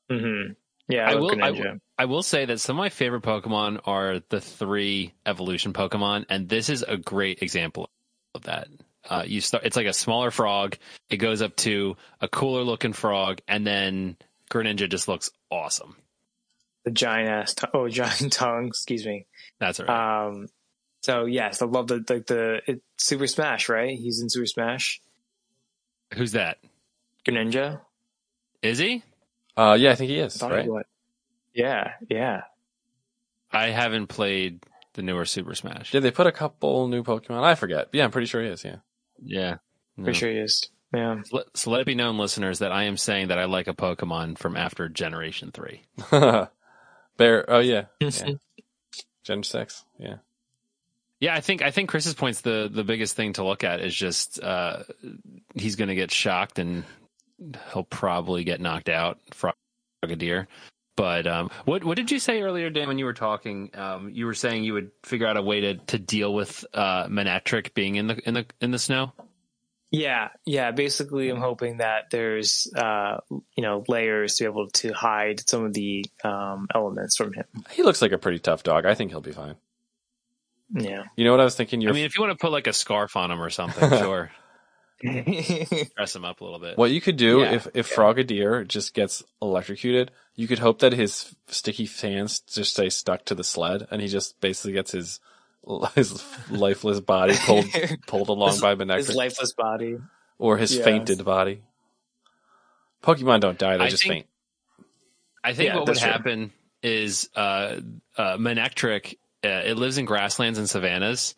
Mm-hmm. 0.09 0.53
Yeah, 0.89 1.09
I, 1.09 1.13
I 1.13 1.15
will. 1.15 1.43
I, 1.43 1.79
I, 1.97 2.05
will 2.05 2.23
say 2.23 2.45
that 2.45 2.59
some 2.59 2.75
of 2.75 2.79
my 2.79 2.89
favorite 2.89 3.23
Pokemon 3.23 3.79
are 3.85 4.21
the 4.29 4.41
three 4.41 5.13
evolution 5.25 5.73
Pokemon, 5.73 6.25
and 6.29 6.49
this 6.49 6.69
is 6.69 6.83
a 6.83 6.97
great 6.97 7.41
example 7.41 7.89
of 8.35 8.43
that. 8.43 8.67
Uh, 9.09 9.23
you 9.25 9.41
start. 9.41 9.65
It's 9.65 9.77
like 9.77 9.87
a 9.87 9.93
smaller 9.93 10.29
frog. 10.29 10.77
It 11.09 11.17
goes 11.17 11.41
up 11.41 11.55
to 11.57 11.95
a 12.19 12.27
cooler 12.27 12.63
looking 12.63 12.93
frog, 12.93 13.39
and 13.47 13.65
then 13.65 14.17
Greninja 14.51 14.89
just 14.89 15.07
looks 15.07 15.31
awesome. 15.49 15.95
The 16.83 16.91
giant 16.91 17.29
ass. 17.29 17.53
T- 17.53 17.67
oh, 17.73 17.87
giant 17.89 18.33
tongue. 18.33 18.67
Excuse 18.67 19.05
me. 19.05 19.25
That's 19.59 19.79
all 19.79 19.85
right. 19.85 20.27
Um. 20.27 20.47
So 21.03 21.25
yes, 21.25 21.61
I 21.61 21.65
love 21.65 21.87
the 21.87 21.95
like 21.95 22.25
the, 22.27 22.61
the 22.65 22.81
Super 22.97 23.27
Smash. 23.27 23.69
Right? 23.69 23.97
He's 23.97 24.21
in 24.21 24.29
Super 24.29 24.45
Smash. 24.45 25.01
Who's 26.15 26.31
that? 26.33 26.57
Greninja. 27.25 27.81
Is 28.61 28.77
he? 28.77 29.03
Uh, 29.55 29.77
yeah, 29.79 29.91
I 29.91 29.95
think 29.95 30.09
he 30.09 30.19
is. 30.19 30.41
Right? 30.41 30.67
Yeah, 31.53 31.93
yeah. 32.09 32.41
I 33.51 33.67
haven't 33.69 34.07
played 34.07 34.63
the 34.93 35.03
newer 35.03 35.25
Super 35.25 35.53
Smash. 35.53 35.91
Did 35.91 36.01
they 36.01 36.11
put 36.11 36.27
a 36.27 36.31
couple 36.31 36.87
new 36.87 37.03
Pokemon? 37.03 37.43
I 37.43 37.55
forget. 37.55 37.89
Yeah, 37.91 38.05
I'm 38.05 38.11
pretty 38.11 38.27
sure 38.27 38.41
he 38.41 38.49
is. 38.49 38.63
Yeah. 38.63 38.77
Yeah. 39.21 39.57
No. 39.97 40.05
Pretty 40.05 40.19
sure 40.19 40.31
he 40.31 40.37
is. 40.37 40.69
Yeah. 40.93 41.21
So 41.23 41.37
let, 41.37 41.45
so 41.55 41.71
let 41.71 41.81
it 41.81 41.87
be 41.87 41.95
known, 41.95 42.17
listeners, 42.17 42.59
that 42.59 42.71
I 42.71 42.83
am 42.83 42.97
saying 42.97 43.27
that 43.27 43.37
I 43.37 43.45
like 43.45 43.67
a 43.67 43.73
Pokemon 43.73 44.37
from 44.37 44.55
after 44.55 44.89
Generation 44.89 45.51
Three. 45.51 45.83
Bear. 46.11 46.49
Oh 47.47 47.59
yeah. 47.59 47.85
yeah. 47.99 48.33
Gen 49.23 49.43
six. 49.43 49.85
Yeah. 49.99 50.17
Yeah, 51.23 51.35
I 51.35 51.39
think 51.39 51.61
I 51.61 51.71
think 51.71 51.89
Chris's 51.89 52.15
point's 52.15 52.41
the 52.41 52.69
the 52.69 52.83
biggest 52.83 53.15
thing 53.15 53.31
to 53.33 53.45
look 53.45 53.63
at 53.63 53.79
is 53.79 53.95
just 53.95 54.43
uh, 54.43 54.83
he's 55.55 55.77
going 55.77 55.87
to 55.87 55.95
get 55.95 56.11
shocked 56.11 56.59
and 56.59 56.83
he'll 57.71 57.85
probably 57.85 58.43
get 58.43 58.59
knocked 58.59 58.89
out. 58.89 59.19
Frogadier. 59.31 60.47
But 60.97 61.25
um, 61.25 61.49
what 61.63 61.85
what 61.85 61.95
did 61.95 62.11
you 62.11 62.19
say 62.19 62.41
earlier, 62.41 62.69
Dan? 62.69 62.89
When 62.89 62.99
you 62.99 63.05
were 63.05 63.13
talking, 63.13 63.69
um, 63.73 64.09
you 64.09 64.25
were 64.25 64.33
saying 64.33 64.65
you 64.65 64.73
would 64.73 64.91
figure 65.03 65.25
out 65.25 65.37
a 65.37 65.41
way 65.41 65.61
to, 65.61 65.75
to 65.75 65.97
deal 65.97 66.33
with 66.33 66.65
uh, 66.73 67.05
Manectric 67.05 67.73
being 67.73 67.95
in 67.95 68.07
the 68.07 68.27
in 68.27 68.33
the 68.33 68.45
in 68.59 68.71
the 68.71 68.79
snow. 68.79 69.13
Yeah, 69.91 70.27
yeah. 70.45 70.71
Basically, 70.71 71.29
I'm 71.29 71.39
hoping 71.39 71.77
that 71.77 72.09
there's, 72.11 72.67
uh, 72.75 73.19
you 73.29 73.61
know, 73.63 73.85
layers 73.87 74.35
to 74.35 74.43
be 74.43 74.49
able 74.49 74.69
to 74.71 74.91
hide 74.91 75.47
some 75.47 75.63
of 75.63 75.73
the 75.73 76.03
um, 76.25 76.67
elements 76.75 77.15
from 77.15 77.31
him. 77.31 77.45
He 77.71 77.81
looks 77.81 78.01
like 78.01 78.11
a 78.11 78.17
pretty 78.17 78.39
tough 78.39 78.63
dog. 78.63 78.85
I 78.85 78.93
think 78.93 79.11
he'll 79.11 79.21
be 79.21 79.31
fine. 79.31 79.55
Yeah. 80.75 81.03
You 81.15 81.25
know 81.25 81.31
what 81.31 81.39
I 81.39 81.43
was 81.43 81.55
thinking? 81.55 81.79
I 81.81 81.83
You're, 81.83 81.93
mean, 81.93 82.05
if 82.05 82.17
you 82.17 82.23
want 82.23 82.37
to 82.37 82.41
put 82.41 82.51
like 82.51 82.67
a 82.67 82.73
scarf 82.73 83.15
on 83.15 83.29
him 83.31 83.41
or 83.41 83.49
something, 83.49 83.89
sure. 83.99 84.31
Dress 85.03 86.15
him 86.15 86.23
up 86.23 86.39
a 86.39 86.43
little 86.43 86.59
bit. 86.59 86.77
what 86.77 86.91
you 86.91 87.01
could 87.01 87.17
do 87.17 87.39
Yeah, 87.41 87.53
if 87.55 87.67
if 87.73 87.93
Frogadier 87.93 88.65
just 88.67 88.93
gets 88.93 89.21
electrocuted, 89.41 90.11
you 90.35 90.47
could 90.47 90.59
hope 90.59 90.79
that 90.79 90.93
his 90.93 91.35
sticky 91.47 91.85
hands 91.85 92.39
just 92.39 92.71
stay 92.71 92.89
stuck 92.89 93.25
to 93.25 93.35
the 93.35 93.43
sled, 93.43 93.85
and 93.91 94.01
he 94.01 94.07
just 94.07 94.39
basically 94.39 94.71
gets 94.73 94.91
his 94.91 95.19
his 95.95 96.23
lifeless 96.49 96.99
body 97.01 97.35
pulled 97.45 97.65
pulled 98.07 98.29
along 98.29 98.59
by 98.61 98.75
Manectric. 98.75 98.97
His 99.07 99.15
lifeless 99.15 99.53
body. 99.53 99.97
or 100.37 100.57
his 100.57 100.75
yeah. 100.77 100.83
fainted 100.85 101.23
body. 101.25 101.61
Pokemon 103.03 103.41
don't 103.41 103.57
die; 103.57 103.77
they 103.77 103.85
I 103.85 103.89
just 103.89 104.03
think- 104.03 104.13
faint. 104.13 104.27
I 105.43 105.53
think 105.53 105.67
Yeah, 105.69 105.75
what 105.75 105.87
would 105.89 105.97
true. 105.97 106.07
happen 106.09 106.53
is 106.81 107.29
uh, 107.35 107.75
uh, 108.17 108.37
Manectric, 108.37 109.17
it 109.43 109.77
lives 109.77 109.97
in 109.97 110.05
grasslands 110.05 110.57
and 110.57 110.69
savannas. 110.69 111.35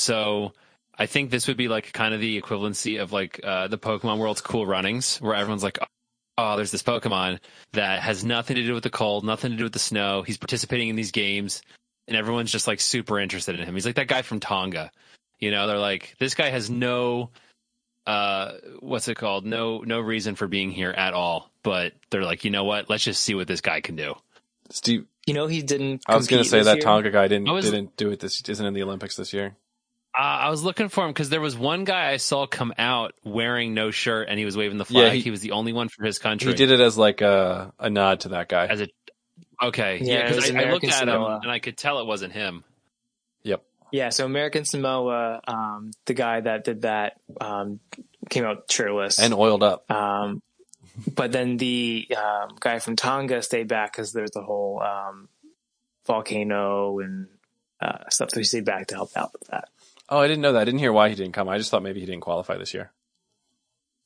So 0.00 0.52
I 0.98 1.06
think 1.06 1.30
this 1.30 1.48
would 1.48 1.56
be 1.56 1.68
like 1.68 1.92
kind 1.92 2.14
of 2.14 2.20
the 2.20 2.40
equivalency 2.40 3.00
of 3.00 3.12
like 3.12 3.40
uh, 3.42 3.68
the 3.68 3.78
Pokemon 3.78 4.18
World's 4.18 4.40
Cool 4.40 4.66
Runnings, 4.66 5.18
where 5.18 5.34
everyone's 5.34 5.62
like, 5.62 5.78
oh, 6.38 6.56
there's 6.56 6.70
this 6.70 6.82
Pokemon 6.82 7.38
that 7.72 8.00
has 8.02 8.24
nothing 8.24 8.56
to 8.56 8.64
do 8.64 8.74
with 8.74 8.82
the 8.82 8.90
cold, 8.90 9.24
nothing 9.24 9.52
to 9.52 9.56
do 9.56 9.64
with 9.64 9.72
the 9.72 9.78
snow. 9.78 10.22
He's 10.22 10.38
participating 10.38 10.88
in 10.88 10.96
these 10.96 11.12
games, 11.12 11.62
and 12.08 12.16
everyone's 12.16 12.52
just 12.52 12.66
like 12.66 12.80
super 12.80 13.18
interested 13.18 13.58
in 13.58 13.66
him. 13.66 13.74
He's 13.74 13.86
like 13.86 13.96
that 13.96 14.08
guy 14.08 14.22
from 14.22 14.40
Tonga. 14.40 14.90
You 15.38 15.50
know, 15.50 15.66
they're 15.66 15.78
like, 15.78 16.14
this 16.18 16.34
guy 16.34 16.50
has 16.50 16.70
no 16.70 17.30
uh 18.06 18.52
what's 18.80 19.08
it 19.08 19.14
called 19.14 19.46
no 19.46 19.78
no 19.78 19.98
reason 19.98 20.34
for 20.34 20.46
being 20.46 20.70
here 20.70 20.90
at 20.90 21.14
all 21.14 21.50
but 21.62 21.94
they're 22.10 22.22
like 22.22 22.44
you 22.44 22.50
know 22.50 22.64
what 22.64 22.90
let's 22.90 23.02
just 23.02 23.22
see 23.22 23.34
what 23.34 23.48
this 23.48 23.62
guy 23.62 23.80
can 23.80 23.96
do 23.96 24.14
Steve, 24.70 25.06
You 25.26 25.34
know, 25.34 25.46
he 25.46 25.62
didn't. 25.62 26.02
I 26.06 26.16
was 26.16 26.26
going 26.26 26.42
to 26.42 26.48
say 26.48 26.62
that 26.62 26.76
year? 26.76 26.82
Tonga 26.82 27.10
guy 27.10 27.28
didn't 27.28 27.50
was- 27.50 27.64
didn't 27.70 27.96
do 27.96 28.10
it. 28.10 28.20
This 28.20 28.42
isn't 28.48 28.64
in 28.66 28.74
the 28.74 28.82
Olympics 28.82 29.16
this 29.16 29.32
year. 29.32 29.56
Uh, 30.16 30.22
I 30.22 30.48
was 30.50 30.62
looking 30.62 30.88
for 30.90 31.04
him 31.04 31.10
because 31.10 31.28
there 31.28 31.40
was 31.40 31.56
one 31.56 31.82
guy 31.84 32.12
I 32.12 32.18
saw 32.18 32.46
come 32.46 32.72
out 32.78 33.14
wearing 33.24 33.74
no 33.74 33.90
shirt 33.90 34.28
and 34.28 34.38
he 34.38 34.44
was 34.44 34.56
waving 34.56 34.78
the 34.78 34.84
Yeah, 34.88 35.06
flag. 35.08 35.12
he- 35.14 35.20
he, 35.22 35.30
was 35.32 35.40
the 35.40 35.50
only 35.52 35.72
one 35.72 35.88
for 35.88 36.04
his 36.04 36.18
country. 36.20 36.48
He 36.52 36.54
did 36.54 36.70
it 36.70 36.78
as 36.78 36.96
like 36.96 37.20
a 37.20 37.72
a 37.80 37.90
nod 37.90 38.20
to 38.20 38.28
that 38.30 38.48
guy. 38.48 38.66
as 38.66 38.80
a 38.80 38.88
okay, 39.60 39.98
Yeah, 40.00 40.14
yeah. 40.14 40.28
Because 40.28 40.50
I, 40.52 40.60
I 40.62 40.70
looked 40.70 40.84
at 40.84 40.92
Samoa. 40.94 41.36
him 41.36 41.40
and 41.42 41.50
I 41.50 41.58
could 41.58 41.76
tell 41.76 41.98
it 41.98 42.06
wasn't 42.06 42.32
him. 42.32 42.62
Yep. 43.42 43.64
Yeah, 43.90 44.10
so 44.10 44.24
American 44.24 44.64
Samoa, 44.64 45.40
um, 45.48 45.90
the 46.06 46.14
guy 46.14 46.40
that 46.40 46.62
did 46.64 46.82
that, 46.82 47.14
um, 47.40 47.80
came 48.30 48.44
out 48.44 48.70
shirtless. 48.70 49.18
and 49.18 49.34
oiled 49.34 49.62
up. 49.64 49.90
um, 49.90 50.42
but 51.14 51.32
then 51.32 51.56
the 51.56 52.08
um, 52.16 52.56
guy 52.60 52.78
from 52.78 52.96
Tonga 52.96 53.42
stayed 53.42 53.68
back 53.68 53.92
because 53.92 54.12
there's 54.12 54.30
the 54.30 54.42
whole 54.42 54.80
um, 54.82 55.28
volcano 56.06 56.98
and 57.00 57.28
uh, 57.80 58.08
stuff. 58.08 58.30
So 58.30 58.40
he 58.40 58.44
stayed 58.44 58.64
back 58.64 58.88
to 58.88 58.94
help 58.94 59.10
out 59.16 59.32
with 59.32 59.48
that. 59.48 59.68
Oh, 60.08 60.18
I 60.18 60.28
didn't 60.28 60.42
know 60.42 60.52
that. 60.52 60.62
I 60.62 60.64
didn't 60.64 60.80
hear 60.80 60.92
why 60.92 61.08
he 61.08 61.14
didn't 61.14 61.32
come. 61.32 61.48
I 61.48 61.58
just 61.58 61.70
thought 61.70 61.82
maybe 61.82 62.00
he 62.00 62.06
didn't 62.06 62.22
qualify 62.22 62.56
this 62.56 62.74
year. 62.74 62.92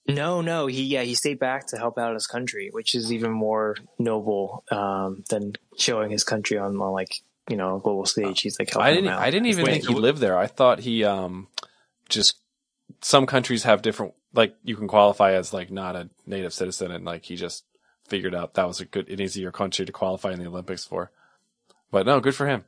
No, 0.06 0.40
no, 0.40 0.66
he 0.66 0.84
yeah 0.84 1.02
he 1.02 1.14
stayed 1.14 1.38
back 1.38 1.66
to 1.68 1.76
help 1.76 1.98
out 1.98 2.14
his 2.14 2.26
country, 2.26 2.70
which 2.72 2.94
is 2.94 3.12
even 3.12 3.30
more 3.30 3.76
noble 3.98 4.64
um, 4.70 5.22
than 5.28 5.52
showing 5.76 6.10
his 6.10 6.24
country 6.24 6.56
on, 6.56 6.80
on 6.80 6.92
like 6.92 7.20
you 7.50 7.56
know 7.56 7.78
global 7.78 8.06
stage. 8.06 8.40
He's 8.40 8.58
like 8.58 8.70
helping 8.70 8.86
I 8.86 8.94
didn't. 8.94 9.10
I 9.10 9.30
didn't 9.30 9.48
even 9.48 9.64
Wait, 9.64 9.72
think 9.72 9.86
he 9.86 9.94
lived 9.94 10.20
there. 10.20 10.38
I 10.38 10.46
thought 10.46 10.80
he 10.80 11.04
um 11.04 11.48
just 12.08 12.38
some 13.00 13.26
countries 13.26 13.62
have 13.64 13.82
different 13.82 14.14
like 14.34 14.54
you 14.62 14.76
can 14.76 14.88
qualify 14.88 15.32
as 15.32 15.52
like 15.52 15.70
not 15.70 15.96
a 15.96 16.10
native 16.26 16.52
citizen 16.52 16.90
and 16.90 17.04
like 17.04 17.24
he 17.24 17.36
just 17.36 17.64
figured 18.06 18.34
out 18.34 18.54
that 18.54 18.66
was 18.66 18.80
a 18.80 18.84
good 18.84 19.08
an 19.08 19.20
easier 19.20 19.50
country 19.52 19.84
to 19.86 19.92
qualify 19.92 20.32
in 20.32 20.38
the 20.40 20.46
Olympics 20.46 20.84
for. 20.84 21.10
But 21.90 22.06
no, 22.06 22.20
good 22.20 22.34
for 22.34 22.46
him. 22.46 22.64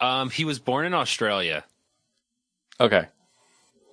Um, 0.00 0.30
he 0.30 0.44
was 0.44 0.58
born 0.58 0.84
in 0.86 0.94
Australia. 0.94 1.64
Okay. 2.80 3.06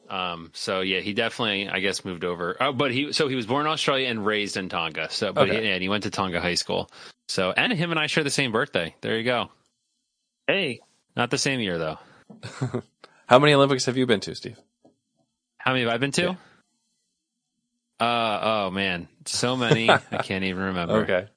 Um, 0.09 0.49
so 0.53 0.81
yeah, 0.81 1.01
he 1.01 1.13
definitely, 1.13 1.69
I 1.69 1.79
guess, 1.79 2.03
moved 2.03 2.23
over. 2.23 2.57
Oh, 2.59 2.71
but 2.73 2.91
he, 2.91 3.13
so 3.13 3.27
he 3.27 3.35
was 3.35 3.45
born 3.45 3.67
in 3.67 3.71
Australia 3.71 4.07
and 4.07 4.25
raised 4.25 4.57
in 4.57 4.67
Tonga. 4.69 5.07
So, 5.11 5.33
but 5.33 5.49
Okay. 5.49 5.63
yeah, 5.67 5.73
and 5.73 5.83
he 5.83 5.89
went 5.89 6.03
to 6.03 6.09
Tonga 6.09 6.41
High 6.41 6.55
School. 6.55 6.89
So, 7.27 7.51
and 7.51 7.71
him 7.71 7.91
and 7.91 7.99
I 7.99 8.07
share 8.07 8.23
the 8.23 8.31
same 8.31 8.51
birthday. 8.51 8.95
There 9.01 9.17
you 9.17 9.23
go. 9.23 9.51
Hey, 10.47 10.79
Not 11.15 11.29
the 11.29 11.37
same 11.37 11.59
year 11.59 11.77
though. 11.77 11.99
How 13.27 13.37
many 13.37 13.53
Olympics 13.53 13.85
have 13.85 13.97
you 13.97 14.07
been 14.07 14.19
to, 14.21 14.33
Steve? 14.33 14.57
How 15.69 15.73
many 15.73 15.85
have 15.85 15.93
I 15.93 15.97
been 15.97 16.09
to? 16.13 16.31
Uh, 17.99 18.39
oh 18.41 18.71
man, 18.71 19.07
so 19.25 19.55
many. 19.55 19.87
I 19.91 19.99
can't 20.23 20.43
even 20.43 20.63
remember. 20.63 20.95
Okay. 21.03 21.27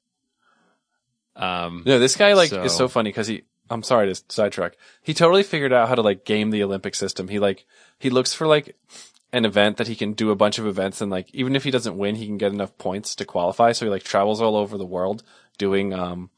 Um, 1.37 1.83
No, 1.85 1.99
this 1.99 2.16
guy 2.16 2.33
like 2.33 2.49
So- 2.49 2.62
is 2.62 2.74
so 2.74 2.89
funny 2.89 3.11
because 3.11 3.26
he. 3.26 3.43
I'm 3.68 3.83
sorry 3.83 4.07
to 4.11 4.22
sidetrack. 4.30 4.78
He 5.03 5.12
totally 5.12 5.43
figured 5.43 5.70
out 5.74 5.87
how 5.91 5.97
to 5.97 6.01
like 6.01 6.24
game 6.24 6.49
the 6.49 6.62
Olympic 6.62 6.95
system. 6.95 7.28
He 7.28 7.39
like 7.39 7.66
he 7.99 8.09
looks 8.09 8.33
for 8.33 8.47
like 8.47 8.74
an 9.35 9.45
event 9.45 9.76
that 9.76 9.87
he 9.89 9.97
can 9.97 10.14
do 10.14 10.30
a 10.30 10.35
bunch 10.35 10.59
of 10.59 10.66
events 10.66 11.03
and 11.03 11.11
like 11.11 11.28
even 11.35 11.55
if 11.55 11.64
he 11.64 11.70
doesn't 11.70 11.99
win, 11.99 12.14
he 12.14 12.24
can 12.24 12.39
get 12.39 12.53
enough 12.53 12.78
points 12.78 13.14
to 13.16 13.26
qualify. 13.26 13.72
So 13.72 13.85
he 13.85 13.91
like 13.91 14.03
travels 14.03 14.41
all 14.41 14.57
over 14.57 14.78
the 14.78 14.87
world 14.87 15.22
doing 15.59 15.93
um 15.93 16.30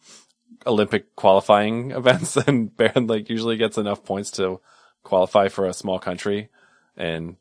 Olympic 0.66 1.14
qualifying 1.14 1.90
events 2.00 2.36
and 2.36 2.76
Baron 2.76 3.06
like 3.06 3.28
usually 3.30 3.56
gets 3.56 3.78
enough 3.78 4.02
points 4.02 4.32
to 4.32 4.60
qualify 5.04 5.46
for 5.46 5.66
a 5.66 5.72
small 5.72 6.00
country 6.00 6.48
and 6.96 7.36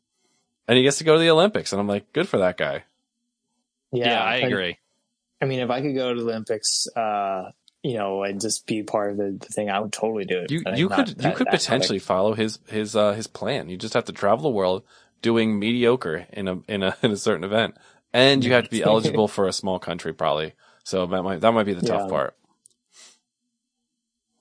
and 0.68 0.76
he 0.76 0.82
gets 0.84 0.98
to 0.98 1.04
go 1.04 1.14
to 1.14 1.18
the 1.20 1.30
Olympics 1.30 1.72
and 1.72 1.80
I'm 1.80 1.88
like 1.88 2.12
good 2.12 2.28
for 2.28 2.38
that 2.38 2.56
guy. 2.56 2.84
yeah, 3.92 4.22
I 4.22 4.36
and- 4.36 4.52
agree. 4.52 4.78
I 5.40 5.46
mean, 5.46 5.60
if 5.60 5.68
I 5.70 5.82
could 5.82 5.94
go 5.94 6.14
to 6.14 6.22
the 6.22 6.30
Olympics, 6.30 6.86
uh, 6.96 7.50
you 7.82 7.94
know, 7.94 8.22
and 8.22 8.40
just 8.40 8.66
be 8.66 8.82
part 8.82 9.10
of 9.10 9.16
the, 9.18 9.36
the 9.38 9.46
thing, 9.52 9.68
I 9.68 9.78
would 9.80 9.92
totally 9.92 10.24
do 10.24 10.38
it. 10.40 10.50
You 10.50 10.62
you 10.74 10.88
not 10.88 10.96
could 11.08 11.22
you 11.22 11.32
could 11.32 11.46
that 11.48 11.50
potentially 11.54 11.98
follow 11.98 12.32
his 12.34 12.58
his 12.68 12.96
uh 12.96 13.12
his 13.12 13.26
plan. 13.26 13.68
You 13.68 13.76
just 13.76 13.92
have 13.94 14.06
to 14.06 14.12
travel 14.12 14.42
the 14.44 14.48
world 14.56 14.84
doing 15.20 15.58
mediocre 15.58 16.26
in 16.32 16.48
a 16.48 16.60
in 16.66 16.82
a 16.82 16.96
in 17.02 17.10
a 17.10 17.16
certain 17.16 17.44
event, 17.44 17.76
and 18.14 18.42
you 18.42 18.54
have 18.54 18.64
to 18.64 18.70
be 18.70 18.82
eligible 18.90 19.28
for 19.28 19.46
a 19.46 19.52
small 19.52 19.78
country 19.78 20.14
probably. 20.14 20.54
So 20.84 21.04
that 21.04 21.22
might 21.22 21.40
that 21.42 21.52
might 21.52 21.64
be 21.64 21.74
the 21.74 21.86
tough 21.86 22.02
Yeah. 22.04 22.08
part. 22.08 22.36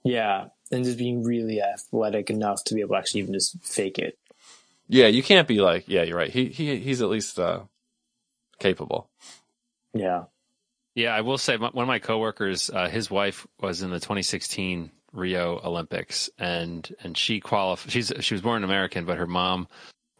Yeah, 0.03 0.45
and 0.71 0.83
just 0.83 0.97
being 0.97 1.23
really 1.23 1.61
athletic 1.61 2.29
enough 2.29 2.63
to 2.65 2.75
be 2.75 2.81
able 2.81 2.95
to 2.95 2.99
actually 2.99 3.21
even 3.21 3.33
just 3.33 3.61
fake 3.63 3.99
it. 3.99 4.17
Yeah, 4.87 5.07
you 5.07 5.23
can't 5.23 5.47
be 5.47 5.59
like 5.61 5.85
yeah, 5.87 6.03
you're 6.03 6.17
right. 6.17 6.29
He 6.31 6.47
he 6.49 6.77
he's 6.77 7.01
at 7.01 7.09
least 7.09 7.39
uh 7.39 7.61
capable. 8.59 9.09
Yeah. 9.93 10.23
Yeah, 10.95 11.15
I 11.15 11.21
will 11.21 11.37
say 11.39 11.57
one 11.57 11.71
of 11.75 11.87
my 11.87 11.97
coworkers, 11.99 12.69
uh, 12.69 12.87
his 12.87 13.09
wife 13.09 13.47
was 13.59 13.81
in 13.81 13.89
the 13.89 13.99
2016 13.99 14.91
Rio 15.11 15.59
Olympics, 15.63 16.29
and 16.37 16.87
and 17.01 17.17
she 17.17 17.39
qualified. 17.39 17.91
She's 17.91 18.11
she 18.19 18.33
was 18.35 18.41
born 18.41 18.63
American, 18.63 19.05
but 19.05 19.17
her 19.17 19.25
mom 19.27 19.67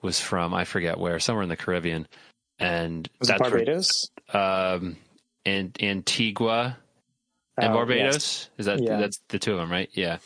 was 0.01 0.19
from 0.19 0.53
I 0.53 0.65
forget 0.65 0.97
where, 0.97 1.19
somewhere 1.19 1.43
in 1.43 1.49
the 1.49 1.55
Caribbean, 1.57 2.07
and 2.59 3.07
Was 3.19 3.29
it 3.29 3.33
that's 3.33 3.41
where- 3.41 3.49
Barbados? 3.51 4.09
um, 4.33 4.97
and 5.45 5.77
Antigua 5.81 6.77
and 7.57 7.71
Oh, 7.71 7.75
Barbados. 7.75 8.13
yes. 8.15 8.49
Is 8.57 8.65
that 8.65 8.81
Yeah. 8.81 8.97
that's 8.97 9.19
the 9.29 9.37
two 9.39 9.51
of 9.53 9.59
them, 9.59 9.71
right? 9.71 9.89
Yeah. 9.93 10.17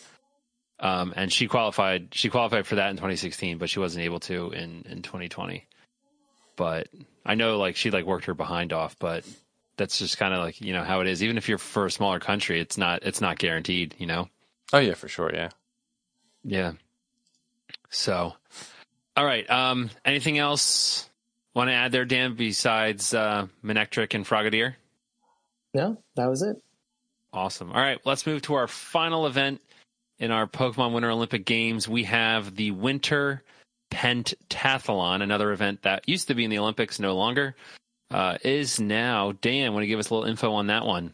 Um, 0.79 1.13
and 1.15 1.31
she 1.31 1.47
qualified. 1.47 2.09
She 2.11 2.29
qualified 2.29 2.67
for 2.67 2.75
that 2.75 2.89
in 2.89 2.97
2016, 2.97 3.57
but 3.57 3.69
she 3.69 3.79
wasn't 3.79 4.05
able 4.05 4.19
to 4.21 4.51
in 4.51 4.85
in 4.89 5.01
2020. 5.01 5.65
But 6.55 6.87
I 7.25 7.35
know, 7.35 7.57
like 7.57 7.75
she 7.75 7.91
like 7.91 8.05
worked 8.05 8.25
her 8.25 8.33
behind 8.33 8.73
off, 8.73 8.97
but 8.99 9.25
that's 9.77 9.97
just 9.97 10.17
kind 10.17 10.33
of 10.33 10.43
like 10.43 10.61
you 10.61 10.73
know 10.73 10.83
how 10.83 11.01
it 11.01 11.07
is. 11.07 11.23
Even 11.23 11.37
if 11.37 11.49
you're 11.49 11.57
for 11.57 11.85
a 11.85 11.91
smaller 11.91 12.19
country, 12.19 12.59
it's 12.59 12.77
not 12.77 13.03
it's 13.03 13.21
not 13.21 13.39
guaranteed. 13.39 13.95
You 13.97 14.07
know. 14.07 14.29
Oh 14.73 14.79
yeah, 14.79 14.93
for 14.93 15.07
sure. 15.07 15.31
Yeah. 15.33 15.49
Yeah. 16.43 16.73
So, 17.89 18.33
all 19.15 19.25
right. 19.25 19.49
Um, 19.49 19.89
anything 20.05 20.37
else 20.37 21.09
want 21.53 21.69
to 21.69 21.73
add 21.73 21.91
there, 21.91 22.05
Dan? 22.05 22.35
Besides 22.35 23.13
uh, 23.13 23.47
Manectric 23.63 24.13
and 24.13 24.25
Frogadier? 24.25 24.75
No, 25.73 25.97
that 26.15 26.29
was 26.29 26.41
it. 26.41 26.61
Awesome. 27.33 27.71
All 27.71 27.81
right, 27.81 27.99
let's 28.05 28.25
move 28.25 28.41
to 28.43 28.55
our 28.55 28.67
final 28.67 29.27
event 29.27 29.61
in 30.19 30.31
our 30.31 30.47
Pokemon 30.47 30.93
Winter 30.93 31.11
Olympic 31.11 31.45
Games. 31.45 31.87
We 31.87 32.03
have 32.05 32.55
the 32.55 32.71
Winter 32.71 33.43
Pentathlon, 33.91 35.21
another 35.21 35.51
event 35.51 35.83
that 35.83 36.07
used 36.07 36.27
to 36.27 36.35
be 36.35 36.43
in 36.43 36.49
the 36.49 36.59
Olympics, 36.59 36.99
no 36.99 37.15
longer, 37.15 37.55
uh, 38.11 38.37
is 38.43 38.79
now. 38.79 39.33
Dan, 39.41 39.73
want 39.73 39.83
to 39.83 39.87
give 39.87 39.99
us 39.99 40.09
a 40.09 40.13
little 40.13 40.29
info 40.29 40.53
on 40.53 40.67
that 40.67 40.85
one? 40.85 41.13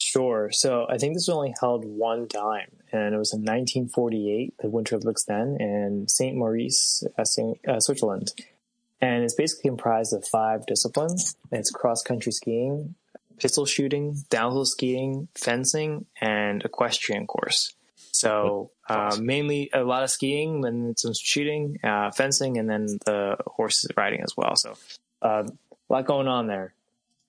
Sure. 0.00 0.48
So 0.52 0.86
I 0.88 0.96
think 0.96 1.14
this 1.14 1.26
was 1.28 1.34
only 1.36 1.54
held 1.60 1.84
one 1.84 2.28
time, 2.28 2.70
and 2.92 3.14
it 3.14 3.18
was 3.18 3.32
in 3.32 3.40
1948, 3.40 4.54
the 4.60 4.70
Winter 4.70 4.96
Olympics 4.96 5.24
then, 5.24 5.56
in 5.58 6.06
St. 6.08 6.36
Moritz, 6.36 7.02
uh, 7.18 7.24
uh, 7.68 7.80
Switzerland. 7.80 8.32
And 9.00 9.24
it's 9.24 9.34
basically 9.34 9.70
comprised 9.70 10.12
of 10.12 10.24
five 10.26 10.66
disciplines. 10.66 11.36
It's 11.52 11.70
cross 11.70 12.02
country 12.02 12.32
skiing, 12.32 12.94
pistol 13.38 13.66
shooting, 13.66 14.24
downhill 14.30 14.64
skiing, 14.64 15.28
fencing, 15.34 16.06
and 16.20 16.62
equestrian 16.64 17.26
course. 17.26 17.74
So 18.12 18.70
uh, 18.88 19.16
mainly 19.20 19.70
a 19.72 19.82
lot 19.82 20.02
of 20.02 20.10
skiing, 20.10 20.64
and 20.64 20.98
some 20.98 21.12
shooting, 21.14 21.78
uh, 21.82 22.10
fencing, 22.10 22.58
and 22.58 22.68
then 22.68 22.86
the 23.04 23.36
horse 23.46 23.86
riding 23.96 24.22
as 24.22 24.36
well. 24.36 24.56
So 24.56 24.74
uh, 25.22 25.44
a 25.46 25.92
lot 25.92 26.06
going 26.06 26.28
on 26.28 26.46
there. 26.46 26.74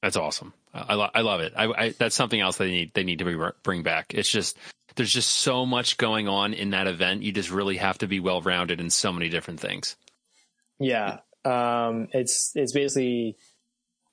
That's 0.01 0.15
awesome. 0.15 0.53
I, 0.73 0.93
lo- 0.93 1.09
I 1.13 1.21
love 1.21 1.41
it. 1.41 1.53
I, 1.55 1.65
I, 1.65 1.89
that's 1.97 2.15
something 2.15 2.39
else 2.39 2.57
they 2.57 2.69
need 2.69 2.93
they 2.93 3.03
need 3.03 3.19
to 3.19 3.25
be, 3.25 3.35
bring 3.63 3.83
back. 3.83 4.13
It's 4.13 4.29
just 4.29 4.57
there's 4.95 5.11
just 5.11 5.29
so 5.29 5.65
much 5.65 5.97
going 5.97 6.27
on 6.27 6.53
in 6.53 6.71
that 6.71 6.87
event. 6.87 7.23
You 7.23 7.31
just 7.31 7.51
really 7.51 7.77
have 7.77 7.97
to 7.99 8.07
be 8.07 8.19
well 8.19 8.41
rounded 8.41 8.79
in 8.79 8.89
so 8.89 9.11
many 9.11 9.29
different 9.29 9.59
things. 9.59 9.95
Yeah, 10.79 11.19
um, 11.43 12.07
it's 12.13 12.51
it's 12.55 12.71
basically 12.71 13.35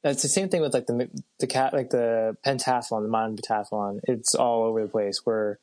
it's 0.02 0.22
the 0.22 0.28
same 0.28 0.48
thing 0.48 0.62
with 0.62 0.74
like 0.74 0.86
the 0.86 1.10
the 1.38 1.46
cat 1.46 1.72
like 1.72 1.90
the 1.90 2.36
pentathlon, 2.44 3.02
the 3.02 3.08
modern 3.08 3.36
pentathlon. 3.36 4.00
It's 4.04 4.34
all 4.34 4.64
over 4.64 4.82
the 4.82 4.88
place. 4.88 5.20
Where 5.24 5.58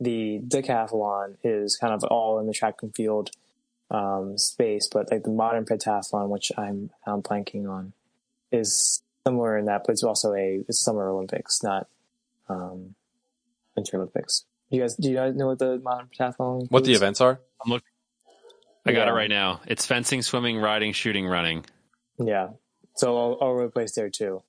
the 0.00 0.40
decathlon 0.46 1.36
is 1.42 1.76
kind 1.76 1.92
of 1.92 2.04
all 2.04 2.38
in 2.38 2.46
the 2.46 2.52
track 2.52 2.76
and 2.82 2.94
field 2.94 3.30
um, 3.90 4.36
space, 4.38 4.88
but 4.92 5.10
like 5.10 5.22
the 5.24 5.30
modern 5.30 5.64
pentathlon, 5.64 6.28
which 6.28 6.52
I'm 6.56 6.90
I'm 7.06 7.22
blanking 7.22 7.68
on, 7.68 7.92
is 8.52 9.02
similar 9.26 9.56
in 9.58 9.64
that, 9.66 9.82
but 9.86 9.92
it's 9.92 10.02
also 10.04 10.34
a 10.34 10.62
it's 10.68 10.80
Summer 10.80 11.08
Olympics, 11.08 11.62
not 11.62 11.88
um, 12.48 12.94
Winter 13.76 13.96
Olympics. 13.96 14.44
Do 14.70 14.76
you 14.76 14.82
guys 14.82 14.94
do 14.96 15.08
you 15.08 15.16
guys 15.16 15.34
know 15.34 15.46
what 15.48 15.58
the 15.58 15.78
modern 15.78 16.08
pentathlon? 16.08 16.70
What 16.70 16.84
the 16.84 16.92
events 16.94 17.20
are? 17.20 17.40
I'm 17.64 17.70
look. 17.70 17.82
I 18.86 18.92
got 18.92 19.06
Yeah. 19.06 19.12
it 19.12 19.16
right 19.16 19.30
now. 19.30 19.60
It's 19.66 19.84
fencing, 19.86 20.22
swimming, 20.22 20.58
riding, 20.58 20.92
shooting, 20.92 21.26
running. 21.26 21.64
Yeah, 22.18 22.50
so 22.94 23.14
all, 23.16 23.32
all 23.34 23.50
over 23.52 23.64
the 23.64 23.70
place 23.70 23.94
there 23.94 24.10
too. 24.10 24.42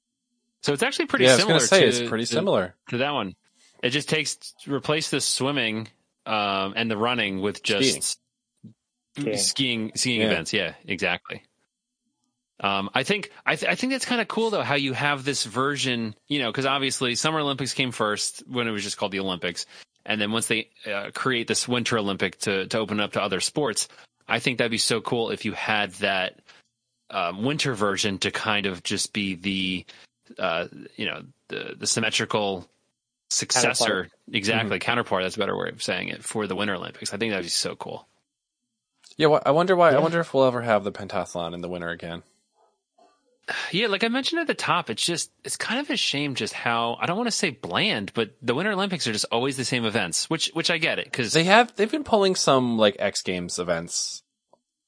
So 0.61 0.73
it's 0.73 0.83
actually 0.83 1.05
pretty 1.07 1.25
yeah, 1.25 1.33
I 1.33 1.35
was 1.35 1.45
gonna 1.45 1.59
say 1.59 1.81
to, 1.81 1.87
it's 1.87 2.01
pretty 2.09 2.25
to- 2.25 2.33
similar. 2.33 2.75
to 2.89 2.97
that 2.97 3.11
one. 3.13 3.35
It 3.81 3.89
just 3.91 4.09
takes 4.09 4.53
replace 4.67 5.09
the 5.09 5.21
swimming 5.21 5.87
um, 6.25 6.73
and 6.75 6.89
the 6.91 6.97
running 6.97 7.41
with 7.41 7.63
just 7.63 8.19
Skiing. 9.17 9.37
skiing 9.37 9.91
skiing, 9.95 10.21
Yeah. 10.21 10.27
events. 10.27 10.53
Yeah, 10.53 10.73
exactly. 10.85 11.43
Um, 12.61 12.89
I 12.93 13.03
think 13.03 13.31
I, 13.45 13.55
th- 13.55 13.71
I 13.71 13.75
think 13.75 13.93
that's 13.93 14.05
kind 14.05 14.19
of 14.19 14.27
cool 14.27 14.49
though 14.49 14.61
how 14.63 14.75
you 14.75 14.91
have 14.93 15.23
this 15.23 15.45
version, 15.45 16.13
you 16.27 16.39
know, 16.39 16.51
because 16.51 16.65
obviously 16.65 17.15
Summer 17.15 17.39
Olympics 17.39 17.73
came 17.73 17.91
first 17.91 18.43
when 18.47 18.67
it 18.67 18.71
was 18.71 18.83
just 18.83 18.97
called 18.97 19.13
the 19.13 19.21
Olympics, 19.21 19.65
and 20.05 20.19
then 20.19 20.31
once 20.33 20.47
they 20.47 20.69
uh, 20.85 21.11
create 21.13 21.47
this 21.47 21.67
Winter 21.69 21.97
Olympic 21.97 22.37
to 22.39 22.67
to 22.67 22.77
open 22.77 22.99
up 22.99 23.13
to 23.13 23.21
other 23.23 23.39
sports, 23.39 23.87
I 24.27 24.39
think 24.39 24.57
that'd 24.57 24.71
be 24.71 24.77
so 24.77 24.99
cool 24.99 25.29
if 25.29 25.45
you 25.45 25.53
had 25.53 25.91
that 25.95 26.39
um, 27.09 27.43
winter 27.43 27.73
version 27.73 28.17
to 28.19 28.31
kind 28.31 28.65
of 28.65 28.83
just 28.83 29.13
be 29.13 29.35
the 29.35 29.85
uh, 30.37 30.67
you 30.97 31.05
know 31.05 31.21
the 31.47 31.75
the 31.79 31.87
symmetrical 31.87 32.67
successor. 33.29 34.09
Exactly. 34.31 34.77
Mm-hmm. 34.77 34.85
Counterpart 34.85 35.23
that's 35.23 35.35
a 35.35 35.39
better 35.39 35.57
way 35.57 35.69
of 35.69 35.81
saying 35.83 36.09
it 36.09 36.23
for 36.23 36.47
the 36.47 36.55
winter 36.55 36.75
olympics. 36.75 37.13
I 37.13 37.17
think 37.17 37.31
that'd 37.31 37.45
be 37.45 37.49
so 37.49 37.75
cool. 37.75 38.07
Yeah, 39.17 39.27
wh- 39.37 39.45
I 39.47 39.51
wonder 39.51 39.75
why. 39.75 39.91
I 39.91 39.99
wonder 39.99 40.19
if 40.19 40.33
we'll 40.33 40.45
ever 40.45 40.61
have 40.61 40.83
the 40.83 40.91
pentathlon 40.91 41.53
in 41.53 41.61
the 41.61 41.69
winter 41.69 41.89
again. 41.89 42.23
yeah 43.71 43.87
like 43.87 44.03
i 44.03 44.07
mentioned 44.07 44.39
at 44.39 44.45
the 44.47 44.53
top 44.53 44.89
it's 44.91 45.03
just 45.03 45.31
it's 45.43 45.57
kind 45.57 45.79
of 45.79 45.89
a 45.89 45.97
shame 45.97 46.35
just 46.35 46.53
how 46.53 46.97
i 47.01 47.07
don't 47.07 47.17
want 47.17 47.25
to 47.27 47.31
say 47.35 47.49
bland 47.49 48.11
but 48.13 48.31
the 48.43 48.53
winter 48.53 48.71
olympics 48.71 49.07
are 49.07 49.11
just 49.11 49.25
always 49.31 49.57
the 49.57 49.65
same 49.65 49.85
events 49.85 50.29
which 50.29 50.51
which 50.53 50.69
i 50.69 50.77
get 50.77 50.99
it 50.99 51.05
because 51.05 51.33
They 51.33 51.45
have 51.45 51.75
they've 51.75 51.89
been 51.89 52.03
pulling 52.03 52.35
some 52.35 52.77
like 52.77 52.95
X 52.99 53.23
Games 53.23 53.57
events. 53.57 54.21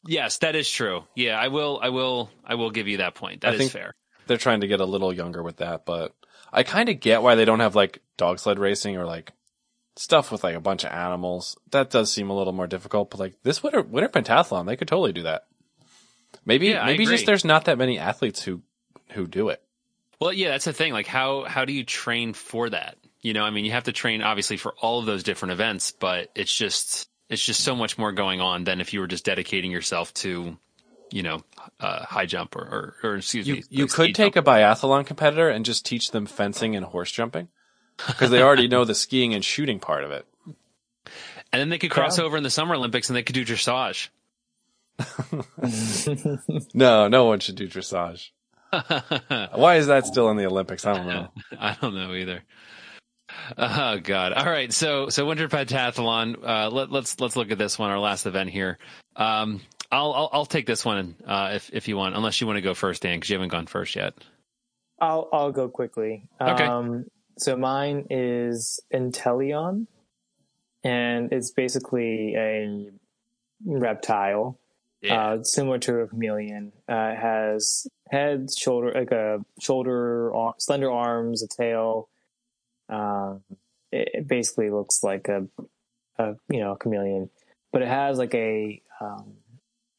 yes 0.05 0.37
that 0.39 0.55
is 0.55 0.69
true. 0.69 1.03
Yeah 1.15 1.39
i 1.39 1.47
will 1.47 1.79
i 1.81 1.89
will 1.89 2.29
i 2.45 2.53
will 2.55 2.69
give 2.71 2.87
you 2.87 2.97
that 2.97 3.15
point. 3.15 3.41
That 3.41 3.53
I 3.53 3.57
is 3.57 3.71
fair. 3.71 3.95
They're 4.27 4.37
trying 4.37 4.61
to 4.61 4.67
get 4.67 4.79
a 4.79 4.85
little 4.85 5.11
younger 5.11 5.41
with 5.41 5.57
that, 5.57 5.85
but 5.85 6.13
I 6.51 6.63
kind 6.63 6.89
of 6.89 6.99
get 6.99 7.21
why 7.21 7.35
they 7.35 7.45
don't 7.45 7.59
have 7.59 7.75
like 7.75 8.01
dog 8.17 8.39
sled 8.39 8.59
racing 8.59 8.97
or 8.97 9.05
like 9.05 9.31
stuff 9.95 10.31
with 10.31 10.43
like 10.43 10.55
a 10.55 10.61
bunch 10.61 10.83
of 10.83 10.91
animals. 10.91 11.57
That 11.71 11.89
does 11.89 12.11
seem 12.11 12.29
a 12.29 12.35
little 12.35 12.53
more 12.53 12.67
difficult. 12.67 13.11
But 13.11 13.19
like 13.19 13.35
this 13.43 13.63
winter 13.63 13.81
winter 13.81 14.09
pentathlon, 14.09 14.65
they 14.65 14.75
could 14.75 14.87
totally 14.87 15.13
do 15.13 15.23
that. 15.23 15.45
Maybe 16.45 16.67
Yeah, 16.67 16.85
maybe 16.85 17.05
just 17.05 17.25
there's 17.25 17.45
not 17.45 17.65
that 17.65 17.77
many 17.77 17.99
athletes 17.99 18.41
who 18.43 18.61
who 19.11 19.27
do 19.27 19.49
it. 19.49 19.61
Well, 20.19 20.33
yeah, 20.33 20.49
that's 20.49 20.65
the 20.65 20.73
thing. 20.73 20.93
Like, 20.93 21.07
how 21.07 21.43
how 21.43 21.65
do 21.65 21.73
you 21.73 21.83
train 21.83 22.33
for 22.33 22.69
that? 22.69 22.97
You 23.21 23.33
know, 23.33 23.43
I 23.43 23.49
mean, 23.51 23.65
you 23.65 23.71
have 23.71 23.83
to 23.83 23.91
train 23.91 24.21
obviously 24.21 24.57
for 24.57 24.73
all 24.81 24.99
of 24.99 25.05
those 25.05 25.23
different 25.23 25.53
events, 25.53 25.91
but 25.91 26.29
it's 26.35 26.55
just 26.55 27.09
it's 27.29 27.43
just 27.43 27.63
so 27.63 27.75
much 27.75 27.97
more 27.97 28.11
going 28.11 28.41
on 28.41 28.63
than 28.63 28.81
if 28.81 28.93
you 28.93 28.99
were 28.99 29.07
just 29.07 29.25
dedicating 29.25 29.71
yourself 29.71 30.13
to, 30.15 30.57
you 31.11 31.23
know, 31.23 31.41
uh, 31.79 32.05
high 32.05 32.25
jump 32.25 32.55
or 32.55 32.61
or, 33.03 33.09
or 33.11 33.15
excuse 33.17 33.47
You 33.47 33.55
me, 33.55 33.63
you 33.69 33.83
like 33.85 33.93
could 33.93 34.15
take 34.15 34.33
jump. 34.35 34.47
a 34.47 34.49
biathlon 34.49 35.05
competitor 35.05 35.49
and 35.49 35.63
just 35.65 35.85
teach 35.85 36.11
them 36.11 36.25
fencing 36.25 36.75
and 36.75 36.85
horse 36.85 37.11
jumping 37.11 37.49
because 38.07 38.29
they 38.31 38.41
already 38.41 38.67
know 38.67 38.85
the 38.85 38.95
skiing 38.95 39.33
and 39.33 39.43
shooting 39.45 39.79
part 39.79 40.03
of 40.03 40.11
it. 40.11 40.25
and 41.51 41.59
then 41.59 41.69
they 41.69 41.77
could 41.77 41.91
cross 41.91 42.17
over 42.17 42.37
in 42.37 42.43
the 42.43 42.49
Summer 42.49 42.75
Olympics 42.75 43.09
and 43.09 43.15
they 43.15 43.23
could 43.23 43.35
do 43.35 43.45
dressage. 43.45 44.09
No, 46.73 47.07
no 47.07 47.25
one 47.25 47.39
should 47.39 47.55
do 47.55 47.67
dressage. 47.67 48.29
Why 49.55 49.75
is 49.77 49.87
that 49.87 50.05
still 50.05 50.29
in 50.29 50.37
the 50.37 50.45
Olympics? 50.45 50.85
I 50.85 50.93
don't 50.95 51.07
know. 51.07 51.27
I 51.59 51.77
don't 51.81 51.93
know 51.95 52.13
either. 52.13 52.43
Oh 53.57 53.97
God! 53.99 54.33
All 54.33 54.45
right, 54.45 54.71
so 54.73 55.07
so 55.09 55.25
winter 55.25 55.47
pentathlon. 55.47 56.35
Uh, 56.45 56.69
let, 56.69 56.91
let's 56.91 57.19
let's 57.19 57.35
look 57.37 57.49
at 57.51 57.57
this 57.57 57.79
one, 57.79 57.89
our 57.89 57.99
last 57.99 58.25
event 58.25 58.49
here. 58.49 58.77
Um, 59.15 59.61
I'll, 59.91 60.13
I'll 60.13 60.29
I'll 60.31 60.45
take 60.45 60.65
this 60.65 60.85
one 60.85 61.15
uh, 61.25 61.51
if 61.55 61.69
if 61.73 61.87
you 61.87 61.97
want, 61.97 62.15
unless 62.15 62.39
you 62.39 62.47
want 62.47 62.57
to 62.57 62.61
go 62.61 62.73
first, 62.73 63.01
Dan, 63.01 63.17
because 63.17 63.29
you 63.29 63.35
haven't 63.35 63.49
gone 63.49 63.67
first 63.67 63.95
yet. 63.95 64.13
I'll 64.99 65.27
I'll 65.33 65.51
go 65.51 65.67
quickly. 65.67 66.29
Okay. 66.39 66.63
Um, 66.63 67.05
so 67.37 67.57
mine 67.57 68.07
is 68.09 68.79
Inteleon, 68.93 69.87
and 70.83 71.33
it's 71.33 71.51
basically 71.51 72.35
a 72.35 72.89
reptile, 73.65 74.59
uh, 75.09 75.43
similar 75.43 75.79
to 75.79 76.01
a 76.01 76.07
chameleon. 76.07 76.71
Uh, 76.89 77.13
it 77.13 77.19
has 77.19 77.87
head, 78.09 78.47
shoulder, 78.57 78.93
like 78.93 79.11
a 79.11 79.39
shoulder, 79.59 80.33
ar- 80.33 80.55
slender 80.59 80.91
arms, 80.91 81.43
a 81.43 81.47
tail. 81.47 82.07
Um, 82.89 83.41
it, 83.91 84.09
it 84.13 84.27
basically 84.27 84.69
looks 84.69 85.03
like 85.03 85.27
a, 85.27 85.47
a 86.17 86.35
you 86.49 86.59
know 86.59 86.73
a 86.73 86.77
chameleon, 86.77 87.29
but 87.73 87.81
it 87.81 87.87
has 87.87 88.17
like 88.17 88.35
a 88.35 88.81
um, 89.01 89.33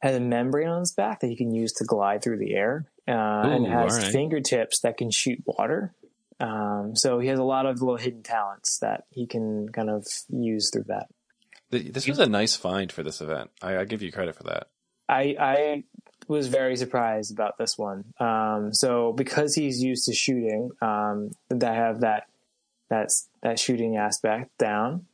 has 0.03 0.17
a 0.17 0.21
membrane 0.21 0.69
on 0.69 0.83
its 0.83 0.91
back 0.91 1.21
that 1.21 1.29
you 1.29 1.37
can 1.37 1.55
use 1.55 1.73
to 1.75 1.85
glide 1.85 2.23
through 2.23 2.39
the 2.39 2.55
air, 2.55 2.87
uh, 3.07 3.13
and 3.13 3.65
it 3.65 3.71
has 3.71 3.97
all 3.97 4.03
right. 4.03 4.13
fingertips 4.13 4.81
that 4.81 4.97
can 4.97 5.11
shoot 5.11 5.41
water. 5.47 5.95
Um, 6.41 6.97
so 6.97 7.21
he 7.21 7.29
has 7.29 7.39
a 7.39 7.45
lot 7.45 7.67
of 7.67 7.81
little 7.81 7.97
hidden 7.97 8.25
talents 8.25 8.79
that 8.79 9.05
he 9.11 9.27
can 9.27 9.69
kind 9.69 9.89
of 9.89 10.07
use 10.29 10.71
through 10.71 10.85
that. 10.89 11.07
This 11.71 12.07
was 12.07 12.19
a 12.19 12.27
nice 12.27 12.57
find 12.57 12.91
for 12.91 13.03
this 13.03 13.21
event. 13.21 13.51
I, 13.63 13.79
I 13.79 13.85
give 13.85 14.03
you 14.03 14.11
credit 14.11 14.35
for 14.35 14.43
that. 14.45 14.69
I, 15.09 15.37
I 15.39 15.85
was 16.27 16.49
very 16.49 16.77
surprised 16.77 17.33
about 17.33 17.57
this 17.59 17.79
one. 17.79 18.13
Um, 18.19 18.75
so 18.75 19.13
because 19.13 19.55
he's 19.55 19.83
used 19.83 20.07
to 20.07 20.15
shooting, 20.15 20.71
um, 20.81 21.31
that 21.49 21.75
have 21.75 22.01
that 22.01 22.25
that's 22.91 23.29
that 23.43 23.59
shooting 23.59 23.97
aspect 23.97 24.51
down, 24.59 25.07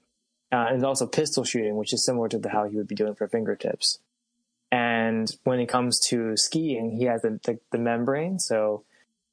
uh, 0.51 0.67
and 0.71 0.85
also 0.85 1.07
pistol 1.07 1.45
shooting, 1.45 1.77
which 1.77 1.93
is 1.93 2.05
similar 2.05 2.29
to 2.29 2.39
the, 2.39 2.49
how 2.49 2.65
he 2.65 2.77
would 2.77 2.89
be 2.89 2.95
doing 2.95 3.15
for 3.15 3.29
fingertips. 3.29 3.99
And 4.71 5.31
when 5.45 5.61
it 5.61 5.69
comes 5.69 5.99
to 6.09 6.37
skiing, 6.37 6.91
he 6.91 7.05
has 7.05 7.23
the, 7.23 7.41
the, 7.45 7.59
the 7.73 7.79
membrane. 7.79 8.39
So 8.39 8.85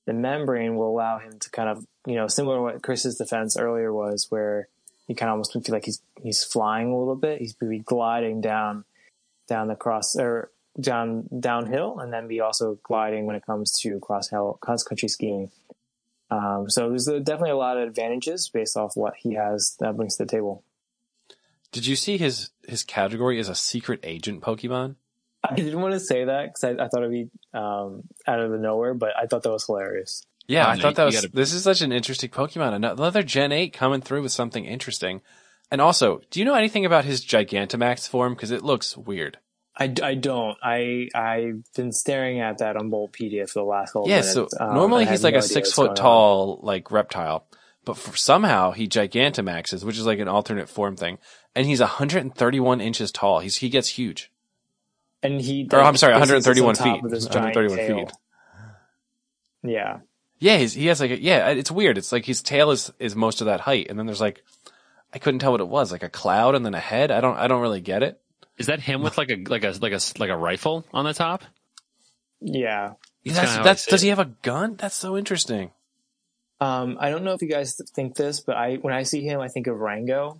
the 0.06 0.14
membrane 0.14 0.76
will 0.76 0.90
allow 0.90 1.20
him 1.20 1.40
to 1.40 1.50
kind 1.50 1.70
of, 1.70 1.86
you 2.06 2.16
know, 2.16 2.28
similar 2.28 2.58
to 2.58 2.62
what 2.62 2.84
Chris's 2.84 3.18
defense 3.18 3.58
earlier 3.58 3.92
was, 3.94 4.28
where 4.30 4.70
he 5.08 5.14
kind 5.14 5.30
of 5.30 5.34
almost 5.34 5.54
feel 5.54 5.64
like 5.70 5.86
he's 5.86 6.02
he's 6.22 6.44
flying 6.44 6.92
a 6.92 6.98
little 6.98 7.16
bit. 7.16 7.42
He's 7.42 7.54
be 7.54 7.80
gliding 7.80 8.42
down 8.42 8.86
down 9.48 9.68
the 9.68 9.76
cross 9.76 10.16
or 10.16 10.52
down 10.80 11.28
downhill, 11.40 12.00
and 12.00 12.14
then 12.14 12.28
be 12.28 12.40
also 12.40 12.80
gliding 12.84 13.26
when 13.26 13.36
it 13.36 13.46
comes 13.46 13.72
to 13.82 14.00
cross 14.00 14.30
cross 14.62 14.84
country 14.84 15.10
skiing. 15.10 15.52
Um, 16.32 16.70
so 16.70 16.90
there's 16.90 17.06
definitely 17.06 17.52
a 17.52 17.58
lot 17.58 17.78
of 17.78 17.88
advantages 17.88 18.50
based 18.50 18.76
off 18.76 18.96
what 18.96 19.14
he 19.18 19.34
has 19.34 19.76
that 19.80 19.96
brings 19.96 20.18
to 20.18 20.26
the 20.26 20.32
table. 20.32 20.64
Did 21.72 21.86
you 21.86 21.96
see 21.96 22.18
his 22.18 22.52
his 22.68 22.84
category 22.84 23.40
is 23.40 23.50
a 23.50 23.56
secret 23.56 24.00
agent 24.04 24.42
Pokemon? 24.42 24.96
I 25.52 25.56
didn't 25.56 25.82
want 25.82 25.94
to 25.94 26.00
say 26.00 26.26
that 26.26 26.48
because 26.48 26.64
I, 26.64 26.84
I 26.84 26.88
thought 26.88 27.04
it'd 27.04 27.12
be 27.12 27.30
um, 27.54 28.04
out 28.28 28.40
of 28.40 28.52
the 28.52 28.58
nowhere, 28.58 28.94
but 28.94 29.12
I 29.18 29.26
thought 29.28 29.44
that 29.44 29.52
was 29.52 29.66
hilarious. 29.66 30.24
Yeah, 30.48 30.68
Oh, 30.68 30.70
I 30.70 30.76
no, 30.76 30.82
thought 30.84 30.96
that 30.96 31.06
was. 31.06 31.16
gotta- 31.16 31.30
This 31.34 31.54
is 31.54 31.64
such 31.64 31.82
an 31.82 31.92
interesting 31.92 32.30
Pokemon. 32.30 32.74
Another 32.76 33.24
Gen 33.24 33.52
Eight 33.52 33.74
coming 33.74 34.02
through 34.02 34.22
with 34.22 34.32
something 34.32 34.66
interesting. 34.66 35.22
And 35.72 35.82
also, 35.82 36.22
do 36.30 36.40
you 36.40 36.46
know 36.46 36.54
anything 36.54 36.86
about 36.86 37.06
his 37.06 37.26
Gigantamax 37.26 38.08
form? 38.08 38.36
Because 38.36 38.52
it 38.52 38.62
looks 38.64 38.96
weird. 38.96 39.40
I, 39.78 39.92
I 40.04 40.14
don't. 40.14 40.56
I 40.64 41.10
I've 41.16 41.64
been 41.76 41.92
staring 41.92 42.40
at 42.40 42.60
that 42.60 42.78
on 42.78 42.90
Bulbapedia 42.92 43.50
for 43.50 43.60
the 43.60 43.66
last 43.66 43.92
couple 43.94 44.08
Yeah, 44.08 44.18
minutes. 44.22 44.34
so 44.34 44.48
um, 44.60 44.74
normally 44.76 45.06
he's 45.06 45.24
like 45.24 45.34
no 45.34 45.40
a 45.40 45.42
six 45.42 45.74
foot 45.74 45.88
going 45.88 45.90
on. 45.90 45.96
tall 45.98 46.60
like 46.64 46.92
reptile, 46.92 47.48
but 47.84 47.98
for, 47.98 48.16
somehow 48.16 48.72
he 48.72 48.88
Gigantamaxes, 48.88 49.84
which 49.84 49.98
is 49.98 50.06
like 50.06 50.20
an 50.20 50.28
alternate 50.30 50.70
form 50.70 50.96
thing, 50.96 51.18
and 51.56 51.66
he's 51.66 51.82
131 51.82 52.80
inches 52.80 53.12
tall. 53.12 53.40
He's 53.40 53.58
he 53.58 53.68
gets 53.70 53.90
huge. 53.90 54.32
And 55.26 55.42
he. 55.42 55.68
Or 55.72 55.80
I'm 55.82 55.98
sorry, 55.98 56.14
basically 56.20 56.42
sits 56.42 56.48
on 56.48 56.56
131 56.74 56.76
feet. 56.76 57.06
of 57.06 57.12
this 57.12 57.26
giant 57.28 57.56
131 57.56 57.78
tail. 57.78 58.06
feet. 58.08 58.16
Yeah, 59.64 60.00
Yeah, 60.40 60.58
he's, 60.58 60.74
he 60.74 60.86
has 60.88 61.00
like 61.00 61.12
a, 61.12 61.20
yeah, 61.22 61.50
it's 61.50 61.72
weird. 61.72 61.98
It's 61.98 62.12
like 62.12 62.26
his 62.26 62.42
tail 62.44 62.72
is 62.72 62.92
is 63.00 63.16
most 63.16 63.42
of 63.42 63.46
that 63.48 63.62
height, 63.62 63.88
and 63.90 63.98
then 63.98 64.06
there's 64.06 64.22
like 64.22 64.44
I 65.14 65.18
couldn't 65.20 65.40
tell 65.40 65.52
what 65.52 65.62
it 65.62 65.68
was, 65.68 65.92
like 65.92 66.04
a 66.04 66.10
cloud 66.10 66.56
and 66.56 66.66
then 66.66 66.76
a 66.76 66.80
head. 66.80 67.10
I 67.12 67.20
don't 67.22 67.38
I 67.38 67.48
don't 67.48 67.62
really 67.62 67.82
get 67.82 68.04
it. 68.04 68.22
Is 68.58 68.68
that 68.68 68.80
him 68.80 69.02
with 69.02 69.18
like 69.18 69.30
a 69.32 69.44
like 69.48 69.64
a 69.64 69.72
like 69.82 69.94
a 69.94 70.00
like 70.20 70.30
a 70.30 70.38
rifle 70.38 70.86
on 70.94 71.04
the 71.06 71.14
top? 71.14 71.44
Yeah. 72.42 72.94
That's 73.26 73.38
That's, 73.38 73.40
kinda 73.40 73.52
how 73.56 73.60
I 73.60 73.64
that's 73.64 73.86
does 73.88 74.02
he 74.02 74.10
have 74.10 74.20
a 74.20 74.26
gun? 74.44 74.76
That's 74.76 74.96
so 74.96 75.18
interesting. 75.18 75.72
Um, 76.62 76.98
I 77.00 77.10
don't 77.10 77.24
know 77.24 77.34
if 77.34 77.42
you 77.42 77.50
guys 77.50 77.76
think 77.96 78.16
this, 78.16 78.40
but 78.42 78.56
I 78.56 78.76
when 78.76 78.94
I 78.94 79.04
see 79.04 79.22
him, 79.24 79.40
I 79.42 79.48
think 79.48 79.66
of 79.68 79.78
Rango. 79.80 80.40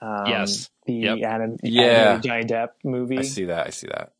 Um, 0.00 0.26
Yes. 0.26 0.68
The 0.86 0.92
Yep. 0.92 1.18
anim- 1.22 1.56
Yeah. 1.62 1.82
animated 1.82 2.22
Johnny 2.22 2.44
Depp 2.44 2.68
movie. 2.84 3.18
I 3.18 3.22
see 3.22 3.46
that. 3.46 3.66
I 3.66 3.70
see 3.70 3.88
that. 3.88 4.12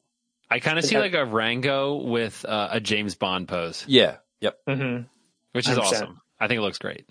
I 0.51 0.61
kind 0.61 0.79
of 0.79 0.85
see 0.85 0.99
like 0.99 1.15
a 1.15 1.25
Rango 1.25 1.97
with 1.97 2.45
uh, 2.45 2.69
a 2.73 2.81
James 2.81 3.15
Bond 3.15 3.49
pose, 3.49 3.85
Yeah. 3.87 4.17
Yep. 4.41 4.59
hmm 4.69 4.97
which 5.53 5.69
is 5.69 5.77
100%. 5.77 5.81
awesome. 5.81 6.21
I 6.39 6.47
think 6.47 6.59
it 6.59 6.63
looks 6.63 6.79
great. 6.79 7.07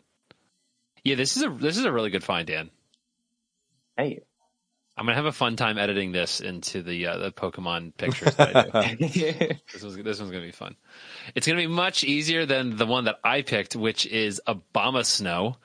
Yeah, 1.03 1.15
this 1.15 1.35
is 1.37 1.43
a 1.43 1.49
this 1.49 1.77
is 1.77 1.85
a 1.85 1.91
really 1.91 2.09
good 2.09 2.23
find, 2.23 2.47
Dan. 2.47 2.69
Hey. 3.97 4.21
I'm 4.95 5.05
gonna 5.05 5.15
have 5.15 5.25
a 5.25 5.31
fun 5.31 5.55
time 5.55 5.77
editing 5.77 6.11
this 6.11 6.39
into 6.41 6.81
the 6.81 7.05
uh, 7.07 7.17
the 7.17 7.31
Pokemon 7.31 7.95
pictures. 7.97 8.33
That 8.35 8.75
I 8.75 8.95
do. 8.95 9.07
this 9.73 9.83
was 9.83 9.95
this 9.97 10.19
one's 10.19 10.31
gonna 10.31 10.43
be 10.45 10.51
fun. 10.51 10.75
It's 11.35 11.45
gonna 11.45 11.59
be 11.59 11.67
much 11.67 12.03
easier 12.03 12.45
than 12.47 12.77
the 12.77 12.85
one 12.87 13.05
that 13.05 13.19
I 13.23 13.43
picked, 13.43 13.75
which 13.75 14.05
is 14.07 14.41
Abomasnow, 14.47 15.55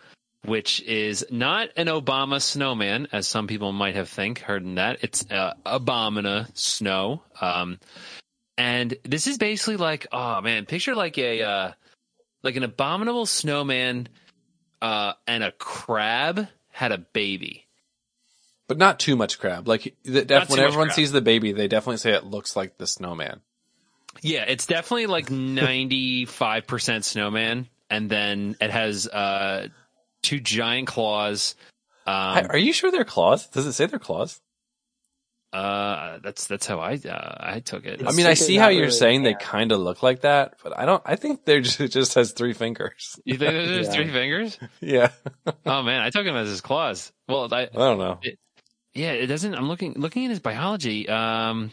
which 0.44 0.80
is 0.82 1.24
not 1.30 1.68
an 1.76 1.86
Obama 1.86 2.40
snowman, 2.40 3.08
as 3.12 3.28
some 3.28 3.46
people 3.46 3.72
might 3.72 3.94
have 3.94 4.08
think 4.08 4.40
heard 4.40 4.62
in 4.62 4.76
that. 4.76 4.98
It's 5.02 5.24
uh, 5.30 5.54
Abomasnow, 5.64 7.20
um, 7.40 7.78
and 8.58 8.94
this 9.04 9.26
is 9.26 9.38
basically 9.38 9.76
like 9.76 10.06
oh 10.12 10.40
man, 10.40 10.66
picture 10.66 10.94
like 10.94 11.18
a 11.18 11.42
uh, 11.42 11.72
like 12.42 12.56
an 12.56 12.62
abominable 12.62 13.26
snowman 13.26 14.08
uh, 14.80 15.12
and 15.26 15.44
a 15.44 15.52
crab 15.52 16.48
had 16.70 16.92
a 16.92 16.98
baby. 16.98 17.66
But 18.68 18.78
not 18.78 18.98
too 18.98 19.16
much 19.16 19.38
crab. 19.38 19.68
Like 19.68 19.94
the, 20.02 20.24
def- 20.24 20.50
when 20.50 20.58
everyone 20.58 20.88
crab. 20.88 20.96
sees 20.96 21.12
the 21.12 21.20
baby, 21.20 21.52
they 21.52 21.68
definitely 21.68 21.98
say 21.98 22.12
it 22.12 22.24
looks 22.24 22.56
like 22.56 22.78
the 22.78 22.86
snowman. 22.86 23.40
Yeah, 24.20 24.44
it's 24.46 24.66
definitely 24.66 25.06
like 25.06 25.26
95% 25.30 27.04
snowman. 27.04 27.68
And 27.90 28.08
then 28.08 28.56
it 28.60 28.70
has 28.70 29.06
uh, 29.06 29.68
two 30.22 30.40
giant 30.40 30.86
claws. 30.88 31.54
Um, 32.06 32.46
Are 32.50 32.58
you 32.58 32.72
sure 32.72 32.90
they're 32.90 33.04
claws? 33.04 33.46
Does 33.48 33.66
it 33.66 33.72
say 33.74 33.86
they're 33.86 33.98
claws? 33.98 34.40
uh, 35.52 36.18
that's 36.22 36.46
that's 36.46 36.66
how 36.66 36.78
I 36.80 36.94
uh, 36.94 37.36
I 37.38 37.60
took 37.60 37.84
it. 37.84 38.02
I 38.06 38.12
mean, 38.12 38.24
I 38.24 38.32
see 38.34 38.56
how 38.56 38.68
you're 38.68 38.84
really 38.86 38.92
saying 38.92 39.22
they 39.22 39.34
kind 39.34 39.70
of 39.70 39.80
look 39.80 40.02
like 40.02 40.22
that, 40.22 40.54
but 40.64 40.76
I 40.78 40.86
don't. 40.86 41.02
I 41.04 41.16
think 41.16 41.44
they're 41.44 41.60
just, 41.68 41.78
it 41.80 41.88
just 41.88 42.14
has 42.14 42.32
three 42.32 42.54
fingers. 42.54 43.20
you 43.26 43.36
think 43.36 43.52
there's 43.52 43.86
Yeah. 43.88 43.92
three 43.92 44.08
fingers? 44.10 44.58
Yeah, 44.80 45.10
Oh 45.66 45.82
man, 45.82 46.00
I 46.00 46.08
took 46.10 46.24
him 46.24 46.36
as 46.36 46.48
his 46.48 46.62
claws. 46.62 47.12
Well, 47.28 47.52
I, 47.52 47.62
I 47.64 47.66
don't 47.66 47.98
know. 47.98 48.18
yeah, 48.94 49.12
it 49.12 49.26
doesn't. 49.26 49.54
I'm 49.54 49.68
looking 49.68 49.92
looking 49.98 50.24
at 50.24 50.30
his 50.30 50.40
biology. 50.40 51.06
Um, 51.08 51.70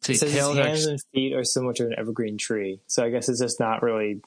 see, 0.00 0.14
It 0.14 0.18
says 0.20 0.32
his 0.32 0.40
hands 0.56 0.86
are- 0.86 0.90
and 0.92 1.00
feet 1.14 1.34
are 1.34 1.44
similar 1.44 1.74
to 1.74 1.86
an 1.88 1.94
evergreen 1.98 2.38
tree. 2.38 2.80
So 2.86 3.04
I 3.04 3.10
guess 3.10 3.28
it's 3.28 3.40
just 3.40 3.60
not 3.60 3.82
really 3.82 4.22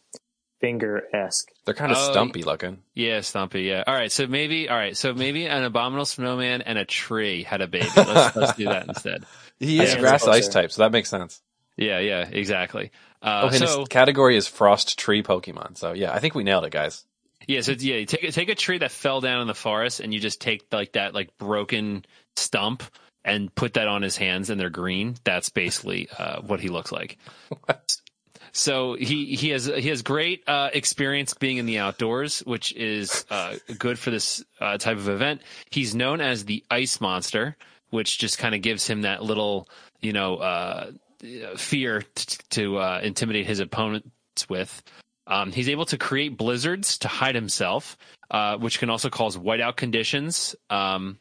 finger 0.62 1.04
esque. 1.14 1.52
They're 1.66 1.74
kind 1.74 1.92
of 1.92 1.98
Oh, 1.98 2.12
stumpy 2.12 2.44
looking. 2.44 2.82
Yeah, 2.94 3.22
Stumpy. 3.22 3.64
Yeah. 3.64 3.84
All 3.86 3.94
right. 3.94 4.12
So 4.12 4.28
maybe. 4.28 4.70
All 4.70 4.78
right. 4.78 4.96
So 4.96 5.14
maybe 5.14 5.48
an 5.48 5.64
abominable 5.64 6.06
snowman 6.06 6.62
and 6.62 6.78
a 6.78 6.86
tree 6.86 7.44
had 7.44 7.62
a 7.62 7.68
baby. 7.68 7.90
Let's 7.98 8.36
let's 8.36 8.54
do 8.56 8.66
that 8.66 8.88
instead. 8.88 9.26
He 9.60 9.80
is 9.80 9.92
it's 9.94 10.02
grass 10.02 10.26
ice 10.28 10.48
type, 10.48 10.72
so 10.72 10.82
that 10.82 10.92
makes 10.92 11.08
sense. 11.10 11.40
Yeah. 11.78 12.00
Yeah. 12.00 12.28
Exactly. 12.32 12.92
Uh, 13.22 13.42
Oh, 13.44 13.48
and 13.50 13.56
so 13.58 13.80
his 13.82 13.88
category 13.90 14.36
is 14.36 14.48
frost 14.48 14.98
tree 14.98 15.22
Pokemon. 15.22 15.78
So 15.78 15.94
yeah, 15.94 16.12
I 16.14 16.18
think 16.20 16.34
we 16.34 16.44
nailed 16.44 16.64
it, 16.66 16.72
guys. 16.72 17.04
yeah. 17.48 17.62
So 17.62 17.74
yeah, 17.74 17.98
you 17.98 18.06
take 18.08 18.24
a- 18.24 18.32
take 18.32 18.50
a 18.50 18.56
tree 18.56 18.80
that 18.80 18.90
fell 18.92 19.22
down 19.22 19.42
in 19.42 19.48
the 19.48 19.54
forest, 19.54 20.00
and 20.00 20.12
you 20.14 20.20
just 20.20 20.42
take 20.42 20.64
like 20.72 20.94
that 20.94 21.14
like 21.14 21.38
broken 21.38 22.06
stump 22.36 22.82
and 23.24 23.54
put 23.54 23.76
that 23.76 23.88
on 23.88 24.02
his 24.02 24.18
hands, 24.18 24.50
and 24.50 24.60
they're 24.60 24.72
green. 24.72 25.16
That's 25.24 25.50
basically 25.50 26.08
uh, 26.18 26.42
what 26.42 26.60
he 26.60 26.70
looks 26.70 26.92
like. 26.92 27.20
So 28.54 28.96
he 28.96 29.36
he 29.36 29.50
has 29.50 29.66
he 29.66 29.90
has 29.90 30.02
great 30.02 30.44
uh, 30.48 30.70
experience 30.74 31.34
being 31.34 31.58
in 31.58 31.66
the 31.66 31.80
outdoors, 31.80 32.40
which 32.42 32.74
is 32.74 33.26
uh, 33.30 33.56
good 33.78 33.98
for 33.98 34.12
this 34.12 34.44
uh, 34.60 34.78
type 34.78 34.98
of 34.98 35.08
event. 35.08 35.42
He's 35.70 35.96
known 35.96 36.20
as 36.20 36.46
the 36.46 36.64
Ice 36.70 37.00
Monster, 37.00 37.56
which 37.92 38.20
just 38.20 38.38
kind 38.38 38.54
of 38.54 38.62
gives 38.62 38.86
him 38.88 39.04
that 39.04 39.24
little 39.24 39.70
you 40.02 40.12
know 40.12 40.38
uh, 40.38 40.92
fear 41.56 42.04
t- 42.16 42.38
to 42.52 42.78
uh, 42.78 43.00
intimidate 43.04 43.46
his 43.46 43.60
opponents 43.60 44.50
with. 44.50 44.84
Um, 45.28 45.52
he's 45.52 45.70
able 45.70 45.86
to 45.86 45.98
create 45.98 46.36
blizzards 46.36 46.98
to 47.00 47.08
hide 47.08 47.36
himself, 47.36 47.98
uh, 48.32 48.58
which 48.58 48.80
can 48.80 48.90
also 48.90 49.10
cause 49.10 49.38
whiteout 49.38 49.78
conditions. 49.78 50.56
Um, 50.70 51.20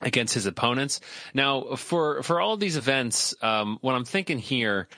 against 0.00 0.34
his 0.34 0.44
opponents. 0.44 1.00
Now, 1.32 1.76
for 1.76 2.22
for 2.22 2.40
all 2.40 2.54
of 2.54 2.60
these 2.60 2.76
events, 2.76 3.34
um, 3.40 3.78
what 3.80 3.94
I'm 3.94 4.04
thinking 4.04 4.38
here 4.38 4.88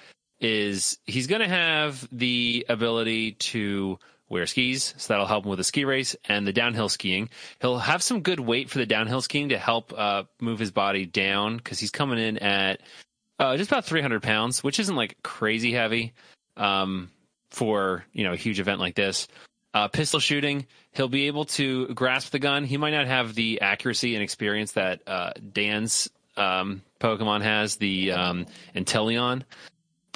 is 0.41 0.99
he's 1.07 1.27
going 1.27 1.43
to 1.43 1.49
have 1.49 2.07
the 2.13 2.67
ability 2.69 3.33
to 3.33 3.99
wear 4.29 4.47
skis, 4.47 4.95
so 4.97 5.13
that'll 5.13 5.27
help 5.27 5.45
him 5.45 5.51
with 5.51 5.59
the 5.59 5.65
ski 5.65 5.85
race 5.85 6.17
and 6.29 6.47
the 6.47 6.53
downhill 6.53 6.89
skiing. 6.89 7.29
He'll 7.61 7.79
have 7.79 8.03
some 8.03 8.21
good 8.21 8.41
weight 8.41 8.71
for 8.71 8.79
the 8.79 8.87
downhill 8.87 9.23
skiing 9.23 9.51
to 9.51 9.59
help 9.59 9.93
uh, 9.97 10.25
move 10.41 10.59
his 10.59 10.71
body 10.71 11.07
down 11.07 11.57
because 11.57 11.79
he's 11.79 11.91
coming 11.91 12.19
in 12.19 12.39
at 12.39 12.81
uh, 13.39 13.57
just 13.57 13.71
about 13.71 13.85
300 13.85 14.23
pounds, 14.23 14.65
which 14.65 14.81
isn't 14.81 14.97
like 14.97 15.23
crazy 15.23 15.73
heavy 15.73 16.13
um, 16.57 17.11
for 17.51 18.05
you 18.13 18.25
know 18.25 18.33
a 18.33 18.37
huge 18.37 18.61
event 18.61 18.81
like 18.81 18.95
this. 18.95 19.29
Uh, 19.75 19.89
pistol 19.89 20.19
shooting, 20.21 20.67
he'll 20.93 21.09
be 21.09 21.27
able 21.27 21.45
to 21.45 21.89
grasp 21.89 22.33
the 22.33 22.39
gun. 22.39 22.65
He 22.65 22.79
might 22.79 22.93
not 22.93 23.07
have 23.07 23.35
the 23.35 23.61
accuracy 23.61 24.15
and 24.15 24.23
experience 24.23 24.73
that 24.73 25.03
uh, 25.07 25.33
Dan's 25.53 26.09
um, 26.37 26.83
Pokemon 26.99 27.43
has, 27.43 27.77
the 27.77 28.13
um, 28.13 28.47
Inteleon. 28.75 29.43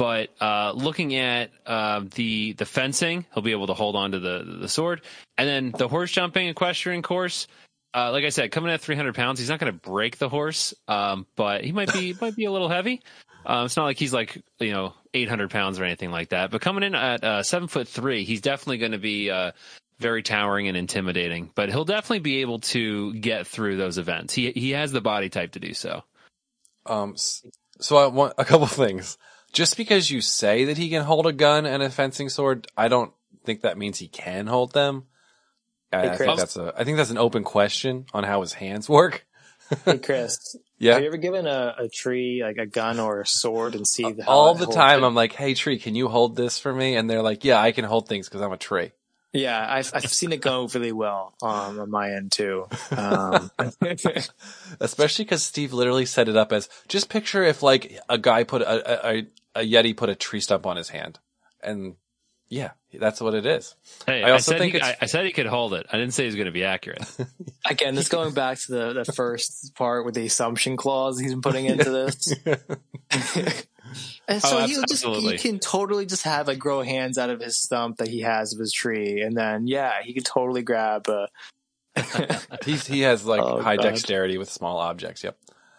But 0.00 0.30
uh, 0.40 0.72
looking 0.74 1.14
at 1.14 1.50
uh, 1.66 2.04
the 2.14 2.54
the 2.54 2.64
fencing, 2.64 3.26
he'll 3.34 3.42
be 3.42 3.50
able 3.50 3.66
to 3.66 3.74
hold 3.74 3.96
on 3.96 4.12
to 4.12 4.18
the 4.18 4.56
the 4.62 4.66
sword, 4.66 5.02
and 5.36 5.46
then 5.46 5.72
the 5.76 5.88
horse 5.88 6.10
jumping 6.10 6.48
equestrian 6.48 7.02
course. 7.02 7.46
Uh, 7.92 8.10
like 8.10 8.24
I 8.24 8.30
said, 8.30 8.50
coming 8.50 8.72
at 8.72 8.80
300 8.80 9.14
pounds, 9.14 9.38
he's 9.38 9.50
not 9.50 9.58
going 9.58 9.70
to 9.70 9.78
break 9.78 10.16
the 10.16 10.30
horse, 10.30 10.72
um, 10.88 11.26
but 11.36 11.64
he 11.64 11.72
might 11.72 11.92
be 11.92 12.14
might 12.18 12.34
be 12.34 12.46
a 12.46 12.50
little 12.50 12.70
heavy. 12.70 13.02
Um, 13.44 13.66
it's 13.66 13.76
not 13.76 13.84
like 13.84 13.98
he's 13.98 14.14
like 14.14 14.42
you 14.58 14.72
know 14.72 14.94
800 15.12 15.50
pounds 15.50 15.78
or 15.78 15.84
anything 15.84 16.10
like 16.10 16.30
that. 16.30 16.50
But 16.50 16.62
coming 16.62 16.82
in 16.82 16.94
at 16.94 17.22
uh, 17.22 17.42
seven 17.42 17.68
foot 17.68 17.86
three, 17.86 18.24
he's 18.24 18.40
definitely 18.40 18.78
going 18.78 18.92
to 18.92 18.98
be 18.98 19.30
uh, 19.30 19.52
very 19.98 20.22
towering 20.22 20.66
and 20.66 20.78
intimidating. 20.78 21.50
But 21.54 21.68
he'll 21.68 21.84
definitely 21.84 22.20
be 22.20 22.40
able 22.40 22.60
to 22.60 23.12
get 23.12 23.46
through 23.46 23.76
those 23.76 23.98
events. 23.98 24.32
He 24.32 24.50
he 24.52 24.70
has 24.70 24.92
the 24.92 25.02
body 25.02 25.28
type 25.28 25.52
to 25.52 25.60
do 25.60 25.74
so. 25.74 26.04
Um, 26.86 27.16
so 27.18 27.98
I 27.98 28.06
want 28.06 28.32
a 28.38 28.46
couple 28.46 28.66
things. 28.66 29.18
Just 29.52 29.76
because 29.76 30.10
you 30.10 30.20
say 30.20 30.64
that 30.64 30.78
he 30.78 30.88
can 30.88 31.04
hold 31.04 31.26
a 31.26 31.32
gun 31.32 31.66
and 31.66 31.82
a 31.82 31.90
fencing 31.90 32.28
sword, 32.28 32.66
I 32.76 32.88
don't 32.88 33.12
think 33.44 33.62
that 33.62 33.78
means 33.78 33.98
he 33.98 34.08
can 34.08 34.46
hold 34.46 34.72
them. 34.72 35.04
I, 35.92 36.00
Hey, 36.00 36.08
I 36.10 36.16
think 36.16 36.38
that's 36.38 36.56
a 36.56 36.72
I 36.76 36.84
think 36.84 36.96
that's 36.98 37.10
an 37.10 37.18
open 37.18 37.42
question 37.42 38.06
on 38.14 38.22
how 38.24 38.42
his 38.42 38.54
hands 38.54 38.88
work. 38.88 39.26
Hey, 39.84 39.98
Chris. 39.98 40.56
Yeah. 40.78 40.94
Have 40.94 41.02
you 41.02 41.06
ever 41.06 41.16
given 41.16 41.46
a, 41.46 41.76
a 41.78 41.88
tree 41.88 42.42
like 42.42 42.56
a 42.56 42.66
gun 42.66 42.98
or 42.98 43.20
a 43.20 43.26
sword 43.26 43.76
and 43.76 43.86
see 43.86 44.10
the, 44.10 44.26
All 44.26 44.54
the 44.56 44.66
time, 44.66 45.04
it? 45.04 45.06
I'm 45.06 45.14
like, 45.14 45.32
"Hey, 45.32 45.54
tree, 45.54 45.78
can 45.78 45.94
you 45.94 46.08
hold 46.08 46.34
this 46.34 46.58
for 46.58 46.74
me?" 46.74 46.96
And 46.96 47.08
they're 47.08 47.22
like, 47.22 47.44
"Yeah, 47.44 47.60
I 47.60 47.70
can 47.70 47.84
hold 47.84 48.08
things 48.08 48.28
because 48.28 48.40
I'm 48.40 48.50
a 48.50 48.56
tree." 48.56 48.90
Yeah, 49.32 49.64
I've 49.68 49.92
I've 49.94 50.12
seen 50.12 50.32
it 50.32 50.40
go 50.40 50.66
really 50.74 50.90
well 50.90 51.34
um, 51.40 51.78
on 51.78 51.90
my 51.90 52.10
end 52.10 52.32
too. 52.32 52.66
Um, 52.90 53.50
Especially 54.80 55.24
because 55.24 55.44
Steve 55.44 55.72
literally 55.72 56.06
set 56.06 56.28
it 56.28 56.36
up 56.36 56.52
as 56.52 56.68
just 56.88 57.08
picture 57.08 57.44
if 57.44 57.62
like 57.62 57.96
a 58.08 58.18
guy 58.18 58.42
put 58.42 58.62
a, 58.62 59.08
a, 59.08 59.26
a, 59.54 59.60
a 59.60 59.66
yeti 59.66 59.96
put 59.96 60.08
a 60.08 60.14
tree 60.14 60.40
stump 60.40 60.66
on 60.66 60.76
his 60.76 60.88
hand, 60.90 61.18
and 61.62 61.96
yeah, 62.48 62.70
that's 62.92 63.20
what 63.20 63.34
it 63.34 63.46
is. 63.46 63.76
Hey, 64.06 64.24
I 64.24 64.28
I, 64.28 64.30
also 64.32 64.52
said 64.52 64.58
think 64.58 64.74
he, 64.74 64.82
I, 64.82 64.96
I 65.02 65.06
said 65.06 65.24
he 65.24 65.32
could 65.32 65.46
hold 65.46 65.72
it. 65.74 65.86
I 65.92 65.96
didn't 65.98 66.14
say 66.14 66.24
he 66.24 66.26
was 66.26 66.34
going 66.34 66.46
to 66.46 66.52
be 66.52 66.64
accurate. 66.64 67.02
again, 67.68 67.94
this 67.94 68.08
going 68.08 68.34
back 68.34 68.58
to 68.60 68.72
the, 68.72 68.92
the 69.04 69.12
first 69.12 69.74
part 69.76 70.04
with 70.04 70.14
the 70.14 70.26
assumption 70.26 70.76
clause 70.76 71.18
he's 71.20 71.32
been 71.32 71.42
putting 71.42 71.66
into 71.66 71.90
this. 71.90 72.34
and 74.28 74.42
so 74.42 74.58
Oh, 74.58 74.66
he'll 74.66 74.82
just 74.82 75.04
absolutely. 75.04 75.36
he 75.36 75.38
can 75.38 75.58
totally 75.58 76.06
just 76.06 76.24
have 76.24 76.48
like 76.48 76.58
grow 76.58 76.82
hands 76.82 77.18
out 77.18 77.30
of 77.30 77.40
his 77.40 77.56
stump 77.56 77.98
that 77.98 78.08
he 78.08 78.20
has 78.20 78.52
of 78.52 78.58
his 78.58 78.72
tree, 78.72 79.20
and 79.20 79.36
then 79.36 79.66
yeah, 79.66 80.02
he 80.02 80.12
can 80.12 80.22
totally 80.24 80.62
grab 80.62 81.08
a. 81.08 81.28
He's 82.64 82.86
he 82.86 83.00
has 83.02 83.24
like 83.24 83.42
Oh, 83.42 83.60
high 83.62 83.76
God. 83.76 83.82
dexterity 83.82 84.38
with 84.38 84.50
small 84.50 84.78
objects. 84.78 85.22
Yep. 85.24 85.36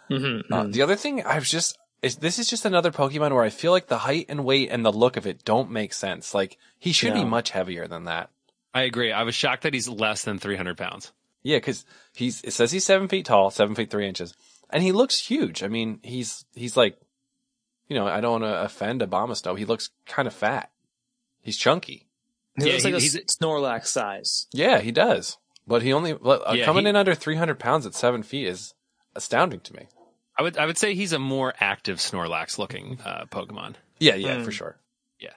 Mhm, 0.10 0.44
Uh, 0.52 0.64
mhm. 0.64 0.74
the 0.74 0.82
other 0.82 0.96
thing 0.98 1.24
I 1.26 1.40
was 1.40 1.50
just 1.50 1.78
is 2.02 2.18
this 2.18 2.40
is 2.40 2.50
just 2.50 2.66
another 2.66 2.92
Pokemon 2.92 3.34
where 3.34 3.44
I 3.44 3.50
feel 3.50 3.72
like 3.72 3.88
the 3.88 4.00
height 4.00 4.26
and 4.30 4.44
weight 4.44 4.70
and 4.72 4.84
the 4.86 4.92
look 4.92 5.18
of 5.18 5.28
it 5.28 5.46
don't 5.46 5.70
make 5.72 5.94
sense. 5.94 6.34
Like 6.34 6.58
he 6.80 6.92
should 6.92 7.14
be 7.14 7.24
much 7.26 7.52
heavier 7.52 7.88
than 7.88 8.06
that. 8.06 8.30
I 8.74 8.84
agree. 8.84 9.12
I 9.12 9.24
was 9.24 9.36
shocked 9.36 9.64
that 9.64 9.74
he's 9.74 9.88
less 9.90 10.24
than 10.24 10.40
300 10.40 10.78
pounds. 10.78 11.12
Yeah, 11.44 11.58
because 11.58 11.86
he's 12.14 12.42
it 12.44 12.54
says 12.54 12.72
he's 12.72 12.86
seven 12.86 13.08
feet 13.08 13.26
tall, 13.26 13.52
seven 13.52 13.76
feet 13.76 13.90
three 13.92 14.08
inches, 14.08 14.34
and 14.70 14.82
he 14.84 14.92
looks 14.92 15.20
huge. 15.28 15.64
I 15.64 15.68
mean, 15.68 16.00
he's 16.04 16.46
he's 16.54 16.78
like, 16.78 16.98
you 17.88 17.96
know, 17.96 18.08
I 18.08 18.22
don't 18.22 18.42
want 18.42 18.44
to 18.46 18.62
offend 18.64 19.02
Abomasnow. 19.02 19.58
He 19.58 19.66
looks 19.66 19.90
kind 20.06 20.28
of 20.28 20.34
fat. 20.34 20.70
He's 21.42 21.58
chunky. 21.58 22.08
He 22.58 22.66
Yeah, 22.66 22.72
looks 22.74 22.84
he- 22.84 22.92
like 22.92 23.00
a 23.02 23.04
he's- 23.04 23.36
Snorlax 23.42 23.88
size. 23.88 24.48
Yeah, 24.54 24.80
he 24.80 24.92
does. 24.92 25.38
But 25.68 25.82
he 25.82 25.94
only 25.94 26.14
uh, 26.14 26.54
Yeah, 26.54 26.66
coming 26.66 26.86
he- 26.86 26.90
in 26.90 26.96
under 26.96 27.16
300 27.16 27.60
pounds 27.60 27.86
at 27.86 27.94
seven 27.96 28.24
feet 28.24 28.48
is 28.48 28.74
astounding 29.16 29.60
to 29.62 29.74
me. 29.74 29.88
I 30.38 30.44
would 30.44 30.58
I 30.58 30.66
would 30.66 30.78
say 30.78 30.96
he's 30.96 31.14
a 31.14 31.20
more 31.20 31.54
active 31.60 31.98
Snorlax 31.98 32.58
looking 32.58 33.00
uh, 33.06 33.26
Pokemon. 33.32 33.76
Yeah, 34.00 34.16
yeah, 34.16 34.38
Hmm. 34.38 34.44
for 34.44 34.52
sure. 34.52 34.78
Yeah. 35.20 35.34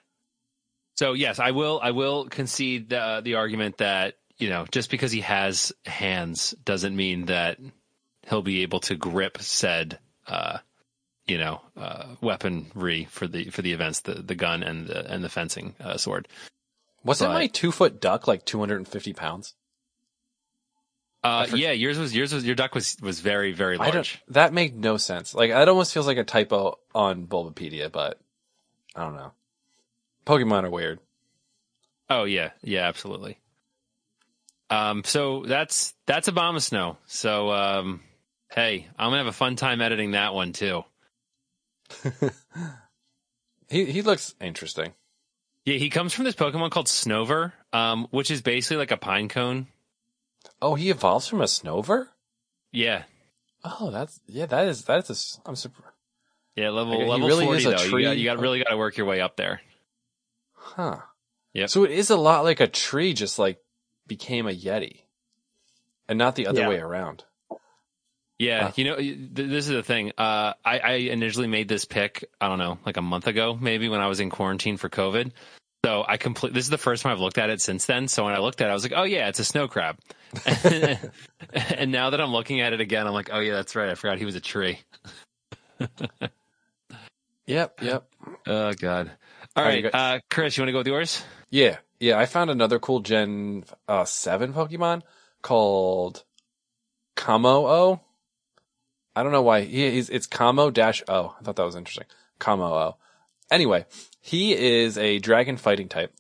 So 0.96 1.12
yes, 1.12 1.38
I 1.38 1.50
will. 1.50 1.80
I 1.82 1.90
will 1.90 2.26
concede 2.28 2.88
the, 2.90 3.20
the 3.22 3.34
argument 3.34 3.78
that 3.78 4.14
you 4.38 4.48
know 4.48 4.66
just 4.70 4.90
because 4.90 5.12
he 5.12 5.20
has 5.20 5.72
hands 5.84 6.54
doesn't 6.64 6.94
mean 6.96 7.26
that 7.26 7.58
he'll 8.28 8.42
be 8.42 8.62
able 8.62 8.80
to 8.80 8.94
grip 8.94 9.38
said 9.42 9.98
uh, 10.26 10.58
you 11.26 11.38
know 11.38 11.60
uh, 11.76 12.14
weaponry 12.20 13.06
for 13.10 13.26
the 13.26 13.50
for 13.50 13.62
the 13.62 13.72
events, 13.72 14.00
the 14.00 14.14
the 14.14 14.34
gun 14.34 14.62
and 14.62 14.86
the 14.86 15.10
and 15.12 15.22
the 15.24 15.28
fencing 15.28 15.74
uh, 15.80 15.96
sword. 15.96 16.28
Wasn't 17.04 17.28
But- 17.28 17.34
my 17.34 17.46
two 17.48 17.70
foot 17.72 18.00
duck 18.00 18.26
like 18.28 18.44
250 18.46 19.12
pounds? 19.12 19.54
Uh, 21.24 21.46
yeah, 21.54 21.72
yours 21.72 21.98
was 21.98 22.14
yours 22.14 22.34
was 22.34 22.44
your 22.44 22.54
duck 22.54 22.74
was 22.74 22.96
was 23.00 23.20
very 23.20 23.52
very 23.52 23.78
I 23.78 23.86
don't. 23.86 23.94
large. 23.94 24.22
That 24.28 24.52
made 24.52 24.76
no 24.76 24.98
sense. 24.98 25.34
Like 25.34 25.50
it 25.50 25.68
almost 25.68 25.92
feels 25.94 26.06
like 26.06 26.18
a 26.18 26.24
typo 26.24 26.78
on 26.94 27.26
Bulbapedia, 27.26 27.90
but 27.90 28.20
I 28.94 29.04
don't 29.04 29.16
know. 29.16 29.32
Pokemon 30.26 30.64
are 30.64 30.70
weird. 30.70 31.00
Oh 32.10 32.24
yeah, 32.24 32.50
yeah, 32.62 32.86
absolutely. 32.86 33.38
Um, 34.68 35.02
so 35.04 35.44
that's 35.46 35.94
that's 36.06 36.28
Abomasnow. 36.28 36.98
So 37.06 37.50
um, 37.50 38.02
hey, 38.52 38.86
I'm 38.98 39.06
gonna 39.08 39.18
have 39.18 39.26
a 39.26 39.32
fun 39.32 39.56
time 39.56 39.80
editing 39.80 40.10
that 40.12 40.34
one 40.34 40.52
too. 40.52 40.84
He 43.68 43.86
he 43.86 44.02
looks 44.02 44.34
interesting. 44.40 44.92
Yeah, 45.64 45.78
he 45.78 45.88
comes 45.88 46.12
from 46.12 46.24
this 46.24 46.34
Pokemon 46.34 46.70
called 46.70 46.86
Snover, 46.86 47.52
um, 47.72 48.06
which 48.10 48.30
is 48.30 48.42
basically 48.42 48.76
like 48.76 48.90
a 48.90 48.96
pine 48.96 49.28
cone. 49.28 49.66
Oh, 50.62 50.74
he 50.74 50.90
evolves 50.90 51.26
from 51.26 51.40
a 51.40 51.44
Snover. 51.44 52.08
Yeah, 52.72 53.04
Oh, 53.64 53.90
that's 53.90 54.20
yeah. 54.26 54.46
That 54.46 54.66
is 54.68 54.84
that 54.84 55.08
is. 55.08 55.38
A, 55.44 55.48
I'm 55.48 55.56
surprised. 55.56 55.94
yeah, 56.56 56.70
level 56.70 56.98
Like, 56.98 57.08
level 57.08 57.28
really 57.28 57.44
forty 57.46 57.58
is 57.60 57.66
a 57.66 57.70
though. 57.70 57.82
You 57.82 57.90
tree? 57.90 58.02
got, 58.04 58.16
you 58.18 58.24
got 58.24 58.38
really 58.38 58.58
got 58.58 58.70
to 58.70 58.76
work 58.76 58.96
your 58.96 59.06
way 59.06 59.20
up 59.20 59.36
there. 59.36 59.60
Huh. 60.54 60.98
Yeah. 61.52 61.66
So 61.66 61.84
it 61.84 61.90
is 61.92 62.10
a 62.10 62.16
lot 62.16 62.44
like 62.44 62.60
a 62.60 62.66
tree 62.66 63.12
just 63.14 63.38
like 63.38 63.58
became 64.06 64.46
a 64.46 64.52
Yeti. 64.52 65.00
And 66.08 66.18
not 66.18 66.34
the 66.36 66.46
other 66.48 66.60
Yeah. 66.62 66.68
way 66.68 66.78
around. 66.78 67.24
Yeah, 68.38 68.72
you 68.74 68.84
know, 68.84 68.96
th- 68.96 69.16
this 69.34 69.66
is 69.68 69.68
the 69.68 69.82
thing. 69.84 70.10
Uh, 70.18 70.54
I, 70.64 70.78
I 70.80 70.92
initially 70.94 71.46
made 71.46 71.68
this 71.68 71.84
pick, 71.84 72.24
I 72.40 72.48
don't 72.48 72.58
know, 72.58 72.78
like 72.84 72.96
a 72.96 73.02
month 73.02 73.28
ago, 73.28 73.56
maybe 73.58 73.88
when 73.88 74.00
I 74.00 74.08
was 74.08 74.18
in 74.18 74.28
quarantine 74.28 74.76
for 74.76 74.88
COVID. 74.90 75.30
So 75.84 76.04
I 76.06 76.16
complete. 76.16 76.54
This 76.54 76.64
is 76.64 76.70
the 76.70 76.78
first 76.78 77.02
time 77.02 77.12
I've 77.12 77.20
looked 77.20 77.38
at 77.38 77.50
it 77.50 77.60
since 77.60 77.84
then. 77.86 78.08
So 78.08 78.24
when 78.24 78.34
I 78.34 78.38
looked 78.38 78.60
at 78.60 78.68
it, 78.68 78.70
I 78.70 78.74
was 78.74 78.82
like, 78.82 78.94
"Oh 78.96 79.02
yeah, 79.04 79.28
it's 79.28 79.38
a 79.38 79.44
snow 79.44 79.68
crab." 79.68 79.98
and 80.64 81.92
now 81.92 82.10
that 82.10 82.20
I'm 82.20 82.32
looking 82.32 82.60
at 82.60 82.72
it 82.72 82.80
again, 82.80 83.06
I'm 83.06 83.12
like, 83.12 83.28
"Oh 83.32 83.38
yeah, 83.40 83.52
that's 83.52 83.76
right. 83.76 83.90
I 83.90 83.94
forgot 83.94 84.18
he 84.18 84.24
was 84.24 84.34
a 84.34 84.40
tree." 84.40 84.80
Yep, 87.46 87.82
yep. 87.82 88.06
Oh 88.46 88.72
god. 88.72 89.10
All 89.54 89.62
All 89.62 89.64
right, 89.64 89.68
right, 89.68 89.84
you 89.84 89.90
guys- 89.90 90.16
uh, 90.16 90.20
Chris, 90.30 90.56
you 90.56 90.62
want 90.62 90.68
to 90.68 90.72
go 90.72 90.78
with 90.78 90.86
yours? 90.86 91.22
Yeah, 91.50 91.76
yeah. 92.00 92.18
I 92.18 92.26
found 92.26 92.50
another 92.50 92.78
cool 92.78 93.00
Gen 93.00 93.64
uh, 93.86 94.06
Seven 94.06 94.54
Pokemon 94.54 95.02
called 95.42 96.24
Kommo-o. 97.16 98.00
I 99.14 99.22
don't 99.22 99.32
know 99.32 99.42
why 99.42 99.60
he 99.60 99.90
he's 99.90 100.08
it's 100.08 100.26
Kamo 100.26 100.70
dash 100.70 101.02
O. 101.06 101.36
I 101.38 101.44
thought 101.44 101.56
that 101.56 101.64
was 101.64 101.76
interesting. 101.76 102.06
Kommo-o. 102.40 102.96
Anyway, 103.50 103.84
he 104.26 104.56
is 104.56 104.96
a 104.96 105.18
dragon 105.18 105.58
fighting 105.58 105.90
type, 105.90 106.10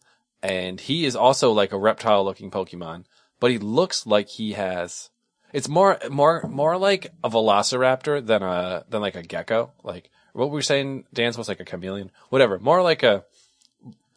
and 0.42 0.78
he 0.78 1.06
is 1.06 1.16
also 1.16 1.52
like 1.52 1.72
a 1.72 1.78
reptile 1.78 2.22
looking 2.22 2.50
Pokemon, 2.50 3.04
but 3.40 3.50
he 3.50 3.56
looks 3.56 4.06
like 4.06 4.28
he 4.28 4.52
has. 4.52 5.08
It's 5.54 5.70
more 5.70 5.98
more 6.10 6.42
more 6.46 6.76
like 6.76 7.14
a 7.24 7.30
Velociraptor 7.30 8.26
than 8.26 8.42
a 8.42 8.84
than 8.90 9.00
like 9.00 9.14
a 9.14 9.22
gecko. 9.22 9.72
Like 9.82 10.10
what 10.34 10.50
we 10.50 10.54
were 10.54 10.60
saying, 10.60 11.06
Dan's 11.14 11.38
was 11.38 11.48
like 11.48 11.60
a 11.60 11.64
chameleon. 11.64 12.10
Whatever. 12.28 12.58
More 12.58 12.82
like 12.82 13.02
a 13.02 13.24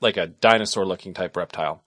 like 0.02 0.18
a 0.18 0.28
dinosaur 0.28 0.86
looking 0.86 1.14
type 1.14 1.38
reptile. 1.38 1.82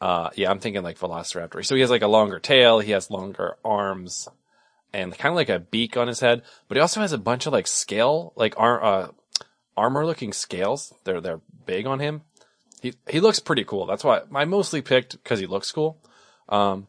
Uh, 0.00 0.30
yeah, 0.36 0.48
I'm 0.48 0.60
thinking 0.60 0.84
like 0.84 1.00
Velociraptor. 1.00 1.66
So 1.66 1.74
he 1.74 1.80
has 1.80 1.90
like 1.90 2.02
a 2.02 2.06
longer 2.06 2.38
tail, 2.38 2.78
he 2.78 2.92
has 2.92 3.10
longer 3.10 3.56
arms, 3.64 4.28
and 4.92 5.18
kind 5.18 5.32
of 5.32 5.36
like 5.36 5.48
a 5.48 5.58
beak 5.58 5.96
on 5.96 6.06
his 6.06 6.20
head. 6.20 6.42
But 6.68 6.76
he 6.76 6.80
also 6.80 7.00
has 7.00 7.12
a 7.12 7.18
bunch 7.18 7.46
of 7.46 7.52
like 7.52 7.66
scale, 7.66 8.32
like 8.36 8.54
ar- 8.56 8.84
uh, 8.84 9.08
armor 9.76 10.06
looking 10.06 10.32
scales. 10.32 10.94
They're 11.04 11.20
they're 11.20 11.40
big 11.66 11.86
on 11.86 12.00
him. 12.00 12.22
He 12.80 12.94
he 13.08 13.20
looks 13.20 13.38
pretty 13.38 13.64
cool. 13.64 13.86
That's 13.86 14.04
why 14.04 14.22
I 14.34 14.44
mostly 14.44 14.82
picked 14.82 15.12
because 15.12 15.40
he 15.40 15.46
looks 15.46 15.70
cool. 15.72 15.98
Um, 16.48 16.88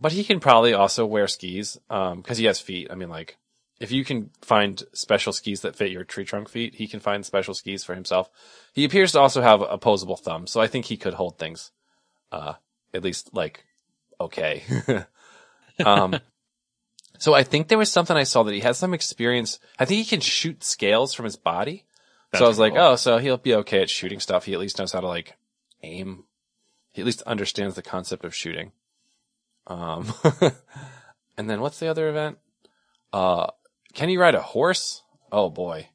but 0.00 0.12
he 0.12 0.24
can 0.24 0.40
probably 0.40 0.74
also 0.74 1.06
wear 1.06 1.28
skis 1.28 1.78
um 1.90 2.20
because 2.20 2.38
he 2.38 2.46
has 2.46 2.60
feet. 2.60 2.88
I 2.90 2.94
mean, 2.94 3.08
like 3.08 3.36
if 3.78 3.92
you 3.92 4.04
can 4.04 4.30
find 4.40 4.82
special 4.92 5.32
skis 5.32 5.60
that 5.60 5.76
fit 5.76 5.90
your 5.90 6.04
tree 6.04 6.24
trunk 6.24 6.48
feet, 6.48 6.76
he 6.76 6.88
can 6.88 7.00
find 7.00 7.24
special 7.24 7.54
skis 7.54 7.84
for 7.84 7.94
himself. 7.94 8.30
He 8.72 8.84
appears 8.84 9.12
to 9.12 9.20
also 9.20 9.42
have 9.42 9.60
opposable 9.62 10.16
thumbs, 10.16 10.50
so 10.50 10.60
I 10.60 10.66
think 10.66 10.86
he 10.86 10.96
could 10.96 11.14
hold 11.14 11.38
things, 11.38 11.72
uh, 12.32 12.54
at 12.94 13.04
least 13.04 13.34
like 13.34 13.64
okay. 14.20 14.64
um, 15.84 16.18
so 17.18 17.34
I 17.34 17.42
think 17.42 17.68
there 17.68 17.78
was 17.78 17.90
something 17.90 18.16
I 18.16 18.24
saw 18.24 18.42
that 18.42 18.54
he 18.54 18.60
has 18.60 18.78
some 18.78 18.94
experience. 18.94 19.58
I 19.78 19.84
think 19.84 19.98
he 19.98 20.08
can 20.08 20.20
shoot 20.20 20.64
scales 20.64 21.14
from 21.14 21.24
his 21.24 21.36
body. 21.36 21.84
So 22.38 22.44
I 22.44 22.48
was 22.48 22.58
like, 22.58 22.74
cool. 22.74 22.82
oh, 22.82 22.96
so 22.96 23.18
he'll 23.18 23.36
be 23.36 23.54
okay 23.56 23.82
at 23.82 23.90
shooting 23.90 24.20
stuff. 24.20 24.44
He 24.44 24.52
at 24.54 24.60
least 24.60 24.78
knows 24.78 24.92
how 24.92 25.00
to 25.00 25.06
like 25.06 25.36
aim. 25.82 26.24
He 26.92 27.02
at 27.02 27.06
least 27.06 27.22
understands 27.22 27.74
the 27.74 27.82
concept 27.82 28.24
of 28.24 28.34
shooting. 28.34 28.72
Um, 29.66 30.12
and 31.36 31.50
then 31.50 31.60
what's 31.60 31.78
the 31.78 31.88
other 31.88 32.08
event? 32.08 32.38
Uh, 33.12 33.48
can 33.94 34.08
he 34.08 34.16
ride 34.16 34.34
a 34.34 34.42
horse? 34.42 35.02
Oh 35.32 35.50
boy. 35.50 35.88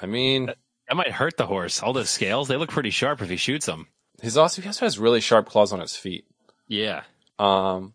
I 0.00 0.06
mean, 0.06 0.46
That 0.46 0.96
might 0.96 1.12
hurt 1.12 1.36
the 1.36 1.46
horse. 1.46 1.82
All 1.82 1.92
those 1.92 2.10
scales, 2.10 2.48
they 2.48 2.56
look 2.56 2.70
pretty 2.70 2.90
sharp 2.90 3.22
if 3.22 3.28
he 3.30 3.36
shoots 3.36 3.66
them. 3.66 3.88
He's 4.20 4.36
also 4.36 4.62
he 4.62 4.68
also 4.68 4.86
has 4.86 4.98
really 4.98 5.20
sharp 5.20 5.48
claws 5.48 5.72
on 5.72 5.80
his 5.80 5.96
feet. 5.96 6.24
Yeah. 6.68 7.02
Um, 7.38 7.94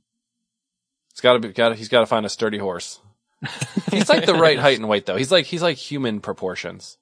it's 1.12 1.22
got 1.22 1.34
to 1.34 1.40
be 1.40 1.50
got. 1.54 1.76
He's 1.78 1.90
got 1.90 2.02
to 2.02 2.06
find 2.06 2.26
a 2.26 2.30
sturdy 2.30 2.58
horse. 2.58 3.00
he's 3.92 4.10
like 4.10 4.26
the 4.26 4.34
right 4.34 4.60
height 4.60 4.78
and 4.78 4.90
weight 4.90 5.06
though. 5.06 5.16
He's 5.16 5.32
like 5.32 5.46
he's 5.46 5.62
like 5.62 5.78
human 5.78 6.20
proportions. 6.20 6.98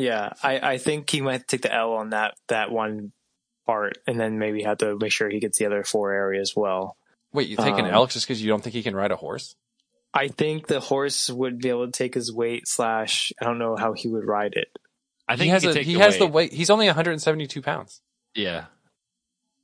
Yeah, 0.00 0.32
I, 0.42 0.72
I 0.74 0.78
think 0.78 1.10
he 1.10 1.20
might 1.20 1.46
take 1.46 1.62
the 1.62 1.74
L 1.74 1.92
on 1.94 2.10
that 2.10 2.34
that 2.48 2.70
one 2.70 3.12
part, 3.66 3.98
and 4.06 4.18
then 4.18 4.38
maybe 4.38 4.62
have 4.62 4.78
to 4.78 4.96
make 4.98 5.12
sure 5.12 5.28
he 5.28 5.40
gets 5.40 5.58
the 5.58 5.66
other 5.66 5.84
four 5.84 6.12
areas 6.12 6.54
well. 6.56 6.96
Wait, 7.32 7.48
you 7.48 7.56
take 7.56 7.74
an 7.78 7.84
Um, 7.86 7.92
L 7.92 8.06
just 8.06 8.26
because 8.26 8.42
you 8.42 8.48
don't 8.48 8.62
think 8.62 8.74
he 8.74 8.82
can 8.82 8.96
ride 8.96 9.10
a 9.12 9.16
horse? 9.16 9.56
I 10.14 10.28
think 10.28 10.66
the 10.66 10.80
horse 10.80 11.28
would 11.30 11.58
be 11.58 11.68
able 11.68 11.86
to 11.86 11.92
take 11.92 12.14
his 12.14 12.32
weight. 12.32 12.66
Slash, 12.66 13.32
I 13.40 13.44
don't 13.44 13.58
know 13.58 13.76
how 13.76 13.92
he 13.92 14.08
would 14.08 14.24
ride 14.24 14.54
it. 14.54 14.68
I 15.28 15.36
think 15.36 15.44
he 15.44 15.50
has 15.50 15.62
could 15.62 15.76
a, 15.76 15.82
he 15.82 15.94
the 15.94 16.00
has 16.00 16.14
weight. 16.14 16.18
the 16.18 16.26
weight. 16.26 16.52
He's 16.52 16.70
only 16.70 16.86
172 16.86 17.62
pounds. 17.62 18.00
Yeah. 18.34 18.64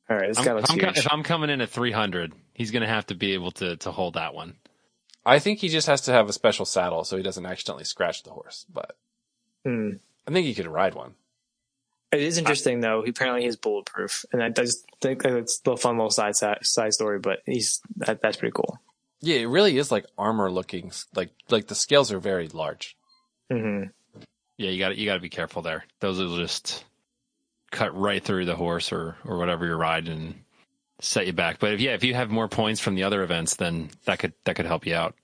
All 0.08 0.16
right, 0.16 0.28
this 0.28 0.38
I'm- 0.38 0.46
guy 0.46 0.52
looks 0.54 0.70
I'm 0.70 0.78
huge. 0.78 0.98
if 0.98 1.12
I'm 1.12 1.22
coming 1.24 1.50
in 1.50 1.60
at 1.60 1.70
300, 1.70 2.32
he's 2.54 2.70
going 2.70 2.82
to 2.82 2.88
have 2.88 3.06
to 3.06 3.14
be 3.16 3.32
able 3.34 3.50
to 3.52 3.76
to 3.78 3.90
hold 3.90 4.14
that 4.14 4.34
one. 4.34 4.54
I 5.24 5.40
think 5.40 5.58
he 5.58 5.68
just 5.68 5.88
has 5.88 6.02
to 6.02 6.12
have 6.12 6.28
a 6.28 6.32
special 6.32 6.64
saddle 6.66 7.02
so 7.04 7.16
he 7.16 7.22
doesn't 7.24 7.44
accidentally 7.46 7.82
scratch 7.84 8.22
the 8.22 8.30
horse. 8.30 8.64
But 8.72 8.96
Hmm. 9.64 9.94
I 10.26 10.32
think 10.32 10.46
he 10.46 10.54
could 10.54 10.66
ride 10.66 10.94
one. 10.94 11.14
It 12.12 12.20
is 12.20 12.38
interesting 12.38 12.80
though. 12.80 13.02
He 13.02 13.10
apparently 13.10 13.42
he's 13.42 13.56
bulletproof, 13.56 14.24
and 14.32 14.42
I 14.42 14.48
just 14.48 14.86
think 15.00 15.22
that 15.22 15.32
it's 15.34 15.60
a 15.66 15.76
fun 15.76 15.96
little 15.96 16.10
side 16.10 16.36
side, 16.36 16.64
story. 16.94 17.18
But 17.18 17.40
he's 17.46 17.80
that, 17.96 18.22
that's 18.22 18.36
pretty 18.36 18.52
cool. 18.54 18.78
Yeah, 19.20 19.36
it 19.36 19.46
really 19.46 19.76
is 19.76 19.90
like 19.90 20.06
armor 20.16 20.50
looking. 20.50 20.92
Like 21.14 21.30
like 21.50 21.66
the 21.66 21.74
scales 21.74 22.12
are 22.12 22.20
very 22.20 22.48
large. 22.48 22.96
hmm 23.50 23.84
Yeah, 24.56 24.70
you 24.70 24.78
got 24.78 24.96
you 24.96 25.04
got 25.06 25.14
to 25.14 25.20
be 25.20 25.28
careful 25.28 25.62
there. 25.62 25.84
Those 26.00 26.18
will 26.18 26.36
just 26.36 26.84
cut 27.72 27.96
right 27.96 28.22
through 28.22 28.44
the 28.44 28.56
horse 28.56 28.92
or 28.92 29.16
or 29.24 29.38
whatever 29.38 29.66
you're 29.66 29.76
riding 29.76 30.12
and 30.12 30.34
set 31.00 31.26
you 31.26 31.32
back. 31.32 31.58
But 31.58 31.74
if 31.74 31.80
yeah, 31.80 31.94
if 31.94 32.04
you 32.04 32.14
have 32.14 32.30
more 32.30 32.48
points 32.48 32.80
from 32.80 32.94
the 32.94 33.02
other 33.02 33.22
events, 33.22 33.56
then 33.56 33.90
that 34.04 34.20
could 34.20 34.32
that 34.44 34.54
could 34.56 34.66
help 34.66 34.86
you 34.86 34.94
out. 34.94 35.16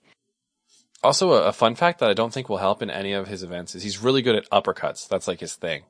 Also, 1.03 1.33
a, 1.33 1.47
a 1.47 1.53
fun 1.53 1.75
fact 1.75 1.99
that 1.99 2.09
I 2.09 2.13
don't 2.13 2.33
think 2.33 2.49
will 2.49 2.57
help 2.57 2.81
in 2.81 2.89
any 2.89 3.13
of 3.13 3.27
his 3.27 3.43
events 3.43 3.75
is 3.75 3.83
he's 3.83 3.99
really 3.99 4.21
good 4.21 4.35
at 4.35 4.49
uppercuts. 4.49 5.07
That's 5.07 5.27
like 5.27 5.39
his 5.39 5.55
thing. 5.55 5.83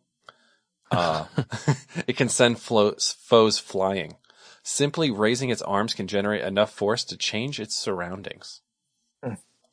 Uh, 0.91 1.25
it 2.07 2.17
can 2.17 2.29
send 2.29 2.59
floats, 2.59 3.13
foes 3.13 3.59
flying. 3.59 4.15
Simply 4.63 5.11
raising 5.11 5.49
its 5.49 5.61
arms 5.61 5.93
can 5.93 6.07
generate 6.07 6.43
enough 6.43 6.71
force 6.71 7.03
to 7.05 7.17
change 7.17 7.59
its 7.59 7.75
surroundings. 7.75 8.61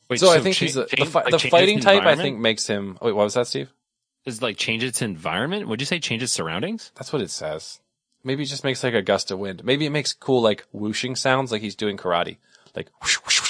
Wait, 0.09 0.19
so, 0.19 0.31
I 0.31 0.41
think 0.41 0.57
cha- 0.57 0.65
he's 0.65 0.77
a, 0.77 0.87
the, 0.87 1.07
fi- 1.07 1.23
like 1.23 1.31
the 1.31 1.39
fighting 1.39 1.79
type. 1.79 2.03
I 2.03 2.17
think 2.17 2.39
makes 2.39 2.67
him. 2.67 2.99
Wait, 3.01 3.12
what 3.12 3.25
was 3.25 3.35
that, 3.35 3.47
Steve? 3.47 3.71
is 4.25 4.43
like 4.43 4.57
change 4.57 4.85
its 4.85 5.03
environment. 5.03 5.69
Would 5.69 5.81
you 5.81 5.87
say 5.87 5.99
change 5.99 6.23
its 6.23 6.33
surroundings? 6.33 6.93
That's 6.95 7.12
what 7.12 7.23
it 7.23 7.31
says. 7.31 7.81
Maybe 8.23 8.43
it 8.43 8.47
just 8.47 8.65
makes 8.65 8.85
like 8.85 8.95
a 8.95 9.03
gust 9.03 9.31
of 9.31 9.39
wind. 9.39 9.65
Maybe 9.65 9.87
it 9.87 9.91
makes 9.91 10.12
cool 10.12 10.43
like 10.43 10.67
whooshing 10.73 11.17
sounds, 11.17 11.51
like 11.51 11.62
he's 11.62 11.75
doing 11.75 11.97
karate, 11.97 12.37
like 12.75 12.89
whoosh, 13.01 13.17
whoosh, 13.19 13.41
whoosh, 13.41 13.50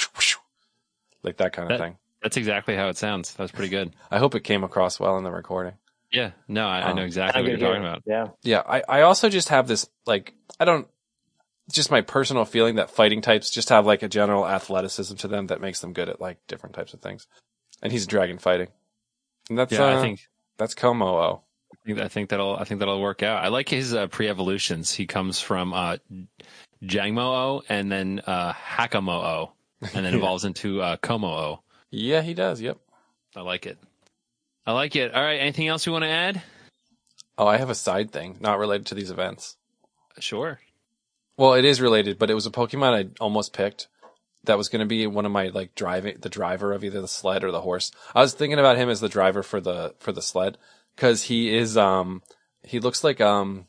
Like 1.23 1.37
that 1.37 1.53
kind 1.53 1.71
of 1.71 1.77
That- 1.77 1.83
thing. 1.83 1.97
That's 2.21 2.37
exactly 2.37 2.75
how 2.75 2.87
it 2.89 2.97
sounds. 2.97 3.33
That's 3.33 3.51
pretty 3.51 3.69
good. 3.69 3.95
I 4.11 4.19
hope 4.19 4.35
it 4.35 4.41
came 4.43 4.63
across 4.63 4.99
well 4.99 5.17
in 5.17 5.23
the 5.23 5.31
recording. 5.31 5.73
Yeah, 6.11 6.31
no, 6.47 6.67
I, 6.67 6.81
I 6.89 6.93
know 6.93 7.01
Um, 7.01 7.07
exactly 7.07 7.41
what 7.41 7.49
you're 7.51 7.57
talking 7.59 7.81
about. 7.83 8.03
Yeah, 8.05 8.27
Yeah, 8.43 8.61
I, 8.63 8.83
I 8.87 9.01
also 9.01 9.27
just 9.29 9.49
have 9.49 9.67
this 9.67 9.89
like 10.05 10.33
I 10.59 10.65
don't 10.65 10.87
just 11.71 11.89
my 11.89 12.01
personal 12.01 12.45
feeling 12.45 12.75
that 12.75 12.91
fighting 12.91 13.21
types 13.21 13.49
just 13.49 13.69
have 13.69 13.85
like 13.87 14.03
a 14.03 14.07
general 14.09 14.45
athleticism 14.47 15.15
to 15.15 15.27
them 15.27 15.47
that 15.47 15.61
makes 15.61 15.79
them 15.79 15.93
good 15.93 16.09
at 16.09 16.21
like 16.21 16.37
different 16.47 16.75
types 16.75 16.93
of 16.93 17.01
things. 17.01 17.25
And 17.81 17.91
he's 17.91 18.05
dragon 18.05 18.37
fighting. 18.37 18.67
And 19.49 19.57
that's 19.57 19.71
Yeah, 19.71 19.85
uh, 19.85 19.97
I 19.97 20.01
think 20.01 20.19
that's 20.57 20.75
Komo. 20.75 21.39
I 21.73 21.75
think- 21.87 21.99
I 22.01 22.07
think 22.07 22.29
that'll 22.29 22.55
I 22.55 22.65
think 22.65 22.79
that'll 22.81 23.01
work 23.01 23.23
out. 23.23 23.43
I 23.43 23.47
like 23.47 23.69
his 23.69 23.95
uh, 23.95 24.05
pre-evolutions. 24.07 24.91
He 24.93 25.07
comes 25.07 25.39
from 25.41 25.73
uh, 25.73 25.97
Jangmo-O 26.83 27.63
and 27.69 27.91
then 27.91 28.21
uh, 28.27 28.53
Hakamo-O, 28.53 29.53
and 29.93 30.05
then 30.05 30.13
evolves 30.15 30.45
into 30.45 30.81
uh, 30.81 30.97
Kommo-o. 30.97 31.61
Yeah, 31.89 32.21
he 32.21 32.33
does. 32.33 32.61
Yep. 32.61 32.77
I 33.35 33.41
like 33.41 33.65
it. 33.65 33.77
I 34.65 34.73
like 34.73 34.95
it. 34.95 35.13
All 35.13 35.23
right. 35.23 35.39
Anything 35.39 35.67
else 35.67 35.85
you 35.85 35.91
want 35.91 36.03
to 36.03 36.09
add? 36.09 36.41
Oh, 37.37 37.47
I 37.47 37.57
have 37.57 37.69
a 37.69 37.75
side 37.75 38.11
thing 38.11 38.37
not 38.39 38.59
related 38.59 38.87
to 38.87 38.95
these 38.95 39.11
events. 39.11 39.57
Sure. 40.19 40.59
Well, 41.37 41.53
it 41.53 41.65
is 41.65 41.81
related, 41.81 42.19
but 42.19 42.29
it 42.29 42.35
was 42.35 42.45
a 42.45 42.51
Pokemon 42.51 42.93
I 42.93 43.09
almost 43.23 43.53
picked. 43.53 43.87
That 44.43 44.57
was 44.57 44.69
going 44.69 44.81
to 44.81 44.85
be 44.85 45.05
one 45.07 45.25
of 45.25 45.31
my 45.31 45.47
like 45.47 45.75
driving 45.75 46.17
the 46.19 46.29
driver 46.29 46.73
of 46.73 46.83
either 46.83 47.01
the 47.01 47.07
sled 47.07 47.43
or 47.43 47.51
the 47.51 47.61
horse. 47.61 47.91
I 48.13 48.21
was 48.21 48.33
thinking 48.33 48.59
about 48.59 48.77
him 48.77 48.89
as 48.89 48.99
the 48.99 49.09
driver 49.09 49.43
for 49.43 49.61
the 49.61 49.93
for 49.99 50.11
the 50.11 50.21
sled 50.21 50.57
because 50.95 51.23
he 51.23 51.55
is 51.55 51.77
um 51.77 52.23
he 52.63 52.79
looks 52.79 53.03
like 53.03 53.21
um 53.21 53.67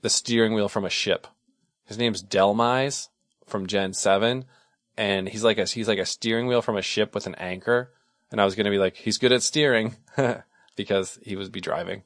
the 0.00 0.10
steering 0.10 0.54
wheel 0.54 0.68
from 0.68 0.84
a 0.84 0.90
ship. 0.90 1.26
His 1.84 1.98
name's 1.98 2.22
Dhelmise 2.22 3.08
from 3.46 3.66
Gen 3.66 3.92
Seven, 3.92 4.46
and 4.96 5.28
he's 5.28 5.44
like 5.44 5.58
a 5.58 5.64
he's 5.64 5.88
like 5.88 5.98
a 5.98 6.06
steering 6.06 6.46
wheel 6.46 6.62
from 6.62 6.76
a 6.76 6.82
ship 6.82 7.14
with 7.14 7.26
an 7.26 7.34
anchor. 7.36 7.92
And 8.30 8.40
I 8.40 8.44
was 8.44 8.56
going 8.56 8.64
to 8.64 8.70
be 8.70 8.78
like, 8.78 8.96
he's 8.96 9.18
good 9.18 9.30
at 9.30 9.42
steering 9.42 9.94
because 10.76 11.18
he 11.22 11.36
would 11.36 11.52
be 11.52 11.60
driving, 11.60 12.02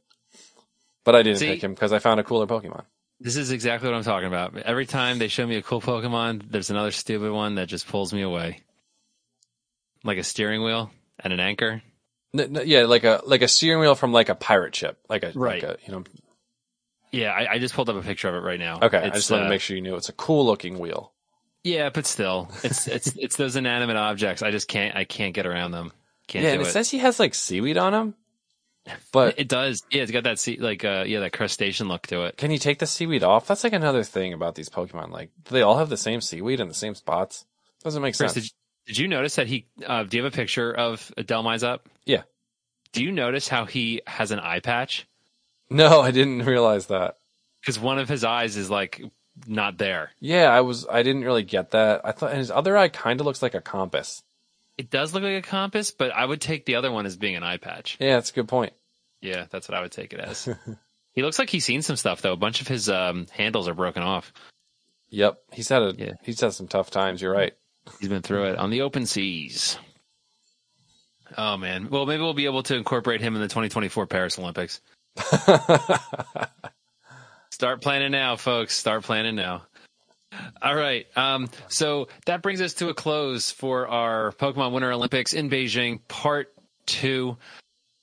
but 1.04 1.14
I 1.14 1.22
didn't 1.22 1.38
See- 1.38 1.46
pick 1.46 1.62
him 1.64 1.72
because 1.74 1.92
I 1.92 1.98
found 1.98 2.20
a 2.20 2.24
cooler 2.24 2.46
Pokemon. 2.46 2.84
This 3.22 3.36
is 3.36 3.50
exactly 3.50 3.86
what 3.88 3.94
I'm 3.94 4.02
talking 4.02 4.28
about. 4.28 4.56
Every 4.56 4.86
time 4.86 5.18
they 5.18 5.28
show 5.28 5.46
me 5.46 5.56
a 5.56 5.62
cool 5.62 5.82
Pokemon, 5.82 6.50
there's 6.50 6.70
another 6.70 6.90
stupid 6.90 7.30
one 7.32 7.56
that 7.56 7.68
just 7.68 7.86
pulls 7.86 8.14
me 8.14 8.22
away. 8.22 8.62
Like 10.02 10.16
a 10.16 10.24
steering 10.24 10.62
wheel 10.62 10.90
and 11.18 11.32
an 11.32 11.40
anchor. 11.40 11.82
Yeah, 12.32 12.84
like 12.84 13.04
a 13.04 13.20
like 13.26 13.42
a 13.42 13.48
steering 13.48 13.80
wheel 13.80 13.94
from 13.94 14.12
like 14.12 14.30
a 14.30 14.34
pirate 14.34 14.74
ship, 14.74 14.98
like 15.08 15.22
a 15.22 15.32
Right. 15.34 15.62
Like 15.62 15.72
a, 15.72 15.76
you 15.84 15.92
know. 15.92 16.04
Yeah, 17.12 17.32
I, 17.32 17.54
I 17.54 17.58
just 17.58 17.74
pulled 17.74 17.90
up 17.90 17.96
a 17.96 18.02
picture 18.02 18.28
of 18.28 18.34
it 18.36 18.46
right 18.46 18.58
now. 18.58 18.78
Okay, 18.80 18.98
I 18.98 19.10
just 19.10 19.30
wanted 19.30 19.42
uh, 19.42 19.46
to 19.46 19.50
make 19.50 19.60
sure 19.60 19.76
you 19.76 19.82
knew 19.82 19.96
it's 19.96 20.08
a 20.08 20.14
cool 20.14 20.46
looking 20.46 20.78
wheel. 20.78 21.12
Yeah, 21.62 21.90
but 21.90 22.06
still, 22.06 22.48
it's 22.62 22.86
it's 22.86 23.06
it's 23.16 23.36
those 23.36 23.56
inanimate 23.56 23.96
objects. 23.96 24.42
I 24.42 24.50
just 24.50 24.68
can't 24.68 24.96
I 24.96 25.04
can't 25.04 25.34
get 25.34 25.46
around 25.46 25.72
them. 25.72 25.92
Can't 26.26 26.44
yeah, 26.44 26.50
do 26.50 26.58
and 26.58 26.66
it, 26.66 26.68
it. 26.68 26.72
says 26.72 26.90
he 26.90 26.98
has 26.98 27.20
like 27.20 27.34
seaweed 27.34 27.76
on 27.76 27.94
him. 27.94 28.14
But 29.12 29.38
it 29.38 29.48
does. 29.48 29.82
Yeah, 29.90 30.02
it's 30.02 30.10
got 30.10 30.24
that 30.24 30.38
sea, 30.38 30.56
like 30.58 30.84
uh 30.84 31.04
yeah 31.06 31.20
that 31.20 31.32
crustacean 31.32 31.88
look 31.88 32.06
to 32.08 32.24
it. 32.24 32.36
can 32.36 32.50
you 32.50 32.58
take 32.58 32.78
the 32.78 32.86
seaweed 32.86 33.22
off? 33.22 33.46
That's 33.46 33.62
like 33.62 33.74
another 33.74 34.04
thing 34.04 34.32
about 34.32 34.54
these 34.54 34.68
Pokemon. 34.70 35.10
Like, 35.10 35.30
they 35.50 35.62
all 35.62 35.76
have 35.78 35.90
the 35.90 35.96
same 35.96 36.20
seaweed 36.20 36.60
in 36.60 36.68
the 36.68 36.74
same 36.74 36.94
spots? 36.94 37.44
Doesn't 37.84 38.02
make 38.02 38.16
Chris, 38.16 38.32
sense. 38.32 38.46
did, 38.46 38.52
did 38.86 38.98
you 38.98 39.08
notice 39.08 39.36
that 39.36 39.46
he? 39.46 39.66
Uh, 39.86 40.04
do 40.04 40.16
you 40.16 40.24
have 40.24 40.32
a 40.32 40.36
picture 40.36 40.72
of 40.72 41.12
Dhelmise 41.16 41.62
up? 41.62 41.88
Yeah. 42.06 42.22
Do 42.92 43.04
you 43.04 43.12
notice 43.12 43.48
how 43.48 43.66
he 43.66 44.00
has 44.06 44.30
an 44.30 44.40
eye 44.40 44.60
patch? 44.60 45.06
No, 45.68 46.00
I 46.00 46.10
didn't 46.10 46.42
realize 46.46 46.86
that. 46.86 47.16
Because 47.60 47.78
one 47.78 47.98
of 47.98 48.08
his 48.08 48.24
eyes 48.24 48.56
is 48.56 48.70
like 48.70 49.02
not 49.46 49.78
there. 49.78 50.10
Yeah, 50.20 50.48
I 50.48 50.60
was. 50.60 50.86
I 50.90 51.02
didn't 51.02 51.24
really 51.24 51.42
get 51.44 51.70
that. 51.72 52.02
I 52.04 52.12
thought 52.12 52.30
and 52.30 52.38
his 52.38 52.50
other 52.50 52.76
eye 52.76 52.88
kind 52.88 53.20
of 53.20 53.26
looks 53.26 53.42
like 53.42 53.54
a 53.54 53.60
compass. 53.60 54.22
It 54.78 54.90
does 54.90 55.12
look 55.12 55.22
like 55.22 55.44
a 55.44 55.46
compass, 55.46 55.90
but 55.90 56.10
I 56.10 56.24
would 56.24 56.40
take 56.40 56.64
the 56.64 56.76
other 56.76 56.90
one 56.90 57.04
as 57.06 57.16
being 57.16 57.36
an 57.36 57.42
eye 57.42 57.58
patch. 57.58 57.96
Yeah, 58.00 58.14
that's 58.14 58.30
a 58.30 58.34
good 58.34 58.48
point. 58.48 58.72
Yeah, 59.20 59.46
that's 59.50 59.68
what 59.68 59.76
I 59.76 59.82
would 59.82 59.92
take 59.92 60.12
it 60.14 60.20
as. 60.20 60.48
he 61.12 61.22
looks 61.22 61.38
like 61.38 61.50
he's 61.50 61.64
seen 61.64 61.82
some 61.82 61.96
stuff 61.96 62.22
though. 62.22 62.32
A 62.32 62.36
bunch 62.36 62.60
of 62.60 62.68
his 62.68 62.88
um, 62.88 63.26
handles 63.30 63.68
are 63.68 63.74
broken 63.74 64.02
off. 64.02 64.32
Yep, 65.10 65.38
he's 65.52 65.68
had 65.68 65.82
a 65.82 65.94
Yeah. 65.98 66.12
he's 66.22 66.40
had 66.40 66.52
some 66.54 66.68
tough 66.68 66.90
times. 66.90 67.20
You're 67.20 67.32
right. 67.32 67.52
He's 67.98 68.08
been 68.08 68.22
through 68.22 68.52
it 68.52 68.58
on 68.58 68.70
the 68.70 68.82
open 68.82 69.04
seas. 69.06 69.76
Oh 71.36 71.56
man. 71.56 71.88
Well, 71.90 72.06
maybe 72.06 72.22
we'll 72.22 72.34
be 72.34 72.46
able 72.46 72.62
to 72.64 72.76
incorporate 72.76 73.20
him 73.20 73.34
in 73.34 73.40
the 73.40 73.48
2024 73.48 74.06
Paris 74.06 74.38
Olympics. 74.38 74.80
Start 77.60 77.82
planning 77.82 78.12
now, 78.12 78.36
folks. 78.36 78.74
Start 78.74 79.02
planning 79.02 79.34
now. 79.34 79.64
All 80.62 80.74
right. 80.74 81.06
Um, 81.14 81.50
so 81.68 82.08
that 82.24 82.40
brings 82.40 82.62
us 82.62 82.72
to 82.76 82.88
a 82.88 82.94
close 82.94 83.50
for 83.50 83.86
our 83.86 84.32
Pokemon 84.32 84.72
Winter 84.72 84.90
Olympics 84.90 85.34
in 85.34 85.50
Beijing, 85.50 86.00
part 86.08 86.54
two. 86.86 87.36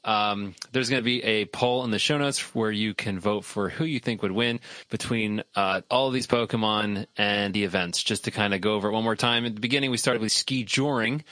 Um, 0.04 0.54
there's 0.74 0.92
going 0.92 1.02
to 1.02 1.04
be 1.04 1.24
a 1.24 1.46
poll 1.46 1.84
in 1.86 1.90
the 1.90 1.98
show 1.98 2.20
notes 2.20 2.54
where 2.54 2.70
you 2.70 2.94
can 2.94 3.20
vote 3.20 3.46
for 3.46 3.70
who 3.70 3.84
you 3.84 4.00
think 4.00 4.22
would 4.22 4.32
win 4.32 4.60
between 4.92 5.42
uh, 5.56 5.82
all 5.90 6.08
of 6.08 6.14
these 6.14 6.28
Pokemon 6.28 7.08
and 7.18 7.52
the 7.52 7.64
events. 7.64 8.04
Just 8.04 8.26
to 8.26 8.32
kind 8.32 8.54
of 8.54 8.62
go 8.62 8.76
over 8.76 8.90
it 8.90 8.92
one 8.92 9.04
more 9.04 9.16
time. 9.16 9.44
At 9.44 9.56
the 9.56 9.62
beginning, 9.62 9.90
we 9.90 9.98
started 9.98 10.22
with 10.22 10.32
Ski 10.32 10.66
Joring. 10.66 11.24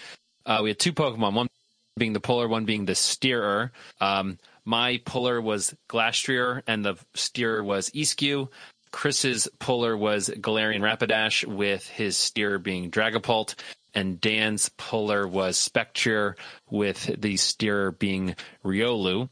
Uh, 0.48 0.62
we 0.64 0.72
had 0.72 0.80
two 0.80 0.94
Pokemon, 0.94 1.36
one 1.36 1.48
being 1.96 2.14
the 2.14 2.20
polar, 2.20 2.48
one 2.48 2.66
being 2.66 2.86
the 2.86 2.96
steerer. 2.96 3.72
Um, 4.02 4.40
my 4.66 5.00
puller 5.06 5.40
was 5.40 5.76
Glastrier, 5.88 6.64
and 6.68 6.84
the 6.84 6.96
steerer 7.14 7.64
was 7.64 7.90
Eiscue. 7.92 8.50
Chris's 8.92 9.48
puller 9.60 9.96
was 9.96 10.30
Galarian 10.30 10.82
Rapidash, 10.82 11.46
with 11.46 11.88
his 11.88 12.18
steer 12.18 12.58
being 12.60 12.90
Dragapult, 12.90 13.56
and 13.94 14.20
Dan's 14.20 14.70
puller 14.70 15.28
was 15.28 15.58
Spectrier, 15.58 16.36
with 16.70 17.22
the 17.22 17.38
steer 17.38 17.92
being 17.92 18.36
Riolu. 18.64 19.30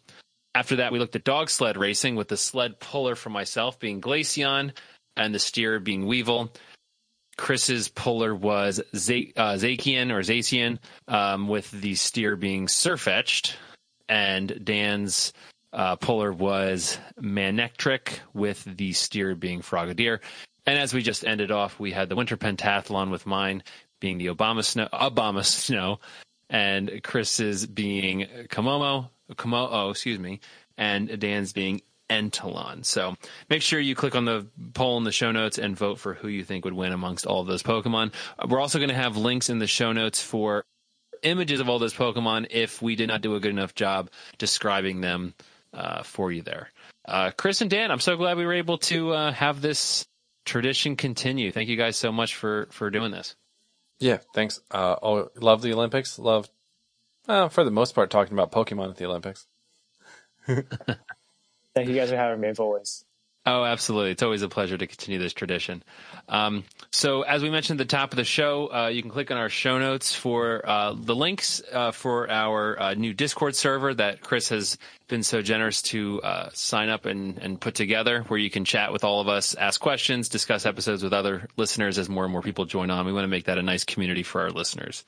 After 0.55 0.75
that, 0.77 0.91
we 0.91 0.99
looked 0.99 1.15
at 1.15 1.23
dog 1.23 1.49
sled 1.49 1.77
racing, 1.77 2.15
with 2.15 2.27
the 2.27 2.37
sled 2.37 2.79
puller 2.79 3.15
for 3.15 3.29
myself 3.29 3.79
being 3.79 4.01
Glaceon, 4.01 4.73
and 5.15 5.33
the 5.33 5.39
steer 5.39 5.79
being 5.79 6.05
Weavile. 6.05 6.49
Chris's 7.37 7.87
puller 7.87 8.35
was 8.35 8.81
Z- 8.95 9.33
uh, 9.35 9.53
Zakian 9.53 10.11
or 10.11 10.19
Zacian, 10.19 10.77
um, 11.07 11.47
with 11.47 11.71
the 11.71 11.95
steer 11.95 12.35
being 12.35 12.67
Sirfetch'd, 12.67 13.55
and 14.07 14.63
Dan's 14.63 15.33
uh, 15.71 15.95
puller 15.95 16.31
was 16.31 16.97
Manectric, 17.19 18.19
with 18.33 18.63
the 18.63 18.93
steer 18.93 19.35
being 19.35 19.61
Frogadier. 19.61 20.19
And 20.65 20.77
as 20.77 20.93
we 20.93 21.01
just 21.01 21.25
ended 21.25 21.51
off, 21.51 21.79
we 21.79 21.91
had 21.91 22.09
the 22.09 22.15
Winter 22.15 22.37
Pentathlon 22.37 23.11
with 23.11 23.25
mine 23.25 23.63
being 23.99 24.17
the 24.17 24.27
Abomasnow, 24.27 24.89
Obama 24.91 25.43
Snow, 25.43 25.99
and 26.49 27.01
Chris's 27.03 27.65
being 27.65 28.27
Komomo, 28.49 29.09
Komo, 29.31 29.67
oh, 29.71 29.89
excuse 29.89 30.19
me, 30.19 30.39
and 30.77 31.19
Dan's 31.19 31.53
being 31.53 31.81
Inteleon. 32.09 32.85
So 32.85 33.15
make 33.49 33.61
sure 33.61 33.79
you 33.79 33.95
click 33.95 34.15
on 34.15 34.25
the 34.25 34.45
poll 34.73 34.97
in 34.97 35.03
the 35.03 35.11
show 35.11 35.31
notes 35.31 35.57
and 35.57 35.75
vote 35.75 35.99
for 35.99 36.13
who 36.13 36.27
you 36.27 36.43
think 36.43 36.65
would 36.65 36.73
win 36.73 36.91
amongst 36.91 37.25
all 37.25 37.41
of 37.41 37.47
those 37.47 37.63
Pokemon. 37.63 38.13
We're 38.47 38.59
also 38.59 38.77
going 38.77 38.89
to 38.89 38.95
have 38.95 39.17
links 39.17 39.49
in 39.49 39.59
the 39.59 39.67
show 39.67 39.91
notes 39.91 40.21
for 40.21 40.63
images 41.23 41.59
of 41.59 41.69
all 41.69 41.79
those 41.79 41.93
Pokemon 41.93 42.47
if 42.51 42.81
we 42.81 42.95
did 42.95 43.07
not 43.07 43.21
do 43.21 43.35
a 43.35 43.39
good 43.39 43.51
enough 43.51 43.75
job 43.75 44.09
describing 44.37 45.01
them 45.01 45.33
uh, 45.73 46.03
for 46.03 46.31
you 46.31 46.41
there. 46.41 46.69
Uh, 47.05 47.31
Chris 47.31 47.61
and 47.61 47.69
Dan, 47.69 47.91
I'm 47.91 47.99
so 47.99 48.15
glad 48.15 48.37
we 48.37 48.45
were 48.45 48.53
able 48.53 48.77
to 48.79 49.11
uh, 49.11 49.31
have 49.31 49.61
this 49.61 50.05
tradition 50.45 50.95
continue. 50.95 51.51
Thank 51.51 51.69
you 51.69 51.77
guys 51.77 51.97
so 51.97 52.11
much 52.11 52.35
for 52.35 52.67
for 52.71 52.89
doing 52.89 53.11
this. 53.11 53.35
Yeah, 53.99 54.17
thanks. 54.33 54.61
Uh, 54.71 54.95
oh, 55.01 55.29
love 55.35 55.61
the 55.61 55.73
Olympics. 55.73 56.19
Love, 56.19 56.49
uh, 57.27 57.49
for 57.49 57.63
the 57.63 57.71
most 57.71 57.95
part, 57.95 58.09
talking 58.09 58.33
about 58.33 58.51
Pokemon 58.51 58.89
at 58.89 58.97
the 58.97 59.05
Olympics. 59.05 59.47
Thank 60.45 61.89
you 61.89 61.95
guys 61.95 62.09
for 62.09 62.17
having 62.17 62.41
me 62.41 62.49
as 62.49 62.59
always. 62.59 63.05
Oh, 63.45 63.65
absolutely. 63.65 64.11
It's 64.11 64.23
always 64.23 64.41
a 64.41 64.47
pleasure 64.47 64.77
to 64.77 64.87
continue 64.87 65.19
this 65.19 65.33
tradition. 65.33 65.83
Um, 66.29 66.63
so, 66.91 67.23
as 67.23 67.43
we 67.43 67.49
mentioned 67.49 67.81
at 67.81 67.89
the 67.89 67.91
top 67.91 68.13
of 68.13 68.15
the 68.15 68.23
show, 68.23 68.71
uh, 68.73 68.87
you 68.87 69.01
can 69.01 69.11
click 69.11 69.31
on 69.31 69.37
our 69.37 69.49
show 69.49 69.79
notes 69.79 70.15
for 70.15 70.65
uh, 70.65 70.95
the 70.97 71.13
links 71.13 71.61
uh, 71.73 71.91
for 71.91 72.29
our 72.29 72.79
uh, 72.79 72.93
new 72.93 73.13
Discord 73.13 73.53
server 73.57 73.93
that 73.95 74.21
Chris 74.21 74.47
has 74.47 74.77
been 75.09 75.23
so 75.23 75.41
generous 75.41 75.81
to 75.81 76.21
uh, 76.21 76.49
sign 76.53 76.87
up 76.87 77.05
and, 77.05 77.37
and 77.37 77.59
put 77.59 77.75
together, 77.75 78.21
where 78.29 78.39
you 78.39 78.49
can 78.49 78.63
chat 78.63 78.93
with 78.93 79.03
all 79.03 79.19
of 79.19 79.27
us, 79.27 79.55
ask 79.55 79.81
questions, 79.81 80.29
discuss 80.29 80.65
episodes 80.65 81.03
with 81.03 81.11
other 81.11 81.49
listeners 81.57 81.97
as 81.97 82.07
more 82.07 82.23
and 82.23 82.31
more 82.31 82.41
people 82.41 82.63
join 82.63 82.89
on. 82.89 83.05
We 83.05 83.11
want 83.11 83.25
to 83.25 83.29
make 83.29 83.45
that 83.45 83.57
a 83.57 83.63
nice 83.63 83.83
community 83.83 84.23
for 84.23 84.39
our 84.39 84.51
listeners. 84.51 85.03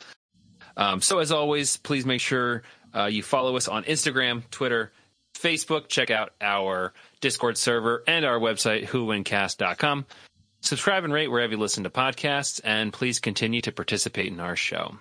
Um, 0.75 0.99
so, 1.01 1.19
as 1.19 1.31
always, 1.31 1.77
please 1.77 2.05
make 2.05 2.19
sure 2.19 2.63
uh, 2.93 3.05
you 3.05 3.23
follow 3.23 3.55
us 3.55 3.69
on 3.69 3.85
Instagram, 3.85 4.43
Twitter, 4.51 4.91
Facebook. 5.35 5.87
Check 5.87 6.11
out 6.11 6.33
our 6.41 6.93
Discord 7.25 7.57
server 7.57 8.03
and 8.05 8.23
our 8.23 8.37
website, 8.37 8.85
whowinCast.com. 8.85 10.05
Subscribe 10.61 11.03
and 11.05 11.11
rate 11.11 11.29
wherever 11.31 11.53
you 11.53 11.57
listen 11.57 11.83
to 11.83 11.89
podcasts, 11.89 12.61
and 12.63 12.93
please 12.93 13.19
continue 13.19 13.61
to 13.61 13.71
participate 13.71 14.27
in 14.27 14.39
our 14.39 14.55
show. 14.55 14.95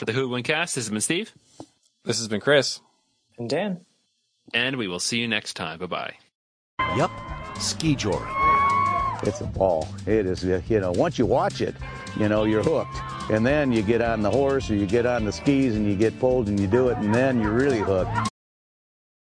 For 0.00 0.04
the 0.04 0.12
Who 0.12 0.28
Win 0.28 0.42
Cast, 0.42 0.74
this 0.74 0.86
has 0.86 0.90
been 0.90 1.00
Steve, 1.00 1.32
This 2.04 2.18
has 2.18 2.26
been 2.26 2.40
Chris. 2.40 2.80
And 3.38 3.48
Dan. 3.48 3.82
and 4.52 4.78
we 4.78 4.88
will 4.88 4.98
see 4.98 5.20
you 5.20 5.28
next 5.28 5.54
time. 5.54 5.78
Bye 5.78 5.86
bye. 5.86 6.14
Yup, 6.96 7.12
ski 7.60 7.94
joring. 7.94 8.34
It's 9.22 9.40
a 9.40 9.46
ball. 9.46 9.86
It 10.06 10.26
is, 10.26 10.42
you 10.42 10.80
know, 10.80 10.90
once 10.90 11.20
you 11.20 11.26
watch 11.26 11.60
it, 11.60 11.76
you 12.18 12.28
know, 12.28 12.42
you're 12.42 12.64
hooked. 12.64 12.96
And 13.30 13.46
then 13.46 13.70
you 13.70 13.82
get 13.82 14.02
on 14.02 14.22
the 14.22 14.30
horse 14.30 14.68
or 14.72 14.74
you 14.74 14.86
get 14.86 15.06
on 15.06 15.24
the 15.24 15.30
skis 15.30 15.76
and 15.76 15.86
you 15.86 15.94
get 15.94 16.18
pulled 16.18 16.48
and 16.48 16.58
you 16.58 16.66
do 16.66 16.88
it, 16.88 16.96
and 16.98 17.14
then 17.14 17.40
you're 17.40 17.52
really 17.52 17.78
hooked. 17.78 18.10